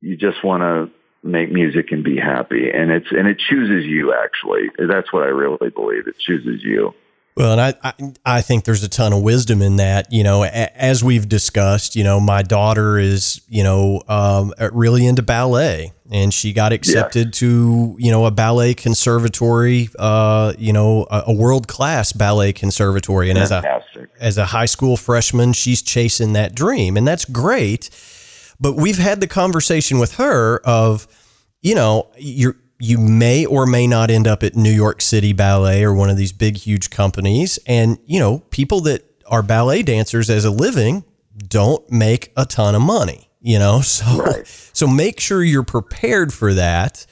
you 0.00 0.16
just 0.16 0.42
want 0.42 0.62
to 0.62 0.90
make 1.26 1.52
music 1.52 1.92
and 1.92 2.02
be 2.02 2.16
happy. 2.16 2.70
And 2.70 2.90
it's, 2.90 3.10
and 3.10 3.28
it 3.28 3.38
chooses 3.38 3.84
you 3.84 4.14
actually. 4.14 4.70
That's 4.78 5.12
what 5.12 5.22
I 5.22 5.26
really 5.26 5.70
believe. 5.70 6.06
It 6.06 6.18
chooses 6.18 6.62
you. 6.62 6.94
Well, 7.36 7.52
and 7.52 7.60
I, 7.60 7.74
I, 7.84 7.92
I 8.24 8.40
think 8.40 8.64
there's 8.64 8.82
a 8.82 8.88
ton 8.88 9.12
of 9.12 9.22
wisdom 9.22 9.60
in 9.60 9.76
that. 9.76 10.10
You 10.10 10.24
know, 10.24 10.42
a, 10.42 10.48
as 10.48 11.04
we've 11.04 11.28
discussed, 11.28 11.94
you 11.94 12.02
know, 12.02 12.18
my 12.18 12.40
daughter 12.42 12.98
is, 12.98 13.42
you 13.46 13.62
know, 13.62 14.02
um, 14.08 14.54
really 14.72 15.04
into 15.04 15.20
ballet, 15.20 15.92
and 16.10 16.32
she 16.32 16.54
got 16.54 16.72
accepted 16.72 17.34
to, 17.34 17.94
you 17.98 18.10
know, 18.10 18.24
a 18.24 18.30
ballet 18.30 18.72
conservatory, 18.72 19.90
uh, 19.98 20.54
you 20.56 20.72
know, 20.72 21.06
a, 21.10 21.24
a 21.26 21.34
world 21.34 21.68
class 21.68 22.12
ballet 22.12 22.54
conservatory. 22.54 23.28
And 23.28 23.38
Fantastic. 23.38 24.10
as 24.16 24.20
a 24.20 24.24
as 24.24 24.38
a 24.38 24.46
high 24.46 24.64
school 24.64 24.96
freshman, 24.96 25.52
she's 25.52 25.82
chasing 25.82 26.32
that 26.32 26.54
dream, 26.54 26.96
and 26.96 27.06
that's 27.06 27.26
great. 27.26 27.90
But 28.58 28.76
we've 28.76 28.96
had 28.96 29.20
the 29.20 29.26
conversation 29.26 29.98
with 29.98 30.14
her 30.14 30.62
of, 30.64 31.06
you 31.60 31.74
know, 31.74 32.08
you're 32.16 32.56
you 32.78 32.98
may 32.98 33.46
or 33.46 33.66
may 33.66 33.86
not 33.86 34.10
end 34.10 34.26
up 34.26 34.42
at 34.42 34.54
New 34.54 34.72
York 34.72 35.00
City 35.00 35.32
Ballet 35.32 35.82
or 35.82 35.94
one 35.94 36.10
of 36.10 36.16
these 36.16 36.32
big, 36.32 36.56
huge 36.56 36.90
companies. 36.90 37.58
And, 37.66 37.98
you 38.06 38.20
know, 38.20 38.40
people 38.50 38.80
that 38.82 39.04
are 39.26 39.42
ballet 39.42 39.82
dancers 39.82 40.28
as 40.28 40.44
a 40.44 40.50
living 40.50 41.04
don't 41.36 41.90
make 41.90 42.32
a 42.36 42.44
ton 42.44 42.74
of 42.74 42.82
money, 42.82 43.30
you 43.40 43.58
know? 43.58 43.80
So, 43.82 44.18
right. 44.18 44.46
so 44.46 44.86
make 44.86 45.20
sure 45.20 45.42
you're 45.42 45.62
prepared 45.62 46.32
for 46.32 46.54
that 46.54 47.06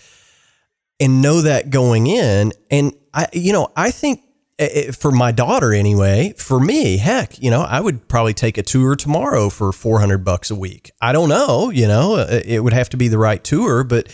and 1.00 1.22
know 1.22 1.40
that 1.40 1.70
going 1.70 2.06
in. 2.06 2.52
And 2.70 2.94
I, 3.12 3.26
you 3.32 3.52
know, 3.52 3.68
I 3.74 3.90
think 3.90 4.22
eh, 4.58 4.68
eh, 4.72 4.90
for 4.92 5.10
my 5.10 5.32
daughter 5.32 5.72
anyway, 5.72 6.34
for 6.36 6.60
me, 6.60 6.98
heck, 6.98 7.40
you 7.42 7.50
know, 7.50 7.62
I 7.62 7.80
would 7.80 8.06
probably 8.06 8.34
take 8.34 8.58
a 8.58 8.62
tour 8.62 8.96
tomorrow 8.96 9.48
for 9.48 9.72
400 9.72 10.18
bucks 10.24 10.50
a 10.50 10.54
week. 10.54 10.90
I 11.00 11.12
don't 11.12 11.30
know, 11.30 11.70
you 11.70 11.88
know, 11.88 12.16
eh, 12.16 12.42
it 12.44 12.60
would 12.60 12.74
have 12.74 12.90
to 12.90 12.98
be 12.98 13.08
the 13.08 13.18
right 13.18 13.42
tour, 13.42 13.82
but 13.82 14.08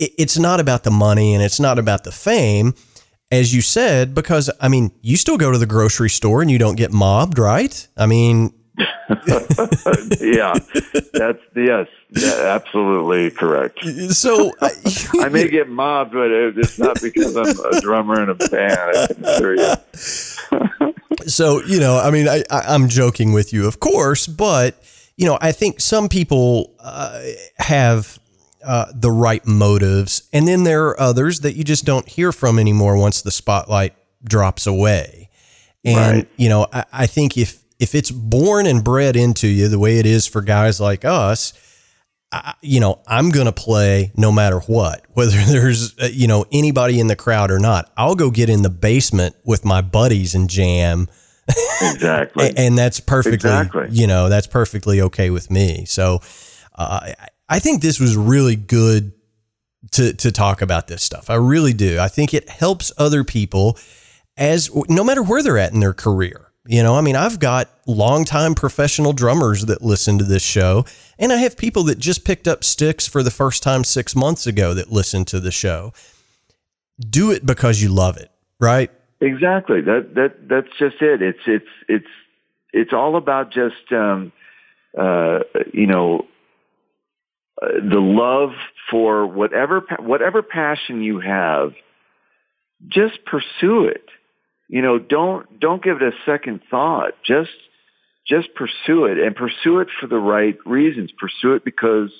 it's 0.00 0.38
not 0.38 0.60
about 0.60 0.84
the 0.84 0.90
money 0.90 1.34
and 1.34 1.42
it's 1.42 1.60
not 1.60 1.78
about 1.78 2.04
the 2.04 2.12
fame, 2.12 2.74
as 3.30 3.54
you 3.54 3.60
said, 3.60 4.14
because 4.14 4.50
I 4.60 4.68
mean, 4.68 4.92
you 5.02 5.16
still 5.16 5.36
go 5.36 5.52
to 5.52 5.58
the 5.58 5.66
grocery 5.66 6.10
store 6.10 6.40
and 6.40 6.50
you 6.50 6.58
don't 6.58 6.76
get 6.76 6.90
mobbed, 6.90 7.38
right? 7.38 7.86
I 7.96 8.06
mean, 8.06 8.54
yeah, 10.20 10.54
that's 11.12 11.42
yes, 11.54 11.88
yeah, 12.10 12.56
absolutely 12.56 13.30
correct. 13.30 13.80
So 14.10 14.52
I 14.60 15.28
may 15.30 15.48
get 15.48 15.68
mobbed, 15.68 16.12
but 16.12 16.30
it's 16.30 16.78
not 16.78 17.00
because 17.02 17.36
I'm 17.36 17.74
a 17.74 17.80
drummer 17.80 18.22
in 18.22 18.30
a 18.30 18.34
band. 18.34 18.72
I 18.72 19.06
can 19.08 19.24
assure 19.24 19.56
you. 19.56 21.24
so 21.26 21.62
you 21.64 21.80
know, 21.80 21.98
I 21.98 22.10
mean, 22.10 22.28
I, 22.28 22.42
I, 22.50 22.74
am 22.74 22.88
joking 22.88 23.32
with 23.32 23.52
you, 23.52 23.66
of 23.66 23.80
course, 23.80 24.26
but 24.26 24.82
you 25.16 25.26
know, 25.26 25.38
I 25.40 25.52
think 25.52 25.80
some 25.80 26.08
people 26.08 26.74
uh, 26.80 27.20
have 27.58 28.19
uh, 28.64 28.86
the 28.94 29.10
right 29.10 29.46
motives. 29.46 30.28
And 30.32 30.46
then 30.46 30.64
there 30.64 30.88
are 30.88 31.00
others 31.00 31.40
that 31.40 31.56
you 31.56 31.64
just 31.64 31.84
don't 31.84 32.08
hear 32.08 32.32
from 32.32 32.58
anymore 32.58 32.96
once 32.96 33.22
the 33.22 33.30
spotlight 33.30 33.94
drops 34.22 34.66
away. 34.66 35.30
And, 35.84 36.16
right. 36.16 36.28
you 36.36 36.48
know, 36.48 36.66
I, 36.72 36.84
I, 36.92 37.06
think 37.06 37.38
if, 37.38 37.62
if 37.78 37.94
it's 37.94 38.10
born 38.10 38.66
and 38.66 38.84
bred 38.84 39.16
into 39.16 39.48
you 39.48 39.68
the 39.68 39.78
way 39.78 39.98
it 39.98 40.06
is 40.06 40.26
for 40.26 40.42
guys 40.42 40.80
like 40.80 41.04
us, 41.04 41.54
I, 42.32 42.54
you 42.60 42.80
know, 42.80 43.00
I'm 43.06 43.30
going 43.30 43.46
to 43.46 43.52
play 43.52 44.12
no 44.16 44.30
matter 44.30 44.60
what, 44.60 45.04
whether 45.14 45.38
there's, 45.38 45.98
uh, 45.98 46.08
you 46.12 46.26
know, 46.26 46.44
anybody 46.52 47.00
in 47.00 47.06
the 47.06 47.16
crowd 47.16 47.50
or 47.50 47.58
not. 47.58 47.90
I'll 47.96 48.14
go 48.14 48.30
get 48.30 48.50
in 48.50 48.62
the 48.62 48.70
basement 48.70 49.36
with 49.44 49.64
my 49.64 49.80
buddies 49.80 50.34
and 50.34 50.50
jam. 50.50 51.08
Exactly. 51.80 52.52
and 52.56 52.76
that's 52.76 53.00
perfectly, 53.00 53.50
exactly. 53.50 53.88
you 53.90 54.06
know, 54.06 54.28
that's 54.28 54.46
perfectly 54.46 55.00
okay 55.00 55.30
with 55.30 55.50
me. 55.50 55.86
So, 55.86 56.20
uh, 56.76 57.12
I 57.50 57.58
think 57.58 57.82
this 57.82 57.98
was 57.98 58.16
really 58.16 58.54
good 58.56 59.12
to 59.92 60.14
to 60.14 60.30
talk 60.30 60.62
about 60.62 60.86
this 60.86 61.02
stuff. 61.02 61.28
I 61.28 61.34
really 61.34 61.72
do. 61.72 61.98
I 61.98 62.06
think 62.08 62.32
it 62.32 62.48
helps 62.48 62.92
other 62.96 63.24
people 63.24 63.76
as 64.36 64.70
no 64.88 65.02
matter 65.02 65.22
where 65.22 65.42
they're 65.42 65.58
at 65.58 65.72
in 65.72 65.80
their 65.80 65.92
career. 65.92 66.46
You 66.66 66.82
know, 66.82 66.94
I 66.94 67.00
mean, 67.00 67.16
I've 67.16 67.40
got 67.40 67.70
longtime 67.86 68.54
professional 68.54 69.12
drummers 69.12 69.64
that 69.66 69.82
listen 69.82 70.18
to 70.18 70.24
this 70.24 70.42
show, 70.42 70.84
and 71.18 71.32
I 71.32 71.36
have 71.36 71.56
people 71.56 71.82
that 71.84 71.98
just 71.98 72.24
picked 72.24 72.46
up 72.46 72.62
sticks 72.62 73.08
for 73.08 73.22
the 73.22 73.30
first 73.30 73.62
time 73.62 73.82
six 73.82 74.14
months 74.14 74.46
ago 74.46 74.72
that 74.74 74.92
listen 74.92 75.24
to 75.26 75.40
the 75.40 75.50
show. 75.50 75.92
Do 76.98 77.32
it 77.32 77.44
because 77.44 77.82
you 77.82 77.88
love 77.88 78.18
it, 78.18 78.30
right? 78.60 78.90
Exactly. 79.20 79.80
That 79.80 80.14
that 80.14 80.48
that's 80.48 80.68
just 80.78 81.02
it. 81.02 81.22
It's 81.22 81.40
it's 81.46 81.68
it's 81.88 82.06
it's 82.72 82.92
all 82.92 83.16
about 83.16 83.50
just 83.50 83.90
um, 83.90 84.30
uh, 84.96 85.40
you 85.72 85.86
know 85.86 86.26
the 87.60 88.00
love 88.00 88.50
for 88.90 89.26
whatever 89.26 89.82
whatever 89.98 90.42
passion 90.42 91.02
you 91.02 91.20
have, 91.20 91.72
just 92.88 93.24
pursue 93.24 93.84
it. 93.84 94.04
You 94.68 94.82
know, 94.82 94.98
don't 94.98 95.60
don't 95.60 95.82
give 95.82 95.96
it 95.96 96.02
a 96.02 96.12
second 96.24 96.60
thought. 96.70 97.12
Just 97.26 97.50
just 98.26 98.54
pursue 98.54 99.06
it 99.06 99.18
and 99.18 99.34
pursue 99.34 99.80
it 99.80 99.88
for 100.00 100.06
the 100.06 100.18
right 100.18 100.56
reasons. 100.64 101.10
Pursue 101.18 101.54
it 101.54 101.64
because 101.64 102.10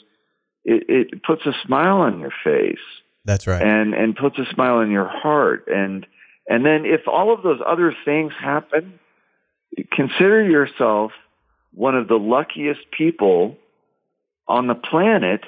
it, 0.65 0.85
it 0.89 1.23
puts 1.23 1.47
a 1.47 1.53
smile 1.65 1.99
on 1.99 2.21
your 2.21 2.33
face. 2.45 2.79
That's 3.25 3.47
right. 3.47 3.63
And 3.63 3.95
and 3.95 4.17
puts 4.17 4.39
a 4.39 4.53
smile 4.53 4.77
on 4.77 4.91
your 4.91 5.09
heart. 5.09 5.69
And 5.69 6.07
and 6.49 6.67
then 6.67 6.85
if 6.85 7.03
all 7.07 7.33
of 7.33 7.43
those 7.43 7.61
other 7.67 7.95
things 8.05 8.33
happen, 8.39 8.99
consider 9.93 10.43
yourself 10.43 11.13
one 11.73 11.97
of 11.97 12.09
the 12.09 12.17
luckiest 12.17 12.81
people 12.91 13.57
on 14.51 14.67
the 14.67 14.75
planet 14.75 15.43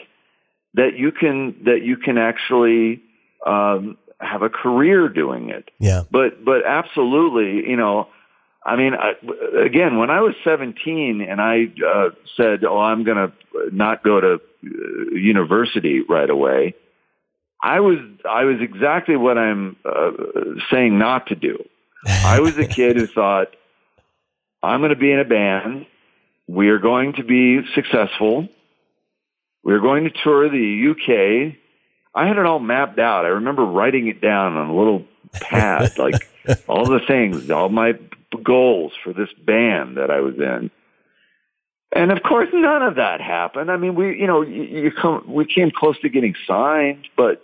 that 0.74 0.96
you 0.96 1.12
can 1.12 1.64
that 1.64 1.82
you 1.82 1.96
can 1.96 2.16
actually 2.18 3.02
um, 3.46 3.98
have 4.20 4.42
a 4.42 4.48
career 4.48 5.08
doing 5.08 5.50
it. 5.50 5.70
Yeah. 5.78 6.02
But 6.10 6.44
but 6.44 6.64
absolutely, 6.66 7.68
you 7.68 7.76
know, 7.76 8.08
I 8.64 8.76
mean, 8.76 8.94
I, 8.94 9.12
again, 9.64 9.98
when 9.98 10.10
I 10.10 10.20
was 10.20 10.34
17 10.44 11.20
and 11.20 11.40
I 11.40 11.72
uh, 11.86 12.10
said, 12.36 12.64
"Oh, 12.64 12.78
I'm 12.78 13.04
going 13.04 13.16
to 13.16 13.32
not 13.72 14.02
go 14.02 14.20
to 14.20 14.34
uh, 14.34 15.14
university 15.14 16.00
right 16.00 16.30
away," 16.30 16.74
I 17.60 17.80
was 17.80 17.98
I 18.28 18.44
was 18.44 18.60
exactly 18.60 19.16
what 19.16 19.36
I'm 19.36 19.76
uh, 19.84 20.12
saying 20.70 20.98
not 20.98 21.26
to 21.28 21.34
do. 21.34 21.64
I 22.06 22.40
was 22.40 22.56
a 22.58 22.66
kid 22.66 22.96
who 22.96 23.06
thought, 23.06 23.48
"I'm 24.62 24.80
going 24.80 24.90
to 24.90 24.96
be 24.96 25.12
in 25.12 25.18
a 25.18 25.24
band. 25.24 25.86
We 26.46 26.68
are 26.68 26.78
going 26.78 27.14
to 27.14 27.24
be 27.24 27.60
successful." 27.74 28.48
We 29.64 29.72
were 29.72 29.80
going 29.80 30.04
to 30.04 30.10
tour 30.10 30.48
the 30.48 30.90
UK. 30.90 31.56
I 32.14 32.26
had 32.26 32.36
it 32.36 32.46
all 32.46 32.58
mapped 32.58 32.98
out. 32.98 33.24
I 33.24 33.28
remember 33.28 33.64
writing 33.64 34.08
it 34.08 34.20
down 34.20 34.56
on 34.56 34.68
a 34.68 34.76
little 34.76 35.04
pad, 35.32 35.92
like 35.98 36.28
all 36.66 36.84
the 36.84 37.00
things, 37.06 37.50
all 37.50 37.68
my 37.68 37.94
goals 38.42 38.92
for 39.02 39.12
this 39.12 39.30
band 39.44 39.96
that 39.96 40.10
I 40.10 40.20
was 40.20 40.34
in. 40.36 40.70
And 41.94 42.10
of 42.10 42.22
course, 42.22 42.48
none 42.52 42.82
of 42.82 42.96
that 42.96 43.20
happened. 43.20 43.70
I 43.70 43.76
mean, 43.76 43.94
we, 43.94 44.18
you 44.18 44.26
know, 44.26 44.42
you, 44.42 44.62
you 44.62 44.90
come, 44.90 45.24
we 45.28 45.44
came 45.44 45.70
close 45.70 45.98
to 46.00 46.08
getting 46.08 46.34
signed, 46.46 47.06
but, 47.16 47.42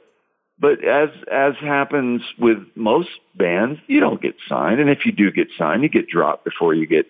but 0.59 0.83
as, 0.83 1.11
as 1.31 1.55
happens 1.57 2.23
with 2.39 2.59
most 2.75 3.11
bands, 3.35 3.79
you 3.87 4.01
don't 4.01 4.21
get 4.21 4.37
signed. 4.49 4.81
And 4.81 4.89
if 4.89 5.05
you 5.05 5.13
do 5.13 5.31
get 5.31 5.49
signed, 5.59 5.83
you 5.83 5.91
get 5.91 6.09
dropped 6.09 6.45
before 6.45 6.73
you 6.75 6.87
get 6.87 7.07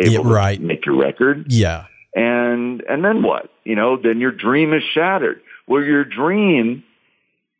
able 0.00 0.26
yeah, 0.26 0.32
right. 0.32 0.58
to 0.58 0.64
make 0.64 0.84
your 0.84 0.96
record. 0.96 1.46
Yeah 1.48 1.86
and 2.14 2.82
and 2.88 3.04
then 3.04 3.22
what? 3.22 3.50
You 3.64 3.76
know, 3.76 3.96
then 3.96 4.20
your 4.20 4.32
dream 4.32 4.72
is 4.72 4.82
shattered. 4.94 5.40
Well, 5.66 5.82
your 5.82 6.04
dream 6.04 6.84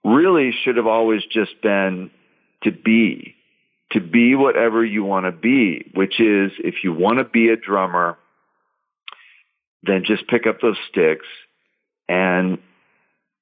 really 0.04 0.52
should 0.64 0.76
have 0.76 0.86
always 0.86 1.22
just 1.30 1.60
been 1.62 2.10
to 2.64 2.72
be, 2.72 3.34
to 3.92 4.00
be 4.00 4.34
whatever 4.34 4.84
you 4.84 5.04
want 5.04 5.26
to 5.26 5.32
be, 5.32 5.90
which 5.94 6.20
is 6.20 6.52
if 6.58 6.82
you 6.82 6.92
want 6.92 7.18
to 7.18 7.24
be 7.24 7.48
a 7.48 7.56
drummer, 7.56 8.16
then 9.82 10.04
just 10.04 10.26
pick 10.28 10.46
up 10.46 10.60
those 10.60 10.76
sticks 10.88 11.26
and 12.08 12.58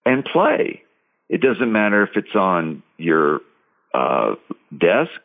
and 0.04 0.24
play. 0.24 0.82
It 1.28 1.40
doesn't 1.40 1.70
matter 1.70 2.02
if 2.02 2.10
it's 2.16 2.34
on 2.34 2.82
your 2.96 3.40
uh, 3.92 4.34
desk. 4.76 5.20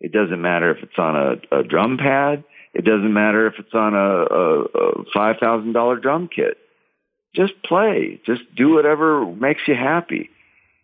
It 0.00 0.12
doesn't 0.12 0.40
matter 0.40 0.70
if 0.70 0.82
it's 0.82 0.98
on 0.98 1.16
a, 1.16 1.60
a 1.60 1.62
drum 1.62 1.98
pad. 1.98 2.44
It 2.74 2.84
doesn't 2.84 3.12
matter 3.12 3.46
if 3.46 3.54
it's 3.58 3.72
on 3.72 3.94
a, 3.94 3.98
a, 3.98 4.64
a 4.64 5.04
$5,000 5.14 6.02
drum 6.02 6.28
kit. 6.34 6.58
Just 7.34 7.54
play. 7.62 8.20
Just 8.26 8.42
do 8.54 8.74
whatever 8.74 9.24
makes 9.26 9.62
you 9.66 9.74
happy. 9.74 10.30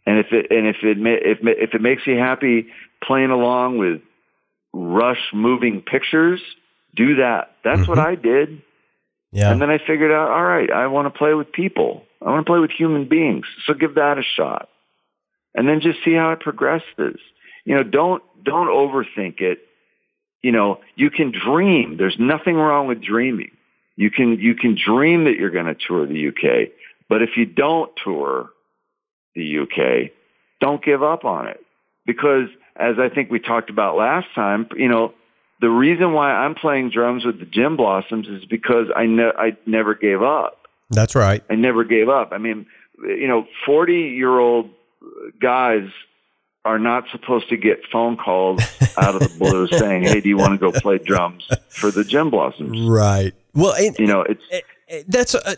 And 0.07 0.19
if 0.19 0.33
it 0.33 0.47
and 0.51 0.67
if 0.67 0.77
it 0.83 0.97
if 0.99 1.39
if 1.43 1.75
it 1.75 1.81
makes 1.81 2.07
you 2.07 2.17
happy 2.17 2.69
playing 3.03 3.31
along 3.31 3.79
with 3.79 4.01
Rush 4.73 5.31
moving 5.33 5.83
pictures, 5.83 6.41
do 6.95 7.17
that. 7.17 7.57
That's 7.63 7.81
mm-hmm. 7.83 7.91
what 7.91 7.99
I 7.99 8.15
did. 8.15 8.63
Yeah. 9.33 9.53
And 9.53 9.61
then 9.61 9.71
I 9.71 9.79
figured 9.79 10.11
out, 10.11 10.31
all 10.31 10.45
right, 10.45 10.71
I 10.71 10.89
want 10.89 11.13
to 11.13 11.17
play 11.17 11.35
with 11.35 11.53
people. 11.53 12.03
I 12.21 12.31
want 12.31 12.45
to 12.45 12.51
play 12.51 12.59
with 12.59 12.71
human 12.71 13.09
beings. 13.09 13.47
So 13.67 13.75
give 13.75 13.95
that 13.95 14.19
a 14.19 14.23
shot. 14.23 14.69
And 15.55 15.69
then 15.69 15.81
just 15.81 15.99
see 16.05 16.15
how 16.15 16.33
it 16.33 16.41
progresses. 16.41 17.19
You 17.65 17.77
know, 17.77 17.83
don't 17.83 18.23
don't 18.45 18.69
overthink 18.69 19.41
it. 19.41 19.61
You 20.43 20.53
know, 20.53 20.81
you 20.97 21.11
can 21.11 21.33
dream. 21.33 21.97
There's 21.99 22.17
nothing 22.19 22.57
wrong 22.57 22.87
with 22.87 23.03
dreaming. 23.03 23.51
You 23.97 24.11
can 24.11 24.39
you 24.39 24.55
can 24.55 24.77
dream 24.77 25.25
that 25.25 25.37
you're 25.37 25.51
going 25.51 25.67
to 25.67 25.75
tour 25.75 26.07
the 26.07 26.29
UK, 26.29 26.71
but 27.09 27.23
if 27.23 27.37
you 27.37 27.45
don't 27.45 27.91
tour 28.03 28.51
the 29.35 29.59
UK, 29.59 30.11
don't 30.61 30.83
give 30.83 31.03
up 31.03 31.25
on 31.25 31.49
it 31.49 31.61
because 32.07 32.49
as 32.77 32.97
I 32.99 33.09
think 33.15 33.31
we 33.31 33.41
talked 33.41 33.69
about 33.69 33.97
last 33.97 34.27
time, 34.35 34.69
you 34.77 34.89
know, 34.89 35.13
the 35.61 35.69
reason 35.69 36.13
why 36.13 36.33
I'm 36.33 36.55
playing 36.55 36.91
drums 36.91 37.25
with 37.25 37.39
the 37.39 37.45
Gin 37.45 37.77
Blossoms 37.77 38.27
is 38.27 38.45
because 38.47 38.87
I 38.97 39.05
ne- 39.07 39.33
I 39.37 39.57
never 39.67 39.95
gave 39.95 40.23
up. 40.23 40.57
That's 40.89 41.15
right. 41.15 41.45
I 41.51 41.55
never 41.55 41.85
gave 41.85 42.09
up. 42.09 42.33
I 42.33 42.39
mean, 42.39 42.67
you 43.03 43.29
know, 43.29 43.47
40 43.67 43.93
year 43.93 44.39
old 44.39 44.71
guys 45.41 45.89
are 46.65 46.79
not 46.79 47.05
supposed 47.11 47.49
to 47.49 47.57
get 47.57 47.81
phone 47.91 48.17
calls 48.17 48.61
out 48.99 49.15
of 49.15 49.21
the 49.21 49.35
blue 49.39 49.67
saying, 49.69 50.05
"Hey, 50.05 50.21
do 50.21 50.29
you 50.29 50.37
want 50.37 50.53
to 50.53 50.59
go 50.59 50.73
play 50.73 50.99
drums 50.99 51.49
for 51.69 51.91
the 51.91 52.05
Gin 52.05 52.31
Blossoms?" 52.31 52.81
Right. 52.89 53.33
Well, 53.55 53.75
and, 53.75 53.99
you 53.99 54.07
know, 54.07 54.23
it's 54.23 55.07
that's 55.09 55.35
uh, 55.35 55.55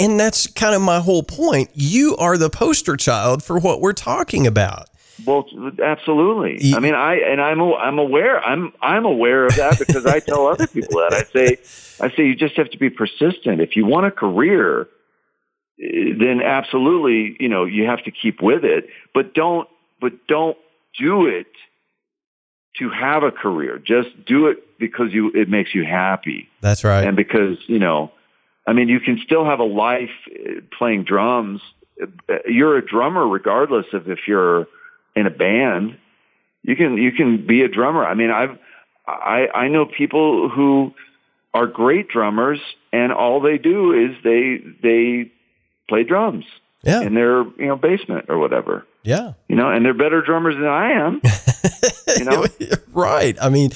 and 0.00 0.18
that's 0.18 0.46
kind 0.46 0.74
of 0.74 0.82
my 0.82 1.00
whole 1.00 1.22
point. 1.22 1.70
You 1.74 2.16
are 2.16 2.36
the 2.36 2.50
poster 2.50 2.96
child 2.96 3.42
for 3.42 3.58
what 3.58 3.80
we're 3.80 3.92
talking 3.92 4.46
about. 4.46 4.88
Well, 5.24 5.46
absolutely. 5.82 6.74
I 6.74 6.80
mean, 6.80 6.94
I 6.94 7.16
and 7.16 7.40
I'm 7.40 7.60
I'm 7.60 7.98
aware. 7.98 8.42
I'm 8.42 8.72
I'm 8.80 9.04
aware 9.04 9.46
of 9.46 9.54
that 9.56 9.78
because 9.78 10.06
I 10.06 10.20
tell 10.20 10.46
other 10.46 10.66
people 10.66 10.98
that. 11.00 11.12
I 11.12 11.22
say 11.24 11.56
I 12.00 12.10
say 12.14 12.26
you 12.26 12.34
just 12.34 12.56
have 12.56 12.70
to 12.70 12.78
be 12.78 12.90
persistent. 12.90 13.60
If 13.60 13.76
you 13.76 13.86
want 13.86 14.06
a 14.06 14.10
career, 14.10 14.88
eh, 15.80 16.14
then 16.18 16.42
absolutely, 16.42 17.36
you 17.38 17.48
know, 17.48 17.64
you 17.64 17.86
have 17.86 18.02
to 18.04 18.10
keep 18.10 18.42
with 18.42 18.64
it. 18.64 18.88
But 19.14 19.34
don't 19.34 19.68
but 20.02 20.26
don't 20.26 20.58
do 20.98 21.26
it 21.26 21.46
to 22.78 22.90
have 22.90 23.22
a 23.22 23.30
career. 23.30 23.78
Just 23.78 24.08
do 24.26 24.48
it 24.48 24.78
because 24.78 25.12
you 25.12 25.30
it 25.34 25.48
makes 25.48 25.74
you 25.74 25.84
happy. 25.84 26.48
That's 26.60 26.84
right. 26.84 27.06
And 27.06 27.16
because, 27.16 27.56
you 27.66 27.78
know, 27.78 28.10
I 28.66 28.72
mean, 28.72 28.88
you 28.88 29.00
can 29.00 29.20
still 29.24 29.44
have 29.44 29.60
a 29.60 29.64
life 29.64 30.10
eh, 30.30 30.60
playing 30.76 31.04
drums. 31.04 31.60
Eh, 32.00 32.06
you're 32.46 32.76
a 32.76 32.86
drummer 32.86 33.26
regardless 33.26 33.86
of 33.92 34.10
if 34.10 34.18
you're 34.26 34.66
in 35.14 35.26
a 35.26 35.30
band. 35.30 35.96
You 36.62 36.76
can 36.76 36.96
you 36.98 37.12
can 37.12 37.46
be 37.46 37.62
a 37.62 37.68
drummer. 37.68 38.04
I 38.04 38.14
mean, 38.14 38.30
I've 38.30 38.58
I 39.06 39.48
I 39.54 39.68
know 39.68 39.86
people 39.86 40.48
who 40.48 40.92
are 41.54 41.66
great 41.66 42.08
drummers 42.08 42.60
and 42.92 43.12
all 43.12 43.40
they 43.40 43.58
do 43.58 43.92
is 43.92 44.16
they 44.24 44.60
they 44.82 45.30
play 45.88 46.04
drums 46.04 46.44
yeah. 46.82 47.02
in 47.02 47.14
their 47.14 47.42
you 47.42 47.66
know 47.66 47.76
basement 47.76 48.26
or 48.28 48.38
whatever. 48.38 48.86
Yeah. 49.02 49.32
You 49.48 49.56
know, 49.56 49.70
and 49.70 49.84
they're 49.84 49.94
better 49.94 50.22
drummers 50.22 50.54
than 50.54 50.66
I 50.66 50.92
am. 50.92 51.20
you 52.18 52.24
know, 52.24 52.46
right? 52.92 53.36
I 53.40 53.48
mean, 53.48 53.70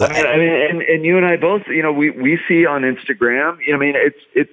I 0.00 0.08
mean, 0.08 0.26
I 0.26 0.36
mean, 0.36 0.52
and 0.70 0.82
and 0.82 1.04
you 1.04 1.16
and 1.16 1.26
I 1.26 1.36
both, 1.36 1.62
you 1.68 1.82
know, 1.82 1.92
we 1.92 2.10
we 2.10 2.38
see 2.48 2.66
on 2.66 2.82
Instagram. 2.82 3.58
You 3.64 3.72
know, 3.72 3.76
I 3.76 3.80
mean, 3.80 3.94
it's 3.96 4.18
it's 4.34 4.50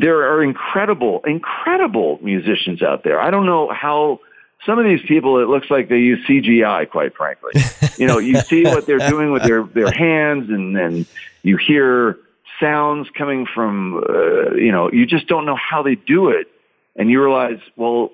there 0.00 0.32
are 0.32 0.42
incredible, 0.42 1.22
incredible 1.26 2.18
musicians 2.22 2.82
out 2.82 3.04
there. 3.04 3.20
I 3.20 3.30
don't 3.30 3.46
know 3.46 3.72
how 3.72 4.20
some 4.64 4.78
of 4.78 4.84
these 4.84 5.00
people, 5.06 5.38
it 5.40 5.48
looks 5.48 5.70
like 5.70 5.88
they 5.88 5.98
use 5.98 6.18
CGI, 6.26 6.90
quite 6.90 7.14
frankly. 7.14 7.52
you 7.96 8.06
know, 8.06 8.18
you 8.18 8.40
see 8.40 8.64
what 8.64 8.86
they're 8.86 9.08
doing 9.10 9.30
with 9.30 9.44
their, 9.44 9.62
their 9.62 9.90
hands 9.90 10.50
and 10.50 10.74
then 10.76 11.06
you 11.42 11.56
hear 11.56 12.18
sounds 12.60 13.08
coming 13.16 13.46
from, 13.46 14.02
uh, 14.08 14.54
you 14.54 14.72
know, 14.72 14.90
you 14.90 15.06
just 15.06 15.28
don't 15.28 15.46
know 15.46 15.56
how 15.56 15.82
they 15.82 15.94
do 15.94 16.30
it. 16.30 16.48
And 16.96 17.10
you 17.10 17.22
realize, 17.22 17.60
well, 17.76 18.10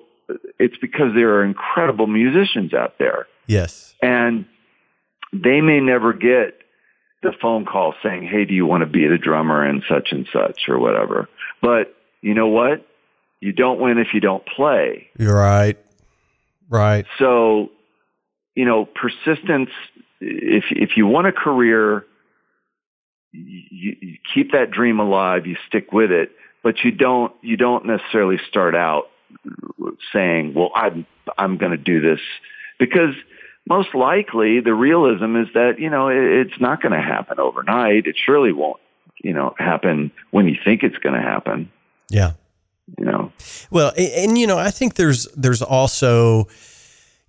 it's 0.59 0.77
because 0.77 1.13
there 1.15 1.35
are 1.35 1.43
incredible 1.43 2.07
musicians 2.07 2.73
out 2.73 2.95
there. 2.99 3.27
Yes. 3.47 3.95
And 4.01 4.45
they 5.31 5.61
may 5.61 5.79
never 5.79 6.13
get 6.13 6.59
the 7.23 7.33
phone 7.41 7.65
call 7.65 7.93
saying, 8.03 8.27
hey, 8.27 8.45
do 8.45 8.53
you 8.53 8.65
want 8.65 8.81
to 8.81 8.85
be 8.85 9.07
the 9.07 9.17
drummer 9.17 9.63
and 9.63 9.83
such 9.89 10.09
and 10.11 10.27
such 10.31 10.67
or 10.67 10.77
whatever. 10.77 11.29
But 11.61 11.95
you 12.21 12.33
know 12.33 12.47
what? 12.47 12.85
You 13.39 13.51
don't 13.51 13.79
win 13.79 13.97
if 13.97 14.07
you 14.13 14.19
don't 14.19 14.45
play. 14.45 15.09
You're 15.17 15.35
right. 15.35 15.77
Right. 16.69 17.05
So, 17.19 17.71
you 18.55 18.65
know, 18.65 18.85
persistence. 18.85 19.69
If 20.21 20.65
if 20.69 20.91
you 20.95 21.07
want 21.07 21.27
a 21.27 21.33
career, 21.33 22.05
you, 23.33 23.95
you 23.99 24.17
keep 24.33 24.53
that 24.53 24.71
dream 24.71 24.99
alive. 24.99 25.45
You 25.45 25.57
stick 25.67 25.91
with 25.91 26.11
it, 26.11 26.31
but 26.63 26.75
you 26.83 26.91
don't 26.91 27.33
you 27.41 27.57
don't 27.57 27.85
necessarily 27.85 28.37
start 28.47 28.75
out 28.75 29.09
saying, 30.11 30.53
"Well, 30.53 30.71
I'm 30.75 31.05
I'm 31.37 31.57
going 31.57 31.71
to 31.71 31.77
do 31.77 32.01
this," 32.01 32.19
because 32.79 33.15
most 33.67 33.93
likely 33.95 34.59
the 34.59 34.73
realism 34.73 35.35
is 35.35 35.47
that 35.53 35.79
you 35.79 35.89
know 35.89 36.09
it, 36.09 36.17
it's 36.17 36.59
not 36.59 36.81
going 36.81 36.93
to 36.93 37.01
happen 37.01 37.39
overnight. 37.39 38.07
It 38.07 38.15
surely 38.17 38.51
won't 38.51 38.79
you 39.23 39.33
know 39.33 39.55
happen 39.57 40.11
when 40.31 40.47
you 40.47 40.55
think 40.63 40.83
it's 40.83 40.97
going 40.97 41.15
to 41.15 41.21
happen. 41.21 41.71
Yeah 42.09 42.33
you 42.97 43.05
know. 43.05 43.31
Well, 43.71 43.93
and, 43.97 44.11
and, 44.11 44.37
you 44.37 44.47
know, 44.47 44.57
I 44.57 44.71
think 44.71 44.95
there's 44.95 45.27
there's 45.35 45.61
also, 45.61 46.47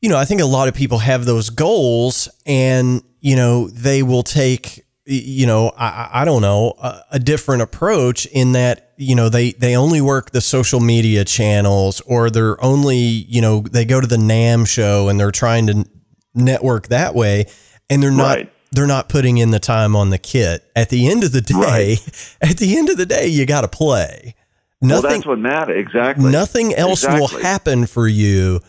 you 0.00 0.08
know, 0.08 0.16
I 0.16 0.24
think 0.24 0.40
a 0.40 0.46
lot 0.46 0.68
of 0.68 0.74
people 0.74 0.98
have 0.98 1.24
those 1.24 1.50
goals, 1.50 2.28
and 2.46 3.02
you 3.20 3.36
know, 3.36 3.68
they 3.68 4.02
will 4.02 4.22
take, 4.22 4.84
you 5.04 5.46
know, 5.46 5.72
I, 5.76 6.10
I 6.12 6.24
don't 6.24 6.42
know, 6.42 6.74
a, 6.78 7.02
a 7.12 7.18
different 7.18 7.62
approach 7.62 8.26
in 8.26 8.52
that 8.52 8.83
you 8.96 9.14
know 9.14 9.28
they 9.28 9.52
they 9.52 9.76
only 9.76 10.00
work 10.00 10.30
the 10.30 10.40
social 10.40 10.80
media 10.80 11.24
channels, 11.24 12.00
or 12.02 12.30
they're 12.30 12.62
only, 12.62 12.96
you 12.96 13.40
know, 13.40 13.60
they 13.60 13.84
go 13.84 14.00
to 14.00 14.06
the 14.06 14.16
NAMM 14.16 14.66
show 14.66 15.08
and 15.08 15.18
they're 15.18 15.30
trying 15.30 15.66
to 15.68 15.86
network 16.34 16.88
that 16.88 17.14
way, 17.14 17.46
and 17.88 18.02
they're 18.02 18.10
not. 18.10 18.36
Right 18.36 18.50
they're 18.74 18.86
not 18.88 19.08
putting 19.08 19.38
in 19.38 19.52
the 19.52 19.60
time 19.60 19.94
on 19.94 20.10
the 20.10 20.18
kit. 20.18 20.68
At 20.74 20.88
the 20.90 21.08
end 21.08 21.22
of 21.22 21.32
the 21.32 21.40
day, 21.40 21.54
right. 21.54 22.36
at 22.50 22.56
the 22.58 22.76
end 22.76 22.90
of 22.90 22.96
the 22.96 23.06
day, 23.06 23.28
you 23.28 23.46
got 23.46 23.60
to 23.60 23.68
play. 23.68 24.34
Nothing, 24.80 25.02
well, 25.02 25.12
that's 25.12 25.26
what 25.26 25.38
matters. 25.38 25.78
Exactly. 25.78 26.30
Nothing 26.30 26.74
else 26.74 27.04
exactly. 27.04 27.20
will 27.20 27.42
happen 27.42 27.86
for 27.86 28.06
you 28.06 28.60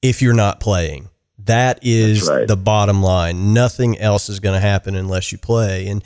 if 0.00 0.22
you're 0.22 0.34
not 0.34 0.58
playing. 0.58 1.08
That 1.38 1.80
is 1.82 2.28
right. 2.28 2.48
the 2.48 2.56
bottom 2.56 3.02
line. 3.02 3.52
Nothing 3.52 3.98
else 3.98 4.28
is 4.28 4.40
going 4.40 4.54
to 4.54 4.60
happen 4.60 4.94
unless 4.94 5.32
you 5.32 5.38
play. 5.38 5.86
And 5.88 6.02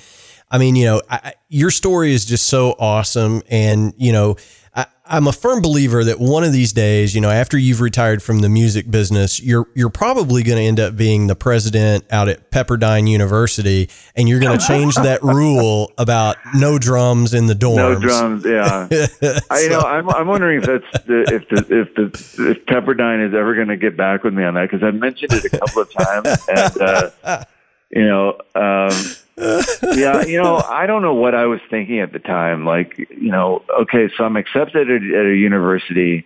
I 0.50 0.58
mean, 0.58 0.76
you 0.76 0.84
know, 0.84 1.02
I, 1.10 1.34
your 1.48 1.70
story 1.70 2.12
is 2.12 2.24
just 2.24 2.46
so 2.46 2.76
awesome. 2.78 3.42
And, 3.48 3.92
you 3.96 4.12
know, 4.12 4.36
I, 4.76 4.86
am 5.08 5.26
a 5.26 5.32
firm 5.32 5.62
believer 5.62 6.04
that 6.04 6.20
one 6.20 6.44
of 6.44 6.52
these 6.52 6.72
days, 6.72 7.14
you 7.14 7.20
know, 7.20 7.30
after 7.30 7.56
you've 7.56 7.80
retired 7.80 8.22
from 8.22 8.40
the 8.40 8.48
music 8.48 8.90
business, 8.90 9.40
you're 9.40 9.66
you're 9.74 9.90
probably 9.90 10.42
going 10.42 10.58
to 10.58 10.64
end 10.64 10.78
up 10.78 10.96
being 10.96 11.28
the 11.28 11.34
president 11.34 12.04
out 12.10 12.28
at 12.28 12.50
Pepperdine 12.50 13.08
University, 13.08 13.88
and 14.14 14.28
you're 14.28 14.38
going 14.38 14.58
to 14.58 14.64
change 14.64 14.94
that 14.96 15.22
rule 15.22 15.92
about 15.96 16.36
no 16.54 16.78
drums 16.78 17.32
in 17.32 17.46
the 17.46 17.54
dorms. 17.54 17.76
No 17.76 17.98
drums, 17.98 18.44
yeah. 18.44 18.88
so, 18.88 19.38
I 19.50 19.60
you 19.60 19.70
know 19.70 19.80
I'm 19.80 20.08
I'm 20.10 20.26
wondering 20.26 20.58
if 20.60 20.66
that's 20.66 21.06
the, 21.06 21.22
if 21.22 21.48
the 21.48 21.80
if 21.80 21.94
the 21.94 22.50
if 22.50 22.66
Pepperdine 22.66 23.26
is 23.26 23.34
ever 23.34 23.54
going 23.54 23.68
to 23.68 23.76
get 23.78 23.96
back 23.96 24.24
with 24.24 24.34
me 24.34 24.44
on 24.44 24.54
that 24.54 24.70
because 24.70 24.82
I've 24.82 24.94
mentioned 24.94 25.32
it 25.32 25.44
a 25.46 25.58
couple 25.58 25.82
of 25.82 25.90
times, 25.90 26.38
and 26.48 26.82
uh, 26.82 27.44
you 27.90 28.06
know. 28.06 28.38
Um, 28.54 29.16
yeah, 29.96 30.24
you 30.24 30.40
know, 30.42 30.56
I 30.56 30.86
don't 30.86 31.02
know 31.02 31.14
what 31.14 31.34
I 31.34 31.44
was 31.46 31.60
thinking 31.68 32.00
at 32.00 32.12
the 32.12 32.18
time. 32.18 32.64
Like, 32.64 32.96
you 33.10 33.30
know, 33.30 33.62
okay, 33.80 34.08
so 34.16 34.24
I'm 34.24 34.36
accepted 34.36 34.90
at, 34.90 35.02
at 35.02 35.26
a 35.26 35.36
university. 35.36 36.24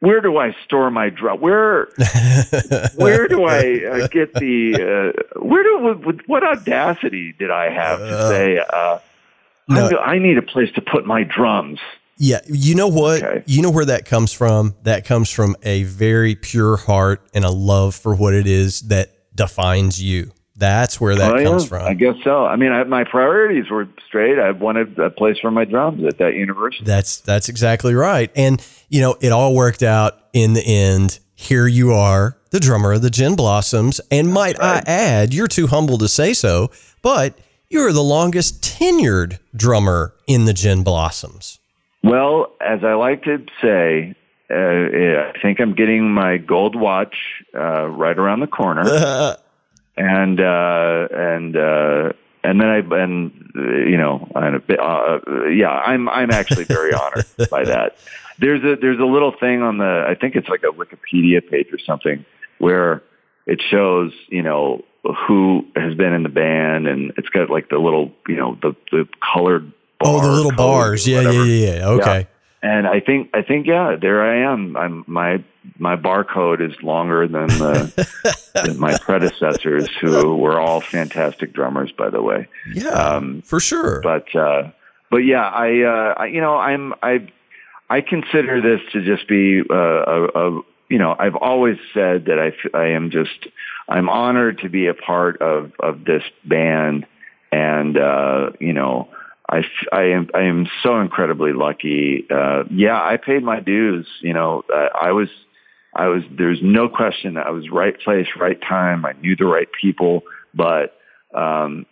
Where 0.00 0.20
do 0.20 0.38
I 0.38 0.56
store 0.64 0.90
my 0.90 1.10
drum? 1.10 1.40
Where, 1.40 1.88
where 2.96 3.28
do 3.28 3.44
I 3.44 3.84
uh, 3.84 4.06
get 4.06 4.32
the? 4.32 5.12
Uh, 5.34 5.40
where 5.40 5.62
do 5.62 6.00
with, 6.06 6.20
what 6.26 6.42
audacity 6.42 7.34
did 7.38 7.50
I 7.50 7.70
have 7.70 7.98
to 7.98 8.18
uh, 8.18 8.28
say? 8.28 8.58
Uh, 8.58 8.98
no. 9.68 9.98
I 9.98 10.18
need 10.18 10.38
a 10.38 10.42
place 10.42 10.72
to 10.76 10.80
put 10.80 11.04
my 11.04 11.24
drums. 11.24 11.80
Yeah, 12.16 12.40
you 12.46 12.74
know 12.74 12.88
what? 12.88 13.22
Okay. 13.22 13.42
You 13.46 13.60
know 13.60 13.70
where 13.70 13.84
that 13.84 14.06
comes 14.06 14.32
from? 14.32 14.74
That 14.84 15.04
comes 15.04 15.30
from 15.30 15.54
a 15.62 15.82
very 15.82 16.34
pure 16.34 16.76
heart 16.76 17.28
and 17.34 17.44
a 17.44 17.50
love 17.50 17.94
for 17.94 18.14
what 18.14 18.34
it 18.34 18.46
is 18.46 18.82
that 18.88 19.10
defines 19.36 20.02
you. 20.02 20.32
That's 20.58 21.00
where 21.00 21.14
that 21.14 21.32
oh, 21.32 21.44
comes 21.44 21.62
yeah, 21.62 21.68
from. 21.68 21.86
I 21.86 21.94
guess 21.94 22.16
so. 22.24 22.44
I 22.44 22.56
mean, 22.56 22.72
I, 22.72 22.82
my 22.82 23.04
priorities 23.04 23.70
were 23.70 23.88
straight. 24.08 24.40
I 24.40 24.50
wanted 24.50 24.98
a 24.98 25.08
place 25.08 25.38
for 25.40 25.52
my 25.52 25.64
drums 25.64 26.04
at 26.04 26.18
that 26.18 26.34
university. 26.34 26.84
That's 26.84 27.20
that's 27.20 27.48
exactly 27.48 27.94
right. 27.94 28.30
And 28.34 28.60
you 28.88 29.00
know, 29.00 29.16
it 29.20 29.30
all 29.30 29.54
worked 29.54 29.84
out 29.84 30.18
in 30.32 30.54
the 30.54 30.62
end. 30.62 31.20
Here 31.36 31.68
you 31.68 31.92
are, 31.92 32.36
the 32.50 32.58
drummer 32.58 32.92
of 32.92 33.02
the 33.02 33.10
Gin 33.10 33.36
Blossoms, 33.36 34.00
and 34.10 34.32
might 34.32 34.58
right. 34.58 34.82
I 34.84 34.90
add, 34.90 35.32
you're 35.32 35.46
too 35.46 35.68
humble 35.68 35.96
to 35.98 36.08
say 36.08 36.34
so, 36.34 36.72
but 37.00 37.38
you're 37.68 37.92
the 37.92 38.02
longest 38.02 38.60
tenured 38.62 39.38
drummer 39.54 40.14
in 40.26 40.46
the 40.46 40.52
Gin 40.52 40.82
Blossoms. 40.82 41.60
Well, 42.02 42.52
as 42.60 42.82
I 42.82 42.94
like 42.94 43.22
to 43.22 43.44
say, 43.62 44.16
uh, 44.50 44.54
I 44.54 45.32
think 45.40 45.60
I'm 45.60 45.74
getting 45.74 46.10
my 46.10 46.38
gold 46.38 46.74
watch 46.74 47.14
uh, 47.54 47.86
right 47.86 48.18
around 48.18 48.40
the 48.40 48.46
corner, 48.48 48.82
and 49.98 50.40
uh, 50.40 51.08
and 51.10 51.56
uh, 51.56 52.12
and 52.44 52.60
then 52.60 52.68
I 52.68 52.78
and 53.02 53.50
you 53.54 53.96
know 53.96 54.30
I'm 54.34 54.54
a 54.54 54.60
bit, 54.60 54.80
uh, 54.80 55.18
yeah 55.48 55.70
I'm 55.70 56.08
I'm 56.08 56.30
actually 56.30 56.64
very 56.64 56.94
honored 56.94 57.26
by 57.50 57.64
that. 57.64 57.96
There's 58.38 58.62
a 58.62 58.76
there's 58.80 59.00
a 59.00 59.04
little 59.04 59.32
thing 59.38 59.62
on 59.62 59.78
the 59.78 60.04
I 60.08 60.14
think 60.14 60.36
it's 60.36 60.48
like 60.48 60.62
a 60.62 60.72
Wikipedia 60.72 61.48
page 61.48 61.68
or 61.72 61.78
something 61.78 62.24
where 62.58 63.02
it 63.46 63.60
shows 63.70 64.12
you 64.28 64.42
know 64.42 64.84
who 65.26 65.66
has 65.74 65.94
been 65.94 66.12
in 66.12 66.22
the 66.22 66.28
band 66.28 66.86
and 66.86 67.12
it's 67.16 67.28
got 67.30 67.50
like 67.50 67.68
the 67.68 67.78
little 67.78 68.12
you 68.28 68.36
know 68.36 68.56
the 68.62 68.76
the 68.92 69.08
colored 69.34 69.72
oh 70.00 70.20
the 70.20 70.30
little 70.30 70.52
bars 70.52 71.06
yeah, 71.08 71.22
yeah 71.22 71.30
yeah 71.30 71.42
yeah 71.44 71.88
okay. 71.88 72.20
Yeah 72.20 72.37
and 72.62 72.86
I 72.86 73.00
think 73.00 73.30
I 73.34 73.42
think 73.42 73.66
yeah, 73.66 73.96
there 74.00 74.22
I 74.22 74.52
am. 74.52 74.76
I'm 74.76 75.04
my 75.06 75.44
my 75.78 75.96
barcode 75.96 76.66
is 76.66 76.82
longer 76.82 77.28
than, 77.28 77.48
the, 77.48 78.40
than 78.64 78.78
my 78.78 78.96
predecessors, 78.98 79.88
who 80.00 80.34
were 80.36 80.58
all 80.58 80.80
fantastic 80.80 81.52
drummers, 81.52 81.92
by 81.92 82.10
the 82.10 82.22
way. 82.22 82.48
Yeah, 82.72 82.88
um, 82.88 83.42
for 83.42 83.60
sure. 83.60 84.00
But 84.02 84.34
uh, 84.34 84.70
but 85.10 85.18
yeah, 85.18 85.48
I, 85.48 85.82
uh, 85.82 86.14
I 86.16 86.26
you 86.26 86.40
know 86.40 86.56
I'm 86.56 86.94
I 87.02 87.30
I 87.88 88.00
consider 88.00 88.60
this 88.60 88.80
to 88.92 89.04
just 89.04 89.28
be 89.28 89.62
uh, 89.70 89.74
a, 89.74 90.24
a 90.24 90.60
you 90.88 90.98
know 90.98 91.14
I've 91.18 91.36
always 91.36 91.76
said 91.94 92.24
that 92.26 92.38
I 92.38 92.76
I 92.76 92.88
am 92.88 93.10
just 93.10 93.46
I'm 93.88 94.08
honored 94.08 94.58
to 94.60 94.68
be 94.68 94.86
a 94.86 94.94
part 94.94 95.40
of 95.40 95.72
of 95.80 96.04
this 96.04 96.24
band, 96.44 97.06
and 97.52 97.96
uh, 97.96 98.50
you 98.58 98.72
know 98.72 99.08
I, 99.48 99.62
I 99.92 100.02
am 100.10 100.28
I 100.34 100.42
am 100.42 100.68
so 100.82 101.00
incredibly 101.00 101.52
lucky. 101.52 102.26
Uh, 102.30 102.64
yeah, 102.70 103.00
I 103.00 103.16
paid 103.16 103.42
my 103.42 103.60
dues. 103.60 104.06
You 104.20 104.34
know, 104.34 104.64
uh, 104.72 104.88
I 105.00 105.12
was 105.12 105.28
I 105.94 106.08
was 106.08 106.22
there's 106.30 106.58
no 106.62 106.88
question 106.88 107.34
that 107.34 107.46
I 107.46 107.50
was 107.50 107.70
right 107.70 107.98
place, 107.98 108.26
right 108.38 108.60
time. 108.60 109.06
I 109.06 109.12
knew 109.12 109.36
the 109.36 109.46
right 109.46 109.68
people, 109.80 110.22
but 110.54 110.98
um, 111.34 111.86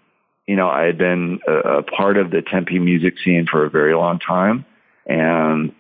you 0.46 0.56
know, 0.56 0.68
I 0.68 0.82
had 0.82 0.98
been 0.98 1.40
a, 1.48 1.78
a 1.78 1.82
part 1.82 2.18
of 2.18 2.30
the 2.30 2.42
Tempe 2.42 2.78
music 2.78 3.14
scene 3.24 3.46
for 3.50 3.64
a 3.64 3.70
very 3.70 3.94
long 3.94 4.18
time, 4.18 4.66
and 5.06 5.72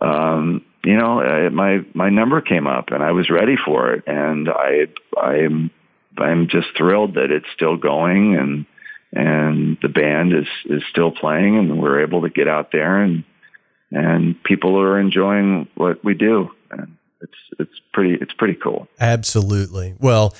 um, 0.00 0.64
you 0.84 0.96
know, 0.96 1.20
I, 1.20 1.48
my 1.48 1.80
my 1.92 2.08
number 2.08 2.40
came 2.40 2.68
up, 2.68 2.92
and 2.92 3.02
I 3.02 3.10
was 3.10 3.30
ready 3.30 3.56
for 3.56 3.92
it, 3.94 4.04
and 4.06 4.48
I 4.48 4.86
I 5.20 5.38
am 5.38 5.70
I'm 6.18 6.46
just 6.48 6.68
thrilled 6.76 7.14
that 7.14 7.32
it's 7.32 7.46
still 7.52 7.76
going 7.76 8.36
and 8.36 8.64
and 9.16 9.78
the 9.82 9.88
band 9.88 10.32
is 10.32 10.46
is 10.66 10.82
still 10.90 11.10
playing, 11.10 11.56
and 11.56 11.80
we're 11.80 12.02
able 12.02 12.22
to 12.22 12.30
get 12.30 12.48
out 12.48 12.70
there 12.72 13.02
and 13.02 13.24
and 13.90 14.42
people 14.44 14.78
are 14.78 14.98
enjoying 15.00 15.68
what 15.74 16.04
we 16.04 16.14
do. 16.14 16.50
And 16.70 16.96
it's 17.20 17.32
it's 17.58 17.80
pretty 17.92 18.18
it's 18.20 18.32
pretty 18.34 18.54
cool. 18.54 18.88
Absolutely. 19.00 19.94
Well. 19.98 20.34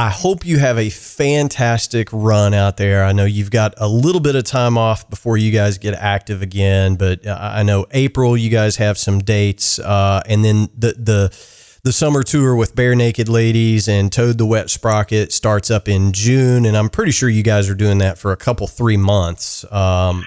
I 0.00 0.10
hope 0.10 0.46
you 0.46 0.60
have 0.60 0.78
a 0.78 0.90
fantastic 0.90 2.08
run 2.12 2.54
out 2.54 2.76
there. 2.76 3.02
I 3.02 3.10
know 3.10 3.24
you've 3.24 3.50
got 3.50 3.74
a 3.78 3.88
little 3.88 4.20
bit 4.20 4.36
of 4.36 4.44
time 4.44 4.78
off 4.78 5.10
before 5.10 5.36
you 5.36 5.50
guys 5.50 5.76
get 5.76 5.92
active 5.94 6.40
again, 6.40 6.94
but 6.94 7.26
I 7.26 7.64
know 7.64 7.84
April 7.90 8.36
you 8.36 8.48
guys 8.48 8.76
have 8.76 8.96
some 8.96 9.18
dates, 9.18 9.80
uh, 9.80 10.22
and 10.24 10.44
then 10.44 10.68
the 10.78 10.92
the 10.92 11.36
the 11.82 11.92
summer 11.92 12.22
tour 12.22 12.56
with 12.56 12.74
Barenaked 12.74 13.28
Ladies 13.28 13.88
and 13.88 14.12
Toad 14.12 14.38
the 14.38 14.46
Wet 14.46 14.70
Sprocket 14.70 15.32
starts 15.32 15.70
up 15.70 15.88
in 15.88 16.12
June, 16.12 16.66
and 16.66 16.76
I'm 16.76 16.88
pretty 16.88 17.12
sure 17.12 17.28
you 17.28 17.42
guys 17.42 17.70
are 17.70 17.74
doing 17.74 17.98
that 17.98 18.18
for 18.18 18.32
a 18.32 18.36
couple 18.36 18.66
three 18.66 18.96
months. 18.96 19.70
Um, 19.72 20.24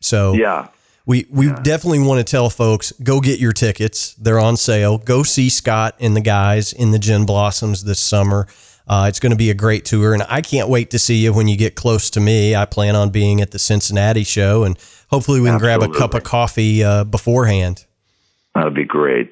so 0.00 0.34
yeah, 0.34 0.68
we 1.06 1.26
we 1.30 1.46
yeah. 1.46 1.60
definitely 1.62 2.00
want 2.00 2.18
to 2.18 2.30
tell 2.30 2.50
folks 2.50 2.92
go 3.02 3.20
get 3.20 3.38
your 3.38 3.52
tickets. 3.52 4.14
They're 4.14 4.40
on 4.40 4.56
sale. 4.56 4.98
Go 4.98 5.22
see 5.22 5.48
Scott 5.48 5.94
and 6.00 6.16
the 6.16 6.20
guys 6.20 6.72
in 6.72 6.90
the 6.90 6.98
Gin 6.98 7.26
Blossoms 7.26 7.84
this 7.84 8.00
summer. 8.00 8.46
Uh, 8.86 9.06
it's 9.06 9.20
going 9.20 9.32
to 9.32 9.36
be 9.36 9.50
a 9.50 9.54
great 9.54 9.84
tour, 9.84 10.14
and 10.14 10.22
I 10.30 10.40
can't 10.40 10.68
wait 10.68 10.90
to 10.90 10.98
see 10.98 11.16
you 11.16 11.32
when 11.32 11.46
you 11.46 11.58
get 11.58 11.74
close 11.74 12.08
to 12.10 12.20
me. 12.20 12.56
I 12.56 12.64
plan 12.64 12.96
on 12.96 13.10
being 13.10 13.42
at 13.42 13.50
the 13.50 13.58
Cincinnati 13.58 14.24
show, 14.24 14.64
and 14.64 14.78
hopefully 15.10 15.40
we 15.40 15.48
can 15.48 15.56
Absolutely. 15.56 15.86
grab 15.86 15.96
a 15.96 15.98
cup 15.98 16.14
of 16.14 16.24
coffee 16.24 16.82
uh, 16.82 17.04
beforehand. 17.04 17.84
That'd 18.54 18.74
be 18.74 18.84
great. 18.84 19.30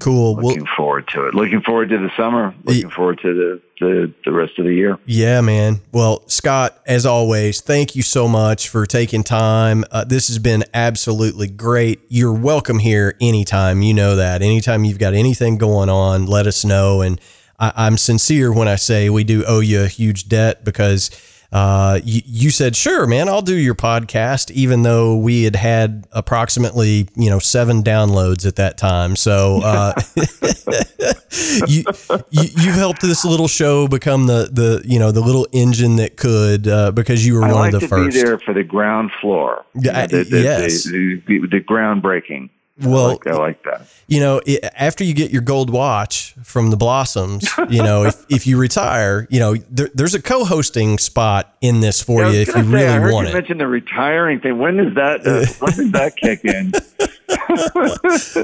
Cool. 0.00 0.36
Looking 0.36 0.64
well, 0.64 0.72
forward 0.76 1.08
to 1.08 1.26
it. 1.26 1.34
Looking 1.34 1.60
forward 1.60 1.90
to 1.90 1.98
the 1.98 2.10
summer. 2.16 2.52
Looking 2.64 2.90
forward 2.90 3.20
to 3.22 3.32
the, 3.32 3.62
the, 3.80 4.14
the 4.24 4.32
rest 4.32 4.58
of 4.58 4.64
the 4.64 4.74
year. 4.74 4.98
Yeah, 5.06 5.40
man. 5.42 5.80
Well, 5.92 6.28
Scott, 6.28 6.80
as 6.86 7.06
always, 7.06 7.60
thank 7.60 7.94
you 7.94 8.02
so 8.02 8.26
much 8.26 8.68
for 8.68 8.84
taking 8.84 9.22
time. 9.22 9.84
Uh, 9.92 10.02
this 10.02 10.26
has 10.26 10.40
been 10.40 10.64
absolutely 10.74 11.46
great. 11.46 12.00
You're 12.08 12.32
welcome 12.32 12.80
here 12.80 13.16
anytime. 13.20 13.82
You 13.82 13.94
know 13.94 14.16
that. 14.16 14.42
Anytime 14.42 14.84
you've 14.84 14.98
got 14.98 15.14
anything 15.14 15.56
going 15.56 15.88
on, 15.88 16.26
let 16.26 16.48
us 16.48 16.64
know. 16.64 17.00
And 17.00 17.20
I, 17.60 17.72
I'm 17.76 17.96
sincere 17.96 18.52
when 18.52 18.66
I 18.66 18.76
say 18.76 19.08
we 19.08 19.22
do 19.22 19.44
owe 19.46 19.60
you 19.60 19.82
a 19.82 19.88
huge 19.88 20.28
debt 20.28 20.64
because 20.64 21.10
uh, 21.56 22.00
you, 22.04 22.20
you, 22.26 22.50
said, 22.50 22.76
sure, 22.76 23.06
man, 23.06 23.30
I'll 23.30 23.40
do 23.40 23.54
your 23.54 23.74
podcast, 23.74 24.50
even 24.50 24.82
though 24.82 25.16
we 25.16 25.44
had 25.44 25.56
had 25.56 26.06
approximately, 26.12 27.08
you 27.16 27.30
know, 27.30 27.38
seven 27.38 27.82
downloads 27.82 28.44
at 28.44 28.56
that 28.56 28.76
time. 28.76 29.16
So, 29.16 29.62
uh, 29.64 29.94
you, 31.66 31.82
you, 32.30 32.66
have 32.66 32.74
helped 32.74 33.00
this 33.00 33.24
little 33.24 33.48
show 33.48 33.88
become 33.88 34.26
the, 34.26 34.50
the, 34.52 34.82
you 34.84 34.98
know, 34.98 35.12
the 35.12 35.22
little 35.22 35.48
engine 35.50 35.96
that 35.96 36.18
could, 36.18 36.68
uh, 36.68 36.92
because 36.92 37.26
you 37.26 37.36
were 37.36 37.44
I 37.44 37.52
one 37.52 37.54
like 37.54 37.72
of 37.72 37.80
the 37.80 37.86
to 37.86 37.88
first. 37.88 38.16
be 38.16 38.22
there 38.22 38.38
for 38.38 38.52
the 38.52 38.62
ground 38.62 39.10
floor. 39.22 39.64
Yeah, 39.74 40.06
the, 40.06 40.24
the, 40.24 40.42
yes. 40.42 40.84
The, 40.84 41.22
the, 41.26 41.38
the 41.46 41.60
groundbreaking. 41.62 42.50
Well, 42.78 43.06
I 43.06 43.12
like, 43.12 43.26
I 43.26 43.32
like, 43.32 43.62
that. 43.62 43.88
You 44.06 44.20
know, 44.20 44.40
it, 44.44 44.62
after 44.76 45.02
you 45.02 45.14
get 45.14 45.30
your 45.30 45.40
gold 45.40 45.70
watch 45.70 46.34
from 46.42 46.70
the 46.70 46.76
Blossoms, 46.76 47.48
you 47.70 47.82
know, 47.82 48.04
if, 48.04 48.26
if 48.28 48.46
you 48.46 48.58
retire, 48.58 49.26
you 49.30 49.40
know, 49.40 49.54
there, 49.54 49.88
there's 49.94 50.14
a 50.14 50.20
co-hosting 50.20 50.98
spot 50.98 51.56
in 51.62 51.80
this 51.80 52.02
for 52.02 52.22
yeah, 52.22 52.30
you 52.30 52.40
if 52.40 52.48
you 52.48 52.54
say, 52.54 52.62
really 52.62 52.86
I 52.86 52.98
heard 52.98 53.12
want 53.14 53.28
you 53.28 53.32
it. 53.32 53.34
Mention 53.34 53.58
the 53.58 53.66
retiring 53.66 54.40
thing. 54.40 54.58
When 54.58 54.76
does 54.76 54.94
that? 54.94 55.26
Uh, 55.26 55.46
when 55.60 55.72
does 55.72 55.92
that 55.92 56.16
kick 56.16 56.44
in? 56.44 56.72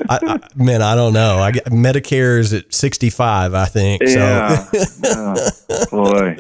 I, 0.09 0.19
I, 0.23 0.41
man, 0.57 0.81
I 0.81 0.95
don't 0.95 1.13
know. 1.13 1.39
I 1.39 1.53
get, 1.53 1.65
Medicare 1.67 2.39
is 2.39 2.55
at 2.55 2.73
65, 2.73 3.53
I 3.53 3.67
think. 3.67 4.03
Yeah. 4.03 4.57
So. 4.57 5.35
yeah. 5.69 5.85
Boy. 5.91 6.37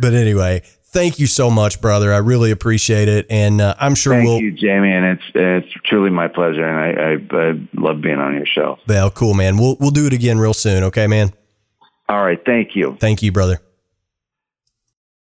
But 0.00 0.14
anyway, 0.14 0.62
thank 0.94 1.18
you 1.18 1.26
so 1.26 1.50
much, 1.50 1.80
brother. 1.80 2.12
I 2.14 2.18
really 2.18 2.50
appreciate 2.50 3.08
it, 3.08 3.26
and 3.28 3.60
uh, 3.60 3.74
I'm 3.78 3.94
sure 3.94 4.14
thank 4.14 4.26
we'll. 4.26 4.36
Thank 4.36 4.44
you, 4.44 4.52
Jamie, 4.52 4.92
and 4.92 5.04
it's 5.04 5.24
it's 5.34 5.72
truly 5.84 6.08
my 6.08 6.28
pleasure, 6.28 6.66
and 6.66 6.78
I, 6.78 7.36
I, 7.36 7.50
I 7.50 7.68
love 7.74 8.00
being 8.00 8.18
on 8.18 8.34
your 8.34 8.46
show. 8.46 8.78
Well, 8.86 9.10
cool, 9.10 9.34
man. 9.34 9.58
We'll 9.58 9.76
we'll 9.78 9.90
do 9.90 10.06
it 10.06 10.14
again 10.14 10.38
real 10.38 10.54
soon. 10.54 10.84
Okay, 10.84 11.06
man. 11.06 11.32
All 12.08 12.24
right. 12.24 12.40
Thank 12.46 12.74
you. 12.74 12.96
Thank 12.98 13.22
you, 13.22 13.32
brother. 13.32 13.60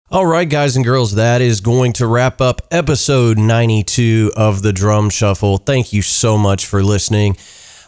All 0.09 0.25
right, 0.25 0.49
guys 0.49 0.77
and 0.77 0.85
girls, 0.85 1.15
that 1.15 1.41
is 1.41 1.59
going 1.59 1.91
to 1.93 2.07
wrap 2.07 2.39
up 2.39 2.61
episode 2.71 3.37
92 3.37 4.31
of 4.37 4.61
the 4.61 4.71
Drum 4.71 5.09
Shuffle. 5.09 5.57
Thank 5.57 5.91
you 5.91 6.01
so 6.01 6.37
much 6.37 6.65
for 6.65 6.81
listening. 6.81 7.35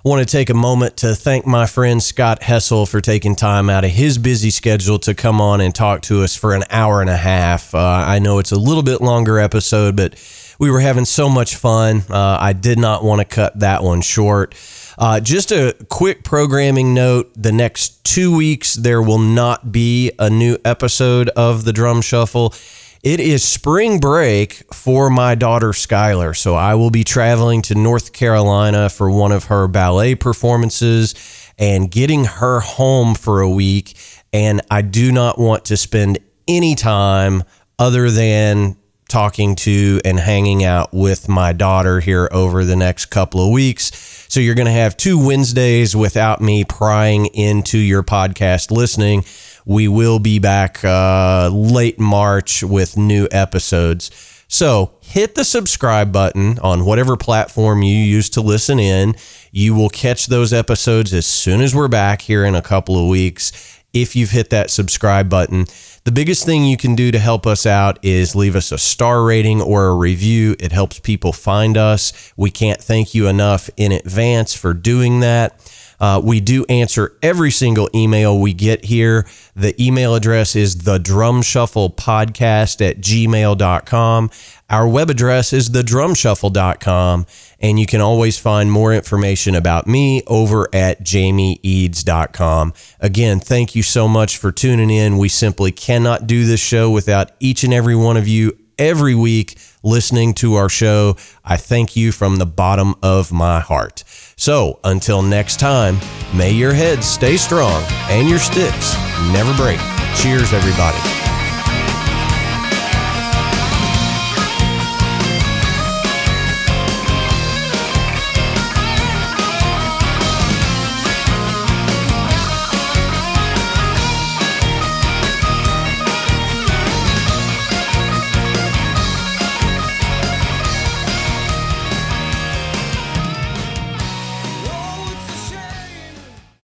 Want 0.02 0.26
to 0.26 0.32
take 0.32 0.50
a 0.50 0.54
moment 0.54 0.96
to 0.98 1.14
thank 1.14 1.46
my 1.46 1.66
friend 1.66 2.02
Scott 2.02 2.42
Hessel 2.42 2.86
for 2.86 3.02
taking 3.02 3.36
time 3.36 3.70
out 3.70 3.84
of 3.84 3.92
his 3.92 4.18
busy 4.18 4.50
schedule 4.50 4.98
to 5.00 5.14
come 5.14 5.42
on 5.42 5.60
and 5.60 5.76
talk 5.76 6.04
to 6.04 6.24
us 6.24 6.38
for 6.38 6.56
an 6.56 6.64
hour 6.70 7.02
and 7.02 7.10
a 7.10 7.18
half. 7.18 7.76
Uh, 7.76 7.80
I 8.08 8.20
know 8.20 8.40
it's 8.40 8.54
a 8.54 8.58
little 8.58 8.82
bit 8.82 9.02
longer 9.02 9.40
episode, 9.40 9.98
but 9.98 10.16
we 10.58 10.72
were 10.72 10.80
having 10.80 11.04
so 11.04 11.28
much 11.28 11.58
fun. 11.58 12.04
Uh, 12.10 12.38
I 12.40 12.54
did 12.54 12.80
not 12.80 13.04
want 13.04 13.20
to 13.20 13.26
cut 13.26 13.60
that 13.60 13.84
one 13.84 14.00
short. 14.00 14.56
Uh, 14.98 15.20
just 15.20 15.52
a 15.52 15.76
quick 15.90 16.24
programming 16.24 16.94
note 16.94 17.32
the 17.36 17.52
next 17.52 18.02
two 18.06 18.34
weeks, 18.34 18.76
there 18.76 19.02
will 19.02 19.20
not 19.20 19.74
be 19.74 20.14
a 20.18 20.30
new 20.30 20.58
episode 20.64 21.28
of 21.30 21.66
the 21.66 21.74
Drum 21.74 22.02
Shuffle. 22.02 22.54
It 23.02 23.22
is 23.22 23.46
spring 23.46 24.00
break 24.00 24.66
for 24.74 25.10
my 25.10 25.34
daughter 25.34 25.70
Skylar, 25.70 26.36
so 26.36 26.56
I 26.56 26.76
will 26.76 26.90
be 26.90 27.06
traveling 27.06 27.62
to 27.64 27.76
North 27.76 28.12
Carolina 28.12 28.90
for 28.90 29.10
one 29.10 29.32
of 29.32 29.46
her 29.46 29.70
ballet 29.70 30.16
performances 30.16 31.16
and 31.58 31.90
getting 31.90 32.26
her 32.26 32.60
home 32.60 33.16
for 33.16 33.40
a 33.40 33.50
week. 33.50 33.96
And 34.34 34.62
I 34.70 34.82
do 34.82 35.14
not 35.14 35.40
want 35.40 35.64
to 35.66 35.78
spend 35.78 36.20
any 36.46 36.76
time 36.76 37.44
other 37.78 38.12
than 38.12 38.76
talking 39.08 39.56
to 39.56 40.02
and 40.04 40.20
hanging 40.20 40.66
out 40.66 40.94
with 40.94 41.30
my 41.30 41.54
daughter 41.54 42.02
here 42.02 42.28
over 42.34 42.66
the 42.66 42.76
next 42.76 43.06
couple 43.06 43.42
of 43.42 43.52
weeks. 43.52 44.26
So 44.28 44.42
you're 44.42 44.56
going 44.56 44.68
to 44.68 44.72
have 44.72 44.98
two 44.98 45.26
Wednesdays 45.26 45.96
without 45.96 46.42
me 46.42 46.64
prying 46.66 47.28
into 47.28 47.78
your 47.78 48.04
podcast 48.04 48.72
listening. 48.72 49.24
We 49.65 49.88
will 49.88 50.19
be 50.19 50.40
back 50.40 50.84
uh, 50.84 51.49
late 51.52 51.99
March 51.99 52.64
with 52.64 52.98
new 52.98 53.27
episodes. 53.31 54.11
So 54.48 54.95
hit 55.02 55.36
the 55.36 55.44
subscribe 55.45 56.11
button 56.11 56.57
on 56.60 56.84
whatever 56.84 57.15
platform 57.15 57.84
you 57.84 57.95
use 57.95 58.30
to 58.31 58.41
listen 58.41 58.80
in. 58.80 59.15
You 59.52 59.76
will 59.76 59.90
catch 59.90 60.26
those 60.26 60.52
episodes 60.52 61.14
as 61.14 61.27
soon 61.27 61.61
as 61.61 61.76
we're 61.76 61.88
back 61.88 62.22
here 62.22 62.44
in 62.44 62.56
a 62.56 62.61
couple 62.61 62.98
of 62.98 63.07
weeks. 63.07 63.80
If 63.94 64.15
you've 64.15 64.31
hit 64.31 64.49
that 64.49 64.72
subscribe 64.72 65.30
button, 65.30 65.65
the 66.03 66.11
biggest 66.11 66.45
thing 66.45 66.65
you 66.65 66.77
can 66.77 66.95
do 66.95 67.11
to 67.11 67.19
help 67.19 67.45
us 67.45 67.68
out 67.68 68.03
is 68.03 68.36
leave 68.36 68.56
us 68.56 68.72
a 68.72 68.77
star 68.80 69.23
rating 69.23 69.61
or 69.61 69.88
a 69.88 69.95
review. 69.95 70.56
It 70.60 70.72
helps 70.72 70.99
people 70.99 71.34
find 71.34 71.77
us. 71.77 72.34
We 72.36 72.49
can't 72.49 72.81
thank 72.81 73.14
you 73.14 73.27
enough 73.27 73.69
in 73.77 73.91
advance 73.91 74.56
for 74.56 74.73
doing 74.73 75.19
that. 75.19 75.60
Uh, 76.00 76.22
we 76.24 76.40
do 76.40 76.66
answer 76.70 77.18
every 77.22 77.52
single 77.52 77.90
email 77.94 78.40
we 78.40 78.54
get 78.54 78.86
here. 78.86 79.28
The 79.56 79.80
email 79.82 80.16
address 80.16 80.56
is 80.56 80.80
the 80.84 81.00
drum 81.00 81.42
shuffle 81.42 81.90
podcast 81.90 82.88
at 82.88 83.02
gmail.com. 83.02 84.30
Our 84.70 84.88
web 84.88 85.10
address 85.10 85.52
is 85.52 85.70
thedrumshuffle.com. 85.70 87.26
And 87.62 87.80
you 87.80 87.86
can 87.86 88.00
always 88.00 88.38
find 88.38 88.72
more 88.72 88.94
information 88.94 89.56
about 89.56 89.88
me 89.88 90.22
over 90.28 90.70
at 90.74 91.04
jamieeads.com. 91.04 92.74
Again, 93.02 93.40
thank 93.40 93.76
you 93.76 93.84
so 93.84 94.08
much 94.08 94.38
for 94.38 94.52
tuning 94.52 94.90
in. 94.90 95.18
We 95.18 95.28
simply 95.28 95.72
cannot 95.72 96.28
do 96.28 96.46
this 96.46 96.62
show 96.62 96.90
without 96.90 97.32
each 97.40 97.64
and 97.64 97.74
every 97.74 97.96
one 97.96 98.16
of 98.16 98.28
you 98.28 98.58
every 98.78 99.14
week 99.14 99.58
listening 99.84 100.34
to 100.36 100.56
our 100.56 100.70
show. 100.70 101.16
I 101.44 101.58
thank 101.58 101.96
you 101.96 102.12
from 102.12 102.38
the 102.38 102.46
bottom 102.46 102.96
of 103.04 103.32
my 103.32 103.60
heart. 103.60 104.04
So 104.40 104.80
until 104.86 105.22
next 105.22 105.60
time, 105.60 105.99
may 106.34 106.52
your 106.52 106.72
heads 106.72 107.06
stay 107.06 107.36
strong 107.36 107.84
and 108.10 108.30
your 108.30 108.40
sticks 108.40 108.95
never 109.34 109.53
break. 109.61 109.80
Cheers, 110.16 110.53
everybody. 110.53 111.29